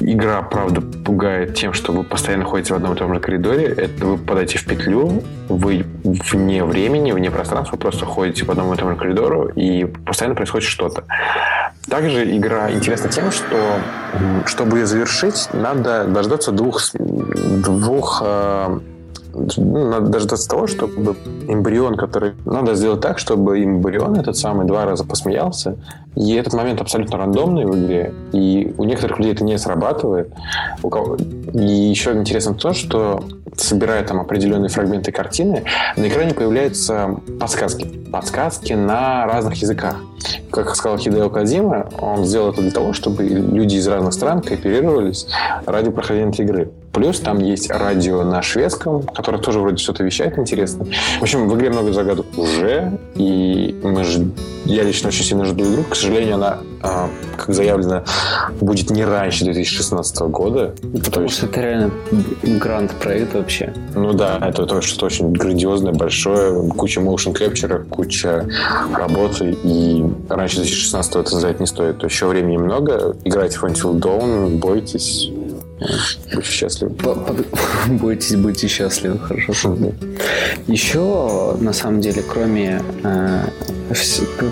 Игра, 0.00 0.42
правда, 0.42 0.80
пугает 0.80 1.54
тем, 1.54 1.72
что 1.72 1.92
вы 1.92 2.04
постоянно 2.04 2.44
ходите 2.44 2.74
в 2.74 2.76
одном 2.76 2.94
и 2.94 2.96
том 2.96 3.14
же 3.14 3.20
коридоре. 3.20 3.66
Это 3.66 4.06
вы 4.06 4.18
попадаете 4.18 4.58
в 4.58 4.66
петлю, 4.66 5.22
вы 5.48 5.86
вне 6.04 6.64
времени, 6.64 7.12
вне 7.12 7.30
пространства, 7.30 7.76
просто 7.76 8.04
ходите 8.04 8.44
по 8.44 8.52
одному 8.52 8.74
и 8.74 8.76
тому 8.76 8.90
же 8.90 8.96
коридору, 8.96 9.48
и 9.48 9.84
постоянно 9.84 10.34
происходит 10.34 10.68
что-то. 10.68 11.04
Также 11.88 12.36
игра 12.36 12.70
интересна 12.72 13.08
тем, 13.08 13.30
что 13.30 13.78
чтобы 14.44 14.80
ее 14.80 14.86
завершить, 14.86 15.48
надо 15.52 16.04
дождаться 16.04 16.52
двух, 16.52 16.82
двух 16.94 18.22
э, 18.24 18.80
ну, 19.56 19.90
надо 19.90 20.08
дождаться 20.08 20.48
того, 20.48 20.66
чтобы 20.66 21.16
эмбрион, 21.48 21.96
который... 21.96 22.34
Надо 22.44 22.74
сделать 22.74 23.00
так, 23.00 23.18
чтобы 23.18 23.62
эмбрион 23.62 24.16
этот 24.16 24.36
самый 24.36 24.66
два 24.66 24.84
раза 24.84 25.04
посмеялся. 25.04 25.76
И 26.14 26.34
этот 26.34 26.54
момент 26.54 26.80
абсолютно 26.80 27.18
рандомный 27.18 27.66
в 27.66 27.76
игре. 27.76 28.14
И 28.32 28.74
у 28.78 28.84
некоторых 28.84 29.18
людей 29.18 29.32
это 29.32 29.44
не 29.44 29.58
срабатывает. 29.58 30.32
У 30.82 30.88
кого... 30.88 31.16
И 31.52 31.66
еще 31.66 32.12
интересно 32.12 32.54
то, 32.54 32.72
что 32.72 33.22
собирая 33.56 34.04
там 34.04 34.20
определенные 34.20 34.68
фрагменты 34.68 35.12
картины, 35.12 35.64
на 35.96 36.08
экране 36.08 36.34
появляются 36.34 37.16
подсказки. 37.40 37.84
Подсказки 37.84 38.72
на 38.72 39.26
разных 39.26 39.54
языках. 39.54 39.96
Как 40.50 40.74
сказал 40.74 40.98
Хидео 40.98 41.28
Кадима, 41.30 41.88
он 42.00 42.24
сделал 42.24 42.50
это 42.50 42.62
для 42.62 42.70
того, 42.70 42.92
чтобы 42.92 43.24
люди 43.24 43.76
из 43.76 43.86
разных 43.86 44.12
стран 44.14 44.42
кооперировались 44.42 45.28
ради 45.66 45.90
прохождения 45.90 46.32
игры. 46.38 46.70
Плюс 46.96 47.20
там 47.20 47.40
есть 47.40 47.68
радио 47.70 48.22
на 48.22 48.40
шведском, 48.40 49.02
которое 49.02 49.36
тоже 49.36 49.60
вроде 49.60 49.76
что-то 49.76 50.02
вещает 50.02 50.38
интересно. 50.38 50.86
В 51.18 51.22
общем, 51.22 51.46
в 51.46 51.54
игре 51.54 51.68
много 51.68 51.92
загадок 51.92 52.24
уже, 52.38 52.98
и 53.16 53.78
мы 53.82 54.02
ж... 54.02 54.20
я 54.64 54.82
лично 54.82 55.08
очень 55.08 55.22
сильно 55.22 55.44
жду 55.44 55.62
игру. 55.70 55.84
К 55.90 55.94
сожалению, 55.94 56.36
она, 56.36 56.60
а, 56.80 57.10
как 57.36 57.54
заявлено, 57.54 58.02
будет 58.62 58.88
не 58.88 59.04
раньше 59.04 59.44
2016 59.44 60.20
года. 60.20 60.74
Потому 61.04 61.26
есть... 61.26 61.36
что 61.36 61.46
это 61.48 61.60
реально 61.60 61.90
гранд-проект 62.42 63.34
вообще. 63.34 63.74
Ну 63.94 64.14
да, 64.14 64.38
это 64.40 64.64
то, 64.64 64.80
что 64.80 65.04
очень 65.04 65.32
грандиозное, 65.32 65.92
большое, 65.92 66.66
куча 66.70 67.02
motion 67.02 67.34
capture, 67.34 67.86
куча 67.90 68.48
работы, 68.94 69.54
и 69.64 70.02
раньше 70.30 70.56
2016 70.56 71.16
это 71.16 71.28
сказать 71.28 71.60
не 71.60 71.66
стоит. 71.66 71.98
То 71.98 72.06
еще 72.06 72.24
времени 72.24 72.56
много. 72.56 73.14
Играйте 73.24 73.58
в 73.58 73.64
Until 73.64 74.00
Dawn, 74.00 74.56
бойтесь, 74.56 75.30
Будьте 75.78 76.50
счастливы. 76.50 76.94
Бойтесь, 77.88 78.36
будьте 78.36 78.66
счастливы, 78.68 79.18
хорошо. 79.18 79.76
Еще, 80.66 81.56
на 81.60 81.72
самом 81.72 82.00
деле, 82.00 82.22
кроме 82.22 82.80
э, 83.04 83.40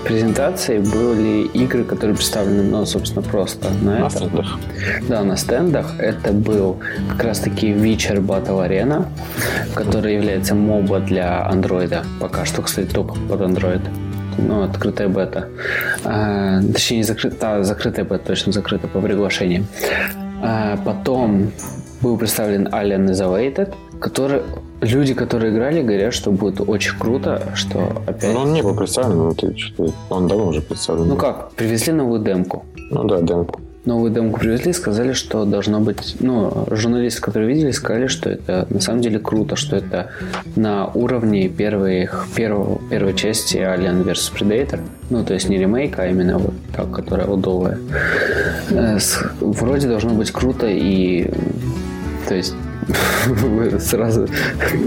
презентации, 0.04 0.78
были 0.78 1.46
игры, 1.48 1.84
которые 1.84 2.14
представлены, 2.14 2.62
ну, 2.62 2.84
собственно, 2.84 3.22
просто 3.22 3.70
на, 3.82 4.00
на 4.00 4.10
стендах. 4.10 4.58
Да, 5.08 5.24
на 5.24 5.36
стендах. 5.36 5.94
Это 5.98 6.32
был 6.32 6.78
как 7.12 7.24
раз-таки 7.24 7.68
Witcher 7.68 8.20
Battle 8.20 8.68
Arena, 8.68 9.06
который 9.74 10.14
является 10.14 10.54
моба 10.54 11.00
для 11.00 11.46
андроида. 11.46 12.04
Пока 12.20 12.44
что, 12.44 12.62
кстати, 12.62 12.88
топ 12.88 13.16
под 13.28 13.40
андроид 13.40 13.82
ну, 14.36 14.62
открытая 14.62 15.08
бета. 15.08 15.48
А, 16.04 16.60
точнее, 16.72 16.98
не 16.98 17.04
закрытая, 17.04 17.60
а, 17.60 17.64
закрытая 17.64 18.04
бета, 18.04 18.26
точно 18.26 18.52
закрыта 18.52 18.88
по 18.88 19.00
приглашению. 19.00 19.66
А 20.44 20.76
потом 20.84 21.50
был 22.02 22.18
представлен 22.18 22.68
Alien 22.68 23.10
Isolated, 23.10 23.74
который 23.98 24.42
люди, 24.82 25.14
которые 25.14 25.52
играли, 25.52 25.82
говорят, 25.82 26.12
что 26.12 26.30
будет 26.30 26.60
очень 26.68 26.98
круто, 26.98 27.40
что 27.54 27.78
опять... 28.06 28.34
Ну, 28.34 28.40
он 28.40 28.52
не 28.52 28.62
был 28.62 28.76
представлен, 28.76 29.16
но 29.16 29.32
ты 29.32 29.56
что 29.56 29.88
он 30.10 30.28
давно 30.28 30.48
уже 30.48 30.60
представлен. 30.60 31.08
Ну 31.08 31.16
как, 31.16 31.52
привезли 31.52 31.92
новую 31.92 32.22
демку. 32.22 32.64
Ну 32.90 33.04
да, 33.04 33.20
демку 33.22 33.60
новую 33.84 34.10
демку 34.10 34.40
привезли, 34.40 34.72
сказали, 34.72 35.12
что 35.12 35.44
должно 35.44 35.80
быть... 35.80 36.16
Ну, 36.20 36.66
журналисты, 36.70 37.20
которые 37.20 37.54
видели, 37.54 37.70
сказали, 37.70 38.06
что 38.06 38.30
это 38.30 38.66
на 38.70 38.80
самом 38.80 39.00
деле 39.00 39.18
круто, 39.18 39.56
что 39.56 39.76
это 39.76 40.10
на 40.56 40.86
уровне 40.86 41.48
первой, 41.48 42.08
первого, 42.34 42.80
первой 42.90 43.14
части 43.14 43.56
Alien 43.56 44.04
vs. 44.04 44.32
Predator. 44.34 44.80
Ну, 45.10 45.24
то 45.24 45.34
есть 45.34 45.48
не 45.48 45.58
ремейк, 45.58 45.98
а 45.98 46.06
именно 46.06 46.38
вот 46.38 46.54
так, 46.74 46.90
которая 46.92 47.26
удовая. 47.26 47.78
Э, 48.70 48.98
вроде 49.40 49.88
должно 49.88 50.14
быть 50.14 50.30
круто 50.30 50.66
и... 50.66 51.30
То 52.28 52.34
есть 52.34 52.54
сразу 53.80 54.28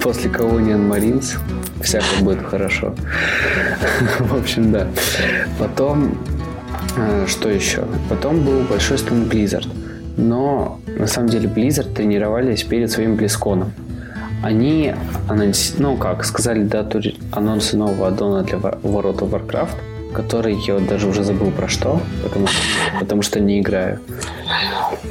после 0.01 0.29
Colonial 0.31 0.89
Marines 0.89 1.37
всяко 1.81 2.05
будет 2.21 2.43
хорошо. 2.43 2.95
В 4.19 4.35
общем, 4.39 4.71
да. 4.71 4.87
Потом 5.59 6.17
что 7.27 7.49
еще? 7.49 7.85
Потом 8.09 8.43
был 8.43 8.61
большой 8.61 8.97
стенд 8.97 9.31
Blizzard. 9.31 9.67
Но 10.17 10.79
на 10.87 11.07
самом 11.07 11.29
деле 11.29 11.47
Blizzard 11.47 11.93
тренировались 11.93 12.63
перед 12.63 12.91
своим 12.91 13.15
Близконом. 13.15 13.71
Они 14.43 14.93
анонс... 15.27 15.75
ну 15.77 15.97
как, 15.97 16.25
сказали 16.25 16.63
дату 16.63 17.01
анонса 17.31 17.77
нового 17.77 18.07
аддона 18.07 18.43
для 18.43 18.57
Ворота 18.57 19.25
Warcraft, 19.25 19.75
который 20.13 20.55
я 20.67 20.79
даже 20.79 21.07
уже 21.07 21.23
забыл 21.23 21.51
про 21.51 21.67
что, 21.67 22.01
потому, 22.23 22.47
потому 22.99 23.21
что 23.21 23.39
не 23.39 23.59
играю. 23.59 23.99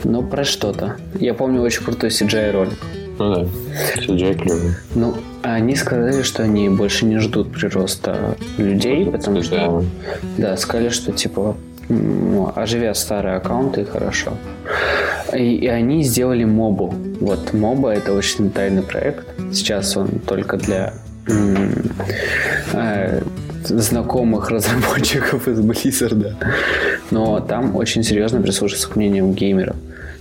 Но 0.05 0.23
про 0.23 0.45
что-то. 0.45 0.97
Я 1.21 1.35
помню 1.35 1.61
очень 1.61 1.85
крутой 1.85 2.11
CGI 2.11 2.53
ролик. 2.53 2.79
Ну 3.19 3.35
да, 3.35 3.47
CGI 3.97 4.35
клевый. 4.35 4.75
Ну, 4.95 5.15
они 5.43 5.75
сказали, 5.75 6.23
что 6.23 6.43
они 6.43 6.69
больше 6.69 7.07
не 7.07 7.19
ждут 7.19 7.53
прироста 7.53 8.37
людей, 8.59 9.07
потому 9.07 9.43
что... 9.43 9.85
Да, 10.37 10.57
сказали, 10.57 10.91
что 10.91 11.13
типа 11.13 11.57
ну, 11.89 12.53
оживят 12.55 12.97
старые 12.97 13.37
аккаунты, 13.37 13.85
хорошо. 13.85 14.33
И, 15.33 15.57
и 15.57 15.67
они 15.67 16.03
сделали 16.03 16.45
мобу. 16.45 16.95
Вот 17.21 17.53
моба 17.53 17.91
это 17.91 18.13
очень 18.13 18.51
тайный 18.51 18.83
проект. 18.83 19.27
Сейчас 19.53 19.97
он 19.97 20.09
только 20.21 20.57
для 20.57 20.95
э, 22.73 23.21
знакомых 23.65 24.51
разработчиков 24.51 25.49
из 25.49 25.61
Blizzard. 25.61 26.35
Но 27.11 27.41
там 27.41 27.77
очень 27.77 28.03
серьезно 28.03 28.41
прислушиваются 28.41 28.89
к 28.89 28.97
мнениям 28.97 29.33
геймеров. 29.33 29.77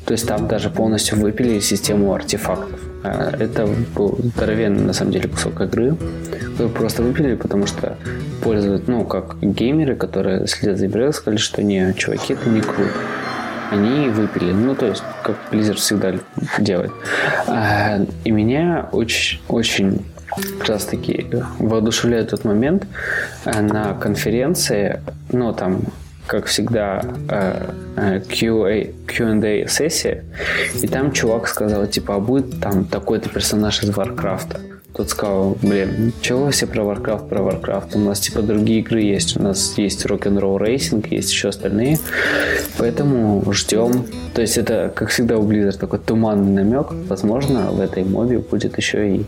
То 0.05 0.11
есть 0.11 0.27
там 0.27 0.47
даже 0.47 0.69
полностью 0.69 1.19
выпили 1.19 1.59
систему 1.59 2.13
артефактов. 2.13 2.74
А, 3.05 3.35
это 3.39 3.67
был 3.95 4.17
здоровенный, 4.23 4.83
на 4.83 4.93
самом 4.93 5.11
деле, 5.11 5.29
кусок 5.29 5.61
игры. 5.61 5.95
Вы 6.57 6.69
просто 6.69 7.03
выпили, 7.03 7.35
потому 7.35 7.67
что 7.67 7.97
пользуют, 8.43 8.87
ну, 8.87 9.05
как 9.05 9.37
геймеры, 9.41 9.95
которые 9.95 10.47
следят 10.47 10.77
за 10.77 10.87
игрой, 10.87 11.13
сказали, 11.13 11.37
что 11.37 11.61
не, 11.63 11.93
чуваки, 11.93 12.33
это 12.33 12.49
не 12.49 12.61
круто. 12.61 12.91
Они 13.71 14.09
выпили. 14.09 14.51
Ну, 14.51 14.75
то 14.75 14.87
есть, 14.87 15.03
как 15.23 15.35
Blizzard 15.51 15.75
всегда 15.75 16.13
делает. 16.59 16.91
А, 17.47 17.99
и 18.23 18.31
меня 18.31 18.89
очень, 18.91 19.39
очень 19.47 20.05
как 20.59 20.69
раз 20.69 20.85
таки 20.85 21.27
воодушевляет 21.59 22.29
тот 22.29 22.43
момент 22.43 22.85
а, 23.45 23.61
на 23.61 23.93
конференции, 23.93 25.01
ну, 25.31 25.53
там 25.53 25.81
как 26.27 26.45
всегда, 26.45 27.01
э, 27.29 27.71
э, 27.97 28.19
QA, 28.19 28.93
Q&A 29.05 29.67
сессия, 29.67 30.23
и 30.81 30.87
там 30.87 31.11
чувак 31.11 31.47
сказал, 31.47 31.85
типа, 31.87 32.15
а 32.15 32.19
будет 32.19 32.59
там 32.59 32.85
такой-то 32.85 33.29
персонаж 33.29 33.83
из 33.83 33.95
Варкрафта. 33.95 34.59
тот 34.93 35.09
сказал, 35.09 35.57
блин, 35.61 36.13
чего 36.21 36.49
все 36.51 36.67
про 36.67 36.83
Warcraft, 36.83 37.27
про 37.27 37.39
Warcraft? 37.39 37.95
У 37.95 37.99
нас 37.99 38.21
типа 38.21 38.41
другие 38.41 38.79
игры 38.79 39.01
есть. 39.01 39.37
У 39.37 39.41
нас 39.41 39.77
есть 39.77 40.05
Rock'n'Roll 40.05 40.57
Racing, 40.57 41.05
есть 41.09 41.31
еще 41.31 41.49
остальные. 41.49 41.99
Поэтому 42.77 43.43
ждем. 43.51 44.05
То 44.33 44.41
есть 44.41 44.57
это, 44.57 44.93
как 44.95 45.09
всегда 45.09 45.37
у 45.37 45.43
Blizzard, 45.43 45.77
такой 45.77 45.99
туманный 45.99 46.63
намек. 46.63 46.87
Возможно, 47.09 47.71
в 47.71 47.81
этой 47.81 48.05
мобе 48.05 48.39
будет 48.39 48.77
еще 48.77 49.17
и 49.17 49.25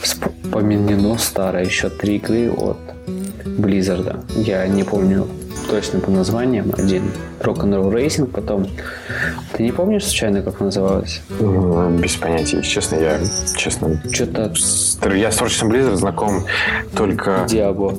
вспомнено 0.00 1.18
старое 1.18 1.64
еще 1.64 1.90
три 1.90 2.16
игры 2.16 2.52
от 2.52 2.78
Blizzard. 3.44 4.20
Я 4.36 4.68
не 4.68 4.84
помню 4.84 5.26
точно 5.68 6.00
по 6.00 6.10
названиям. 6.10 6.72
Один 6.76 7.10
Rock'n'Roll 7.40 7.92
Racing, 7.92 8.26
потом... 8.26 8.66
Ты 9.52 9.62
не 9.62 9.72
помнишь 9.72 10.04
случайно, 10.04 10.42
как 10.42 10.60
называлось? 10.60 11.20
Без 12.00 12.16
понятия. 12.16 12.62
Честно, 12.62 12.96
я... 12.96 13.18
Честно... 13.56 14.00
Что-то... 14.12 14.52
Я 15.14 15.30
с 15.30 15.40
Fortune 15.40 15.70
Blizzard 15.70 15.96
знаком 15.96 16.44
только... 16.94 17.46
Диабло. 17.48 17.94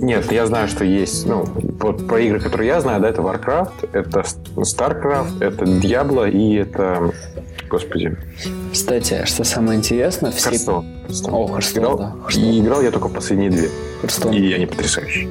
Нет, 0.00 0.30
я 0.32 0.46
знаю, 0.46 0.68
что 0.68 0.84
есть... 0.84 1.26
Ну, 1.26 1.44
вот 1.80 2.06
про 2.06 2.20
игры, 2.20 2.40
которые 2.40 2.68
я 2.68 2.80
знаю, 2.80 3.00
да, 3.00 3.08
это 3.08 3.22
Warcraft, 3.22 3.90
это 3.92 4.24
StarCraft, 4.56 5.42
это 5.42 5.64
Diablo 5.64 6.30
и 6.30 6.56
это... 6.56 7.12
Господи. 7.68 8.16
Кстати, 8.72 9.24
что 9.24 9.44
самое 9.44 9.78
интересное... 9.78 10.30
Все... 10.30 10.50
Hearthstone. 10.50 11.01
О, 11.24 11.48
Hearthstone, 11.48 11.78
играл, 11.78 11.98
да. 11.98 12.14
И 12.34 12.60
играл 12.60 12.82
я 12.82 12.90
только 12.90 13.08
в 13.08 13.12
последние 13.12 13.50
две. 13.50 13.68
Hearthstone. 14.02 14.34
И 14.34 14.52
они 14.52 14.66
потрясающие. 14.66 15.28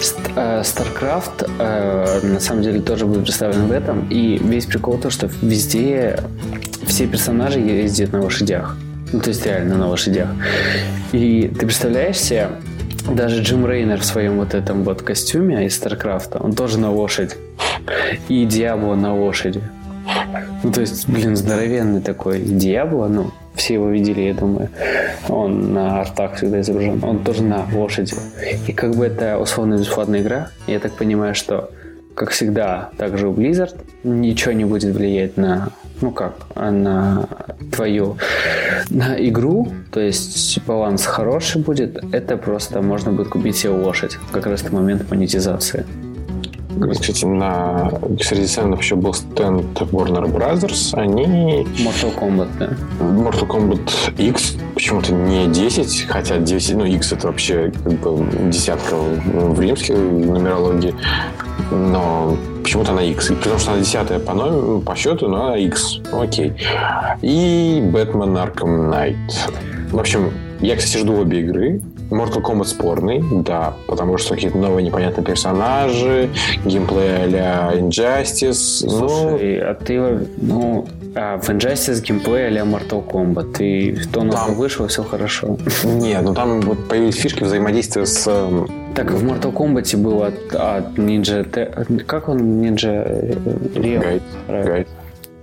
StarCraft 0.00 1.50
э, 1.58 2.26
на 2.26 2.40
самом 2.40 2.62
деле 2.62 2.80
тоже 2.80 3.06
будет 3.06 3.22
представлен 3.22 3.66
в 3.66 3.72
этом. 3.72 4.08
И 4.08 4.38
весь 4.38 4.66
прикол 4.66 4.98
то, 4.98 5.10
что 5.10 5.28
везде 5.42 6.18
все 6.86 7.06
персонажи 7.06 7.60
ездят 7.60 8.12
на 8.12 8.22
лошадях. 8.22 8.76
Ну, 9.12 9.20
то 9.20 9.28
есть 9.28 9.46
реально 9.46 9.76
на 9.76 9.88
лошадях. 9.88 10.28
И 11.12 11.52
ты 11.58 11.66
представляешь 11.66 12.18
себе, 12.18 12.50
даже 13.08 13.42
Джим 13.42 13.66
Рейнер 13.66 14.00
в 14.00 14.04
своем 14.04 14.38
вот 14.38 14.54
этом 14.54 14.82
вот 14.82 15.02
костюме 15.02 15.66
из 15.66 15.76
Старкрафта, 15.76 16.38
он 16.38 16.54
тоже 16.54 16.78
на 16.78 16.90
лошадь. 16.90 17.36
И 18.28 18.44
Диабло 18.44 18.94
на 18.94 19.14
лошади. 19.14 19.62
Ну, 20.62 20.72
то 20.72 20.80
есть, 20.80 21.08
блин, 21.08 21.36
здоровенный 21.36 22.00
такой 22.00 22.40
Диабло, 22.40 23.06
ну, 23.08 23.30
все 23.54 23.74
его 23.74 23.88
видели, 23.88 24.22
я 24.22 24.34
думаю. 24.34 24.68
Он 25.28 25.72
на 25.72 26.00
артах 26.00 26.36
всегда 26.36 26.60
изображен. 26.60 27.02
Он 27.02 27.22
тоже 27.22 27.42
на 27.42 27.66
лошади. 27.72 28.14
И 28.66 28.72
как 28.72 28.94
бы 28.94 29.06
это 29.06 29.38
условно 29.38 29.76
бесплатная 29.76 30.20
игра, 30.20 30.50
я 30.66 30.78
так 30.80 30.92
понимаю, 30.92 31.34
что 31.34 31.70
как 32.14 32.30
всегда, 32.30 32.90
также 32.96 33.28
у 33.28 33.32
Blizzard 33.32 33.74
ничего 34.04 34.52
не 34.52 34.64
будет 34.64 34.94
влиять 34.94 35.36
на, 35.36 35.70
ну 36.00 36.12
как, 36.12 36.34
на 36.54 37.28
твою, 37.72 38.16
на 38.90 39.16
игру, 39.28 39.68
то 39.90 40.00
есть 40.00 40.60
баланс 40.64 41.06
хороший 41.06 41.60
будет, 41.62 42.02
это 42.12 42.36
просто 42.36 42.82
можно 42.82 43.12
будет 43.12 43.28
купить 43.28 43.56
себе 43.56 43.72
лошадь, 43.72 44.16
как 44.30 44.46
раз 44.46 44.62
в 44.62 44.72
момент 44.72 45.10
монетизации. 45.10 45.84
Кстати, 46.90 47.24
на 47.24 47.90
среди 48.20 48.46
стендов 48.46 48.80
еще 48.80 48.96
был 48.96 49.14
стенд 49.14 49.80
Warner 49.80 50.30
Brothers. 50.30 50.90
Они... 50.94 51.66
Mortal 51.78 52.18
Kombat, 52.18 52.48
да. 52.58 52.70
Mortal 53.00 53.46
Kombat 53.46 54.14
X, 54.18 54.56
почему-то 54.74 55.12
не 55.12 55.46
10, 55.46 56.06
хотя 56.08 56.38
10, 56.38 56.76
ну, 56.76 56.84
X 56.84 57.12
это 57.12 57.28
вообще 57.28 57.72
как 57.82 57.92
бы 58.00 58.50
десятка 58.50 58.96
в 58.96 59.60
римской 59.60 59.96
нумерологии, 59.96 60.94
но 61.70 62.36
почему-то 62.62 62.92
на 62.92 63.00
X. 63.00 63.30
И 63.30 63.34
потому 63.34 63.58
что 63.58 63.72
она 63.72 63.80
десятая 63.80 64.18
по, 64.18 64.34
номеру, 64.34 64.80
по 64.80 64.96
счету, 64.96 65.28
но 65.28 65.46
она 65.46 65.56
X. 65.58 66.00
Окей. 66.12 66.54
И 67.22 67.80
Batman 67.92 68.34
Arkham 68.34 68.90
Knight. 68.90 69.16
В 69.90 69.98
общем, 69.98 70.32
я, 70.60 70.76
кстати, 70.76 70.98
жду 70.98 71.20
обе 71.20 71.40
игры. 71.40 71.80
Mortal 72.10 72.42
Kombat 72.42 72.66
спорный, 72.66 73.24
да, 73.42 73.72
потому 73.86 74.18
что 74.18 74.34
какие-то 74.34 74.58
новые 74.58 74.84
непонятные 74.84 75.24
персонажи, 75.24 76.28
геймплей 76.64 77.24
а-ля 77.24 77.72
Injustice. 77.74 78.88
Слушай, 78.88 79.60
ну... 79.60 79.70
а 79.70 79.74
ты, 79.74 80.28
ну, 80.36 80.86
а 81.14 81.38
в 81.38 81.48
Injustice 81.48 82.02
геймплей 82.02 82.48
а-ля 82.48 82.62
Mortal 82.62 83.04
Kombat. 83.04 83.62
И 83.62 83.96
то 84.12 84.22
новое 84.22 84.46
там... 84.46 84.54
вышло, 84.54 84.86
все 84.86 85.02
хорошо. 85.02 85.56
Нет, 85.84 86.22
ну 86.22 86.34
там 86.34 86.60
вот 86.60 86.88
появились 86.88 87.16
фишки 87.16 87.42
взаимодействия 87.42 88.04
с... 88.04 88.24
Так, 88.94 89.10
в 89.10 89.24
Mortal 89.24 89.52
Kombat 89.52 89.96
было 89.96 90.26
от, 90.26 90.54
от 90.54 90.98
Ninja... 90.98 92.04
Как 92.04 92.28
он? 92.28 92.62
Ninja... 92.62 93.98
Гайд. 93.98 94.22
Гайд. 94.46 94.88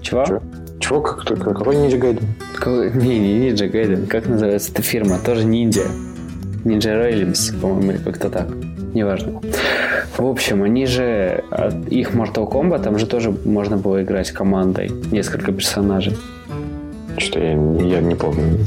Чего? 0.02 0.26
Чего? 0.26 0.42
Чего? 0.82 1.02
Как, 1.02 1.24
какой 1.26 1.76
Ninja 1.76 1.99
Gaiden? 1.99 2.98
Не, 2.98 3.20
не 3.20 3.49
Ninja 3.49 3.72
Gaiden. 3.72 4.08
Как 4.08 4.28
называется 4.28 4.72
эта 4.74 4.82
фирма? 4.82 5.20
Тоже 5.20 5.45
ниндзя. 5.45 5.86
Ninja 6.66 6.99
Railings, 7.02 7.60
по-моему, 7.62 7.91
или 7.91 7.98
как-то 7.99 8.30
так. 8.30 8.48
Неважно. 8.94 9.41
В 10.18 10.26
общем, 10.26 10.64
они 10.64 10.86
же... 10.86 11.44
Их 11.90 12.14
Mortal 12.14 12.52
Kombat, 12.52 12.84
там 12.84 12.99
же 12.99 13.06
тоже 13.06 13.32
можно 13.45 13.78
было 13.78 14.03
играть 14.03 14.32
командой. 14.32 14.91
Несколько 15.12 15.52
персонажей. 15.53 16.18
Что 17.18 17.40
я, 17.40 17.52
я 17.52 18.02
не 18.02 18.16
помню. 18.16 18.60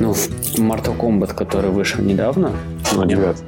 Ну, 0.00 0.12
в 0.14 0.28
Mortal 0.58 0.96
Kombat, 0.96 1.34
который 1.34 1.70
вышел 1.70 2.02
недавно. 2.02 2.52
Ну, 2.94 3.04
девятый. 3.04 3.44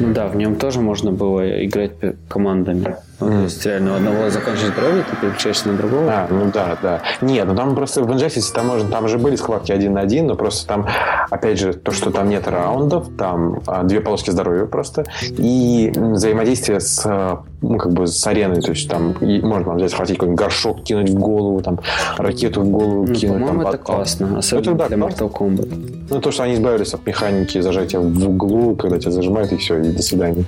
Ну 0.00 0.12
да, 0.14 0.26
в 0.26 0.36
нем 0.36 0.56
тоже 0.56 0.80
можно 0.80 1.12
было 1.12 1.64
играть 1.64 1.92
командами. 2.28 2.96
Ну, 3.20 3.26
mm. 3.28 3.38
То 3.38 3.42
есть 3.44 3.66
реально 3.66 3.92
у 3.92 3.96
одного 3.96 4.30
заканчивается 4.30 4.80
здоровье, 4.80 5.04
ты 5.10 5.16
переключаешься 5.16 5.68
на 5.68 5.76
другого. 5.76 6.10
А, 6.10 6.28
ну 6.30 6.50
да, 6.52 6.76
да. 6.80 7.02
Нет, 7.20 7.46
ну 7.46 7.56
там 7.56 7.74
просто 7.74 8.02
в 8.02 8.10
Injustice 8.10 8.52
там, 8.54 8.68
можно, 8.68 8.88
там 8.88 9.08
же 9.08 9.18
были 9.18 9.34
схватки 9.36 9.72
один 9.72 9.94
на 9.94 10.00
один, 10.02 10.28
но 10.28 10.36
просто 10.36 10.68
там, 10.68 10.86
опять 11.30 11.58
же, 11.58 11.72
то, 11.72 11.90
что 11.90 12.10
там 12.10 12.28
нет 12.28 12.46
раундов, 12.46 13.08
там 13.18 13.60
а, 13.66 13.82
две 13.82 14.00
полоски 14.00 14.30
здоровья 14.30 14.66
просто, 14.66 15.04
и 15.36 15.92
взаимодействие 15.94 16.80
с, 16.80 17.04
а, 17.06 17.42
ну, 17.60 17.76
как 17.78 17.92
бы 17.92 18.06
с 18.06 18.24
ареной, 18.26 18.60
то 18.60 18.70
есть 18.70 18.88
там 18.88 19.12
и 19.12 19.40
можно 19.40 19.74
взять, 19.74 19.90
схватить 19.90 20.16
какой-нибудь 20.16 20.38
горшок, 20.38 20.82
кинуть 20.84 21.10
в 21.10 21.18
голову, 21.18 21.60
там, 21.60 21.80
ракету 22.18 22.62
в 22.62 22.68
голову 22.68 23.06
ну, 23.06 23.14
кинуть. 23.14 23.40
По-моему, 23.40 23.46
там, 23.46 23.60
это 23.60 23.78
потом. 23.78 23.96
классно, 23.96 24.38
особенно 24.38 24.74
это, 24.74 24.74
да, 24.74 24.88
для 24.88 24.96
Mortal 24.96 25.32
Kombat. 25.32 26.06
Ну, 26.10 26.20
то, 26.20 26.30
что 26.30 26.44
они 26.44 26.54
избавились 26.54 26.94
от 26.94 27.04
механики 27.06 27.60
зажатия 27.60 28.00
в 28.00 28.28
углу, 28.28 28.76
когда 28.76 28.98
тебя 28.98 29.10
зажимают, 29.10 29.52
и 29.52 29.56
все, 29.56 29.78
и 29.80 29.90
до 29.90 30.02
свидания. 30.02 30.44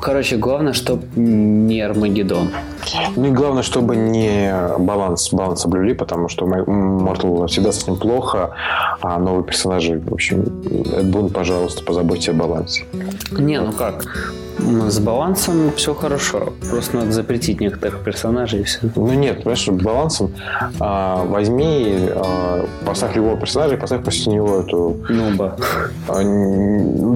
Короче, 0.00 0.36
главное, 0.36 0.72
чтобы 0.72 1.02
не 1.66 1.80
Армагеддон. 1.80 2.50
Ну 3.16 3.26
и 3.26 3.30
главное, 3.30 3.62
чтобы 3.62 3.96
не 3.96 4.52
баланс, 4.78 5.32
баланс 5.32 5.62
соблюли, 5.62 5.94
потому 5.94 6.28
что 6.28 6.46
Mortal 6.46 7.46
всегда 7.48 7.72
с 7.72 7.86
ним 7.86 7.96
плохо, 7.96 8.50
а 9.00 9.18
новые 9.18 9.44
персонажи, 9.44 9.98
в 9.98 10.12
общем, 10.12 10.42
Эдбун, 10.96 11.30
пожалуйста, 11.30 11.82
позаботьте 11.84 12.30
о 12.30 12.34
балансе. 12.34 12.84
Не, 13.32 13.60
ну 13.60 13.72
как, 13.72 14.32
с 14.64 14.98
балансом 14.98 15.72
все 15.76 15.94
хорошо. 15.94 16.52
Просто 16.70 16.96
надо 16.96 17.12
запретить 17.12 17.60
некоторых 17.60 18.02
персонажей 18.02 18.60
и 18.60 18.62
все. 18.64 18.78
Ну 18.94 19.12
нет, 19.12 19.38
понимаешь, 19.38 19.68
балансом 19.68 20.32
а, 20.80 21.24
возьми, 21.24 22.08
а, 22.14 22.66
поставь 22.84 23.14
любого 23.16 23.36
персонажа 23.36 23.74
и 23.74 23.78
поставь 23.78 24.04
после 24.04 24.32
него 24.32 24.60
эту... 24.60 24.96
Нуба. 25.08 25.56
А, 26.08 26.20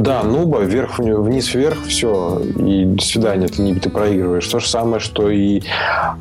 да, 0.02 0.22
нуба, 0.22 0.60
вверх, 0.60 0.98
вниз, 0.98 1.54
вверх, 1.54 1.78
все. 1.86 2.40
И 2.58 2.84
до 2.84 3.02
свидания, 3.02 3.48
ты, 3.48 3.62
не, 3.62 3.74
ты 3.74 3.90
проигрываешь. 3.90 4.46
То 4.46 4.60
же 4.60 4.68
самое, 4.68 5.00
что 5.00 5.30
и 5.30 5.62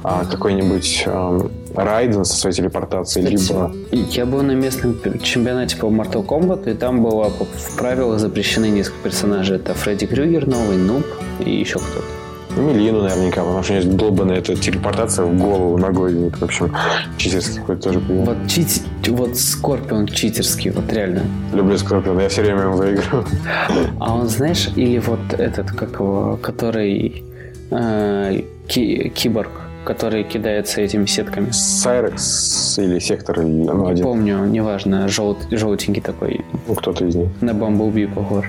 а, 0.03 0.25
какой-нибудь... 0.25 1.03
А, 1.07 1.49
Райден 1.77 2.25
со 2.25 2.35
своей 2.35 2.55
телепортацией, 2.55 3.35
Кстати, 3.35 3.51
либо... 3.51 3.71
Я 4.11 4.25
был 4.25 4.41
на 4.41 4.53
местном 4.53 4.97
чемпионате 5.21 5.77
по 5.77 5.85
Mortal 5.85 6.25
Kombat, 6.25 6.69
и 6.71 6.73
там 6.73 7.03
было 7.03 7.29
в 7.29 7.77
правилах 7.77 8.19
запрещены 8.19 8.69
несколько 8.69 9.03
персонажей. 9.03 9.57
Это 9.57 9.73
Фредди 9.73 10.07
Крюгер 10.07 10.47
новый, 10.47 10.77
Нуб 10.77 11.05
и 11.39 11.51
еще 11.51 11.79
кто-то. 11.79 12.17
Милину 12.59 13.03
наверняка, 13.03 13.41
потому 13.41 13.61
что 13.61 13.73
у 13.73 13.75
нее 13.77 13.85
долбанная 13.91 14.37
эта 14.37 14.55
телепортация 14.55 15.25
в 15.25 15.37
голову 15.37 15.77
ногой. 15.77 16.29
В 16.29 16.43
общем, 16.43 16.73
читерский 17.17 17.59
какой-то 17.59 17.83
тоже 17.83 17.99
понимаю. 17.99 18.25
Вот, 18.25 18.47
чит... 18.47 18.81
вот 19.09 19.37
Скорпион 19.37 20.07
читерский, 20.07 20.71
вот 20.71 20.91
реально. 20.91 21.21
Люблю 21.53 21.77
Скорпиона, 21.77 22.21
я 22.21 22.29
все 22.29 22.41
время 22.41 22.61
ему 22.63 22.77
выигрываю. 22.77 23.25
А 23.99 24.15
он, 24.15 24.27
знаешь, 24.27 24.69
или 24.75 24.97
вот 24.97 25.19
этот, 25.37 25.71
как 25.71 25.93
его, 25.99 26.39
который 26.41 27.23
э, 27.69 28.41
ки- 28.67 29.09
киборг, 29.09 29.51
который 29.87 30.23
кидается 30.25 30.81
этими 30.81 31.05
сетками. 31.05 31.49
Сайрекс 31.51 32.77
или 32.77 32.99
Сектор? 32.99 33.39
Или, 33.39 33.47
ну, 33.47 33.85
не 33.85 33.91
один. 33.91 34.03
помню, 34.03 34.45
неважно, 34.45 35.07
жел, 35.07 35.37
желтенький 35.49 36.01
такой. 36.01 36.41
Ну, 36.67 36.75
кто-то 36.75 37.05
из 37.05 37.15
них. 37.15 37.29
На 37.39 37.53
Бамблби 37.53 38.05
похож. 38.05 38.45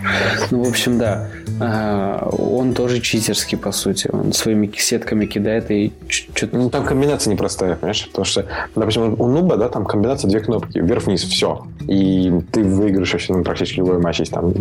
Ну, 0.51 0.65
в 0.65 0.69
общем, 0.69 0.99
да. 0.99 1.29
А, 1.61 2.29
он 2.37 2.75
тоже 2.75 3.01
читерский, 3.01 3.57
по 3.57 3.71
сути. 3.71 4.11
Он 4.13 4.33
своими 4.33 4.69
сетками 4.77 5.27
кидает 5.27 5.71
и 5.71 5.93
что-то... 6.09 6.57
Ну, 6.57 6.71
там 6.71 6.85
комбинация 6.85 7.33
непростая, 7.33 7.77
понимаешь? 7.77 8.09
Потому 8.09 8.25
что, 8.25 8.45
допустим, 8.75 9.15
у 9.21 9.27
Нуба, 9.29 9.57
да, 9.57 9.69
там 9.69 9.85
комбинация 9.85 10.29
две 10.29 10.41
кнопки. 10.41 10.79
Вверх-вниз, 10.79 11.23
все. 11.23 11.65
И 11.87 12.33
ты 12.51 12.65
выиграешь 12.65 13.13
вообще 13.13 13.33
ну, 13.33 13.45
практически 13.45 13.79
любой 13.79 14.01
матч, 14.01 14.19
есть 14.19 14.33
там 14.33 14.53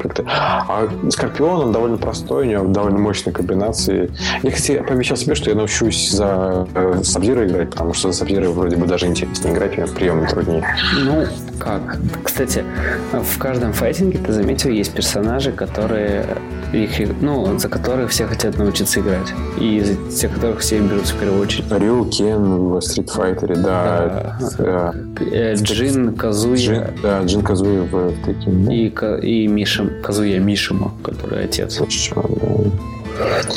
как-то... 0.00 0.24
А 0.26 0.88
Скорпион, 1.10 1.60
он 1.66 1.72
довольно 1.72 1.96
простой, 1.96 2.46
у 2.46 2.50
него 2.50 2.64
довольно 2.64 2.98
мощные 2.98 3.32
комбинации. 3.32 4.10
Я, 4.42 4.50
кстати, 4.50 4.82
пообещал 4.82 5.16
себе, 5.16 5.36
что 5.36 5.50
я 5.50 5.56
научусь 5.56 6.10
за 6.10 6.23
за 6.24 6.68
э, 6.74 7.00
Сабзира 7.02 7.46
играть, 7.46 7.70
потому 7.70 7.94
что 7.94 8.12
за 8.12 8.18
Сабзира 8.18 8.48
вроде 8.48 8.76
бы 8.76 8.86
даже 8.86 9.06
интереснее 9.06 9.54
играть, 9.54 9.74
приемы 9.94 10.26
труднее. 10.26 10.64
Ну, 11.04 11.26
как? 11.58 11.98
Кстати, 12.22 12.64
в 13.12 13.38
каждом 13.38 13.72
файтинге, 13.72 14.18
ты 14.18 14.32
заметил, 14.32 14.70
есть 14.70 14.92
персонажи, 14.92 15.52
которые 15.52 16.26
их, 16.72 16.90
ну, 17.20 17.58
за 17.58 17.68
которых 17.68 18.10
все 18.10 18.26
хотят 18.26 18.58
научиться 18.58 19.00
играть. 19.00 19.32
И 19.60 19.80
за 19.80 19.94
тех, 20.10 20.34
которых 20.34 20.60
все 20.60 20.80
берут 20.80 21.06
в 21.06 21.18
первую 21.18 21.42
очередь. 21.42 21.70
Рю, 21.70 22.04
Кен 22.06 22.42
в 22.42 22.78
Street 22.78 23.10
Fighter, 23.14 23.56
да. 23.56 24.36
да. 24.58 24.94
Э, 25.32 25.54
Джин, 25.54 26.14
Казуя. 26.14 26.56
Джин, 26.56 26.84
да, 27.02 27.22
Джин 27.22 27.42
Казуя 27.42 27.82
в 27.82 27.94
Tekken. 28.26 28.72
И, 28.72 29.44
и 29.44 29.46
Миша, 29.46 29.86
Казуя 30.02 30.38
Мишима, 30.40 30.92
который 31.02 31.44
отец. 31.44 31.76
Точно, 31.76 32.22
да. 32.22 33.03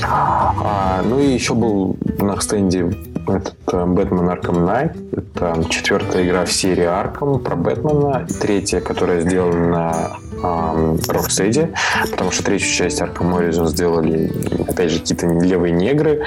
А, 0.04 1.02
ну 1.04 1.20
и 1.20 1.28
еще 1.28 1.54
был 1.54 1.98
на 2.20 2.40
стенде 2.42 2.92
этот 3.28 3.56
Бэтмен 3.66 4.30
Arkham 4.30 4.66
Knight. 4.66 5.18
Это 5.18 5.70
четвертая 5.70 6.26
игра 6.26 6.46
в 6.46 6.52
серии 6.52 6.86
Arkham 6.86 7.40
про 7.40 7.56
Бэтмена. 7.56 8.28
Третья, 8.40 8.80
которая 8.80 9.22
сделана 9.22 9.68
на 9.68 10.18
Rocksteady, 10.42 11.74
потому 12.12 12.32
что 12.32 12.44
третью 12.44 12.70
часть 12.70 13.02
Arkham 13.02 13.38
Origins 13.38 13.68
сделали, 13.68 14.32
опять 14.68 14.92
же, 14.92 15.00
какие-то 15.00 15.28
левые 15.28 15.74
негры. 15.74 16.24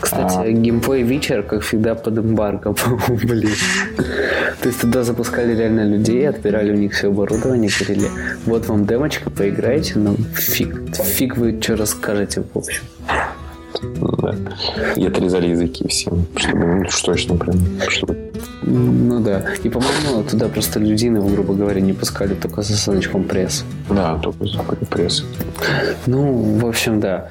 Кстати, 0.00 0.38
а... 0.38 0.50
геймплей 0.50 1.02
вечер, 1.02 1.42
как 1.42 1.62
всегда, 1.62 1.94
под 1.94 2.18
эмбарго, 2.18 2.74
блин. 3.08 3.50
То 4.60 4.68
есть 4.68 4.80
туда 4.80 5.02
запускали 5.02 5.54
реально 5.54 5.88
людей, 5.88 6.28
отбирали 6.28 6.72
у 6.72 6.76
них 6.76 6.92
все 6.92 7.08
оборудование, 7.08 7.70
говорили, 7.80 8.08
вот 8.46 8.66
вам 8.66 8.86
демочка, 8.86 9.30
поиграйте, 9.30 9.98
но 9.98 10.16
фиг, 10.34 10.94
фиг 10.94 11.36
вы 11.36 11.58
что 11.60 11.76
расскажете, 11.76 12.42
в 12.42 12.58
общем. 12.58 12.82
Да. 14.22 14.34
И 14.96 15.06
отрезали 15.06 15.48
языки 15.48 15.86
всем, 15.88 16.26
чтобы, 16.36 16.66
ну, 16.66 16.80
уж 16.80 17.02
точно 17.02 17.36
прям, 17.36 17.56
чтобы... 17.88 18.32
Ну 18.62 19.20
да. 19.20 19.44
И, 19.62 19.68
по-моему, 19.68 20.24
туда 20.28 20.48
просто 20.48 20.80
ну, 20.80 21.28
грубо 21.28 21.54
говоря, 21.54 21.80
не 21.80 21.92
пускали 21.92 22.34
только 22.34 22.62
за 22.62 22.74
значком 22.74 23.24
пресс. 23.24 23.64
Да, 23.88 24.18
только 24.18 24.46
за 24.46 24.58
пресс. 24.90 25.24
Ну, 26.06 26.58
в 26.58 26.66
общем, 26.66 27.00
да. 27.00 27.28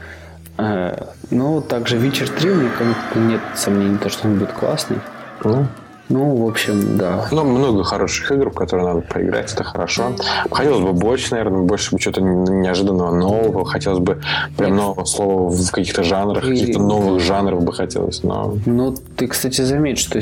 Э, 0.58 0.96
ну, 1.32 1.62
также 1.62 1.98
Witcher 1.98 2.32
3 2.34 2.52
у 2.52 2.56
меня 2.56 2.72
нет 3.16 3.42
сомнений, 3.56 3.98
то, 3.98 4.10
что 4.10 4.28
он 4.28 4.38
будет 4.38 4.54
классный. 4.54 5.00
Ну, 5.44 5.68
ну, 6.10 6.36
в 6.36 6.48
общем, 6.48 6.98
да. 6.98 7.28
Ну, 7.32 7.44
много 7.44 7.84
хороших 7.84 8.32
игр, 8.32 8.52
в 8.52 8.54
которые 8.54 8.88
надо 8.88 9.02
поиграть, 9.02 9.52
это 9.52 9.64
хорошо. 9.64 10.12
Хотелось 10.52 10.82
бы 10.82 10.94
больше, 10.94 11.32
наверное, 11.32 11.62
больше 11.62 11.92
бы 11.92 12.00
чего-то 12.00 12.22
неожиданного 12.22 13.16
нового. 13.16 13.66
Хотелось 13.66 14.00
бы 14.00 14.22
прям 14.58 14.76
нового 14.76 15.06
слова 15.06 15.50
в 15.50 15.72
каких-то 15.72 16.04
жанрах, 16.04 16.44
И... 16.46 16.50
каких-то 16.50 16.80
новых 16.80 17.22
жанров 17.22 17.64
бы 17.64 17.74
хотелось. 17.74 18.24
Но... 18.24 18.56
Ну, 18.66 18.96
ты, 19.16 19.28
кстати, 19.28 19.62
заметь, 19.62 19.98
что 19.98 20.20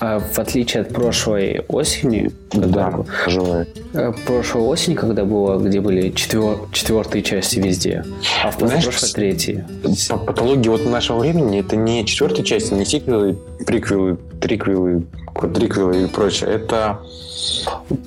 а, 0.00 0.20
в 0.20 0.38
отличие 0.38 0.82
от 0.82 0.88
прошлой 0.88 1.64
осени, 1.68 2.30
да, 2.52 3.04
живая. 3.26 3.66
Э, 3.92 4.12
прошлой 4.26 4.62
осени, 4.62 4.94
когда 4.94 5.24
было, 5.24 5.58
где 5.58 5.80
были 5.80 6.10
четвер... 6.10 6.58
четвертые 6.72 7.22
части 7.22 7.58
везде, 7.58 8.04
а 8.42 8.50
в 8.50 8.56
прошлой 8.56 9.10
третьи. 9.12 9.66
По 10.08 10.16
патологии 10.16 10.68
вот 10.68 10.86
нашего 10.86 11.18
времени 11.18 11.60
это 11.60 11.76
не 11.76 12.04
четвертые 12.06 12.44
части, 12.44 12.72
не 12.74 12.84
сиквелы, 12.84 13.38
приквелы, 13.66 14.18
триквелы, 14.40 15.06
квадриквелы 15.34 16.04
и 16.04 16.06
прочее. 16.06 16.50
Это 16.50 17.00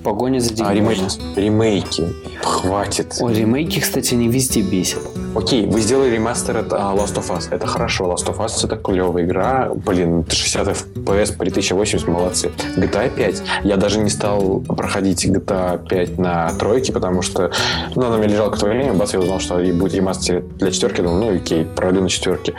Погоня 0.04 0.40
за 0.40 0.54
деньгами. 0.54 0.80
А, 0.80 0.94
ремейки. 0.94 1.40
ремейки. 1.40 2.08
Хватит. 2.42 3.16
О, 3.20 3.30
ремейки, 3.30 3.80
кстати, 3.80 4.14
не 4.16 4.28
везде 4.28 4.62
бесят. 4.62 5.02
Окей, 5.36 5.68
вы 5.68 5.80
сделали 5.82 6.10
ремастер 6.16 6.58
от 6.58 6.74
uh, 6.74 6.96
Last 6.96 7.16
of 7.16 7.30
Us. 7.30 7.48
Это 7.52 7.68
хорошо. 7.68 8.06
Last 8.06 8.26
of 8.28 8.38
Us 8.40 8.66
это 8.66 8.76
клевая 8.78 9.26
игра. 9.26 9.70
Блин, 9.74 10.26
60 10.28 10.68
FPS 10.68 11.38
при 11.38 11.50
1080, 11.50 12.08
молодцы. 12.08 12.52
GTA 12.76 13.10
5. 13.14 13.44
Я 13.64 13.78
даже 13.78 14.00
не 14.00 14.10
стал 14.10 14.62
проходить 14.62 15.26
GTA 15.26 15.88
5 15.88 16.18
на 16.18 16.50
тройке, 16.54 16.92
потому 16.92 17.22
что 17.22 17.52
ну, 17.96 18.08
она 18.08 18.18
мне 18.18 18.28
лежала 18.28 18.50
какое-то 18.50 18.68
время, 18.68 18.94
бац, 18.94 19.14
я 19.14 19.20
узнал, 19.20 19.40
что 19.40 19.56
будет 19.56 19.94
ремастер 19.94 20.42
для 20.42 20.72
четверки. 20.72 21.02
Думаю, 21.02 21.20
ну 21.20 21.36
окей, 21.36 21.64
пройду 21.64 22.02
на 22.02 22.10
четверке. 22.10 22.56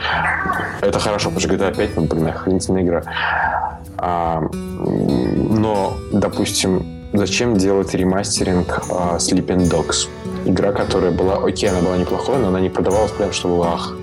Это 0.81 0.99
хорошо, 1.01 1.31
потому 1.31 1.41
что 1.41 1.49
GTA 1.49 1.77
5, 1.77 1.97
ну, 1.97 2.03
блин, 2.05 2.29
охренительная 2.29 2.83
игра. 2.83 3.03
А, 3.99 4.43
но, 4.53 5.97
допустим, 6.13 6.87
зачем 7.13 7.57
делать 7.57 7.95
ремастеринг 7.95 8.83
а, 8.91 9.17
Sleeping 9.17 9.69
Dogs? 9.69 10.09
Игра, 10.45 10.73
которая 10.73 11.11
была, 11.11 11.37
окей, 11.37 11.69
она 11.69 11.81
была 11.81 11.97
неплохой, 11.97 12.39
но 12.39 12.49
она 12.49 12.61
не 12.61 12.71
продавалась 12.71 13.13
прям, 13.13 13.33
чтобы 13.33 13.65
ах. 13.67 13.95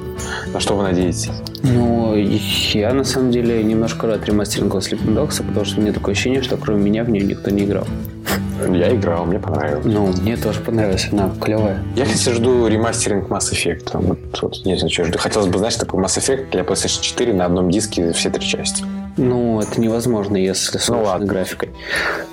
На 0.54 0.60
что 0.60 0.76
вы 0.76 0.84
надеетесь? 0.84 1.30
Ну, 1.64 2.16
я 2.16 2.94
на 2.94 3.04
самом 3.04 3.32
деле 3.32 3.64
немножко 3.64 4.08
рад 4.08 4.26
ремастерингу 4.26 4.78
Sleeping 4.78 5.16
Dogs, 5.16 5.46
потому 5.46 5.66
что 5.66 5.82
мне 5.82 5.92
такое 5.92 6.14
ощущение, 6.14 6.42
что 6.42 6.58
кроме 6.58 6.84
меня 6.84 7.04
в 7.04 7.10
нее 7.10 7.26
никто 7.26 7.52
не 7.52 7.64
играл. 7.64 7.86
Я 8.72 8.96
играл, 8.96 9.26
мне 9.26 9.40
понравилось. 9.40 9.86
Ну, 9.86 10.08
мне 10.08 10.36
тоже 10.36 10.60
понравилось, 10.62 11.10
она 11.12 11.32
клевая. 11.40 11.84
Я, 11.96 12.06
кстати, 12.06 12.36
жду 12.36 12.68
ремастеринг 12.68 13.30
Mass 13.30 13.52
Effect. 13.52 13.90
Вот, 13.94 14.20
вот, 14.42 14.66
не 14.66 14.76
знаю, 14.78 14.92
что 14.92 15.06
жду. 15.06 15.18
Хотелось 15.20 15.48
бы, 15.48 15.60
знаешь, 15.60 15.76
такой 15.76 16.02
Mass 16.04 16.18
Effect 16.18 16.52
для 16.52 16.62
PlayStation 16.62 17.02
4 17.02 17.34
на 17.34 17.46
одном 17.46 17.70
диске 17.70 18.12
все 18.14 18.30
три 18.30 18.46
части. 18.46 18.84
Ну, 19.18 19.60
это 19.60 19.82
невозможно, 19.82 20.38
если 20.38 20.78
с 20.78 20.88
ну, 20.90 21.02
ладно. 21.02 21.26
графикой. 21.26 21.70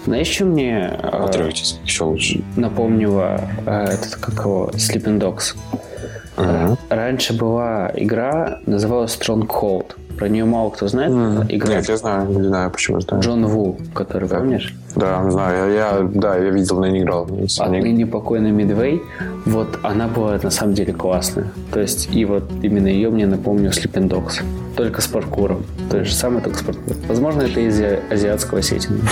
Знаешь, 0.04 0.28
что 0.28 0.44
мне 0.44 0.90
э, 1.02 1.50
еще 1.84 2.04
лучше. 2.04 2.44
напомнила 2.56 3.40
э, 3.66 3.84
этот, 3.94 4.16
как 4.16 4.44
его, 4.44 4.70
Sleeping 4.74 5.18
Dogs? 5.18 5.56
Uh-huh. 6.36 6.76
Раньше 6.90 7.32
была 7.32 7.90
игра, 7.94 8.60
называлась 8.66 9.16
Stronghold. 9.18 9.94
Про 10.18 10.28
нее 10.28 10.44
мало 10.44 10.70
кто 10.70 10.86
знает. 10.88 11.12
Mm. 11.12 11.46
Игра. 11.48 11.74
Нет, 11.74 11.88
я 11.88 11.96
знаю, 11.96 12.28
не 12.28 12.42
знаю, 12.42 12.70
почему 12.70 13.00
знаю. 13.00 13.22
Джон 13.22 13.46
Ву, 13.46 13.78
который, 13.94 14.28
да. 14.28 14.38
помнишь? 14.38 14.74
Да, 14.94 15.28
знаю. 15.30 15.72
Я, 15.72 15.74
я, 15.74 16.00
да, 16.02 16.36
я 16.36 16.50
видел, 16.50 16.78
но 16.78 16.86
не 16.86 17.02
играл. 17.02 17.28
А 17.58 17.68
не... 17.68 17.80
ныне 17.80 18.06
покойный 18.06 18.52
Мидвей, 18.52 19.02
вот 19.44 19.68
она 19.82 20.06
была 20.06 20.38
на 20.42 20.50
самом 20.50 20.74
деле 20.74 20.92
классная. 20.92 21.48
То 21.72 21.80
есть, 21.80 22.08
и 22.14 22.24
вот 22.24 22.44
именно 22.62 22.86
ее 22.86 23.10
мне 23.10 23.26
напомнил 23.26 23.70
Sleeping 23.70 24.08
Dogs. 24.08 24.42
Только 24.76 25.00
с 25.00 25.06
паркуром. 25.06 25.64
То 25.90 26.04
же 26.04 26.12
самое, 26.12 26.42
только 26.42 26.58
с 26.58 26.62
паркуром. 26.62 26.96
Возможно, 27.08 27.42
это 27.42 27.60
из 27.60 27.80
азиатского 28.10 28.60
сеттинга. 28.60 29.02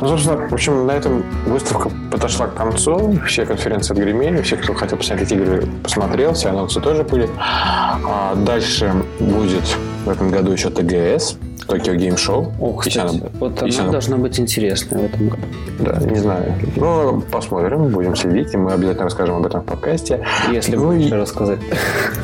Ну, 0.00 0.08
собственно, 0.08 0.48
в 0.48 0.52
общем, 0.52 0.86
на 0.86 0.92
этом 0.92 1.22
выставка 1.46 1.90
подошла 2.10 2.46
к 2.46 2.54
концу. 2.54 3.18
Все 3.26 3.44
конференции 3.46 3.92
отгремели. 3.92 4.42
Все, 4.42 4.56
кто 4.56 4.74
хотел 4.74 4.98
посмотреть 4.98 5.32
игры, 5.32 5.66
посмотрел. 5.82 6.34
Все 6.34 6.48
анонсы 6.50 6.80
тоже 6.80 7.04
были. 7.04 7.28
А 7.38 8.34
дальше 8.44 8.92
будет 9.18 9.64
в 10.10 10.12
этом 10.12 10.30
году 10.30 10.50
еще 10.50 10.70
ТГС, 10.70 11.36
Токио 11.68 11.94
Гейм 11.94 12.16
Шоу. 12.16 12.52
О, 12.60 12.72
кстати, 12.74 12.98
она, 12.98 13.12
вот 13.38 13.62
она, 13.62 13.72
она 13.78 13.92
должна 13.92 14.16
быть 14.16 14.40
интересная 14.40 15.02
в 15.02 15.04
этом 15.04 15.28
году. 15.28 15.42
Да, 15.78 15.98
не 16.00 16.18
знаю. 16.18 16.54
Ну, 16.74 17.22
посмотрим, 17.30 17.88
будем 17.88 18.16
следить, 18.16 18.52
и 18.52 18.56
мы 18.56 18.72
обязательно 18.72 19.04
расскажем 19.04 19.36
об 19.36 19.46
этом 19.46 19.60
в 19.60 19.66
подкасте. 19.66 20.26
Если 20.50 20.74
ну, 20.74 20.88
будешь 20.88 21.10
и... 21.10 21.14
рассказать. 21.14 21.60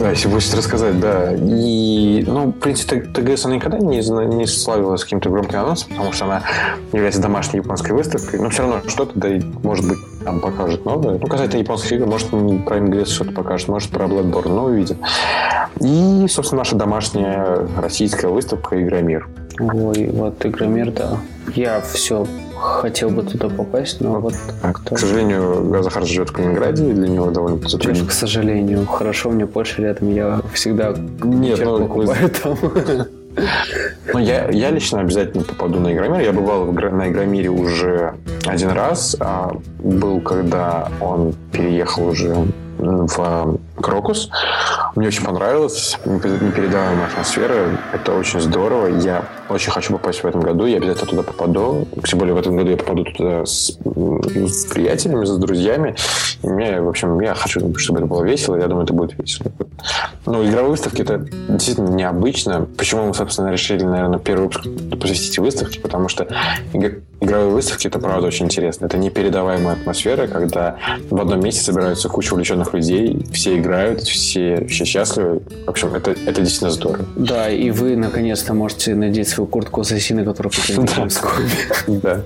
Да, 0.00 0.10
если 0.10 0.28
будешь 0.28 0.52
рассказать, 0.52 1.00
да. 1.00 1.32
И, 1.34 2.24
ну, 2.26 2.48
в 2.48 2.52
принципе, 2.52 3.00
ТГС 3.00 3.46
она 3.46 3.54
никогда 3.54 3.78
не, 3.78 3.98
не 3.98 4.46
славилась 4.46 5.04
каким-то 5.04 5.30
громким 5.30 5.60
анонсом, 5.60 5.90
потому 5.90 6.12
что 6.12 6.24
она 6.24 6.42
является 6.92 7.22
домашней 7.22 7.60
японской 7.60 7.92
выставкой, 7.92 8.40
но 8.40 8.50
все 8.50 8.62
равно 8.62 8.82
что-то, 8.88 9.12
да, 9.14 9.28
может 9.62 9.88
быть, 9.88 9.98
там 10.26 10.40
покажет 10.40 10.84
новое. 10.84 11.18
Ну, 11.18 11.26
касательно 11.26 11.60
японских 11.60 11.92
игр, 11.92 12.06
может, 12.06 12.28
про 12.64 12.80
МГС 12.80 13.10
что-то 13.10 13.32
покажет, 13.32 13.68
может, 13.68 13.90
про 13.90 14.06
Bloodborne, 14.06 14.48
но 14.48 14.64
увидим. 14.64 14.98
И, 15.80 16.26
собственно, 16.28 16.60
наша 16.60 16.74
домашняя 16.74 17.66
российская 17.80 18.28
выставка 18.28 18.82
«Игромир». 18.82 19.28
Ой, 19.60 20.10
вот 20.12 20.44
«Игромир», 20.44 20.90
да. 20.90 21.18
Я 21.54 21.80
все 21.80 22.26
хотел 22.58 23.10
бы 23.10 23.22
туда 23.22 23.48
попасть, 23.48 24.00
но 24.00 24.20
вот... 24.20 24.34
Так, 24.62 24.82
к 24.82 24.98
сожалению, 24.98 25.82
Захар 25.82 26.04
живет 26.04 26.30
в 26.30 26.32
Калининграде, 26.32 26.90
и 26.90 26.92
для 26.92 27.08
него 27.08 27.30
довольно 27.30 27.58
затруднительно. 27.68 28.08
К 28.08 28.12
сожалению. 28.12 28.84
Хорошо, 28.86 29.30
мне 29.30 29.46
Польша 29.46 29.82
рядом, 29.82 30.12
я 30.12 30.40
всегда 30.52 30.94
Нет, 31.22 31.60
ну, 31.62 31.86
покупаю 31.86 32.30
там. 32.30 32.58
Ну, 34.12 34.18
я, 34.18 34.48
я 34.50 34.70
лично 34.70 35.00
обязательно 35.00 35.44
попаду 35.44 35.78
на 35.78 35.92
Игромир. 35.92 36.20
Я 36.20 36.32
бывал 36.32 36.64
в, 36.64 36.72
на 36.72 37.08
Игромире 37.10 37.50
уже 37.50 38.14
один 38.46 38.70
раз. 38.70 39.16
А 39.20 39.52
был, 39.78 40.20
когда 40.20 40.88
он 41.00 41.34
переехал 41.52 42.08
уже 42.08 42.34
в 42.78 43.48
Крокус. 43.76 44.30
Мне 44.94 45.08
очень 45.08 45.24
понравилось. 45.24 45.98
Непередаваемая 46.04 47.06
атмосфера. 47.06 47.78
Это 47.92 48.14
очень 48.14 48.40
здорово. 48.40 48.86
Я 48.86 49.24
очень 49.48 49.70
хочу 49.70 49.92
попасть 49.92 50.22
в 50.22 50.26
этом 50.26 50.40
году. 50.40 50.66
Я 50.66 50.78
обязательно 50.78 51.10
туда 51.10 51.22
попаду. 51.22 51.86
Тем 52.04 52.18
более 52.18 52.34
в 52.34 52.38
этом 52.38 52.56
году 52.56 52.70
я 52.70 52.76
попаду 52.76 53.04
туда 53.04 53.44
с, 53.44 53.78
с 53.78 54.64
приятелями, 54.66 55.24
с 55.24 55.36
друзьями. 55.36 55.94
И 56.42 56.48
мне, 56.48 56.80
в 56.80 56.88
общем, 56.88 57.20
я 57.20 57.34
хочу, 57.34 57.60
чтобы 57.76 58.00
это 58.00 58.08
было 58.08 58.22
весело. 58.22 58.56
Я 58.56 58.66
думаю, 58.68 58.84
это 58.84 58.94
будет 58.94 59.18
весело. 59.18 59.52
Ну, 60.24 60.44
игровые 60.44 60.70
выставки 60.70 61.02
это 61.02 61.18
действительно 61.48 61.90
необычно. 61.90 62.66
Почему 62.76 63.06
мы, 63.06 63.14
собственно, 63.14 63.50
решили, 63.50 63.84
наверное, 63.84 64.18
первый 64.18 64.44
выпуск 64.44 64.66
посвятить 64.98 65.38
выставке? 65.38 65.80
Потому 65.80 66.08
что 66.08 66.26
игровые 67.20 67.50
выставки 67.50 67.86
это 67.86 67.98
правда 67.98 68.26
очень 68.26 68.46
интересно. 68.46 68.86
Это 68.86 68.98
непередаваемая 68.98 69.74
атмосфера, 69.74 70.26
когда 70.26 70.76
в 71.10 71.20
одном 71.20 71.40
месте 71.40 71.62
собираются 71.62 72.08
куча 72.08 72.32
увлеченных 72.32 72.72
людей, 72.74 73.24
все 73.32 73.58
играют 73.58 73.65
играют, 73.66 74.02
все, 74.02 74.64
все 74.66 74.84
счастливы. 74.84 75.40
В 75.66 75.70
общем, 75.70 75.94
это, 75.94 76.12
это 76.12 76.40
действительно 76.40 76.70
здорово. 76.70 77.04
Да, 77.16 77.50
и 77.50 77.70
вы 77.70 77.96
наконец-то 77.96 78.54
можете 78.54 78.94
надеть 78.94 79.28
свою 79.28 79.46
куртку 79.46 79.80
ассасина, 79.80 80.24
которую 80.24 80.52
купили 80.52 80.78
в 80.78 80.84
Gamescom. 80.84 82.00
Да, 82.02 82.20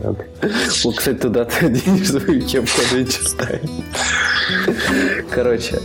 Вот, 0.84 0.96
кстати, 0.96 1.16
туда 1.16 1.44
ты 1.44 1.66
оденешь 1.66 2.08
свою 2.08 2.42
кепку 2.42 2.80
Adventure 2.80 3.60
Короче, 5.30 5.78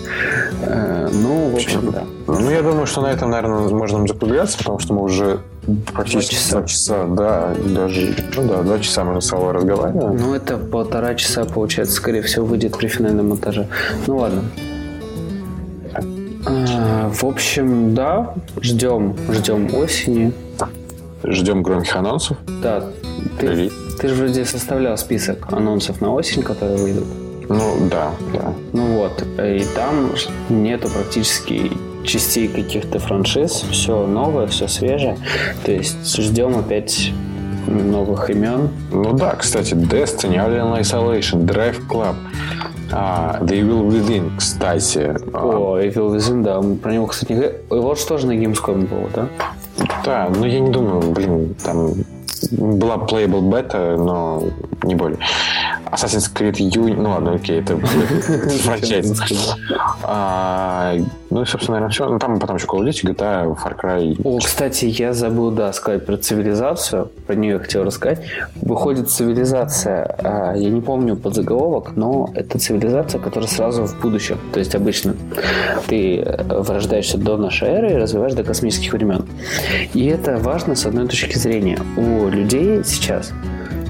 э, 0.64 1.10
ну, 1.11 1.49
в 1.49 1.56
общем, 1.56 1.91
да. 1.91 2.03
Ну, 2.27 2.49
я 2.49 2.61
думаю, 2.61 2.88
что 2.88 3.02
на 3.02 3.07
этом, 3.07 3.30
наверное, 3.30 3.69
можно 3.69 4.07
закругляться, 4.07 4.57
потому 4.57 4.80
что 4.80 4.94
мы 4.94 5.03
уже 5.03 5.40
практически 5.94 6.36
часа. 6.36 6.57
два 6.57 6.68
часа, 6.68 7.06
да, 7.06 7.53
даже, 7.65 8.15
ну 8.36 8.48
да, 8.48 8.64
два 8.64 8.80
часа 8.80 9.03
мы 9.03 9.22
с 9.22 9.26
Салой 9.27 9.53
разговариваем. 9.53 10.18
Ну, 10.18 10.34
это 10.34 10.57
полтора 10.57 11.15
часа, 11.15 11.45
получается, 11.45 11.95
скорее 11.95 12.22
всего, 12.22 12.45
выйдет 12.45 12.77
при 12.77 12.88
финальном 12.88 13.30
монтаже. 13.30 13.68
Ну, 14.07 14.18
ладно. 14.18 14.44
А, 16.46 17.10
В 17.10 17.24
общем, 17.24 17.94
да, 17.96 18.34
ждем, 18.62 19.16
ждем 19.30 19.74
осени. 19.76 20.32
Ждем 21.24 21.64
громких 21.64 21.96
анонсов. 21.96 22.38
Да, 22.62 22.92
ты, 23.40 23.48
Привет. 23.48 23.74
ты 24.00 24.08
же 24.10 24.16
вроде 24.16 24.46
составлял 24.46 24.96
список 24.98 25.52
анонсов 25.52 26.02
на 26.02 26.14
осень, 26.14 26.44
которые 26.44 26.78
выйдут. 26.78 27.06
Ну, 27.50 27.88
да, 27.90 28.12
да. 28.34 28.54
Ну 28.74 28.98
вот, 28.98 29.24
и 29.40 29.64
там 29.76 30.12
нету 30.50 30.90
практически 30.90 31.72
частей 32.04 32.48
каких-то 32.48 33.00
франшиз. 33.00 33.66
Все 33.72 34.06
новое, 34.06 34.48
все 34.48 34.68
свежее. 34.68 35.18
То 35.64 35.72
есть 35.72 36.16
ждем 36.16 36.58
опять 36.58 37.12
новых 37.68 38.30
имен. 38.30 38.70
Ну 38.92 39.14
да, 39.14 39.36
кстати, 39.36 39.74
Destiny, 39.74 40.36
Alien 40.38 40.80
Isolation, 40.80 41.46
Drive 41.46 41.88
Club, 41.88 42.16
а, 42.91 43.40
The 43.41 43.62
Evil 43.62 43.88
Within, 43.90 44.38
кстати. 44.38 45.16
А, 45.34 45.45
О, 45.45 45.80
Evil 45.80 46.16
Within, 46.16 46.44
да, 46.44 46.62
про 46.82 46.94
него, 46.94 47.07
кстати, 47.07 47.32
не 47.32 47.38
говорили. 47.40 47.62
Вот 47.70 47.99
что 47.99 48.18
же 48.18 48.28
на 48.28 48.32
Gamescom 48.34 48.88
было, 48.88 49.10
да? 49.14 49.28
Да, 50.03 50.30
но 50.36 50.45
я 50.45 50.60
не 50.60 50.70
думаю, 50.70 51.12
блин, 51.12 51.56
там 51.64 51.94
была 52.52 52.98
playable 52.98 53.41
бета, 53.41 53.95
но 53.98 54.44
не 54.84 54.95
более. 54.95 55.20
Assassin's 55.91 56.32
Creed 56.34 56.53
Unity, 56.53 56.95
ну 56.95 57.10
ладно, 57.10 57.34
окей, 57.36 57.62
это 57.62 57.78
франчайз. 57.78 59.14
А, 60.07 60.95
Ну 61.30 61.41
и, 61.41 61.45
собственно, 61.45 61.78
наверное, 61.78 61.91
все. 61.91 62.07
Ну, 62.07 62.20
там 62.20 62.40
потом 62.40 62.57
еще 62.57 62.68
Call 62.68 62.82
of 62.82 62.88
Duty, 62.88 63.14
GTA, 63.14 63.57
Far 63.57 63.76
Cry. 63.76 64.22
О, 64.24 64.40
кстати, 64.40 64.86
я 64.86 65.14
забыл, 65.14 65.52
да, 65.52 65.74
сказать 65.74 66.06
про 66.06 66.18
цивилизацию. 66.18 67.10
Про 67.26 67.36
нее 67.36 67.53
я 67.53 67.60
хотел 67.60 67.84
рассказать. 67.84 68.22
Выходит 68.62 69.10
цивилизация, 69.10 70.16
а, 70.24 70.53
я 70.56 70.70
не 70.70 70.82
помню 70.82 71.16
подзаголовок, 71.16 71.95
но 71.95 72.30
это 72.36 72.60
цивилизация, 72.60 73.20
которая 73.20 73.49
сразу 73.49 73.86
в 73.86 73.99
будущем. 73.99 74.38
То 74.53 74.60
есть 74.60 74.76
обычно 74.76 75.16
ты 75.88 76.20
э, 76.20 76.62
вырождаешься 76.62 77.18
до 77.18 77.38
нашей 77.38 77.70
эры 77.70 77.94
и 77.94 77.95
развиваешь 77.95 78.34
до 78.34 78.44
космических 78.44 78.94
времен. 78.94 79.26
И 79.94 80.06
это 80.06 80.38
важно 80.38 80.76
с 80.76 80.86
одной 80.86 81.07
точки 81.07 81.38
зрения. 81.38 81.80
У 81.98 82.28
людей 82.30 82.84
сейчас 82.84 83.32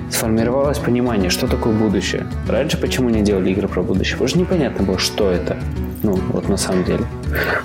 сформировалось 0.09 0.77
понимание, 0.79 1.29
что 1.29 1.47
такое 1.47 1.73
будущее. 1.73 2.25
Раньше 2.47 2.77
почему 2.77 3.09
не 3.09 3.21
делали 3.21 3.51
игры 3.51 3.67
про 3.67 3.81
будущее? 3.83 4.13
Потому 4.13 4.27
что 4.29 4.39
непонятно 4.39 4.85
было, 4.85 4.97
что 4.99 5.29
это. 5.31 5.57
Ну, 6.03 6.19
вот 6.31 6.49
на 6.49 6.57
самом 6.57 6.83
деле. 6.83 7.05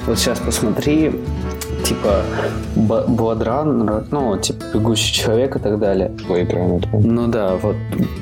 Вот 0.07 0.19
сейчас 0.19 0.39
посмотри, 0.39 1.13
типа, 1.85 2.23
Б- 2.77 3.05
Blood 3.09 3.43
Runner, 3.45 4.07
ну, 4.11 4.39
типа, 4.39 4.65
Бегущий 4.75 5.13
человек 5.13 5.57
и 5.57 5.59
так 5.59 5.79
далее. 5.79 6.11
Blade 6.29 6.51
Runner. 6.53 6.89
Ну 7.03 7.27
да, 7.27 7.57
вот 7.57 7.77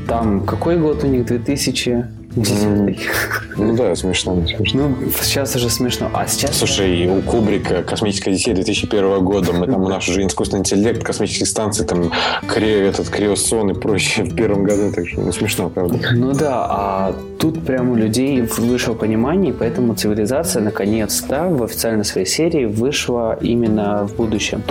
там 0.09 0.41
какой 0.45 0.77
год 0.79 1.05
у 1.05 1.07
них? 1.07 1.25
2000? 1.27 2.05
Ну 2.37 3.75
да, 3.77 3.95
смешно, 3.97 4.43
смешно. 4.47 4.89
Ну, 4.89 5.11
сейчас 5.23 5.57
уже 5.57 5.71
смешно. 5.71 6.11
А 6.13 6.27
сейчас... 6.27 6.57
Слушай, 6.59 7.09
у 7.09 7.23
Кубрика 7.23 7.83
«Космическая 7.83 8.31
Одиссея» 8.31 8.55
2001 8.55 9.25
года, 9.25 9.53
мы 9.53 9.67
там, 9.67 9.83
у 9.83 9.89
нас 9.89 10.09
уже 10.09 10.25
искусственный 10.27 10.61
интеллект, 10.61 11.03
космические 11.03 11.47
станции, 11.47 11.85
там, 11.85 12.13
кре, 12.47 12.87
этот, 12.89 13.09
криосон 13.09 13.71
и 13.71 13.75
прочее 13.75 14.27
в 14.27 14.35
первом 14.35 14.65
году, 14.65 14.93
так 14.93 15.09
что, 15.09 15.21
ну, 15.23 15.33
смешно, 15.33 15.71
правда. 15.71 15.99
Ну 16.13 16.33
да, 16.33 16.67
а 16.69 17.15
тут 17.39 17.65
прям 17.65 17.91
у 17.91 17.97
людей 17.97 18.43
вышло 18.43 18.95
понимание, 18.95 19.53
поэтому 19.53 19.95
цивилизация 19.95 20.63
наконец-то 20.63 21.49
в 21.49 21.63
официальной 21.63 22.05
своей 22.05 22.27
серии 22.27 22.67
вышла 22.67 23.39
именно 23.41 24.07
в 24.07 24.17
будущем. 24.17 24.63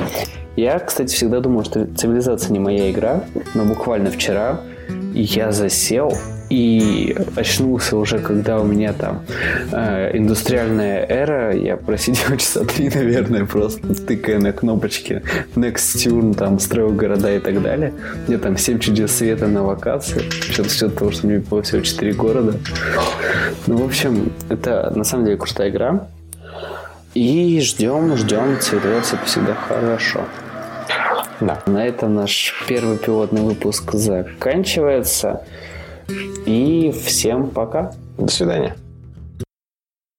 Я, 0.56 0.80
кстати, 0.80 1.14
всегда 1.14 1.40
думал, 1.40 1.66
что 1.66 1.86
цивилизация 1.96 2.52
не 2.54 2.60
моя 2.60 2.90
игра, 2.92 3.24
но 3.54 3.66
буквально 3.66 4.12
вчера 4.12 4.62
я 5.14 5.52
засел 5.52 6.14
и 6.50 7.16
очнулся 7.36 7.98
уже, 7.98 8.20
когда 8.20 8.60
у 8.60 8.66
меня 8.66 8.94
там 8.94 9.24
э, 9.72 10.18
индустриальная 10.18 11.06
эра, 11.06 11.56
я 11.56 11.78
просидел 11.78 12.38
часа 12.38 12.64
три, 12.64 12.90
наверное, 12.90 13.46
просто 13.46 13.94
тыкая 13.94 14.40
на 14.40 14.54
кнопочки 14.54 15.24
Nextune, 15.56 16.36
там, 16.36 16.60
строил 16.60 16.92
города 16.92 17.34
и 17.34 17.40
так 17.40 17.62
далее. 17.62 17.94
Мне 18.28 18.38
там 18.38 18.58
7 18.58 18.80
чудес 18.80 19.16
света 19.16 19.48
на 19.48 19.64
локации, 19.64 20.22
что-то 20.30 20.70
с 20.70 20.78
того, 20.78 21.12
что 21.12 21.28
мне 21.28 21.40
было 21.40 21.62
всего 21.64 21.82
4 21.82 22.14
города. 22.14 22.58
Ну, 23.68 23.78
в 23.78 23.86
общем, 23.86 24.32
это 24.50 24.92
на 24.96 25.04
самом 25.04 25.26
деле 25.26 25.38
крутая 25.38 25.70
игра. 25.70 26.08
И 27.14 27.60
ждем, 27.62 28.16
ждем, 28.16 28.60
цивилизация 28.60 29.20
всегда 29.26 29.56
хорошо. 29.56 30.22
Да. 31.40 31.62
На 31.66 31.86
этом 31.86 32.16
наш 32.16 32.54
первый 32.68 32.98
пилотный 32.98 33.42
выпуск 33.42 33.94
заканчивается. 33.94 35.42
И 36.46 36.94
всем 37.06 37.50
пока. 37.50 37.94
До 38.18 38.32
свидания. 38.32 38.76